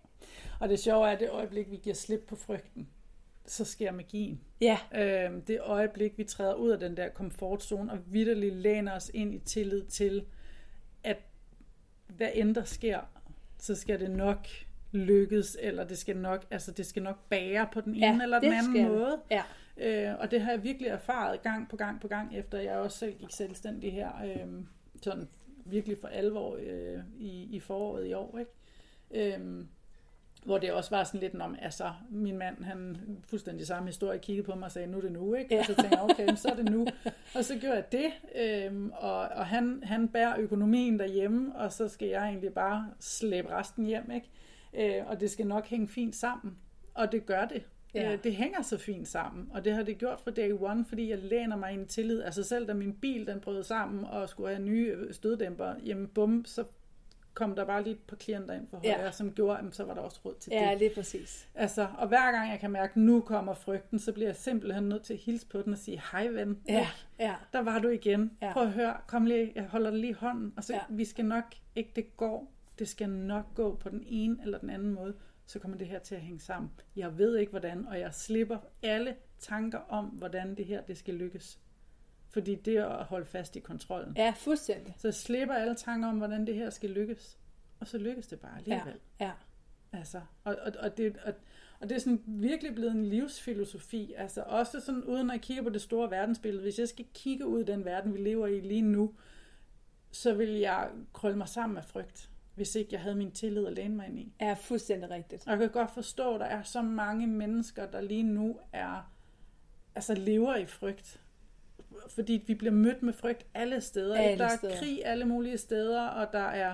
Og 0.60 0.70
det 0.70 0.80
sjove 0.80 1.08
er, 1.08 1.12
at 1.12 1.20
det 1.20 1.30
øjeblik, 1.30 1.72
vi 1.72 1.78
giver 1.78 1.96
slip 1.96 2.24
på 2.28 2.36
frygten, 2.36 2.90
så 3.46 3.66
sker 3.66 3.92
magien. 3.92 4.42
Ja. 4.62 4.78
Øhm, 4.96 5.42
det 5.42 5.60
øjeblik, 5.62 6.18
vi 6.18 6.24
træder 6.24 6.54
ud 6.54 6.70
af 6.70 6.80
den 6.80 6.98
der 6.98 7.10
komfortzone 7.10 7.92
og 7.92 8.00
vidderligt 8.06 8.56
læner 8.56 8.96
os 8.96 9.12
ind 9.14 9.34
i 9.36 9.40
tillid 9.40 9.86
til, 9.86 10.26
at 11.04 11.18
hvad 12.08 12.30
end 12.34 12.56
der 12.56 12.64
sker, 12.64 13.00
så 13.58 13.76
skal 13.76 14.00
det 14.00 14.12
nok 14.12 14.48
lykkes, 14.92 15.58
eller 15.62 15.84
det 15.84 15.98
skal 15.98 16.18
nok, 16.18 16.46
altså 16.52 16.72
det 16.72 16.86
skal 16.86 17.04
nok 17.04 17.30
bære 17.30 17.68
på 17.74 17.82
den 17.82 17.96
ene 17.96 18.06
Ja, 18.06 18.24
eller 18.24 18.40
den 18.40 18.54
anden 18.54 18.74
skal 18.74 18.88
måde. 18.88 19.22
Ja. 19.32 19.44
Øh, 19.78 20.20
og 20.20 20.32
det 20.32 20.42
har 20.42 20.52
jeg 20.52 20.64
virkelig 20.64 20.88
erfaret 20.88 21.42
gang 21.42 21.70
på 21.70 21.76
gang 21.76 22.02
på 22.02 22.08
gang, 22.08 22.38
efter 22.38 22.60
jeg 22.60 22.76
også 22.76 22.98
selv 22.98 23.14
gik 23.14 23.32
selvstændig 23.32 23.94
her, 23.94 24.10
øh, 24.26 24.64
sådan 25.02 25.28
virkelig 25.66 25.98
for 26.02 26.08
alvor 26.08 26.58
øh, 26.60 27.00
i, 27.18 27.56
i 27.56 27.60
foråret 27.60 28.08
i 28.08 28.14
år, 28.14 28.40
ikke? 28.40 29.36
Øh, 29.36 29.66
hvor 30.48 30.58
det 30.58 30.72
også 30.72 30.90
var 30.90 31.04
sådan 31.04 31.20
lidt 31.20 31.42
om, 31.42 31.56
altså, 31.62 31.92
min 32.10 32.38
mand, 32.38 32.64
han 32.64 32.98
fuldstændig 33.30 33.68
samme 33.68 33.88
historie, 33.88 34.20
kiggede 34.20 34.46
på 34.46 34.56
mig 34.56 34.66
og 34.66 34.72
sagde, 34.72 34.88
nu 34.88 34.98
er 34.98 35.02
det 35.02 35.12
nu, 35.12 35.34
ikke? 35.34 35.60
Og 35.60 35.66
så 35.66 35.76
tænkte 35.76 35.98
jeg, 35.98 36.10
okay, 36.10 36.36
så 36.36 36.50
er 36.50 36.56
det 36.56 36.72
nu. 36.72 36.88
Og 37.36 37.46
så 37.46 37.58
gjorde 37.60 37.76
jeg 37.76 37.92
det, 37.92 38.12
øhm, 38.36 38.92
og, 38.94 39.20
og 39.20 39.46
han, 39.46 39.84
han 39.84 40.08
bærer 40.08 40.40
økonomien 40.40 41.00
derhjemme, 41.00 41.56
og 41.56 41.72
så 41.72 41.88
skal 41.88 42.08
jeg 42.08 42.28
egentlig 42.28 42.54
bare 42.54 42.88
slæbe 43.00 43.50
resten 43.50 43.86
hjem, 43.86 44.12
ikke? 44.12 44.98
Øh, 45.00 45.08
og 45.08 45.20
det 45.20 45.32
skal 45.32 45.48
nok 45.48 45.66
hænge 45.68 45.88
fint 45.88 46.16
sammen. 46.16 46.58
Og 46.94 47.12
det 47.12 47.26
gør 47.26 47.46
det. 47.46 47.64
Ja. 47.94 48.14
Øh, 48.14 48.24
det 48.24 48.36
hænger 48.36 48.62
så 48.62 48.78
fint 48.78 49.08
sammen, 49.08 49.50
og 49.54 49.66
det 49.66 49.74
har 49.74 49.84
det 49.84 49.98
gjort 49.98 50.22
fra 50.22 50.32
day 50.32 50.52
one, 50.60 50.86
fordi 50.86 51.10
jeg 51.10 51.20
læner 51.20 51.56
mig 51.56 51.72
i 51.72 51.76
en 51.76 51.88
tillid. 51.88 52.22
Altså 52.22 52.44
selv 52.44 52.68
da 52.68 52.74
min 52.74 52.94
bil 52.94 53.28
den 53.28 53.40
brød 53.40 53.64
sammen 53.64 54.06
og 54.06 54.30
skulle 54.30 54.50
have 54.50 54.66
nye 54.66 54.96
støddæmper, 55.12 55.74
jamen 55.86 56.08
bum, 56.08 56.46
så 56.46 56.64
kom 57.38 57.56
der 57.56 57.66
bare 57.66 57.84
lige 57.84 57.94
et 57.94 58.00
par 58.08 58.16
klienter 58.16 58.54
ind 58.54 58.68
for 58.70 58.78
højre, 58.78 58.90
Ja. 59.00 59.06
ja. 59.06 59.12
som 59.12 59.32
gjorde, 59.34 59.60
at 59.60 59.76
så 59.76 59.84
var 59.84 59.94
der 59.94 60.02
også 60.02 60.20
råd 60.26 60.34
til 60.40 60.52
Ja, 60.54 60.70
det. 60.72 60.80
lige 60.80 60.92
præcis. 60.96 61.48
Altså, 61.56 61.88
og 61.98 62.08
hver 62.08 62.32
gang 62.32 62.52
jeg 62.52 62.60
kan 62.60 62.72
mærke, 62.72 62.92
at 62.92 62.98
nu 62.98 63.22
kommer 63.22 63.54
frygten, 63.54 64.00
så 64.00 64.14
bliver 64.14 64.28
jeg 64.28 64.36
simpelthen 64.36 64.84
nødt 64.90 65.04
til 65.04 65.14
at 65.14 65.20
hilse 65.20 65.48
på 65.48 65.62
den 65.62 65.74
og 65.74 65.80
sige, 65.80 66.02
hej 66.12 66.28
ven, 66.28 66.60
Ja, 66.68 66.88
ja. 67.20 67.36
der 67.54 67.60
var 67.62 67.80
du 67.80 67.88
igen. 67.90 68.32
Ja. 68.42 68.54
Prøv 68.54 68.64
at 68.64 68.72
høre, 68.72 68.98
kom 69.08 69.26
lige, 69.26 69.52
jeg 69.56 69.64
holder 69.64 69.90
dig 69.90 70.00
lige 70.00 70.14
hånden, 70.14 70.54
og 70.58 70.64
så 70.64 70.74
Ja. 70.74 70.80
ja. 70.90 70.96
vi 70.96 71.06
skal 71.06 71.26
nok, 71.26 71.44
ikke 71.76 71.92
det 71.96 72.18
går, 72.18 72.52
det 72.80 72.88
skal 72.88 73.10
nok 73.10 73.56
gå 73.56 73.76
på 73.76 73.90
den 73.90 74.04
ene 74.08 74.38
eller 74.44 74.58
den 74.58 74.70
anden 74.70 74.90
måde, 74.94 75.14
så 75.46 75.60
kommer 75.60 75.78
det 75.78 75.88
her 75.88 76.00
til 76.00 76.16
at 76.16 76.22
hænge 76.22 76.40
sammen. 76.40 76.72
Jeg 76.96 77.18
ved 77.18 77.38
ikke 77.38 77.50
hvordan, 77.50 77.88
og 77.88 78.00
jeg 78.00 78.14
slipper 78.14 78.58
alle 78.84 79.16
tanker 79.40 79.80
om, 79.90 80.06
hvordan 80.06 80.56
det 80.56 80.66
her 80.66 80.82
det 80.82 80.98
skal 80.98 81.14
lykkes. 81.14 81.60
Fordi 82.30 82.56
det 82.56 82.78
er 82.78 82.86
at 82.88 83.06
holde 83.06 83.26
fast 83.26 83.56
i 83.56 83.60
kontrollen. 83.60 84.14
Ja, 84.18 84.34
fuldstændig. 84.38 84.96
Så 84.98 85.12
slipper 85.12 85.56
alle 85.56 85.76
tanker 85.76 86.10
om, 86.10 86.18
hvordan 86.18 86.48
det 86.48 86.56
her 86.56 86.70
skal 86.70 86.90
lykkes. 86.90 87.38
Og 87.80 87.88
så 87.88 87.98
lykkes 87.98 88.28
det 88.28 88.40
bare 88.40 88.52
Ja, 88.68 88.74
alligevel. 88.74 89.00
ja. 89.20 89.32
Altså, 89.94 90.22
og, 90.44 90.56
og, 90.66 90.72
og, 90.80 90.98
det, 90.98 91.18
og, 91.26 91.34
og 91.80 91.90
det 91.90 91.96
er 91.96 92.00
sådan 92.00 92.24
virkelig 92.28 92.76
blevet 92.76 92.92
en 92.92 93.06
livsfilosofi. 93.06 94.14
Altså 94.18 94.44
også 94.48 94.80
sådan, 94.80 95.04
uden 95.04 95.30
at 95.32 95.42
kigge 95.42 95.64
på 95.64 95.70
det 95.70 95.82
store 95.82 96.12
verdensbillede. 96.12 96.64
Hvis 96.64 96.80
jeg 96.80 96.88
skal 96.88 97.06
kigge 97.14 97.46
ud 97.48 97.60
i 97.62 97.64
den 97.66 97.86
verden, 97.86 98.14
vi 98.14 98.20
lever 98.20 98.48
i 98.48 98.60
lige 98.60 98.82
nu, 98.82 99.14
så 100.12 100.34
vil 100.34 100.50
jeg 100.50 100.90
krølle 101.14 101.38
mig 101.38 101.48
sammen 101.50 101.78
af 101.78 101.86
frygt, 101.86 102.30
hvis 102.56 102.76
ikke 102.76 102.90
jeg 102.92 103.02
havde 103.02 103.16
min 103.16 103.32
tillid 103.32 103.66
at 103.68 103.74
læne 103.74 103.96
mig 103.96 104.08
ind 104.08 104.20
i. 104.20 104.34
Er 104.40 104.56
fuldstændig 104.56 105.10
rigtigt. 105.10 105.44
Og 105.46 105.52
jeg 105.52 105.60
kan 105.60 105.70
godt 105.70 105.92
forstå, 105.94 106.34
at 106.34 106.40
der 106.40 106.46
er 106.46 106.64
så 106.64 106.82
mange 106.82 107.28
mennesker, 107.28 107.86
der 107.92 108.02
lige 108.02 108.24
nu 108.24 108.60
er, 108.74 109.12
altså 109.96 110.14
lever 110.14 110.56
i 110.56 110.66
frygt. 110.66 111.22
Fordi 112.16 112.44
vi 112.48 112.54
bliver 112.56 112.74
mødt 112.74 113.04
med 113.04 113.14
frygt 113.14 113.46
alle 113.54 113.82
steder. 113.82 114.16
Alle 114.16 114.38
der 114.40 114.46
er 114.46 114.58
steder. 114.58 114.76
krig 114.80 115.02
alle 115.06 115.26
mulige 115.26 115.58
steder, 115.58 116.02
og 116.08 116.28
der 116.34 116.40
er, 116.48 116.74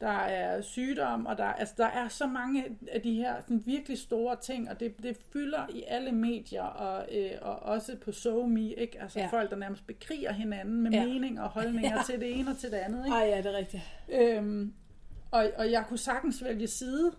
der 0.00 0.08
er 0.10 0.60
sygdom, 0.60 1.26
og 1.26 1.38
der, 1.38 1.44
altså, 1.44 1.74
der 1.78 1.86
er 1.86 2.08
så 2.08 2.26
mange 2.26 2.64
af 2.92 3.00
de 3.00 3.14
her 3.14 3.34
sådan 3.40 3.62
virkelig 3.66 3.98
store 3.98 4.36
ting, 4.42 4.70
og 4.70 4.80
det, 4.80 5.02
det 5.02 5.16
fylder 5.32 5.66
i 5.74 5.84
alle 5.88 6.12
medier, 6.12 6.62
og, 6.62 7.06
øh, 7.16 7.30
og 7.42 7.62
også 7.62 7.96
på 8.04 8.12
SoMe, 8.12 8.72
ikke? 8.72 9.02
Altså 9.02 9.18
Ja. 9.18 9.24
ja. 9.24 9.30
folk, 9.30 9.50
der 9.50 9.56
nærmest 9.56 9.86
bekriger 9.86 10.32
hinanden 10.32 10.82
med 10.82 10.90
Ja. 10.90 10.98
ja. 11.00 11.06
mening 11.06 11.40
og 11.40 11.48
holdninger 11.48 11.90
Ja. 11.90 11.96
ja. 11.98 12.02
til 12.06 12.20
det 12.20 12.38
ene 12.38 12.50
og 12.50 12.56
til 12.58 12.70
det 12.70 12.76
andet. 12.76 13.04
Ikke? 13.06 13.16
Ej, 13.16 13.24
ja, 13.24 13.36
det 13.36 13.46
er 13.46 13.58
rigtigt. 13.58 13.82
Øhm, 14.12 14.72
og, 15.30 15.50
og 15.56 15.70
jeg 15.70 15.84
kunne 15.88 15.98
sagtens 15.98 16.44
vælge 16.44 16.66
side, 16.66 17.12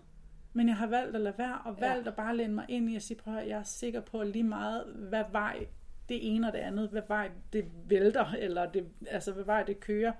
men 0.52 0.68
jeg 0.68 0.76
har 0.76 0.86
valgt 0.86 1.16
at 1.16 1.22
lade 1.22 1.34
være, 1.38 1.58
og 1.64 1.76
Ja. 1.80 1.88
valgt 1.88 2.08
at 2.08 2.14
bare 2.14 2.36
læne 2.36 2.54
mig 2.54 2.64
ind 2.68 2.90
i 2.90 2.96
at 2.96 3.02
sige, 3.02 3.16
prøv 3.18 3.36
at 3.36 3.48
jeg 3.48 3.58
er 3.58 3.62
sikker 3.62 4.00
på 4.00 4.22
lige 4.22 4.44
meget, 4.44 4.84
hvad 5.08 5.24
vej 5.32 5.66
det 6.08 6.34
ene 6.34 6.46
og 6.46 6.52
det 6.52 6.58
andet, 6.58 6.88
hvad 6.88 7.02
vej 7.08 7.30
det 7.52 7.64
vælter, 7.88 8.26
eller 8.38 8.70
det, 8.72 8.86
altså 9.06 9.32
hvad 9.32 9.44
vej 9.44 9.62
det 9.62 9.80
kører, 9.80 10.12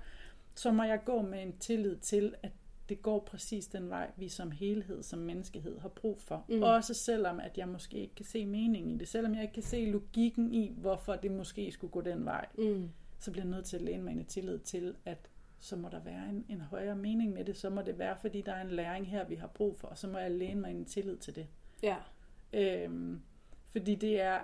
så 0.55 0.71
må 0.71 0.83
jeg 0.83 0.99
gå 1.05 1.21
med 1.21 1.43
en 1.43 1.57
tillid 1.57 1.95
til, 1.97 2.35
at 2.43 2.51
det 2.89 3.01
går 3.01 3.19
præcis 3.19 3.67
den 3.67 3.89
vej, 3.89 4.11
vi 4.17 4.29
som 4.29 4.51
helhed, 4.51 5.03
som 5.03 5.19
menneskehed 5.19 5.79
har 5.79 5.89
brug 5.89 6.21
for. 6.21 6.45
Mm. 6.49 6.63
Også 6.63 6.93
selvom, 6.93 7.39
at 7.39 7.57
jeg 7.57 7.67
måske 7.67 7.97
ikke 7.97 8.15
kan 8.15 8.25
se 8.25 8.45
meningen 8.45 8.95
i 8.95 8.97
det, 8.97 9.07
selvom 9.07 9.33
jeg 9.33 9.41
ikke 9.41 9.53
kan 9.53 9.63
se 9.63 9.85
logikken 9.85 10.53
i, 10.53 10.73
hvorfor 10.77 11.15
det 11.15 11.31
måske 11.31 11.71
skulle 11.71 11.91
gå 11.91 12.01
den 12.01 12.25
vej, 12.25 12.45
Mm. 12.57 12.89
så 13.19 13.31
bliver 13.31 13.45
jeg 13.45 13.51
nødt 13.51 13.65
til 13.65 13.75
at 13.77 13.81
læne 13.81 14.03
mig 14.03 14.15
i 14.19 14.23
tillid 14.23 14.59
til, 14.59 14.95
at 15.05 15.29
så 15.59 15.75
må 15.75 15.89
der 15.89 15.99
være 16.03 16.29
en, 16.29 16.45
en 16.49 16.61
højere 16.61 16.95
mening 16.95 17.33
med 17.33 17.45
det. 17.45 17.57
Så 17.57 17.69
må 17.69 17.81
det 17.81 17.99
være, 17.99 18.15
fordi 18.21 18.41
der 18.41 18.51
er 18.53 18.61
en 18.61 18.69
læring 18.71 19.07
her, 19.07 19.25
vi 19.27 19.35
har 19.35 19.47
brug 19.47 19.77
for, 19.79 19.87
og 19.87 19.97
så 19.97 20.07
må 20.07 20.17
jeg 20.17 20.31
læne 20.31 20.61
mig 20.61 20.79
i 20.79 20.83
tillid 20.83 21.17
til 21.17 21.35
det. 21.35 21.47
Ja. 21.83 21.95
Øhm, 22.53 23.21
fordi 23.71 23.95
det 23.95 24.21
er, 24.21 24.39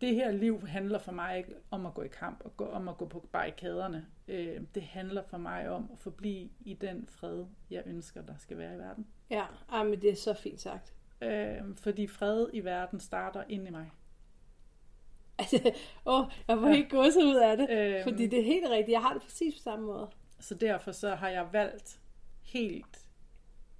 det 0.00 0.14
her 0.14 0.30
liv 0.30 0.66
handler 0.66 0.98
for 0.98 1.12
mig 1.12 1.38
ikke 1.38 1.54
om 1.70 1.86
at 1.86 1.94
gå 1.94 2.02
i 2.02 2.08
kamp 2.08 2.40
og 2.44 2.56
gå, 2.56 2.64
om 2.64 2.88
at 2.88 2.96
gå 2.96 3.06
på 3.06 3.28
barrikaderne. 3.32 4.06
Øh, 4.28 4.60
det 4.74 4.82
handler 4.82 5.22
for 5.22 5.38
mig 5.38 5.68
om 5.68 5.90
at 5.92 5.98
forblive 5.98 6.48
i 6.60 6.74
den 6.74 7.06
fred, 7.06 7.44
jeg 7.70 7.82
ønsker, 7.86 8.22
der 8.22 8.34
skal 8.38 8.58
være 8.58 8.74
i 8.74 8.78
verden. 8.78 9.06
Ja, 9.30 9.44
ej, 9.72 9.84
men 9.84 10.02
det 10.02 10.10
er 10.10 10.16
så 10.16 10.34
fint 10.34 10.60
sagt. 10.60 10.94
Øh, 11.22 11.56
fordi 11.74 12.06
fred 12.06 12.46
i 12.52 12.64
verden 12.64 13.00
starter 13.00 13.44
inde 13.48 13.66
i 13.66 13.70
mig. 13.70 13.90
Altså, 15.38 15.72
åh, 16.06 16.24
jeg 16.48 16.62
var 16.62 16.68
helt 16.68 16.90
gået 16.90 17.16
ud 17.16 17.36
af 17.36 17.56
det. 17.56 17.70
Øhm. 17.70 18.02
Fordi 18.02 18.26
det 18.26 18.38
er 18.38 18.44
helt 18.44 18.70
rigtigt. 18.70 18.92
Jeg 18.92 19.00
har 19.00 19.12
det 19.12 19.22
præcis 19.22 19.54
på 19.54 19.60
samme 19.60 19.86
måde. 19.86 20.10
Så 20.40 20.54
derfor 20.54 20.92
så 20.92 21.14
har 21.14 21.28
jeg 21.28 21.48
valgt 21.52 22.00
helt 22.42 23.06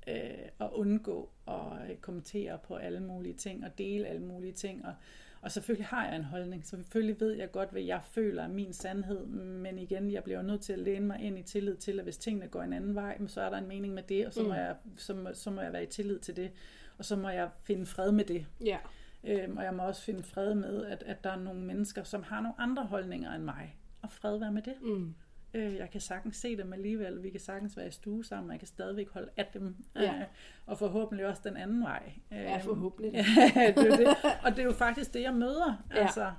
øh, 0.08 0.48
at 0.60 0.70
undgå 0.72 1.30
at 1.48 1.90
øh, 1.90 1.96
kommentere 1.96 2.58
på 2.58 2.74
alle 2.74 3.00
mulige 3.00 3.34
ting 3.34 3.64
og 3.64 3.78
dele 3.78 4.06
alle 4.06 4.22
mulige 4.22 4.52
ting. 4.52 4.86
Og, 4.86 4.94
og 5.40 5.52
selvfølgelig 5.52 5.86
har 5.86 6.06
jeg 6.06 6.16
en 6.16 6.24
holdning. 6.24 6.64
Så 6.66 6.70
selvfølgelig 6.76 7.20
ved 7.20 7.32
jeg 7.32 7.52
godt, 7.52 7.70
hvad 7.70 7.82
jeg 7.82 8.00
føler 8.04 8.42
er 8.42 8.48
min 8.48 8.72
sandhed. 8.72 9.26
Men 9.26 9.78
igen, 9.78 10.10
jeg 10.10 10.24
bliver 10.24 10.42
nødt 10.42 10.60
til 10.60 10.72
at 10.72 10.78
læne 10.78 11.06
mig 11.06 11.20
ind 11.20 11.38
i 11.38 11.42
tillid 11.42 11.76
til, 11.76 11.98
at 11.98 12.04
hvis 12.04 12.16
tingene 12.18 12.46
går 12.48 12.62
en 12.62 12.72
anden 12.72 12.94
vej, 12.94 13.18
så 13.26 13.40
er 13.40 13.50
der 13.50 13.56
en 13.58 13.68
mening 13.68 13.94
med 13.94 14.02
det, 14.02 14.26
og 14.26 14.32
så, 14.34 14.42
må, 14.42 14.48
Mm. 14.48 14.54
jeg, 14.54 14.76
så, 14.96 15.14
må, 15.14 15.28
så 15.34 15.50
må 15.50 15.60
jeg 15.60 15.72
være 15.72 15.82
i 15.82 15.86
tillid 15.86 16.18
til 16.18 16.36
det. 16.36 16.50
Og 16.98 17.04
så 17.04 17.16
må 17.16 17.28
jeg 17.28 17.50
finde 17.64 17.86
fred 17.86 18.12
med 18.12 18.24
det. 18.24 18.46
Ja. 18.64 18.78
Øhm, 19.24 19.56
og 19.56 19.64
jeg 19.64 19.74
må 19.74 19.82
også 19.82 20.02
finde 20.02 20.22
fred 20.22 20.54
med, 20.54 20.84
at, 20.86 21.02
at 21.06 21.24
der 21.24 21.30
er 21.30 21.36
nogle 21.38 21.60
mennesker, 21.60 22.02
som 22.02 22.22
har 22.22 22.40
nogle 22.40 22.60
andre 22.60 22.82
holdninger 22.84 23.34
end 23.34 23.42
mig. 23.44 23.76
Og 24.02 24.10
fred 24.10 24.38
være 24.38 24.52
med 24.52 24.62
det. 24.62 24.74
Mm. 24.82 25.14
Øh, 25.54 25.74
jeg 25.76 25.90
kan 25.90 26.00
sagtens 26.00 26.36
se 26.36 26.56
dem 26.56 26.72
alligevel. 26.72 27.22
Vi 27.22 27.30
kan 27.30 27.40
sagtens 27.40 27.76
være 27.76 27.86
i 27.88 27.90
stue 27.90 28.24
sammen. 28.24 28.50
og 28.50 28.52
Jeg 28.54 28.60
kan 28.60 28.68
stadigvæk 28.68 29.08
holde 29.10 29.30
af 29.36 29.46
dem. 29.54 29.76
Ja. 29.94 30.14
Øh, 30.14 30.24
og 30.66 30.78
forhåbentlig 30.78 31.26
også 31.26 31.42
den 31.44 31.56
anden 31.56 31.82
vej. 31.82 32.12
Ja, 32.30 32.56
Øh, 32.56 32.62
forhåbentlig. 32.62 33.12
ja, 33.56 33.72
det 33.76 33.92
er 33.92 33.96
det. 33.96 34.06
Og 34.44 34.50
det 34.50 34.58
er 34.58 34.64
jo 34.64 34.72
faktisk 34.72 35.14
det, 35.14 35.22
jeg 35.22 35.34
møder. 35.34 35.86
Ja. 35.94 35.96
Altså, 36.00 36.32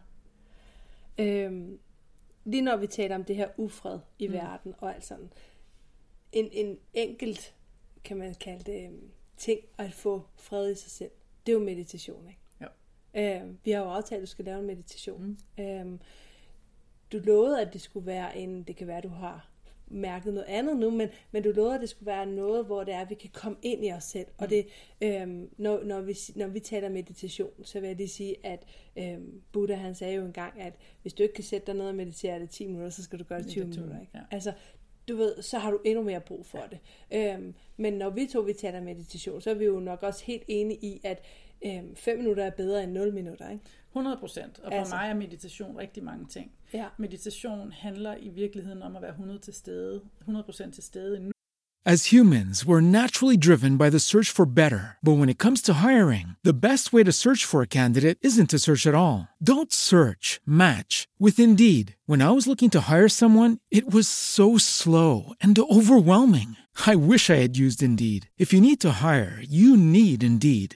Øhm, 1.19 1.79
lige 2.45 2.61
når 2.61 2.77
vi 2.77 2.87
taler 2.87 3.15
om 3.15 3.23
det 3.23 3.35
her 3.35 3.47
ufred 3.57 3.99
i 4.19 4.27
mm. 4.27 4.33
Verden 4.33 4.73
og 4.77 4.95
alt 4.95 5.05
sådan. 5.05 5.29
En, 6.31 6.49
en 6.51 6.77
enkelt, 6.93 7.55
kan 8.03 8.17
man 8.17 8.33
kalde 8.33 8.71
det, 8.71 8.85
øhm, 8.85 9.11
ting 9.37 9.59
at 9.77 9.93
få 9.93 10.23
fred 10.35 10.71
i 10.71 10.75
sig 10.75 10.91
selv. 10.91 11.11
Det 11.45 11.51
er 11.51 11.57
jo 11.57 11.63
meditation, 11.65 12.27
ikke? 12.27 12.39
Jo. 12.61 12.67
Øhm, 13.13 13.57
vi 13.63 13.71
har 13.71 13.79
jo 13.83 13.89
aftalt, 13.89 14.17
at 14.17 14.21
du 14.21 14.31
skal 14.31 14.45
lave 14.45 14.59
en 14.59 14.65
meditation. 14.65 15.37
Mm. 15.57 15.63
Øhm, 15.63 15.99
du 17.11 17.17
lovede, 17.17 17.61
at 17.61 17.73
det 17.73 17.81
skulle 17.81 18.05
være 18.05 18.37
en, 18.37 18.63
det 18.63 18.75
kan 18.75 18.87
være, 18.87 19.01
du 19.01 19.09
har 19.09 19.49
mærket 19.89 20.33
noget 20.33 20.47
andet 20.47 20.77
nu, 20.77 20.89
men, 20.89 21.09
men 21.31 21.43
du 21.43 21.51
lovede, 21.51 21.75
at 21.75 21.81
det 21.81 21.89
skulle 21.89 22.07
være 22.07 22.25
noget, 22.25 22.65
hvor 22.65 22.83
det 22.83 22.93
er, 22.93 22.99
at 22.99 23.09
vi 23.09 23.15
kan 23.15 23.29
komme 23.33 23.57
ind 23.61 23.85
i 23.85 23.91
os 23.91 24.03
selv. 24.03 24.27
Mm. 24.27 24.33
Og 24.37 24.49
det, 24.49 24.67
øhm, 25.01 25.49
når, 25.57 25.83
når, 25.83 26.01
vi, 26.01 26.17
når 26.35 26.47
vi 26.47 26.59
taler 26.59 26.89
meditation, 26.89 27.51
så 27.63 27.79
vil 27.79 27.87
jeg 27.87 27.95
lige 27.97 28.07
sige, 28.07 28.35
at 28.43 28.63
øhm, 28.97 29.41
Buddha 29.51 29.75
han 29.75 29.95
sagde 29.95 30.15
jo 30.15 30.25
engang, 30.25 30.61
at 30.61 30.73
hvis 31.01 31.13
du 31.13 31.23
ikke 31.23 31.35
kan 31.35 31.43
sætte 31.43 31.67
dig 31.67 31.75
ned 31.75 31.87
og 31.87 31.95
meditere 31.95 32.39
det 32.39 32.49
10 32.49 32.67
minutter, 32.67 32.89
så 32.89 33.03
skal 33.03 33.19
du 33.19 33.23
gøre 33.23 33.39
det 33.39 33.47
20 33.47 33.63
Meditation, 33.63 33.85
minutter. 33.85 34.01
Ikke? 34.01 34.17
ja. 34.17 34.23
Altså, 34.31 34.53
du 35.07 35.15
ved, 35.15 35.41
så 35.41 35.57
har 35.57 35.71
du 35.71 35.79
endnu 35.85 36.03
mere 36.03 36.21
brug 36.21 36.45
for 36.45 36.67
det. 36.69 36.79
Øhm, 37.13 37.53
men 37.77 37.93
når 37.93 38.09
vi 38.09 38.27
to 38.31 38.39
vi 38.39 38.53
taler 38.53 38.81
meditation, 38.81 39.41
så 39.41 39.49
er 39.49 39.53
vi 39.53 39.65
jo 39.65 39.79
nok 39.79 40.03
også 40.03 40.25
helt 40.25 40.43
enige 40.47 40.85
i, 40.85 41.01
at 41.03 41.23
5 41.95 42.17
minutter 42.17 42.43
er 42.43 42.49
bedre 42.49 42.83
end 42.83 42.91
0 42.91 43.13
minutter. 43.13 43.49
Ikke? 43.49 43.63
100 43.93 44.17
procent. 44.17 44.59
Og 44.59 44.63
for 44.63 44.65
Altså. 44.65 44.79
altså. 44.79 44.95
mig 44.95 45.09
er 45.09 45.13
meditation 45.13 45.77
rigtig 45.77 46.03
mange 46.03 46.25
ting. 46.25 46.51
Ja. 46.73 46.85
Meditation 46.97 47.71
handler 47.71 48.15
i 48.17 48.29
virkeligheden 48.29 48.81
om 48.83 48.95
at 48.95 49.01
være 49.01 49.11
100 49.11 49.39
til 49.39 49.53
stede, 49.53 50.01
100 50.21 50.43
procent 50.43 50.73
til 50.73 50.83
stede 50.83 51.19
nu. 51.19 51.31
As 51.85 52.09
humans, 52.11 52.65
we're 52.65 52.81
naturally 52.81 53.37
driven 53.37 53.77
by 53.77 53.89
the 53.89 53.99
search 53.99 54.29
for 54.29 54.45
better. 54.45 54.97
But 55.01 55.13
when 55.17 55.29
it 55.29 55.37
comes 55.39 55.61
to 55.63 55.73
hiring, 55.73 56.35
the 56.43 56.53
best 56.53 56.93
way 56.93 57.03
to 57.03 57.11
search 57.11 57.45
for 57.45 57.61
a 57.61 57.65
candidate 57.65 58.17
isn't 58.21 58.49
to 58.49 58.57
search 58.59 58.85
at 58.85 58.93
all. 58.93 59.27
Don't 59.41 59.71
search, 59.73 60.41
match 60.45 61.07
with 61.19 61.39
Indeed. 61.39 61.95
When 62.05 62.21
I 62.21 62.31
was 62.31 62.47
looking 62.47 62.69
to 62.71 62.81
hire 62.81 63.07
someone, 63.07 63.57
it 63.71 63.91
was 63.93 64.07
so 64.07 64.57
slow 64.57 65.33
and 65.41 65.57
overwhelming. 65.57 66.57
I 66.85 66.95
wish 66.95 67.29
I 67.29 67.35
had 67.35 67.57
used 67.57 67.81
Indeed. 67.81 68.29
If 68.37 68.53
you 68.53 68.61
need 68.61 68.79
to 68.81 68.99
hire, 69.01 69.39
you 69.41 69.75
need 69.77 70.21
Indeed. 70.21 70.75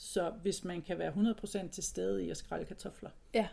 Så 0.00 0.30
hvis 0.42 0.64
man 0.64 0.82
kan 0.82 0.98
være 0.98 1.12
100% 1.66 1.68
til 1.70 1.82
stede 1.84 2.24
i 2.24 2.30
at 2.30 2.36
skrælle 2.36 2.66
kartofler, 2.66 3.10
Ja. 3.34 3.48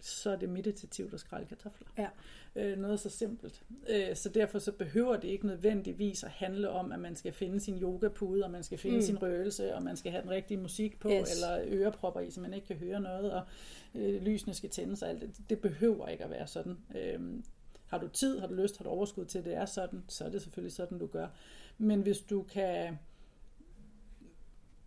så 0.00 0.30
er 0.30 0.36
det 0.36 0.48
meditativt 0.48 1.14
at 1.14 1.20
skrælle 1.20 1.46
kartofler. 1.46 1.88
Ja. 1.98 2.08
Øh, 2.56 2.78
noget 2.78 3.00
så 3.00 3.10
simpelt. 3.10 3.62
Øh, 3.88 4.16
så 4.16 4.28
derfor 4.28 4.58
så 4.58 4.72
behøver 4.72 5.16
det 5.16 5.28
ikke 5.28 5.46
nødvendigvis 5.46 6.24
at 6.24 6.30
handle 6.30 6.70
om, 6.70 6.92
at 6.92 7.00
man 7.00 7.16
skal 7.16 7.32
finde 7.32 7.60
sin 7.60 7.82
yogapude, 7.82 8.44
og 8.44 8.50
man 8.50 8.62
skal 8.62 8.78
finde 8.78 8.96
mm. 8.96 9.02
sin 9.02 9.22
røgelse, 9.22 9.74
og 9.74 9.82
man 9.82 9.96
skal 9.96 10.12
have 10.12 10.22
den 10.22 10.30
rigtige 10.30 10.58
musik 10.58 11.00
på, 11.00 11.10
Yes. 11.10 11.34
eller 11.34 11.64
ørepropper 11.66 12.20
i, 12.20 12.30
så 12.30 12.40
man 12.40 12.54
ikke 12.54 12.66
kan 12.66 12.76
høre 12.76 13.00
noget, 13.00 13.32
og 13.32 13.42
øh, 13.94 14.22
lysene 14.22 14.54
skal 14.54 14.70
tændes 14.70 15.02
og 15.02 15.08
alt 15.08 15.20
det. 15.20 15.30
Det 15.50 15.60
behøver 15.60 16.08
ikke 16.08 16.24
at 16.24 16.30
være 16.30 16.46
sådan. 16.46 16.78
Øh, 16.96 17.20
har 17.86 17.98
du 17.98 18.08
tid, 18.08 18.38
har 18.38 18.46
du 18.46 18.54
lyst, 18.54 18.78
har 18.78 18.84
du 18.84 18.90
overskud 18.90 19.24
til, 19.24 19.38
at 19.38 19.44
det 19.44 19.54
er 19.54 19.64
sådan, 19.66 20.04
så 20.08 20.24
er 20.24 20.28
det 20.28 20.42
selvfølgelig 20.42 20.72
sådan, 20.72 20.98
du 20.98 21.06
gør. 21.06 21.28
Men 21.78 22.00
hvis 22.02 22.18
du 22.18 22.42
kan 22.42 22.98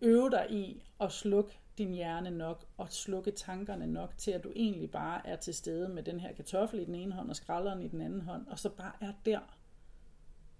øve 0.02 0.30
dig 0.30 0.46
i 0.50 0.82
at 1.00 1.12
slukke 1.12 1.58
din 1.78 1.92
hjerne 1.92 2.30
nok, 2.30 2.64
og 2.76 2.92
slukke 2.92 3.30
tankerne 3.30 3.86
nok 3.86 4.18
til, 4.18 4.30
at 4.30 4.44
du 4.44 4.52
egentlig 4.56 4.90
bare 4.90 5.26
er 5.26 5.36
til 5.36 5.54
stede 5.54 5.88
med 5.88 6.02
den 6.02 6.20
her 6.20 6.32
kartoffel 6.32 6.80
i 6.80 6.84
den 6.84 6.94
ene 6.94 7.12
hånd, 7.12 7.30
og 7.30 7.36
skralderen 7.36 7.82
i 7.82 7.88
den 7.88 8.00
anden 8.00 8.20
hånd, 8.20 8.46
og 8.46 8.58
så 8.58 8.68
bare 8.68 8.92
er 9.00 9.12
der, 9.26 9.40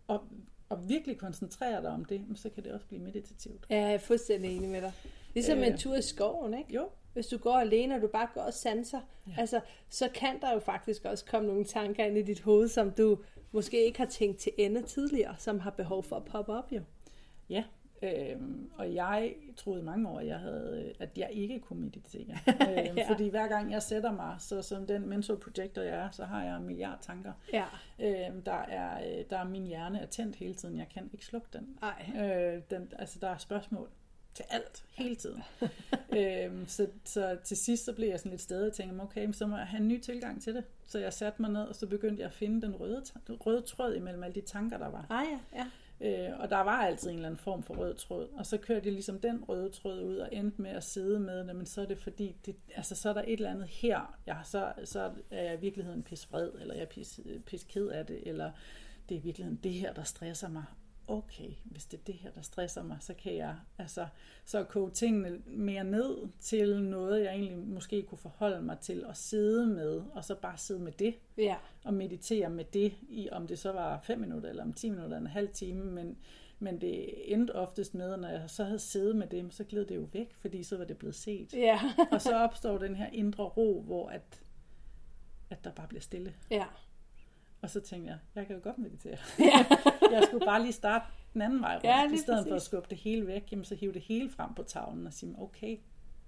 og, 0.07 0.25
og 0.69 0.89
virkelig 0.89 1.19
koncentrere 1.19 1.83
dig 1.83 1.91
om 1.91 2.05
det, 2.05 2.25
så 2.35 2.51
kan 2.51 2.65
det 2.65 2.73
også 2.73 2.87
blive 2.87 3.03
meditativt. 3.03 3.67
Ja, 3.71 3.81
jeg 3.81 3.95
er 3.95 3.99
fuldstændig 3.99 4.57
enig 4.57 4.69
med 4.69 4.83
dig. 4.83 4.93
Ligesom 5.35 5.59
øh, 5.59 5.67
en 5.67 5.79
tur 5.79 5.95
i 5.95 6.03
skoven, 6.03 6.55
ikke? 6.55 6.75
Jo. 6.75 6.89
Hvis 7.13 7.27
du 7.27 7.39
går 7.39 7.59
alene, 7.59 7.95
og 7.95 8.03
du 8.03 8.07
bare 8.07 8.29
går 8.35 8.41
og 8.41 8.55
sanser, 8.55 9.01
ja. 9.27 9.33
altså, 9.39 9.61
så 9.89 10.09
kan 10.15 10.41
der 10.41 10.53
jo 10.53 10.59
faktisk 10.59 11.05
også 11.05 11.25
komme 11.25 11.49
nogle 11.49 11.65
tanker 11.65 12.05
ind 12.05 12.19
i 12.19 12.23
dit 12.23 12.41
hoved, 12.41 12.69
som 12.69 12.91
du 12.91 13.19
måske 13.53 13.85
ikke 13.85 13.99
har 13.99 14.07
tænkt 14.07 14.39
til 14.39 14.53
ende 14.59 14.83
tidligere, 14.83 15.35
som 15.39 15.61
har 15.61 15.71
behov 15.71 16.03
for 16.03 16.17
at 16.17 16.25
poppe 16.25 16.53
op 16.53 16.73
jo. 16.73 16.81
Ja, 17.49 17.65
øhm, 18.03 18.71
og 18.77 18.95
jeg 18.95 19.35
troede 19.57 19.81
i 19.81 19.85
mange 19.85 20.09
år, 20.09 20.19
at 20.19 20.27
jeg, 20.27 20.39
havde, 20.39 20.93
at 20.99 21.19
jeg 21.19 21.29
ikke 21.33 21.61
kunne 21.61 21.81
meditere. 21.81 22.37
øhm, 22.89 22.97
Ja. 22.97 23.11
Fordi 23.11 23.29
hver 23.29 23.49
gang 23.49 23.73
jeg 23.73 23.83
sætter 23.83 24.13
mig, 24.13 24.37
så 24.39 24.63
som 24.63 24.87
den 24.87 25.09
mental 25.09 25.37
projector 25.37 25.83
jeg 25.83 25.97
er, 25.97 26.11
så 26.11 26.25
har 26.25 26.45
jeg 26.45 26.57
en 26.57 26.65
milliard 26.65 26.99
tanker. 27.01 27.33
Ja. 27.53 27.65
Øhm, 27.99 28.43
der, 28.43 28.53
er, 28.53 29.19
øh, 29.19 29.25
der 29.31 29.39
er 29.39 29.45
min 29.45 29.67
hjerne 29.67 30.01
er 30.01 30.07
tændt 30.07 30.37
hele 30.37 30.55
tiden. 30.55 30.79
Jeg 30.79 30.87
kan 30.95 31.11
ikke 31.13 31.25
slukke 31.25 31.49
den. 31.53 31.79
Ej. 31.83 32.27
Øh, 32.55 32.63
den 32.71 32.93
altså, 32.99 33.19
der 33.21 33.29
er 33.29 33.39
spørgsmål 33.39 33.89
til 34.35 34.45
alt, 34.51 34.85
hele 34.95 35.17
tiden. 35.17 35.43
øhm, 36.19 36.69
så, 36.69 36.87
så 37.05 37.37
til 37.45 37.57
sidst 37.57 37.85
så 37.85 37.93
blev 37.93 38.09
jeg 38.09 38.19
sådan 38.19 38.31
lidt 38.31 38.41
stedig 38.43 38.67
og 38.67 38.73
tænkte, 38.73 39.03
okay, 39.03 39.33
så 39.33 39.47
må 39.47 39.57
jeg 39.57 39.67
have 39.67 39.81
en 39.81 39.89
ny 39.89 40.01
tilgang 40.01 40.43
til 40.43 40.55
det. 40.55 40.65
Så 40.87 40.99
jeg 40.99 41.13
satte 41.13 41.43
mig 41.43 41.51
ned, 41.51 41.63
og 41.63 41.75
så 41.75 41.87
begyndte 41.87 42.21
jeg 42.21 42.29
at 42.29 42.35
finde 42.35 42.63
den 42.63 42.77
røde, 42.77 43.03
den 43.27 43.35
røde 43.35 43.63
tråd 43.63 43.95
imellem 43.95 44.23
alle 44.23 44.35
de 44.35 44.41
tanker, 44.41 44.79
der 44.79 44.89
var. 44.89 45.07
Ah 45.11 45.25
ja, 45.33 45.59
ja. 45.59 45.67
Øh, 46.03 46.39
og 46.39 46.51
der 46.51 46.57
var 46.61 46.83
altid 46.83 47.11
en 47.11 47.17
eller 47.17 47.29
anden 47.29 47.39
form 47.39 47.63
for 47.63 47.75
rød 47.75 47.95
tråd. 47.95 48.29
Og 48.29 48.47
så 48.47 48.59
kørte 48.59 48.87
jeg 48.87 48.93
ligesom 48.93 49.21
den 49.21 49.45
røde 49.45 49.71
tråd 49.71 50.03
ud 50.03 50.17
og 50.17 50.29
endte 50.33 50.63
med 50.63 50.71
at 50.71 50.85
sidde 50.85 51.21
med 51.21 51.47
det, 51.47 51.57
men 51.57 51.67
så 51.67 51.81
er 51.83 51.87
det 51.87 51.99
fordi, 51.99 52.37
det, 52.47 52.57
altså 52.75 52.95
så 52.95 53.09
er 53.09 53.13
der 53.13 53.23
et 53.23 53.33
eller 53.33 53.51
andet 53.51 53.69
her, 53.69 54.19
jeg, 54.27 54.41
så, 54.45 54.73
så 54.85 55.11
er 55.31 55.43
jeg 55.43 55.55
i 55.55 55.61
virkeligheden 55.61 56.03
pis 56.03 56.33
vred, 56.33 56.51
eller 56.61 56.75
jeg 56.75 56.83
er 56.83 56.87
pis, 56.87 57.21
pis 57.47 57.65
ked 57.65 57.89
af 57.89 58.07
det, 58.07 58.29
eller 58.29 58.51
det 59.09 59.15
er 59.15 59.21
i 59.21 59.23
virkeligheden 59.23 59.61
det 59.63 59.73
her, 59.73 59.93
der 59.93 60.03
stresser 60.03 60.49
mig. 60.49 60.65
Okay, 61.13 61.51
hvis 61.65 61.85
det 61.87 62.01
er 62.01 62.05
det 62.05 62.15
her, 62.15 62.31
der 62.31 62.43
stresser 62.43 62.83
mig, 62.83 62.97
så 63.01 63.15
kan 63.15 63.37
jeg 63.37 63.57
altså 63.79 64.07
så 64.45 64.65
koge 64.65 64.91
tingene 64.91 65.43
mere 65.47 65.85
ned 65.85 66.29
til 66.41 66.83
noget, 66.83 67.25
jeg 67.25 67.33
egentlig 67.33 67.59
måske 67.59 68.03
kunne 68.03 68.19
forholde 68.19 68.63
mig 68.63 68.79
til 68.79 69.05
at 69.09 69.17
sidde 69.17 69.67
med, 69.67 70.03
og 70.13 70.25
så 70.25 70.35
bare 70.35 70.59
sidde 70.59 70.81
med 70.81 70.93
det 70.93 71.15
Ja. 71.37 71.57
og 71.85 71.95
meditere 71.95 72.51
med 72.51 72.65
det, 72.65 72.93
i 73.09 73.29
om 73.31 73.47
det 73.47 73.59
så 73.59 73.73
var 73.73 74.01
5 74.01 74.19
minutter, 74.21 74.49
eller 74.51 74.63
om 74.63 74.73
10 74.73 74.89
minutter, 74.91 75.07
eller 75.17 75.19
en 75.19 75.27
halv 75.27 75.49
time, 75.53 75.85
men, 75.85 76.19
men 76.59 76.81
det 76.81 77.33
endte 77.33 77.55
oftest 77.55 77.95
med, 77.95 78.17
når 78.17 78.29
jeg 78.29 78.51
så 78.51 78.65
havde 78.65 78.79
siddet 78.79 79.17
med 79.17 79.27
det, 79.27 79.55
så 79.55 79.65
gled 79.65 79.87
det 79.87 79.97
jo 79.97 80.09
væk, 80.13 80.35
fordi 80.35 80.63
så 80.63 80.77
var 80.77 80.85
det 80.85 80.99
blevet 80.99 81.15
set. 81.15 81.55
Ja. 81.55 81.81
og 82.13 82.23
så 82.23 82.37
opstår 82.37 82.79
den 82.79 82.97
her 82.97 83.07
indre 83.13 83.45
ro, 83.45 83.83
hvor 83.83 84.09
at, 84.09 84.43
at 85.51 85.65
der 85.65 85.71
bare 85.71 85.89
bliver 85.89 86.03
stille. 86.03 86.35
Ja. 86.51 86.65
Og 87.63 87.71
så 87.71 87.81
tænkte 87.81 88.11
jeg, 88.11 88.19
jeg 88.35 88.47
kan 88.47 88.57
jo 88.57 88.63
godt 88.63 88.79
meditere. 88.79 89.17
jeg 90.13 90.23
skulle 90.27 90.47
bare 90.47 90.63
lige 90.63 90.73
starte 90.73 91.05
den 91.35 91.43
anden 91.43 91.61
vej 91.61 91.75
rundt. 91.75 91.85
Ja, 91.85 92.13
I 92.13 92.17
stedet 92.17 92.49
for 92.49 92.55
at 92.55 92.63
skubbe 92.63 92.87
det 92.91 92.99
hele 92.99 93.27
væk, 93.27 93.53
jamen, 93.53 93.65
så 93.65 93.75
hive 93.75 93.93
det 93.93 94.03
hele 94.03 94.31
frem 94.31 94.55
på 94.55 94.63
tavlen 94.63 95.07
og 95.07 95.13
sige, 95.13 95.35
okay, 95.39 95.79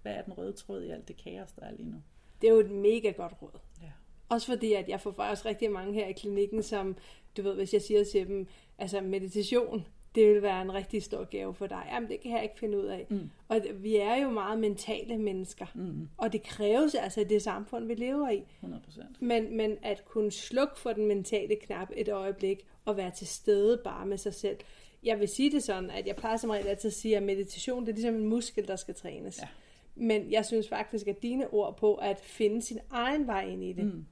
hvad 0.02 0.12
er 0.12 0.22
den 0.22 0.32
røde 0.32 0.52
tråd 0.52 0.82
i 0.82 0.90
alt 0.90 1.08
det 1.08 1.16
kaos, 1.16 1.52
der 1.52 1.62
er 1.62 1.72
lige 1.72 1.90
nu? 1.90 2.02
Det 2.40 2.48
er 2.48 2.52
jo 2.52 2.60
et 2.60 2.70
mega 2.70 3.10
godt 3.10 3.32
råd. 3.42 3.58
Ja. 3.82 3.90
Også 4.28 4.46
fordi, 4.46 4.72
at 4.72 4.88
jeg 4.88 5.00
får 5.00 5.12
faktisk 5.12 5.44
rigtig 5.44 5.70
mange 5.70 5.94
her 5.94 6.06
i 6.06 6.12
klinikken, 6.12 6.62
som, 6.62 6.96
du 7.36 7.42
ved, 7.42 7.54
hvis 7.54 7.72
jeg 7.72 7.82
siger 7.82 8.04
til 8.04 8.26
dem, 8.26 8.46
altså 8.78 9.00
meditation, 9.00 9.86
det 10.14 10.28
vil 10.28 10.42
være 10.42 10.62
en 10.62 10.74
rigtig 10.74 11.02
stor 11.02 11.24
gave 11.24 11.54
for 11.54 11.66
dig. 11.66 11.82
Jamen, 11.92 12.08
det 12.08 12.20
kan 12.20 12.32
jeg 12.32 12.42
ikke 12.42 12.58
finde 12.58 12.78
ud 12.78 12.84
af. 12.84 13.06
Mm. 13.10 13.30
Og 13.48 13.60
vi 13.74 13.96
er 13.96 14.16
jo 14.16 14.30
meget 14.30 14.58
mentale 14.58 15.18
mennesker. 15.18 15.66
Mm. 15.74 16.08
Og 16.16 16.32
det 16.32 16.42
kræves 16.42 16.94
altså 16.94 17.20
i 17.20 17.24
det 17.24 17.42
samfund, 17.42 17.86
vi 17.86 17.94
lever 17.94 18.30
i. 18.30 18.42
100 18.56 18.82
procent. 18.84 19.22
Men, 19.22 19.56
men 19.56 19.76
at 19.82 20.04
kunne 20.04 20.30
slukke 20.30 20.78
for 20.78 20.92
den 20.92 21.06
mentale 21.06 21.56
knap 21.56 21.88
et 21.96 22.08
øjeblik, 22.08 22.66
og 22.84 22.96
være 22.96 23.10
til 23.10 23.26
stede 23.26 23.80
bare 23.84 24.06
med 24.06 24.18
sig 24.18 24.34
selv. 24.34 24.56
Jeg 25.02 25.20
vil 25.20 25.28
sige 25.28 25.50
det 25.50 25.62
sådan, 25.62 25.90
at 25.90 26.06
jeg 26.06 26.16
plejer 26.16 26.36
som 26.36 26.50
regel 26.50 26.66
altid 26.66 26.88
at 26.88 26.94
sige, 26.94 27.16
at 27.16 27.22
meditation 27.22 27.86
det 27.86 27.88
er 27.88 27.94
ligesom 27.94 28.14
en 28.14 28.26
muskel, 28.26 28.68
der 28.68 28.76
skal 28.76 28.94
trænes. 28.94 29.38
Ja. 29.42 29.48
Men 29.94 30.32
jeg 30.32 30.44
synes 30.44 30.68
faktisk, 30.68 31.06
at 31.06 31.22
dine 31.22 31.48
ord 31.48 31.76
på 31.76 31.94
at 31.94 32.20
finde 32.20 32.62
sin 32.62 32.78
egen 32.90 33.26
vej 33.26 33.46
ind 33.46 33.64
i 33.64 33.72
det, 33.72 33.84
mm. 33.84 34.04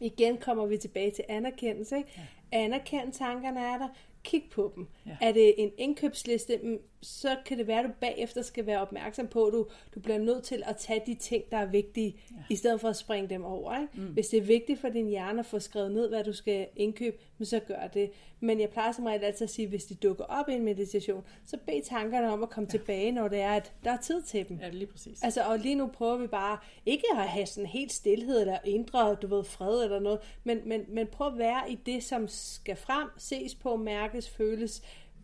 igen 0.00 0.36
kommer 0.36 0.66
vi 0.66 0.76
tilbage 0.76 1.10
til 1.10 1.24
anerkendelse. 1.28 1.96
Ikke? 1.96 2.10
Ja. 2.16 2.22
Anerkend 2.52 3.12
tankerne 3.12 3.60
er 3.60 3.78
der, 3.78 3.88
kig 4.24 4.42
på 4.50 4.72
dem. 4.76 4.86
Ja. 5.06 5.16
Er 5.20 5.32
det 5.32 5.54
en 5.58 5.70
indkøbsliste, 5.78 6.60
mm, 6.62 6.78
så 7.02 7.36
kan 7.46 7.58
det 7.58 7.66
være, 7.66 7.78
at 7.78 7.84
du 7.84 7.90
bagefter 8.00 8.42
skal 8.42 8.66
være 8.66 8.80
opmærksom 8.80 9.28
på, 9.28 9.46
at 9.46 9.52
du, 9.52 9.66
du 9.94 10.00
bliver 10.00 10.18
nødt 10.18 10.44
til 10.44 10.62
at 10.66 10.76
tage 10.76 11.02
de 11.06 11.14
ting, 11.14 11.44
der 11.50 11.56
er 11.56 11.66
vigtige, 11.66 12.20
ja. 12.30 12.36
i 12.50 12.56
stedet 12.56 12.80
for 12.80 12.88
at 12.88 12.96
springe 12.96 13.28
dem 13.28 13.44
over. 13.44 13.80
Ikke? 13.80 13.92
Mm. 13.94 14.12
Hvis 14.12 14.28
det 14.28 14.38
er 14.38 14.42
vigtigt 14.42 14.80
for 14.80 14.88
din 14.88 15.06
hjerne 15.06 15.40
at 15.40 15.46
få 15.46 15.58
skrevet 15.58 15.92
ned, 15.92 16.08
hvad 16.08 16.24
du 16.24 16.32
skal 16.32 16.66
indkøbe, 16.76 17.16
så 17.42 17.60
gør 17.60 17.86
det. 17.86 18.10
Men 18.40 18.60
jeg 18.60 18.68
plejer 18.70 18.92
som 18.92 19.06
regel 19.06 19.24
altid 19.24 19.44
at 19.44 19.50
sige, 19.50 19.64
at 19.64 19.70
hvis 19.70 19.84
de 19.84 19.94
dukker 19.94 20.24
op 20.24 20.48
i 20.48 20.52
en 20.52 20.64
meditation, 20.64 21.24
så 21.46 21.58
bed 21.66 21.82
tankerne 21.84 22.32
om 22.32 22.42
at 22.42 22.50
komme 22.50 22.68
ja. 22.72 22.78
tilbage, 22.78 23.12
når 23.12 23.28
det 23.28 23.40
er, 23.40 23.52
at 23.52 23.72
der 23.84 23.90
er 23.90 23.96
tid 23.96 24.22
til 24.22 24.48
dem. 24.48 24.58
Ja, 24.62 24.68
lige 24.68 24.86
præcis. 24.86 25.22
Altså, 25.22 25.42
og 25.42 25.58
lige 25.58 25.74
nu 25.74 25.86
prøver 25.86 26.16
vi 26.16 26.26
bare 26.26 26.58
ikke 26.86 27.04
at 27.12 27.28
have 27.28 27.46
sådan 27.46 27.66
helt 27.66 27.92
stillhed 27.92 28.40
eller 28.40 28.58
indre, 28.64 29.14
du 29.14 29.26
ved, 29.26 29.44
fred 29.44 29.84
eller 29.84 30.00
noget, 30.00 30.20
men, 30.44 30.60
men, 30.64 30.84
men 30.88 31.06
prøv 31.06 31.26
at 31.26 31.38
være 31.38 31.70
i 31.70 31.74
det, 31.86 32.02
som 32.02 32.28
skal 32.28 32.76
frem, 32.76 33.08
ses 33.16 33.54
på, 33.54 33.76
mærkes, 33.76 34.30
føles, 34.30 34.82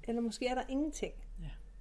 eller 0.09 0.21
måske 0.21 0.47
er 0.47 0.55
der 0.55 0.63
ingenting. 0.69 1.13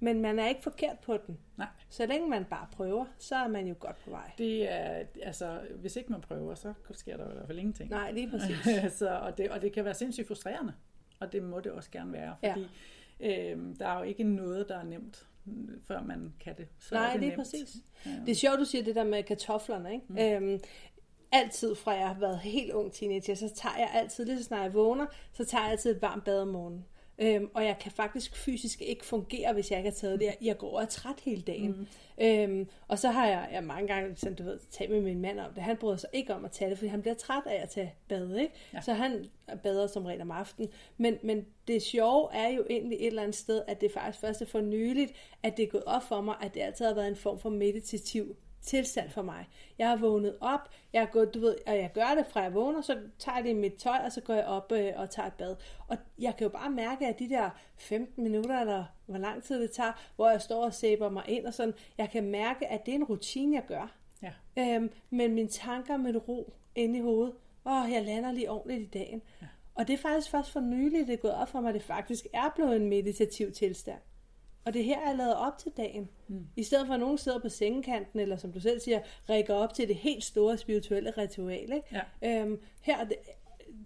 Ja. 0.04 0.12
Men 0.12 0.22
man 0.22 0.38
er 0.38 0.48
ikke 0.48 0.62
forkert 0.62 0.98
på 0.98 1.16
den. 1.26 1.38
Nej. 1.56 1.66
Så 1.88 2.06
længe 2.06 2.28
man 2.28 2.44
bare 2.44 2.66
prøver, 2.72 3.04
så 3.18 3.36
er 3.36 3.48
man 3.48 3.66
jo 3.66 3.74
godt 3.78 3.96
på 4.04 4.10
vej. 4.10 4.30
Det 4.38 4.72
er, 4.72 5.02
altså, 5.22 5.60
hvis 5.80 5.96
ikke 5.96 6.12
man 6.12 6.20
prøver, 6.20 6.54
så 6.54 6.72
sker 6.90 7.16
der 7.16 7.30
i 7.30 7.32
hvert 7.34 7.46
fald 7.46 7.58
ingenting. 7.58 7.90
Nej, 7.90 8.12
lige 8.12 8.30
præcis. 8.30 8.92
så, 8.98 9.08
og, 9.08 9.38
det, 9.38 9.50
og 9.50 9.62
det 9.62 9.72
kan 9.72 9.84
være 9.84 9.94
sindssygt 9.94 10.26
frustrerende, 10.26 10.72
og 11.20 11.32
det 11.32 11.42
må 11.42 11.60
det 11.60 11.72
også 11.72 11.90
gerne 11.90 12.12
være, 12.12 12.36
fordi 12.44 12.66
ja. 13.20 13.50
øhm, 13.50 13.76
der 13.76 13.86
er 13.86 13.98
jo 13.98 14.04
ikke 14.04 14.24
noget, 14.24 14.68
der 14.68 14.76
er 14.78 14.84
nemt, 14.84 15.26
før 15.88 16.02
man 16.02 16.34
kan 16.40 16.56
det. 16.56 16.68
Så 16.78 16.94
Nej, 16.94 17.06
er 17.06 17.12
det 17.12 17.20
det 17.20 17.26
er 17.26 17.30
nemt. 17.30 17.38
præcis. 17.38 17.76
Det 18.04 18.28
er 18.28 18.34
sjovt, 18.34 18.58
du 18.58 18.64
siger 18.64 18.84
det 18.84 18.94
der 18.94 19.04
med 19.04 19.22
kartoflerne, 19.22 19.92
ikke? 19.94 20.06
Mm. 20.08 20.48
Øhm, 20.48 20.60
altid 21.32 21.74
fra 21.74 21.92
jeg 21.92 22.08
har 22.08 22.20
været 22.20 22.38
helt 22.38 22.72
ung 22.72 22.92
teenager, 22.92 23.34
så 23.34 23.54
tager 23.54 23.76
jeg 23.78 23.90
altid, 23.94 24.24
lige 24.24 24.38
så 24.38 24.44
snart 24.44 24.62
jeg 24.62 24.74
vågner, 24.74 25.06
så 25.32 25.44
tager 25.44 25.62
jeg 25.62 25.70
altid 25.70 25.96
et 25.96 26.02
varmt 26.02 26.24
bad 26.24 26.40
om 26.40 26.48
morgenen. 26.48 26.84
Øhm, 27.18 27.50
og 27.54 27.64
jeg 27.64 27.76
kan 27.80 27.92
faktisk 27.92 28.36
fysisk 28.36 28.82
ikke 28.82 29.04
fungere, 29.04 29.52
hvis 29.52 29.70
jeg 29.70 29.78
ikke 29.78 29.90
har 29.90 29.94
taget 29.94 30.20
det. 30.20 30.26
Jeg, 30.26 30.36
jeg 30.42 30.58
går 30.58 30.76
og 30.76 30.82
er 30.82 30.86
træt 30.86 31.20
hele 31.24 31.42
dagen. 31.42 31.88
Mm. 32.18 32.24
Øhm, 32.24 32.68
og 32.88 32.98
så 32.98 33.10
har 33.10 33.26
jeg, 33.26 33.48
jeg 33.52 33.64
mange 33.64 33.88
gange 33.88 34.16
sådan, 34.16 34.34
du 34.34 34.42
ved, 34.42 34.58
talt 34.70 34.90
med 34.90 35.00
min 35.00 35.20
mand 35.20 35.40
om 35.40 35.52
det. 35.54 35.62
Han 35.62 35.76
bryder 35.76 35.96
sig 35.96 36.10
ikke 36.12 36.34
om 36.34 36.44
at 36.44 36.50
tage 36.50 36.70
det, 36.70 36.78
fordi 36.78 36.88
han 36.88 37.00
bliver 37.00 37.14
træt 37.14 37.42
af 37.46 37.62
at 37.62 37.68
tage 37.68 37.94
bad. 38.08 38.36
Ikke? 38.36 38.54
Ja. 38.72 38.80
Så 38.80 38.92
han 38.92 39.26
bader 39.62 39.86
som 39.86 40.04
regel 40.04 40.22
om 40.22 40.30
aftenen. 40.30 40.70
Men, 40.96 41.18
men 41.22 41.46
det 41.68 41.82
sjove 41.82 42.28
er 42.34 42.48
jo 42.48 42.66
egentlig 42.70 42.98
et 43.00 43.06
eller 43.06 43.22
andet 43.22 43.36
sted, 43.36 43.62
at 43.66 43.80
det 43.80 43.92
faktisk 43.92 44.20
først 44.20 44.42
er 44.42 44.46
for 44.46 44.60
nyligt, 44.60 45.12
at 45.42 45.56
det 45.56 45.62
er 45.62 45.68
gået 45.68 45.84
op 45.84 46.02
for 46.02 46.20
mig, 46.20 46.34
at 46.42 46.54
det 46.54 46.60
altid 46.60 46.86
har 46.86 46.94
været 46.94 47.08
en 47.08 47.16
form 47.16 47.38
for 47.38 47.50
meditativ 47.50 48.36
tilstand 48.64 49.10
for 49.10 49.22
mig. 49.22 49.48
Jeg 49.78 49.88
har 49.88 49.96
vågnet 49.96 50.36
op, 50.40 50.68
jeg 50.92 51.00
har 51.00 51.06
gået, 51.06 51.34
du 51.34 51.40
ved, 51.40 51.56
og 51.66 51.76
jeg 51.76 51.90
gør 51.94 52.14
det 52.16 52.26
fra 52.26 52.40
jeg 52.40 52.54
vågner, 52.54 52.80
så 52.80 52.98
tager 53.18 53.36
jeg 53.36 53.44
det 53.44 53.50
i 53.50 53.54
mit 53.54 53.74
tøj, 53.74 53.98
og 54.04 54.12
så 54.12 54.20
går 54.20 54.34
jeg 54.34 54.44
op 54.44 54.72
øh, 54.72 54.92
og 54.96 55.10
tager 55.10 55.26
et 55.26 55.32
bad. 55.32 55.56
Og 55.88 55.96
jeg 56.18 56.36
kan 56.36 56.44
jo 56.44 56.48
bare 56.48 56.70
mærke, 56.70 57.06
at 57.06 57.18
de 57.18 57.28
der 57.28 57.50
15 57.76 58.24
minutter, 58.24 58.60
eller 58.60 58.84
hvor 59.06 59.18
lang 59.18 59.42
tid 59.42 59.62
det 59.62 59.70
tager, 59.70 59.92
hvor 60.16 60.30
jeg 60.30 60.42
står 60.42 60.64
og 60.64 60.74
sæber 60.74 61.08
mig 61.08 61.24
ind 61.28 61.46
og 61.46 61.54
sådan, 61.54 61.74
jeg 61.98 62.10
kan 62.10 62.24
mærke, 62.24 62.66
at 62.66 62.86
det 62.86 62.92
er 62.92 62.96
en 62.96 63.04
rutine, 63.04 63.56
jeg 63.56 63.64
gør. 63.68 63.96
Ja. 64.22 64.32
Øhm, 64.58 64.90
men 65.10 65.34
mine 65.34 65.48
tanker 65.48 65.96
med 65.96 66.28
ro 66.28 66.52
inde 66.74 66.98
i 66.98 67.02
hovedet, 67.02 67.34
åh, 67.66 67.92
jeg 67.92 68.02
lander 68.02 68.32
lige 68.32 68.50
ordentligt 68.50 68.80
i 68.80 68.98
dagen. 68.98 69.22
Ja. 69.42 69.46
Og 69.74 69.88
det 69.88 69.92
er 69.92 69.98
faktisk 69.98 70.30
først 70.30 70.50
for 70.50 70.60
nylig, 70.60 71.06
det 71.06 71.12
er 71.12 71.16
gået 71.16 71.34
op 71.34 71.48
for 71.48 71.60
mig, 71.60 71.68
at 71.68 71.74
det 71.74 71.82
faktisk 71.82 72.26
er 72.32 72.52
blevet 72.54 72.76
en 72.76 72.88
meditativ 72.88 73.52
tilstand. 73.52 73.98
Og 74.64 74.74
det 74.74 74.84
her 74.84 74.98
er 75.00 75.16
lavet 75.16 75.34
op 75.36 75.58
til 75.58 75.72
dagen. 75.76 76.08
Mm. 76.28 76.46
I 76.56 76.62
stedet 76.62 76.86
for 76.86 76.94
at 76.94 77.00
nogen 77.00 77.18
sidder 77.18 77.38
på 77.38 77.48
sengekanten, 77.48 78.20
eller 78.20 78.36
som 78.36 78.52
du 78.52 78.60
selv 78.60 78.80
siger, 78.80 79.00
rækker 79.28 79.54
op 79.54 79.74
til 79.74 79.88
det 79.88 79.96
helt 79.96 80.24
store 80.24 80.58
spirituelle 80.58 81.10
ritual. 81.18 81.72
Ikke? 81.72 81.82
Ja. 82.22 82.40
Øhm, 82.40 82.60
her, 82.82 83.06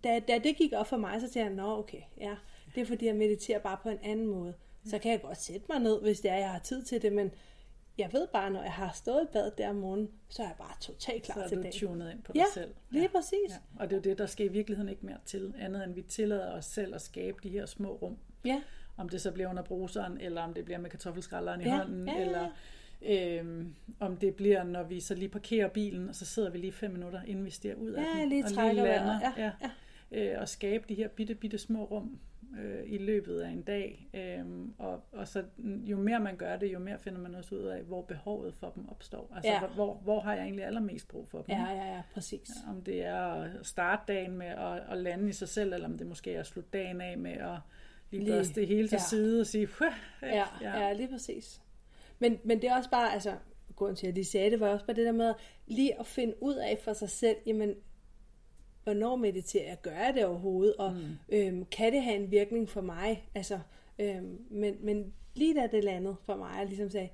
da, 0.04 0.20
da 0.28 0.38
det 0.38 0.56
gik 0.56 0.72
op 0.72 0.86
for 0.86 0.96
mig, 0.96 1.20
så 1.20 1.26
tænkte 1.26 1.40
jeg, 1.40 1.50
nå 1.50 1.78
okay, 1.78 2.00
ja, 2.20 2.36
det 2.74 2.80
er 2.80 2.86
fordi 2.86 3.06
jeg 3.06 3.16
mediterer 3.16 3.58
bare 3.58 3.78
på 3.82 3.88
en 3.88 3.98
anden 4.02 4.26
måde. 4.26 4.54
Så 4.84 4.98
kan 4.98 5.10
jeg 5.12 5.22
godt 5.22 5.40
sætte 5.40 5.66
mig 5.68 5.78
ned, 5.78 6.00
hvis 6.02 6.20
det 6.20 6.30
er, 6.30 6.36
jeg 6.36 6.50
har 6.50 6.58
tid 6.58 6.82
til 6.82 7.02
det, 7.02 7.12
men 7.12 7.30
jeg 7.98 8.12
ved 8.12 8.26
bare, 8.32 8.50
når 8.50 8.62
jeg 8.62 8.72
har 8.72 8.92
stået 8.94 9.22
i 9.22 9.26
bad 9.32 9.50
der 9.58 9.68
om 9.68 9.76
morgenen, 9.76 10.08
så 10.28 10.42
er 10.42 10.46
jeg 10.46 10.56
bare 10.58 10.74
totalt 10.80 11.22
klar 11.22 11.34
så 11.34 11.40
er 11.40 11.48
til 11.48 11.56
du 11.58 11.62
dagen. 11.62 11.72
tunet 11.78 12.10
ind 12.12 12.22
på 12.22 12.32
dig 12.32 12.38
Ja, 12.38 12.44
selv. 12.54 12.74
lige 12.90 13.08
præcis. 13.08 13.48
Ja. 13.48 13.54
Og 13.80 13.90
det 13.90 13.96
er 13.96 14.00
jo 14.00 14.02
det, 14.02 14.18
der 14.18 14.26
skal 14.26 14.46
i 14.46 14.48
virkeligheden 14.48 14.88
ikke 14.88 15.06
mere 15.06 15.16
til, 15.26 15.54
andet 15.60 15.84
end 15.84 15.94
vi 15.94 16.02
tillader 16.02 16.52
os 16.52 16.64
selv 16.64 16.94
at 16.94 17.02
skabe 17.02 17.36
de 17.42 17.48
her 17.48 17.66
små 17.66 17.92
rum. 18.02 18.16
Ja. 18.44 18.62
Om 18.98 19.08
det 19.08 19.20
så 19.20 19.32
bliver 19.32 19.50
under 19.50 19.62
bruseren, 19.62 20.18
eller 20.20 20.42
om 20.42 20.54
det 20.54 20.64
bliver 20.64 20.78
med 20.78 20.90
kartoffelskralderen 20.90 21.60
i 21.60 21.64
Ja, 21.64 21.76
hånden, 21.76 22.08
ja, 22.08 22.12
ja, 22.12 22.18
ja. 22.20 22.26
eller 22.26 22.48
øhm, 23.40 23.74
om 24.00 24.16
det 24.16 24.34
bliver, 24.34 24.62
når 24.64 24.82
vi 24.82 25.00
så 25.00 25.14
lige 25.14 25.28
parkerer 25.28 25.68
bilen, 25.68 26.08
og 26.08 26.14
så 26.14 26.26
sidder 26.26 26.50
vi 26.50 26.58
lige 26.58 26.72
fem 26.72 26.90
minutter, 26.90 27.20
inden 27.26 27.44
vi 27.44 27.50
stiger 27.50 27.74
ud 27.74 27.90
af 27.90 28.02
Ja, 28.14 28.20
den. 28.20 28.28
lige 28.28 28.44
og 28.44 28.52
trækker 28.52 28.82
vejret. 28.82 29.20
Ja, 29.22 29.42
ja. 29.44 29.50
ja. 30.12 30.32
Øh, 30.34 30.40
og 30.40 30.48
skabe 30.48 30.84
de 30.88 30.94
her 30.94 31.08
bitte, 31.08 31.34
bitte 31.34 31.58
små 31.58 31.84
rum 31.84 32.18
øh, 32.60 32.82
i 32.86 32.98
løbet 32.98 33.40
af 33.40 33.48
en 33.50 33.62
dag. 33.62 34.08
Øhm, 34.14 34.74
og, 34.78 35.00
og 35.12 35.28
så 35.28 35.44
jo 35.64 35.96
mere 35.96 36.20
man 36.20 36.36
gør 36.36 36.56
det, 36.56 36.72
jo 36.72 36.78
mere 36.78 36.98
finder 36.98 37.20
man 37.20 37.34
også 37.34 37.54
ud 37.54 37.62
af, 37.64 37.82
hvor 37.82 38.02
behovet 38.02 38.54
for 38.54 38.70
dem 38.70 38.88
opstår. 38.88 39.32
Altså, 39.36 39.50
Ja. 39.52 39.60
hvor, 39.74 39.94
hvor, 39.94 40.20
har 40.20 40.34
jeg 40.34 40.42
egentlig 40.42 40.64
allermest 40.64 41.08
brug 41.08 41.28
for 41.28 41.42
dem? 41.42 41.54
Ja, 41.56 41.70
ja, 41.70 41.94
ja, 41.94 42.02
præcis. 42.14 42.50
Om 42.68 42.82
det 42.82 43.04
er 43.04 43.20
at 43.22 43.50
starte 43.66 44.02
dagen 44.08 44.38
med 44.38 44.46
at, 44.46 44.82
at 44.90 44.98
lande 44.98 45.28
i 45.28 45.32
sig 45.32 45.48
selv, 45.48 45.72
eller 45.72 45.86
om 45.88 45.98
det 45.98 46.06
måske 46.06 46.34
er 46.34 46.40
at 46.40 46.46
slutte 46.46 46.70
dagen 46.72 47.00
af 47.00 47.18
med 47.18 47.32
at 47.32 47.56
lige, 48.10 48.24
Lige- 48.24 48.32
børste 48.32 48.60
det 48.60 48.68
hele 48.68 48.88
til 48.88 48.96
ja. 48.96 49.02
side 49.10 49.40
og 49.40 49.46
sige, 49.46 49.66
"Huh, 49.78 49.86
Ja, 50.22 50.44
ja. 50.62 50.78
ja, 50.80 50.92
lige 50.92 51.08
præcis. 51.08 51.60
Men, 52.18 52.38
men 52.44 52.62
det 52.62 52.70
er 52.70 52.76
også 52.76 52.90
bare, 52.90 53.12
altså, 53.14 53.34
grunden 53.76 53.96
til, 53.96 54.06
at 54.06 54.08
jeg 54.08 54.14
lige 54.14 54.24
sagde 54.24 54.50
det, 54.50 54.60
var 54.60 54.68
også 54.68 54.86
bare 54.86 54.96
det 54.96 55.06
der 55.06 55.12
med 55.12 55.34
lige 55.66 56.00
at 56.00 56.06
finde 56.06 56.42
ud 56.42 56.54
af 56.54 56.78
for 56.82 56.92
sig 56.92 57.10
selv, 57.10 57.36
jamen, 57.46 57.74
hvornår 58.84 59.16
mediterer 59.16 59.68
jeg? 59.68 59.78
Gør 59.82 59.90
jeg 59.96 60.14
det 60.14 60.24
overhovedet? 60.26 60.74
Og 60.76 60.92
mm. 60.92 61.16
øhm, 61.28 61.64
kan 61.64 61.92
det 61.92 62.02
have 62.02 62.16
en 62.16 62.30
virkning 62.30 62.68
for 62.68 62.80
mig? 62.80 63.28
Altså, 63.34 63.58
øhm, 63.98 64.38
men, 64.50 64.76
men 64.80 65.14
lige 65.34 65.54
da 65.54 65.66
det 65.66 65.84
landede 65.84 66.16
for 66.24 66.36
mig, 66.36 66.54
jeg 66.58 66.66
ligesom 66.66 66.90
sagde, 66.90 67.08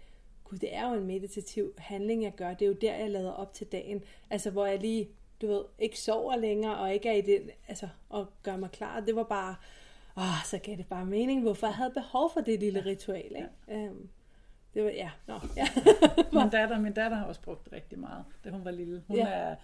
gud, 0.45 0.59
det 0.59 0.75
er 0.75 0.89
jo 0.91 0.95
en 1.01 1.07
meditativ 1.07 1.75
handling, 1.79 2.23
jeg 2.23 2.33
gør. 2.37 2.55
Det 2.55 2.63
er 2.63 2.67
jo 2.69 2.73
der, 2.81 2.95
jeg 2.97 3.11
lader 3.11 3.31
op 3.31 3.53
til 3.55 3.67
dagen. 3.67 4.03
Altså, 4.31 4.51
hvor 4.51 4.67
jeg 4.67 4.81
lige, 4.81 5.09
du 5.43 5.47
ved, 5.47 5.63
ikke 5.79 6.01
sover 6.01 6.37
længere, 6.37 6.77
og 6.79 6.95
ikke 6.95 7.09
er 7.09 7.13
i 7.13 7.21
den, 7.21 7.51
altså, 7.69 7.89
og 8.09 8.27
gør 8.43 8.57
mig 8.57 8.71
klar. 8.71 9.01
Det 9.01 9.17
var 9.17 9.23
bare, 9.23 9.55
åh, 10.17 10.45
så 10.45 10.59
gav 10.59 10.77
det 10.77 10.87
bare 10.87 11.07
mening, 11.07 11.43
hvorfor 11.43 11.67
jeg 11.67 11.75
havde 11.77 11.91
behov 11.95 12.31
for 12.33 12.41
det 12.41 12.61
lille 12.61 12.85
ritual, 12.85 13.25
ikke? 13.37 13.49
Ja. 13.69 13.77
Øhm, 13.77 14.09
det 14.75 14.85
var, 14.85 14.91
ja, 14.91 15.11
nå, 15.27 15.35
ja. 15.57 15.67
min, 16.43 16.51
datter, 16.51 16.79
min 16.81 16.93
datter 16.93 17.17
har 17.17 17.25
også 17.27 17.41
brugt 17.41 17.65
det 17.65 17.73
rigtig 17.73 17.99
meget, 17.99 18.25
da 18.45 18.51
hun 18.51 18.65
var 18.65 18.71
lille. 18.71 19.03
Hun 19.09 19.17
Ja. 19.17 19.27
er 19.29 19.57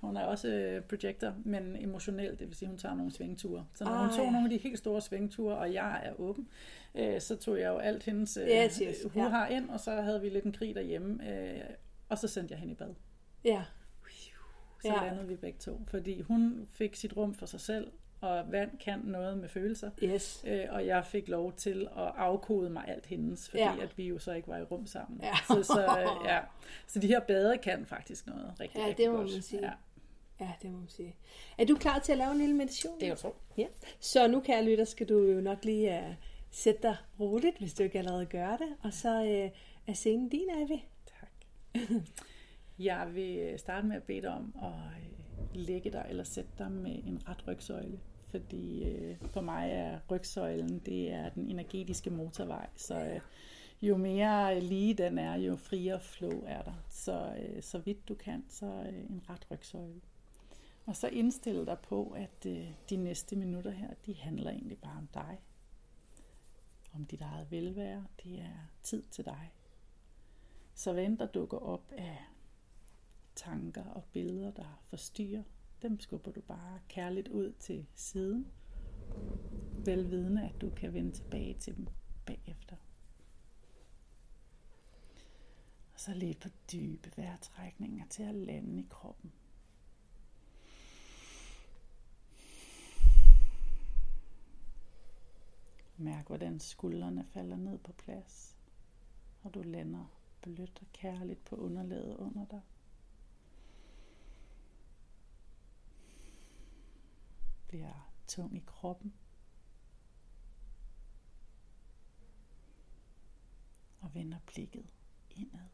hun 0.00 0.16
er 0.16 0.24
også 0.24 0.48
øh, 0.48 0.82
projector, 0.82 1.34
men 1.44 1.76
emotionelt, 1.76 2.38
det 2.38 2.48
vil 2.48 2.56
sige, 2.56 2.68
hun 2.68 2.78
tager 2.78 2.94
nogle 2.94 3.12
svingture. 3.12 3.66
Så 3.74 3.84
når 3.84 3.90
Ah, 3.92 4.00
hun 4.08 4.16
tog 4.16 4.24
ja. 4.24 4.30
nogle 4.30 4.46
af 4.46 4.50
de 4.50 4.56
helt 4.56 4.78
store 4.78 5.00
svingture, 5.00 5.56
og 5.58 5.72
jeg 5.72 6.00
er 6.04 6.12
åben, 6.20 6.48
øh, 6.94 7.20
så 7.20 7.36
tog 7.36 7.58
jeg 7.60 7.68
jo 7.68 7.78
alt 7.78 8.02
hendes 8.04 8.36
øh, 8.36 8.48
Yes, 8.48 8.76
yes, 8.76 8.96
øh, 9.16 9.22
har 9.22 9.46
ind, 9.46 9.70
og 9.70 9.80
så 9.80 9.90
havde 10.02 10.20
vi 10.20 10.28
lidt 10.28 10.44
en 10.44 10.52
krig 10.52 10.74
derhjemme, 10.74 11.30
øh, 11.30 11.60
og 12.08 12.18
så 12.18 12.28
sendte 12.28 12.52
jeg 12.52 12.58
hende 12.58 12.72
i 12.72 12.76
bad. 12.76 12.94
ja. 13.44 13.62
Så 14.82 14.88
Ja. 14.88 15.04
landede 15.06 15.28
vi 15.28 15.36
begge 15.36 15.58
to, 15.58 15.80
fordi 15.88 16.20
hun 16.20 16.68
fik 16.72 16.94
sit 16.96 17.16
rum 17.16 17.34
for 17.34 17.46
sig 17.46 17.60
selv, 17.60 17.90
og 18.28 18.52
vand 18.52 18.78
kan 18.78 18.98
noget 19.04 19.38
med 19.38 19.48
følelser. 19.48 19.90
Yes. 20.02 20.44
Øh, 20.46 20.64
og 20.70 20.86
jeg 20.86 21.04
fik 21.06 21.28
lov 21.28 21.52
til 21.52 21.88
at 21.96 22.12
afkode 22.16 22.70
mig 22.70 22.84
alt 22.88 23.06
hendes, 23.06 23.48
fordi 23.48 23.62
Ja. 23.62 23.74
at 23.82 23.98
vi 23.98 24.08
jo 24.08 24.18
så 24.18 24.32
ikke 24.32 24.48
var 24.48 24.58
i 24.58 24.62
rum 24.62 24.86
sammen. 24.86 25.20
Ja. 25.22 25.32
Så, 25.46 25.62
så, 25.62 25.80
øh, 26.00 26.26
ja. 26.28 26.40
så 26.86 26.98
de 26.98 27.06
her 27.06 27.20
bade 27.20 27.58
kan 27.58 27.86
faktisk 27.86 28.26
noget 28.26 28.52
rigtig, 28.60 28.78
Ja, 28.78 28.86
rigtig 28.86 29.04
det 29.04 29.12
må 29.12 29.18
godt. 29.18 29.32
man 29.32 29.42
sige. 29.42 29.66
Ja. 29.66 29.72
Ja, 30.40 30.52
det 30.62 30.70
må 30.70 30.78
man 30.78 30.88
sige. 30.88 31.16
Er 31.58 31.64
du 31.64 31.76
klar 31.76 31.98
til 31.98 32.12
at 32.12 32.18
lave 32.18 32.32
en 32.32 32.38
lille 32.38 32.54
meditation? 32.54 32.92
Det 32.92 33.00
kan 33.00 33.08
jeg 33.08 33.18
tro. 33.18 33.34
Ja. 33.58 33.66
Så 34.00 34.28
nu, 34.28 34.40
kære 34.40 34.64
lytter, 34.64 34.84
skal 34.84 35.08
du 35.08 35.18
jo 35.18 35.40
nok 35.40 35.64
lige 35.64 35.98
uh, 36.08 36.14
sætte 36.50 36.82
dig 36.82 36.96
roligt, 37.20 37.58
hvis 37.58 37.74
du 37.74 37.82
ikke 37.82 37.98
allerede 37.98 38.26
gør 38.26 38.56
det. 38.56 38.68
Og 38.82 38.92
så 38.92 39.20
uh, 39.20 39.58
er 39.88 39.92
scenen 39.94 40.28
din, 40.28 40.48
Ivy. 40.62 40.78
Jeg 42.78 43.08
vil 43.14 43.54
starte 43.58 43.86
med 43.86 43.96
at 43.96 44.02
bede 44.02 44.22
dig 44.22 44.30
om 44.30 44.54
at 44.62 44.68
øh, 44.68 45.48
lægge 45.54 45.90
dig 45.90 46.06
eller 46.08 46.24
sætte 46.24 46.50
dig 46.58 46.70
med 46.72 46.90
en 47.04 47.22
ret 47.28 47.48
rygsøjle. 47.48 48.00
Fordi 48.34 48.84
øh, 48.84 49.16
for 49.32 49.40
mig 49.40 49.70
er 49.70 50.00
rygsøjlen, 50.10 50.78
det 50.78 51.12
er 51.12 51.28
den 51.28 51.50
energetiske 51.50 52.10
motorvej. 52.10 52.68
Så 52.76 52.94
øh, 52.94 53.20
jo 53.82 53.96
mere 53.96 54.60
lige 54.60 54.94
den 54.94 55.18
er, 55.18 55.34
jo 55.34 55.56
friere 55.56 56.00
flow 56.00 56.42
er 56.46 56.62
der. 56.62 56.84
Så, 56.88 57.36
øh, 57.40 57.62
så 57.62 57.78
vidt 57.78 58.08
du 58.08 58.14
kan, 58.14 58.44
så 58.48 58.66
øh, 58.66 59.10
en 59.10 59.22
ret 59.28 59.50
rygsøjle. 59.50 60.00
Og 60.86 60.96
så 60.96 61.08
indstil 61.08 61.66
dig 61.66 61.78
på, 61.78 62.10
at 62.16 62.46
øh, 62.46 62.70
de 62.90 62.96
næste 62.96 63.36
minutter 63.36 63.70
her, 63.70 63.94
de 64.06 64.14
handler 64.14 64.50
egentlig 64.50 64.78
bare 64.78 64.98
om 64.98 65.08
dig. 65.14 65.40
Om 66.94 67.04
dit 67.04 67.20
eget 67.20 67.50
velvære. 67.50 68.06
Det 68.24 68.40
er 68.40 68.68
tid 68.82 69.02
til 69.02 69.24
dig. 69.24 69.52
Så 70.74 70.92
hvad 70.92 71.04
end 71.04 71.18
der 71.18 71.26
dukker 71.26 71.58
op 71.58 71.92
af 71.92 72.18
tanker 73.34 73.84
og 73.84 74.04
billeder, 74.12 74.50
der 74.50 74.80
forstyrrer, 74.88 75.42
dem 75.82 76.00
skubber 76.00 76.30
du 76.30 76.40
bare 76.40 76.80
kærligt 76.88 77.28
ud 77.28 77.52
til 77.52 77.86
siden. 77.94 78.46
Velvidende, 79.84 80.48
at 80.48 80.60
du 80.60 80.70
kan 80.70 80.92
vende 80.92 81.12
tilbage 81.12 81.54
til 81.54 81.76
dem 81.76 81.86
bagefter. 82.26 82.76
Og 85.94 86.00
så 86.00 86.14
lidt 86.14 86.40
på 86.40 86.48
dybe 86.72 87.12
vejrtrækninger 87.16 88.06
til 88.06 88.22
at 88.22 88.34
lande 88.34 88.80
i 88.80 88.86
kroppen. 88.90 89.32
Mærk, 95.96 96.26
hvordan 96.26 96.60
skuldrene 96.60 97.24
falder 97.24 97.56
ned 97.56 97.78
på 97.78 97.92
plads, 97.92 98.56
og 99.42 99.54
du 99.54 99.62
lander 99.62 100.04
blødt 100.42 100.78
og 100.80 100.86
kærligt 100.92 101.44
på 101.44 101.56
underlaget 101.56 102.16
under 102.16 102.46
dig. 102.46 102.60
Bliver 107.74 108.12
tung 108.26 108.56
i 108.56 108.62
kroppen. 108.66 109.14
Og 114.00 114.14
vender 114.14 114.38
blikket 114.46 114.94
indad. 115.30 115.68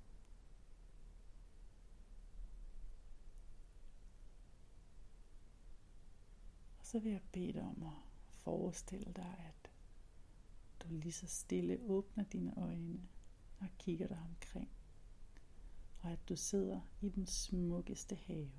Og 6.79 6.87
så 6.87 6.99
vil 6.99 7.13
jeg 7.13 7.23
bede 7.33 7.53
dig 7.53 7.63
om 7.63 7.83
at 7.83 7.93
forestille 8.43 9.13
dig, 9.13 9.37
at 9.39 9.71
du 10.83 10.89
lige 10.89 11.13
så 11.13 11.27
stille 11.27 11.79
åbner 11.81 12.25
dine 12.25 12.59
øjne 12.59 13.09
og 13.59 13.69
kigger 13.79 14.07
dig 14.07 14.19
omkring. 14.19 14.71
Og 15.99 16.11
at 16.11 16.29
du 16.29 16.37
sidder 16.37 16.81
i 17.01 17.09
den 17.09 17.27
smukkeste 17.27 18.15
have. 18.15 18.51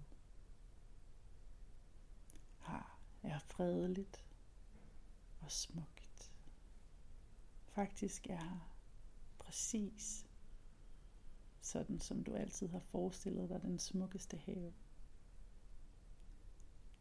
Har 2.58 2.91
er 3.24 3.40
fredeligt 3.40 4.26
og 5.42 5.52
smukt. 5.52 6.32
Faktisk 7.68 8.28
er 8.28 8.44
her 8.44 8.72
præcis 9.40 10.28
sådan, 11.62 12.00
som 12.00 12.24
du 12.24 12.34
altid 12.34 12.68
har 12.68 12.80
forestillet 12.80 13.50
dig 13.50 13.62
den 13.62 13.80
smukkeste 13.80 14.38
have. 14.38 14.74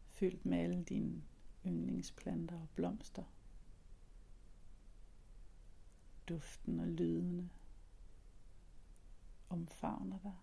Fyldt 0.08 0.46
med 0.46 0.58
alle 0.58 0.84
dine 0.84 1.22
yndlingsplanter 1.66 2.60
og 2.60 2.68
blomster. 2.74 3.24
Duften 6.28 6.80
og 6.80 6.86
lydene 6.86 7.50
omfavner 9.48 10.18
dig. 10.18 10.36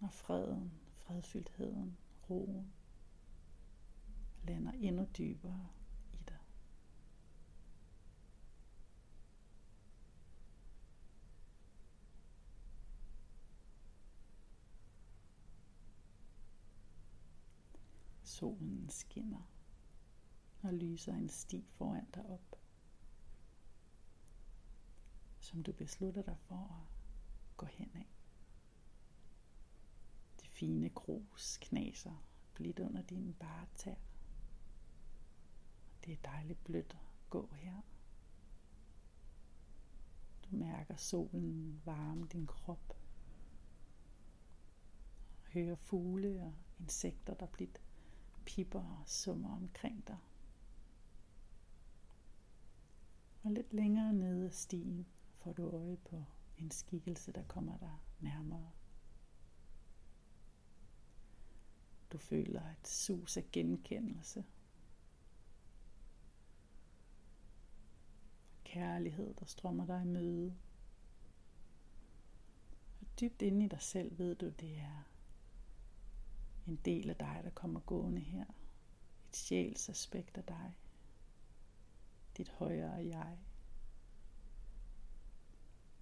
Og 0.00 0.12
freden, 0.12 0.72
fredfyldtheden, 0.94 1.98
roen 2.30 2.72
lander 4.44 4.72
endnu 4.72 5.06
dybere 5.18 5.68
i 6.12 6.16
dig. 6.28 6.38
Solen 18.22 18.90
skinner 18.90 19.50
og 20.62 20.74
lyser 20.74 21.14
en 21.14 21.28
sti 21.28 21.66
foran 21.68 22.06
dig 22.14 22.26
op, 22.26 22.56
som 25.40 25.62
du 25.62 25.72
beslutter 25.72 26.22
dig 26.22 26.36
for 26.38 26.56
at 26.56 27.56
gå 27.56 27.66
hen 27.66 27.90
af. 27.94 28.19
Fine 30.60 30.88
grus 30.88 31.58
knaser 31.60 32.24
blidt 32.54 32.78
under 32.78 33.02
dine 33.02 33.32
bare 33.32 33.66
tær. 33.76 33.94
Det 36.04 36.12
er 36.12 36.16
dejligt 36.24 36.64
blødt 36.64 36.92
at 36.92 37.30
gå 37.30 37.48
her. 37.52 37.80
Du 40.44 40.56
mærker 40.56 40.96
solen 40.96 41.82
varme 41.84 42.26
din 42.26 42.46
krop. 42.46 42.96
Hører 45.52 45.74
fugle 45.74 46.42
og 46.42 46.54
insekter, 46.78 47.34
der 47.34 47.46
blidt 47.46 47.80
pipper 48.44 49.00
og 49.00 49.08
summer 49.08 49.56
omkring 49.56 50.06
dig. 50.06 50.18
Og 53.42 53.50
lidt 53.50 53.74
længere 53.74 54.12
nede 54.12 54.46
af 54.46 54.52
stien 54.52 55.06
får 55.38 55.52
du 55.52 55.70
øje 55.70 55.96
på 55.96 56.24
en 56.56 56.70
skikkelse, 56.70 57.32
der 57.32 57.42
kommer 57.42 57.78
dig 57.78 57.96
nærmere. 58.20 58.70
Du 62.12 62.18
føler 62.18 62.70
et 62.70 62.88
sus 62.88 63.36
af 63.36 63.44
genkendelse. 63.52 64.44
Kærlighed, 68.64 69.34
der 69.34 69.44
strømmer 69.44 69.86
dig 69.86 70.02
i 70.02 70.06
møde. 70.06 70.56
Og 73.00 73.06
dybt 73.20 73.42
inde 73.42 73.64
i 73.64 73.68
dig 73.68 73.82
selv 73.82 74.18
ved 74.18 74.34
du, 74.34 74.48
det 74.48 74.78
er 74.78 75.02
en 76.66 76.76
del 76.76 77.10
af 77.10 77.16
dig, 77.16 77.40
der 77.44 77.50
kommer 77.50 77.80
gående 77.80 78.20
her. 78.20 78.44
Et 79.28 79.36
sjælsaspekt 79.36 80.36
af 80.36 80.44
dig. 80.44 80.76
Dit 82.36 82.48
højere 82.48 83.06
jeg. 83.06 83.38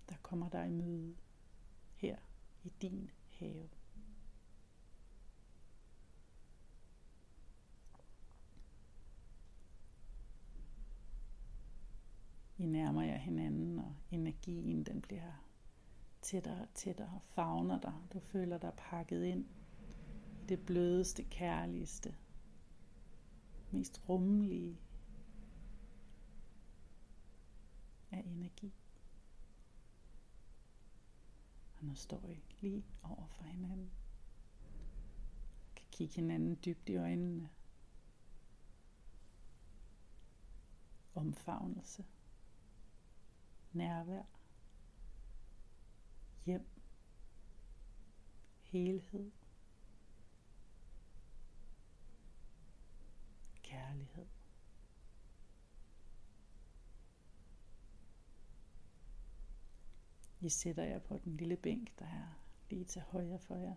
Der 0.08 0.16
kommer 0.22 0.48
dig 0.48 0.66
i 0.66 0.70
møde 0.70 1.16
her 1.94 2.18
i 2.64 2.72
din 2.82 3.10
have. 3.38 3.68
I 12.58 12.66
nærmer 12.66 13.02
jer 13.02 13.16
hinanden, 13.16 13.78
og 13.78 13.94
energien 14.10 14.84
den 14.84 15.00
bliver 15.00 15.44
tættere 16.22 16.60
og 16.60 16.68
tættere, 16.74 17.20
favner 17.24 17.80
dig. 17.80 17.94
Du 18.12 18.20
føler 18.20 18.58
dig 18.58 18.72
pakket 18.76 19.24
ind 19.24 19.46
i 20.42 20.46
det 20.48 20.66
blødeste, 20.66 21.24
kærligste, 21.24 22.16
mest 23.70 24.08
rummelige 24.08 24.80
af 28.10 28.22
energi. 28.26 28.74
Og 31.76 31.84
nu 31.84 31.94
står 31.94 32.28
I 32.28 32.42
lige 32.60 32.84
over 33.02 33.26
for 33.26 33.44
hinanden. 33.44 33.90
kan 35.76 35.86
kigge 35.90 36.14
hinanden 36.14 36.58
dybt 36.64 36.88
i 36.88 36.96
øjnene. 36.96 37.48
Omfavnelse 41.14 42.04
nærvær, 43.72 44.22
hjem, 46.46 46.66
helhed, 48.62 49.30
kærlighed. 53.62 54.26
I 60.40 60.48
sætter 60.48 60.82
jer 60.82 60.98
på 60.98 61.18
den 61.24 61.36
lille 61.36 61.56
bænk, 61.56 61.98
der 61.98 62.04
er 62.04 62.38
lige 62.70 62.84
til 62.84 63.02
højre 63.02 63.38
for 63.38 63.56
jer. 63.56 63.74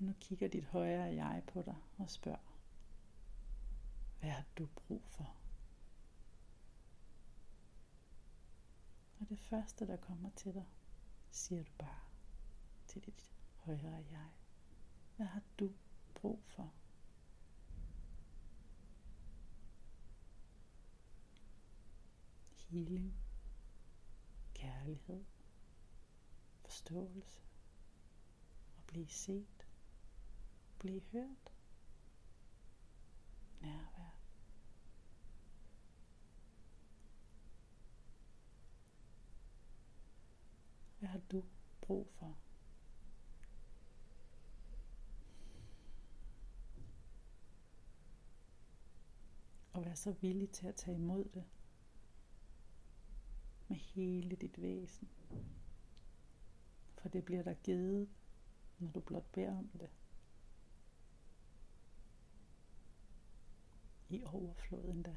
Nu 0.00 0.14
kigger 0.20 0.48
dit 0.48 0.64
højere 0.64 1.14
jeg 1.14 1.42
på 1.46 1.62
dig 1.62 1.76
og 1.98 2.10
spørger, 2.10 2.56
hvad 4.20 4.30
har 4.30 4.44
du 4.58 4.66
brug 4.66 5.02
for? 5.06 5.36
Og 9.20 9.28
det 9.28 9.38
første, 9.38 9.86
der 9.86 9.96
kommer 9.96 10.30
til 10.36 10.54
dig, 10.54 10.66
siger 11.30 11.62
du 11.62 11.70
bare 11.78 12.00
til 12.86 13.04
dit 13.04 13.32
højere 13.56 14.04
jeg. 14.10 14.28
Hvad 15.16 15.26
har 15.26 15.42
du 15.58 15.72
brug 16.14 16.42
for? 16.44 16.72
Healing, 22.52 23.14
kærlighed, 24.54 25.24
forståelse 26.60 27.40
og 28.76 28.82
blive 28.86 29.08
set 29.08 29.59
blive 30.80 31.00
hørt. 31.12 31.52
Nærvær. 33.60 34.16
Hvad 40.98 41.08
har 41.08 41.20
du 41.30 41.44
brug 41.80 42.08
for? 42.10 42.36
Og 49.72 49.84
vær 49.84 49.94
så 49.94 50.12
villig 50.12 50.50
til 50.50 50.66
at 50.66 50.74
tage 50.74 50.94
imod 50.94 51.24
det 51.24 51.44
med 53.68 53.76
hele 53.76 54.36
dit 54.36 54.62
væsen. 54.62 55.08
For 56.98 57.08
det 57.08 57.24
bliver 57.24 57.42
der 57.42 57.54
givet, 57.54 58.08
når 58.78 58.90
du 58.90 59.00
blot 59.00 59.32
beder 59.32 59.58
om 59.58 59.68
det. 59.68 59.90
I 64.10 64.22
overflod 64.24 64.84
endda. 64.84 65.16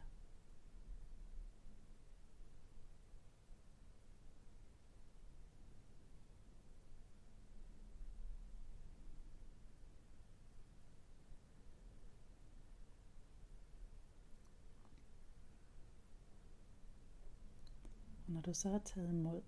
Og 18.26 18.34
når 18.34 18.41
du 18.41 18.53
så 18.53 18.70
har 18.70 18.80
taget 18.80 19.10
imod, 19.10 19.41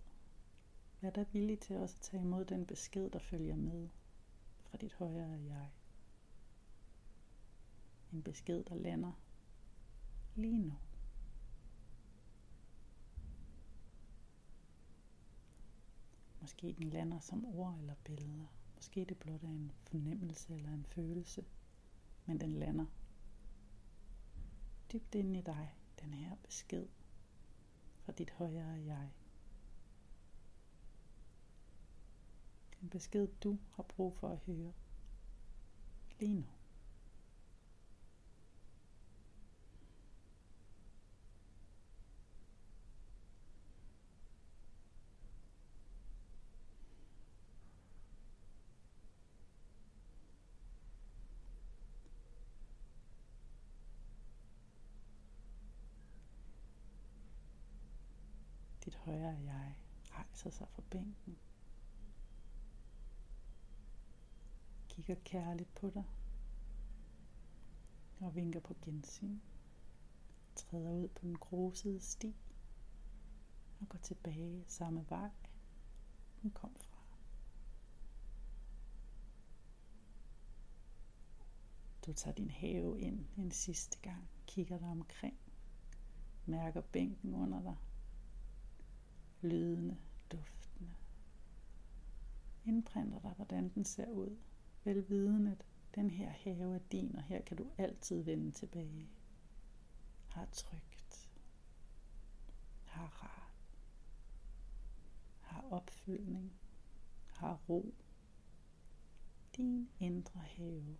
vær 1.02 1.10
der 1.10 1.26
villig 1.32 1.60
til 1.60 1.76
også 1.76 1.96
at 1.96 2.02
tage 2.02 2.24
imod 2.24 2.46
den 2.46 2.66
besked, 2.66 3.10
der 3.10 3.20
følger 3.20 3.56
med 3.56 3.90
fra 4.58 4.78
dit 4.78 4.94
højere 4.94 5.42
jeg. 5.44 5.70
En 8.14 8.24
besked, 8.24 8.64
der 8.64 8.76
lander 8.76 9.12
lige 10.36 10.60
nu. 10.60 10.74
Måske 16.42 16.76
den 16.78 16.90
lander 16.90 17.20
som 17.20 17.46
ord 17.46 17.76
eller 17.80 17.96
billeder. 18.04 18.48
Måske 18.76 19.06
det 19.06 19.18
blot 19.18 19.44
er 19.44 19.48
en 19.48 19.72
fornemmelse 19.84 20.54
eller 20.54 20.74
en 20.74 20.86
følelse. 20.86 21.46
Men 22.26 22.40
den 22.40 22.54
lander 22.54 22.86
dybt 24.94 25.16
inde 25.16 25.40
i 25.40 25.42
dig, 25.42 25.76
den 26.02 26.14
her 26.14 26.36
besked 26.36 26.88
fra 28.06 28.12
dit 28.12 28.32
højere 28.32 28.84
jeg. 28.86 29.10
En 32.82 32.90
besked, 32.90 33.28
du 33.28 33.58
har 33.72 33.84
brug 33.84 34.16
for 34.18 34.30
at 34.30 34.40
høre 34.40 34.74
lige 36.20 36.34
nu. 36.34 36.55
Dit 59.36 59.46
jeg 59.46 59.76
rejser 60.12 60.50
sig 60.50 60.68
fra 60.70 60.82
bænken. 60.90 61.38
Kigger 64.90 65.16
kærligt 65.16 65.76
på 65.76 65.90
dig. 65.90 66.04
Og 68.20 68.36
vinker 68.36 68.60
på 68.60 68.76
gensyn. 68.82 69.40
Træder 70.56 70.92
ud 70.92 71.08
på 71.08 71.26
den 71.26 71.38
grusede 71.38 72.00
sti. 72.00 72.36
Og 73.80 73.90
går 73.90 74.00
tilbage 74.00 74.64
samme 74.68 75.06
vej, 75.10 75.30
den 76.42 76.52
kom 76.52 76.76
fra. 76.80 76.98
Du 82.06 82.14
tager 82.14 82.36
din 82.36 82.50
have 82.50 83.02
ind 83.02 83.26
en 83.38 83.52
sidste 83.52 84.00
gang, 84.00 84.30
kigger 84.48 84.78
dig 84.78 84.88
omkring, 84.88 85.38
mærker 86.46 86.82
bænken 86.82 87.36
under 87.36 87.62
dig, 87.62 87.76
lydende, 89.46 89.98
duftende. 90.32 90.96
Indprinter 92.66 93.20
dig, 93.20 93.32
hvordan 93.32 93.70
den 93.70 93.86
ser 93.86 94.10
ud. 94.10 94.38
Velvidende, 94.84 95.52
at 95.52 95.66
den 95.96 96.10
her 96.10 96.30
have 96.30 96.76
er 96.76 96.80
din, 96.92 97.16
og 97.16 97.24
her 97.24 97.42
kan 97.42 97.58
du 97.58 97.72
altid 97.78 98.22
vende 98.22 98.52
tilbage. 98.52 99.10
Har 100.28 100.46
trygt. 100.52 101.32
Har 102.86 103.24
rart. 103.24 103.76
Har 105.42 105.62
opfyldning. 105.72 106.54
Har 107.28 107.60
ro. 107.70 107.94
Din 109.58 109.90
indre 110.00 110.40
have. 110.40 110.98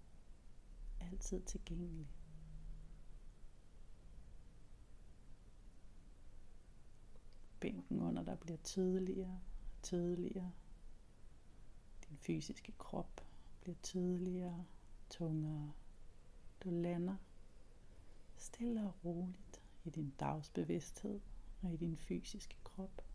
Altid 1.00 1.42
tilgængelig. 1.42 2.08
Bænken 7.66 8.02
under 8.02 8.24
dig 8.24 8.40
bliver 8.40 8.58
tidligere 8.58 9.42
og 9.76 9.82
tidligere. 9.82 10.52
Din 12.10 12.18
fysiske 12.18 12.72
krop 12.72 13.26
bliver 13.62 13.76
tidligere, 13.84 14.66
tungere. 15.10 15.74
Du 16.64 16.70
lander 16.70 17.16
stille 18.38 18.88
og 18.88 19.06
roligt 19.06 19.62
i 19.84 19.90
din 19.90 20.14
dagsbevidsthed 20.20 21.20
og 21.62 21.74
i 21.74 21.78
din 21.78 21.98
fysiske 21.98 22.56
krop. 22.64 23.06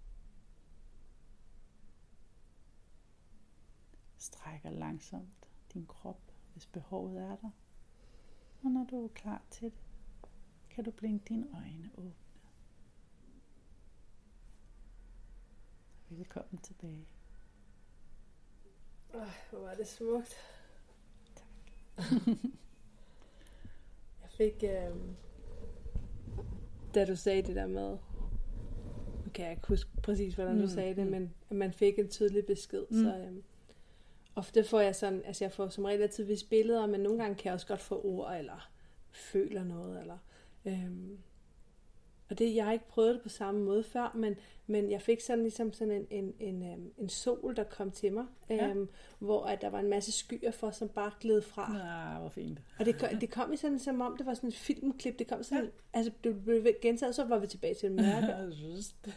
Strækker 4.19 4.71
langsomt 4.71 5.49
din 5.75 5.87
krop, 5.87 6.33
hvis 6.53 6.67
behovet 6.67 7.23
er 7.23 7.37
der. 7.37 7.51
Og 8.63 8.71
når 8.71 8.85
du 8.85 9.05
er 9.05 9.09
klar 9.09 9.43
til 9.51 9.71
det, 9.71 9.81
kan 10.71 10.85
du 10.85 10.91
blinke 10.91 11.25
dine 11.29 11.49
øjne 11.55 11.91
åbne. 11.95 12.30
Velkommen 16.11 16.59
tilbage. 16.63 17.07
Åh, 19.15 19.21
hvor 19.51 19.59
var 19.59 19.75
det 19.75 19.87
smukt. 19.89 20.37
Tak. 21.35 21.47
jeg 24.23 24.31
fik, 24.31 24.65
øh, 24.65 24.97
da 26.95 27.05
du 27.05 27.17
sagde 27.17 27.43
det 27.43 27.57
der 27.57 27.67
med, 27.67 27.91
nu 29.25 29.31
kan 29.35 29.45
jeg 29.45 29.53
ikke 29.53 29.69
huske 29.69 29.91
præcis, 30.03 30.35
hvordan 30.35 30.55
du 30.57 30.63
Mm, 30.63 30.69
sagde 30.69 30.95
det, 30.97 31.05
mm. 31.05 31.11
men 31.11 31.35
at 31.51 31.57
man 31.57 31.73
fik 31.73 31.99
en 31.99 32.09
tydelig 32.09 32.47
besked, 32.47 32.87
Mm. 32.91 32.97
så 33.05 33.17
øh, 33.17 33.33
ofte 34.35 34.65
får 34.65 34.81
jeg 34.81 34.97
sådan, 34.97 35.23
altså 35.25 35.45
jeg 35.45 35.53
får 35.53 35.69
som 35.69 35.85
regel 35.85 36.03
altid 36.03 36.25
vist 36.25 36.51
billeder, 36.51 36.87
men 36.87 37.01
nogle 37.01 37.19
gange 37.19 37.35
kan 37.37 37.45
jeg 37.45 37.55
også 37.55 37.67
godt 37.67 37.81
få 37.81 38.01
ord, 38.05 38.37
eller 38.37 38.71
føler 39.13 39.65
noget, 39.65 40.01
eller... 40.01 40.19
Øhm, 40.65 41.19
og 42.31 42.39
det, 42.39 42.55
jeg 42.55 42.65
har 42.65 42.73
ikke 42.73 42.89
prøvet 42.89 43.15
det 43.15 43.23
på 43.23 43.29
samme 43.29 43.61
måde 43.65 43.83
før, 43.83 44.13
men, 44.15 44.35
men 44.67 44.91
jeg 44.91 45.03
fik 45.03 45.21
sådan 45.21 45.43
ligesom 45.43 45.73
sådan 45.73 45.93
en, 45.95 46.07
en, 46.11 46.35
en, 46.41 46.73
øhm, 46.73 46.93
en 46.99 47.09
sol, 47.09 47.57
der 47.57 47.65
kom 47.65 47.91
til 47.91 48.13
mig, 48.13 48.25
Ja. 48.51 48.69
øhm, 48.69 48.89
hvor 49.19 49.45
at 49.45 49.61
der 49.63 49.71
var 49.71 49.79
en 49.81 49.89
masse 49.89 50.13
skyer 50.13 50.51
for, 50.51 50.71
som 50.71 50.89
bare 50.89 51.11
gled 51.21 51.43
fra. 51.43 51.63
Ah, 52.15 52.21
hvor 52.21 52.29
fint. 52.31 52.59
Og 52.79 52.87
det, 52.87 52.99
kom- 52.99 53.19
det 53.21 53.31
kom 53.31 53.53
i 53.53 53.57
sådan, 53.57 53.79
som 53.79 54.01
om 54.01 54.17
det 54.17 54.27
var 54.27 54.35
sådan 54.35 54.49
et 54.49 54.55
filmklip. 54.57 55.19
Det 55.19 55.27
kom 55.29 55.43
sådan, 55.43 55.65
ja. 55.65 55.71
altså 55.93 56.13
det 56.25 56.45
blev 56.45 56.67
gentaget, 56.83 57.09
og 57.09 57.15
så 57.15 57.25
var 57.25 57.39
vi 57.39 57.47
tilbage 57.47 57.75
til 57.75 57.89
det 57.89 57.97
mørke. 57.97 58.35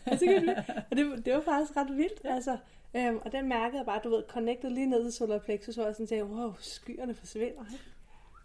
Altså, 0.05 0.55
og 0.91 0.97
det, 0.97 1.25
det 1.25 1.33
var 1.33 1.41
faktisk 1.41 1.77
ret 1.77 1.97
vildt, 1.97 2.21
ja. 2.23 2.35
altså. 2.35 2.57
Øhm, 2.95 3.17
og 3.25 3.31
den 3.31 3.49
mærkede 3.49 3.77
jeg 3.77 3.85
bare, 3.85 4.01
du 4.03 4.09
ved, 4.09 4.23
connected 4.29 4.69
lige 4.69 4.89
ned 4.89 5.03
til 5.03 5.13
solar 5.13 5.37
plexus, 5.39 5.75
hvor 5.75 5.85
jeg 5.85 5.93
sådan 5.95 6.07
tænkte, 6.07 6.25
wow, 6.25 6.53
skyerne 6.59 7.13
forsvinder. 7.13 7.63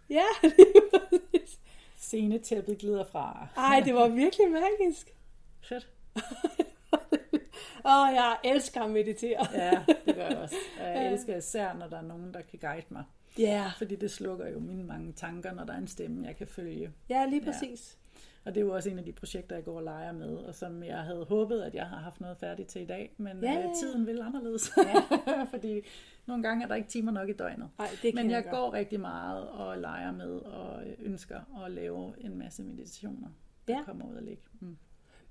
Ja, 0.09 0.23
lige. 0.43 0.65
Scenetæppet 1.99 2.77
glider 2.77 3.03
fra. 3.03 3.47
Ej, 3.57 3.81
det 3.85 3.93
var 3.93 4.07
virkelig 4.07 4.51
magisk. 4.51 5.13
Fedt. 5.69 5.87
Åh, 7.85 8.07
jeg 8.15 8.37
elsker 8.43 8.81
at 8.81 8.89
meditere. 8.91 9.47
Ja, 9.53 9.83
det 10.05 10.15
gør 10.15 10.27
jeg 10.27 10.37
også. 10.37 10.55
Og 10.79 10.85
jeg 10.87 11.11
elsker 11.11 11.37
især, 11.37 11.73
når 11.73 11.87
der 11.87 11.97
er 11.97 12.01
nogen, 12.01 12.33
der 12.33 12.41
kan 12.41 12.59
guide 12.59 12.85
mig. 12.89 13.03
Ja. 13.37 13.71
Fordi 13.77 13.95
det 13.95 14.11
slukker 14.11 14.47
jo 14.49 14.59
mine 14.59 14.83
mange 14.83 15.13
tanker, 15.13 15.53
når 15.53 15.63
der 15.63 15.73
er 15.73 15.77
en 15.77 15.87
stemme, 15.87 16.27
jeg 16.27 16.35
kan 16.35 16.47
følge. 16.47 16.91
Ja, 17.09 17.25
lige 17.25 17.41
præcis. 17.45 17.97
Og 18.45 18.55
det 18.55 18.61
er 18.61 18.65
jo 18.65 18.73
også 18.75 18.89
en 18.89 18.99
af 18.99 19.05
de 19.05 19.11
projekter, 19.11 19.55
jeg 19.55 19.65
går 19.65 19.77
og 19.77 19.83
leger 19.83 20.11
med, 20.11 20.35
og 20.37 20.55
som 20.55 20.83
jeg 20.83 20.97
havde 20.97 21.25
håbet, 21.29 21.61
at 21.61 21.75
jeg 21.75 21.85
har 21.85 21.97
haft 21.97 22.21
noget 22.21 22.37
færdigt 22.37 22.69
til 22.69 22.81
i 22.81 22.85
dag, 22.85 23.11
men 23.17 23.43
Ja, 23.43 23.51
ja, 23.51 23.59
ja, 23.59 23.67
ja. 23.67 23.73
tiden 23.79 24.07
vil 24.07 24.21
anderledes. 24.21 24.71
Ja. 24.77 25.43
Fordi 25.53 25.81
nogle 26.29 26.43
gange 26.43 26.63
er 26.63 26.67
der 26.67 26.75
ikke 26.75 26.89
timer 26.89 27.11
nok 27.11 27.29
i 27.29 27.33
døgnet. 27.33 27.69
Ej, 27.79 27.87
det 28.01 28.15
men 28.15 28.29
jeg 28.31 28.43
jeg 28.45 28.51
går 28.53 28.73
rigtig 28.73 28.99
meget 28.99 29.49
og 29.49 29.77
leger 29.77 30.11
med, 30.11 30.31
og 30.39 30.83
ønsker 30.99 31.63
at 31.65 31.71
lave 31.71 32.13
en 32.17 32.37
masse 32.37 32.63
meditationer, 32.63 33.27
der 33.67 33.77
Ja. 33.77 33.83
kommer 33.83 34.09
ud 34.11 34.15
og 34.15 34.23
ligge. 34.23 34.43
Mm. 34.59 34.77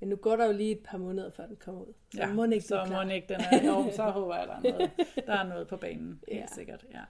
Men 0.00 0.08
nu 0.08 0.16
går 0.16 0.36
der 0.36 0.46
jo 0.46 0.52
lige 0.52 0.70
et 0.72 0.80
par 0.84 0.98
måneder, 0.98 1.30
før 1.30 1.46
den 1.46 1.56
kommer 1.56 1.80
ud. 1.80 1.92
Så 2.14 2.18
Ja, 2.18 2.32
må 2.32 2.44
ikke 2.44 2.60
så 2.66 2.86
må 2.92 3.00
den 3.00 3.10
ikke, 3.10 3.28
den 3.28 3.40
er, 3.50 3.64
jo, 3.66 3.90
så 3.92 4.02
håber 4.18 4.36
jeg, 4.36 4.46
der 4.48 4.54
er 4.54 4.60
noget, 4.72 4.90
der 5.26 5.32
er 5.34 5.48
noget 5.48 5.68
på 5.68 5.76
banen, 5.76 6.20
helt 6.28 6.40
Ja. 6.40 6.46
sikkert. 6.46 6.86
Ja. 6.94 7.04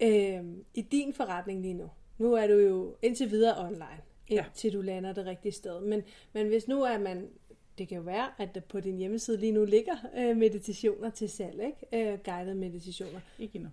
Øhm, 0.00 0.64
I 0.74 0.82
din 0.82 1.12
forretning 1.12 1.62
lige 1.62 1.74
nu, 1.74 1.90
nu 2.18 2.32
er 2.32 2.46
du 2.46 2.52
jo 2.54 2.96
indtil 3.02 3.30
videre 3.30 3.64
online, 3.66 4.00
Ja. 4.30 4.44
indtil 4.44 4.72
du 4.72 4.80
lander 4.80 5.12
det 5.12 5.26
rigtige 5.26 5.52
sted. 5.52 5.80
Men, 5.80 6.02
men 6.32 6.48
hvis 6.48 6.68
nu 6.68 6.82
er 6.82 6.98
man, 6.98 7.28
det 7.78 7.88
kan 7.88 7.96
jo 7.96 8.02
være, 8.02 8.28
at 8.38 8.54
der 8.54 8.60
på 8.60 8.80
din 8.80 8.96
hjemmeside 8.98 9.36
lige 9.36 9.52
nu 9.52 9.64
ligger 9.64 9.94
øh, 10.18 10.36
meditationer 10.36 11.10
til 11.10 11.28
salg, 11.28 11.60
ikke? 11.92 12.10
Øh, 12.12 12.18
guidede 12.24 12.54
meditationer. 12.54 13.20
Ikke 13.38 13.56
endnu. 13.56 13.70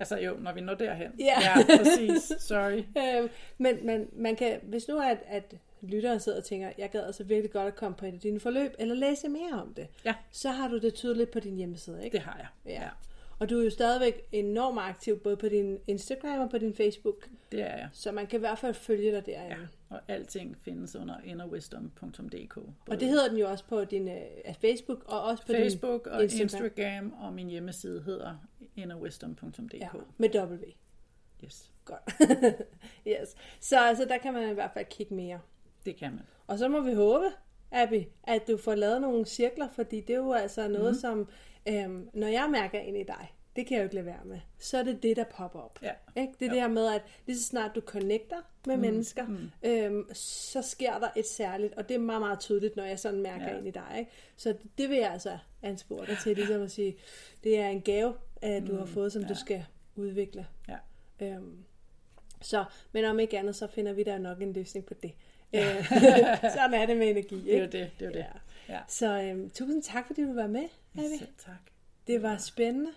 Altså 0.00 0.18
jo, 0.18 0.36
når 0.40 0.52
vi 0.52 0.60
når 0.60 0.74
derhen. 0.74 1.10
Ja. 1.18 1.34
ja 1.40 1.76
præcis. 1.78 2.32
Sorry. 2.38 2.82
Øhm, 3.18 3.28
men, 3.58 3.86
men 3.86 4.08
man 4.12 4.36
kan, 4.36 4.60
hvis 4.62 4.88
nu 4.88 4.96
er, 4.96 5.02
at, 5.04 5.18
at 5.26 5.54
lytteren 5.82 6.20
sidder 6.20 6.38
og 6.38 6.44
tænker, 6.44 6.70
jeg 6.78 6.90
gad 6.90 7.06
altså 7.06 7.24
virkelig 7.24 7.50
godt 7.52 7.66
at 7.66 7.76
komme 7.76 7.96
på 7.96 8.06
et 8.06 8.12
af 8.12 8.20
dine 8.20 8.40
forløb, 8.40 8.72
eller 8.78 8.94
læse 8.94 9.28
mere 9.28 9.52
om 9.62 9.74
det, 9.74 9.86
Ja. 10.04 10.14
så 10.30 10.50
har 10.50 10.68
du 10.68 10.78
det 10.78 10.94
tydeligt 10.94 11.30
på 11.30 11.40
din 11.40 11.56
hjemmeside, 11.56 12.04
ikke? 12.04 12.14
Det 12.16 12.24
har 12.24 12.36
jeg. 12.38 12.72
Ja. 12.72 12.88
Og 13.38 13.50
du 13.50 13.58
er 13.58 13.64
jo 13.64 13.70
stadigvæk 13.70 14.28
enormt 14.32 14.78
aktiv, 14.78 15.18
både 15.18 15.36
på 15.36 15.48
din 15.48 15.78
Instagram 15.86 16.40
og 16.40 16.50
på 16.50 16.58
din 16.58 16.74
Facebook. 16.74 17.28
Det 17.52 17.60
er 17.60 17.76
jeg. 17.76 17.88
Så 17.92 18.12
man 18.12 18.26
kan 18.26 18.38
i 18.38 18.40
hvert 18.40 18.58
fald 18.58 18.74
følge 18.74 19.12
dig 19.12 19.26
derinde. 19.26 19.68
Ja. 19.90 19.96
Og 19.96 20.00
alting 20.08 20.56
findes 20.56 20.96
under 20.96 21.20
innerwisdom.dk. 21.24 22.56
Og 22.86 23.00
det 23.00 23.08
hedder 23.08 23.28
den 23.28 23.38
jo 23.38 23.50
også 23.50 23.64
på 23.64 23.84
din 23.84 24.08
uh, 24.08 24.54
Facebook, 24.60 25.04
og 25.06 25.22
også 25.22 25.46
på 25.46 25.52
Facebook 25.52 26.04
din 26.04 26.12
og 26.12 26.22
Instagram. 26.22 26.64
Instagram, 26.64 27.12
og 27.12 27.32
min 27.32 27.48
hjemmeside 27.48 28.02
hedder 28.02 28.34
innerwisdom.dk. 28.76 29.74
Ja, 29.74 29.88
med 30.18 30.28
W. 30.50 30.64
Yes, 31.44 31.72
Godt. 31.84 32.12
yes. 33.08 33.36
Så 33.60 33.80
altså, 33.80 34.04
der 34.04 34.18
kan 34.18 34.32
man 34.34 34.50
i 34.50 34.54
hvert 34.54 34.70
fald 34.74 34.86
kigge 34.90 35.14
mere. 35.14 35.40
det 35.86 35.96
kan 35.96 36.10
man. 36.12 36.22
Og 36.46 36.58
så 36.58 36.68
må 36.68 36.80
vi 36.80 36.92
håbe, 36.92 37.24
Abby, 37.72 38.02
at 38.24 38.46
du 38.48 38.56
får 38.56 38.74
lavet 38.74 39.00
nogle 39.00 39.26
cirkler, 39.26 39.68
fordi 39.68 40.00
det 40.00 40.10
er 40.14 40.18
jo 40.18 40.32
altså 40.32 40.68
noget, 40.68 40.92
Mhm. 40.92 41.00
som, 41.00 41.28
øhm, 41.68 42.08
når 42.12 42.26
jeg 42.26 42.48
mærker 42.50 42.78
ind 42.80 42.96
i 42.96 43.02
dig, 43.02 43.32
det 43.56 43.66
kan 43.66 43.74
jeg 43.76 43.82
jo 43.82 43.84
ikke 43.84 43.94
lade 43.94 44.06
være 44.06 44.24
med, 44.24 44.40
så 44.58 44.78
er 44.78 44.82
det 44.82 45.02
det, 45.02 45.16
der 45.16 45.24
popper 45.24 45.60
op. 45.60 45.78
Ja. 45.82 45.92
Ikke? 46.16 46.32
Det 46.40 46.46
er 46.46 46.50
det 46.50 46.60
her 46.60 46.68
med, 46.68 46.86
at 46.94 47.02
lige 47.26 47.38
så 47.38 47.44
snart 47.44 47.70
du 47.74 47.80
connecter 47.80 48.36
med 48.66 48.76
mm. 48.76 48.80
mennesker, 48.82 49.26
mm. 49.26 49.50
Øhm, 49.62 50.14
så 50.14 50.62
sker 50.62 50.98
der 50.98 51.08
et 51.16 51.26
særligt, 51.26 51.74
og 51.74 51.88
det 51.88 51.94
er 51.94 51.98
meget, 51.98 52.20
meget 52.20 52.40
tydeligt, 52.40 52.76
når 52.76 52.84
jeg 52.84 52.98
sådan 52.98 53.20
mærker 53.22 53.48
Ja. 53.50 53.58
ind 53.58 53.66
i 53.68 53.70
dig. 53.70 53.96
Ikke? 53.98 54.10
Så 54.36 54.54
det 54.78 54.88
vil 54.88 54.96
jeg 54.98 55.12
altså 55.12 55.38
anspore 55.62 56.06
dig 56.06 56.16
til, 56.22 56.36
ligesom 56.36 56.62
at 56.62 56.70
sige, 56.70 56.96
det 57.44 57.58
er 57.58 57.68
en 57.68 57.80
gave, 57.80 58.14
at 58.42 58.66
du 58.66 58.76
har 58.76 58.86
fået, 58.86 59.12
som 59.12 59.22
ja. 59.22 59.28
du 59.28 59.34
skal 59.34 59.64
udvikle. 59.96 60.46
Ja. 60.68 60.76
Øhm, 61.26 61.64
så, 62.42 62.64
men 62.92 63.04
om 63.04 63.20
ikke 63.20 63.38
andet, 63.38 63.56
så 63.56 63.66
finder 63.66 63.92
vi 63.92 64.02
der 64.02 64.18
nok 64.18 64.42
en 64.42 64.52
løsning 64.52 64.86
på 64.86 64.94
det. 64.94 65.12
Øh, 65.54 65.84
sådan 66.56 66.74
er 66.74 66.86
det 66.86 66.96
med 66.96 67.08
energi, 67.10 67.50
ikke? 67.50 67.66
Det 67.66 67.74
er 67.74 67.78
jo 67.80 67.84
det. 67.84 67.90
det, 68.00 68.06
er 68.08 68.12
det. 68.12 68.26
Ja. 68.68 68.78
Så 68.88 69.22
øhm, 69.22 69.50
tusind 69.50 69.82
tak, 69.82 70.06
fordi 70.06 70.22
du 70.24 70.34
var 70.34 70.46
med, 70.46 70.64
Abby. 70.94 71.18
Selv 71.18 71.28
tak. 71.46 71.54
Det 72.06 72.22
var 72.22 72.36
spændende. 72.36 72.90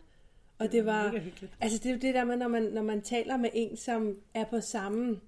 Og 0.60 0.72
det 0.72 0.86
var, 0.86 1.04
mega 1.08 1.20
hyggeligt. 1.24 1.54
altså 1.62 1.78
det 1.84 1.92
er 1.92 1.98
det 1.98 2.16
der 2.16 2.24
med, 2.24 2.38
når 2.38 2.48
man, 2.48 2.64
når 2.64 2.82
man 2.82 3.02
taler 3.02 3.38
med 3.38 3.50
en, 3.54 3.78
som 3.78 4.18
er 4.34 4.44
på 4.46 4.62
samme, 4.62 5.20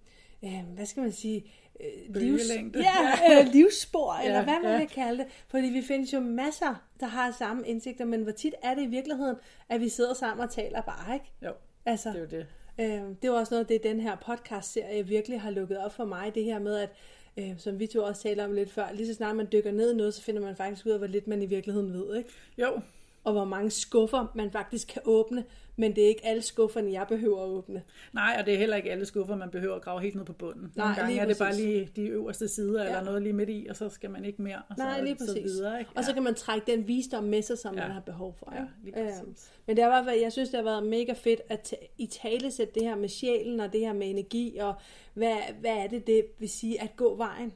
øh, 0.43 0.59
hvad 0.75 0.85
skal 0.85 1.03
man 1.03 1.11
sige, 1.11 1.51
øh, 1.79 2.15
livs, 2.15 2.41
ja, 2.75 3.41
øh, 3.41 3.47
livsspor, 3.53 4.13
eller 4.25 4.37
Ja, 4.37 4.43
hvad 4.43 4.59
man 4.63 4.71
ja. 4.71 4.77
vil 4.77 4.87
kalde 4.87 5.23
det. 5.23 5.27
Fordi 5.47 5.67
vi 5.67 5.81
findes 5.81 6.13
jo 6.13 6.19
masser, 6.19 6.75
der 6.99 7.05
har 7.05 7.31
samme 7.31 7.67
indsigter, 7.67 8.05
men 8.05 8.23
hvor 8.23 8.31
tit 8.31 8.53
er 8.63 8.73
det 8.73 8.81
i 8.83 8.87
virkeligheden, 8.87 9.35
at 9.69 9.81
vi 9.81 9.89
sidder 9.89 10.13
sammen 10.13 10.43
og 10.43 10.51
taler 10.53 10.81
bare, 10.81 11.13
ikke? 11.13 11.25
Jo, 11.41 11.51
Altså, 11.85 12.09
det 12.09 12.15
er 12.15 12.19
jo 12.21 12.25
det. 12.25 12.45
Øh, 12.79 13.01
det 13.21 13.29
var 13.31 13.39
også 13.39 13.53
noget 13.53 13.63
af 13.63 13.67
det, 13.67 13.83
den 13.83 13.99
her 13.99 14.15
podcast-serie 14.15 15.07
virkelig 15.07 15.41
har 15.41 15.51
lukket 15.51 15.77
op 15.77 15.93
for 15.93 16.05
mig. 16.05 16.35
Det 16.35 16.43
her 16.43 16.59
med, 16.59 16.75
at 16.75 16.89
øh, 17.37 17.53
som 17.57 17.79
vi 17.79 17.87
to 17.87 18.03
også 18.03 18.21
taler 18.21 18.45
om 18.45 18.51
lidt 18.51 18.71
før, 18.71 18.91
lige 18.93 19.07
så 19.07 19.13
snart 19.13 19.35
man 19.35 19.47
dykker 19.51 19.71
ned 19.71 19.93
i 19.93 19.95
noget, 19.95 20.13
så 20.13 20.21
finder 20.21 20.41
man 20.41 20.55
faktisk 20.55 20.85
ud 20.85 20.91
af, 20.91 20.97
hvor 20.97 21.07
lidt 21.07 21.27
man 21.27 21.41
i 21.41 21.45
virkeligheden 21.45 21.93
ved. 21.93 22.15
Ikke? 22.17 22.29
Jo, 22.57 22.79
Og 23.23 23.33
hvor 23.33 23.45
mange 23.45 23.69
skuffer 23.69 24.31
man 24.35 24.51
faktisk 24.51 24.87
kan 24.87 25.01
åbne, 25.05 25.43
men 25.75 25.95
det 25.95 26.03
er 26.03 26.07
ikke 26.07 26.25
alle 26.25 26.41
skufferne, 26.41 26.91
jeg 26.91 27.05
behøver 27.07 27.43
at 27.43 27.47
åbne. 27.49 27.83
nej, 28.13 28.35
og 28.39 28.45
det 28.45 28.53
er 28.53 28.57
heller 28.57 28.75
ikke 28.75 28.91
alle 28.91 29.05
skuffer, 29.05 29.35
man 29.35 29.49
behøver 29.49 29.75
at 29.75 29.81
grave 29.81 30.01
helt 30.01 30.15
ned 30.15 30.25
på 30.25 30.33
bunden. 30.33 30.61
Nogle 30.75 30.89
Nej, 30.91 30.95
gange 30.95 31.11
lige 31.11 31.21
er 31.21 31.25
det 31.25 31.37
bare 31.39 31.55
lige 31.55 31.89
de 31.95 32.01
øverste 32.01 32.47
sider, 32.47 32.83
ja. 32.83 32.89
Ja. 32.89 32.97
eller 32.97 33.05
noget 33.05 33.21
lige 33.21 33.33
midt 33.33 33.49
i, 33.49 33.67
og 33.69 33.75
så 33.75 33.89
skal 33.89 34.09
man 34.09 34.25
ikke 34.25 34.41
mere, 34.41 34.61
og 34.69 34.75
så, 34.77 34.83
Nej, 34.83 35.01
lige 35.01 35.17
så 35.19 35.25
præcis. 35.25 35.43
videre. 35.43 35.79
Ikke? 35.79 35.91
Og 35.95 36.03
så 36.03 36.13
kan 36.13 36.23
man 36.23 36.35
trække 36.35 36.71
den 36.71 36.87
visdom 36.87 37.23
med 37.23 37.41
sig, 37.41 37.57
som 37.57 37.75
Ja. 37.75 37.81
man 37.81 37.91
har 37.91 38.01
behov 38.01 38.35
for. 38.39 38.53
Ja, 38.55 38.63
lige 38.83 38.93
præcis. 38.93 39.21
Øhm, 39.21 39.35
men 39.67 39.75
det 39.75 39.83
har 39.85 40.03
været, 40.03 40.21
jeg 40.21 40.31
synes, 40.31 40.49
det 40.49 40.57
har 40.57 40.63
været 40.63 40.83
mega 40.85 41.13
fedt 41.13 41.41
at 41.49 41.73
i 41.97 42.05
tale 42.07 42.51
sætte 42.51 42.73
det 42.73 42.83
her 42.83 42.95
med 42.95 43.09
sjælen, 43.09 43.59
og 43.59 43.73
det 43.73 43.79
her 43.79 43.93
med 43.93 44.09
energi, 44.09 44.57
og 44.61 44.73
hvad, 45.13 45.35
hvad 45.59 45.71
er 45.77 45.87
det, 45.87 46.07
det 46.07 46.25
vil 46.39 46.49
sige 46.49 46.81
at 46.81 46.95
gå 46.95 47.15
vejen? 47.15 47.53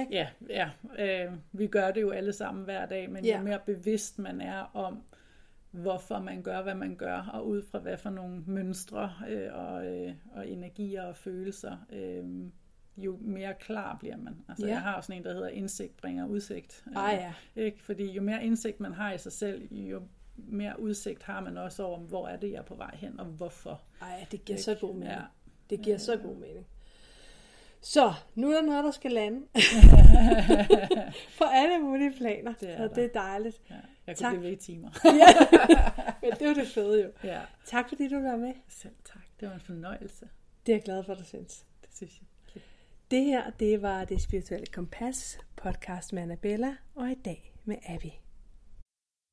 Ikke? 0.00 0.06
Ja, 0.10 0.26
ja. 0.48 0.68
Øh, 0.98 1.32
vi 1.52 1.66
gør 1.66 1.90
det 1.90 2.00
jo 2.00 2.10
alle 2.10 2.32
sammen 2.32 2.64
hver 2.64 2.86
dag, 2.86 3.10
men 3.10 3.24
Ja. 3.24 3.36
jo 3.38 3.44
mere 3.44 3.58
bevidst 3.66 4.18
man 4.18 4.40
er 4.40 4.70
om, 4.74 4.98
hvorfor 5.70 6.18
man 6.18 6.42
gør, 6.42 6.62
hvad 6.62 6.74
man 6.74 6.96
gør, 6.96 7.30
og 7.32 7.48
ud 7.48 7.62
fra 7.62 7.78
hvad 7.78 7.96
for 7.96 8.10
nogle 8.10 8.42
mønstre 8.46 9.12
øh, 9.28 9.54
og, 9.54 9.86
øh, 9.86 10.14
og 10.32 10.48
energier 10.48 11.02
og 11.02 11.16
følelser, 11.16 11.76
øh, 11.92 12.24
jo 12.96 13.18
mere 13.20 13.54
klar 13.60 13.96
bliver 13.96 14.16
man. 14.16 14.36
Altså, 14.48 14.66
Ja. 14.66 14.72
Jeg 14.72 14.82
har 14.82 14.94
også 14.94 15.12
en, 15.12 15.24
der 15.24 15.32
hedder 15.32 15.48
indsigt 15.48 15.96
bringer 15.96 16.26
udsigt. 16.26 16.84
Ah, 16.96 17.14
ja. 17.14 17.32
ikke? 17.62 17.82
Fordi 17.82 18.10
jo 18.12 18.22
mere 18.22 18.44
indsigt 18.44 18.80
man 18.80 18.92
har 18.92 19.12
i 19.12 19.18
sig 19.18 19.32
selv, 19.32 19.74
jo 19.74 20.02
mere 20.36 20.80
udsigt 20.80 21.22
har 21.22 21.40
man 21.40 21.56
også 21.56 21.82
over, 21.82 21.98
hvor 21.98 22.28
er 22.28 22.36
det, 22.36 22.50
jeg 22.50 22.58
er 22.58 22.62
på 22.62 22.74
vej 22.74 22.96
hen, 22.96 23.20
og 23.20 23.26
hvorfor. 23.26 23.82
Ej, 24.02 24.26
det 24.30 24.44
giver 24.44 24.58
så 24.58 24.76
god 24.80 24.94
mening. 24.94 25.12
Ja. 25.12 25.22
Det 25.70 25.80
giver 25.82 25.98
så 25.98 26.16
god 26.16 26.36
mening. 26.36 26.66
Så, 27.82 28.12
nu 28.34 28.50
er 28.50 28.54
der 28.54 28.62
noget, 28.62 28.84
der 28.84 28.90
skal 28.90 29.12
lande. 29.12 29.40
på 31.38 31.44
alle 31.52 31.78
mulige 31.78 32.12
planer. 32.18 32.52
Det 32.52 32.68
der. 32.68 32.88
det 32.88 33.04
er 33.04 33.08
dejligt. 33.14 33.62
Ja, 33.70 33.74
jeg 34.10 34.16
kunne 34.16 34.24
Tak. 34.30 34.32
blive 34.38 34.42
ved 34.50 34.52
i 34.52 34.56
timer. 34.60 34.90
ja, 35.22 35.32
men 36.22 36.30
det 36.38 36.46
jo 36.48 36.54
det 36.54 36.68
fede 36.68 37.02
jo. 37.04 37.10
ja. 37.24 37.40
Tak 37.64 37.88
fordi 37.88 38.08
du 38.08 38.20
var 38.20 38.36
med. 38.36 38.54
Selv 38.68 38.94
tak. 39.04 39.22
Det 39.40 39.48
var 39.48 39.54
en 39.54 39.60
fornøjelse. 39.60 40.28
Det 40.66 40.72
er 40.72 40.76
jeg 40.76 40.82
glad 40.84 41.04
for, 41.04 41.14
du 41.14 41.24
synes. 41.24 41.64
Det 41.82 41.88
synes 41.96 42.20
jeg. 42.20 42.26
Det 43.10 43.24
her, 43.24 43.50
det 43.50 43.82
var 43.82 44.04
Det 44.04 44.22
Spirituelle 44.22 44.66
Kompas, 44.66 45.38
podcast 45.56 46.12
med 46.12 46.22
Annabella, 46.22 46.76
og 46.94 47.10
i 47.10 47.14
dag 47.14 47.54
med 47.64 47.76
Abby. 47.88 48.06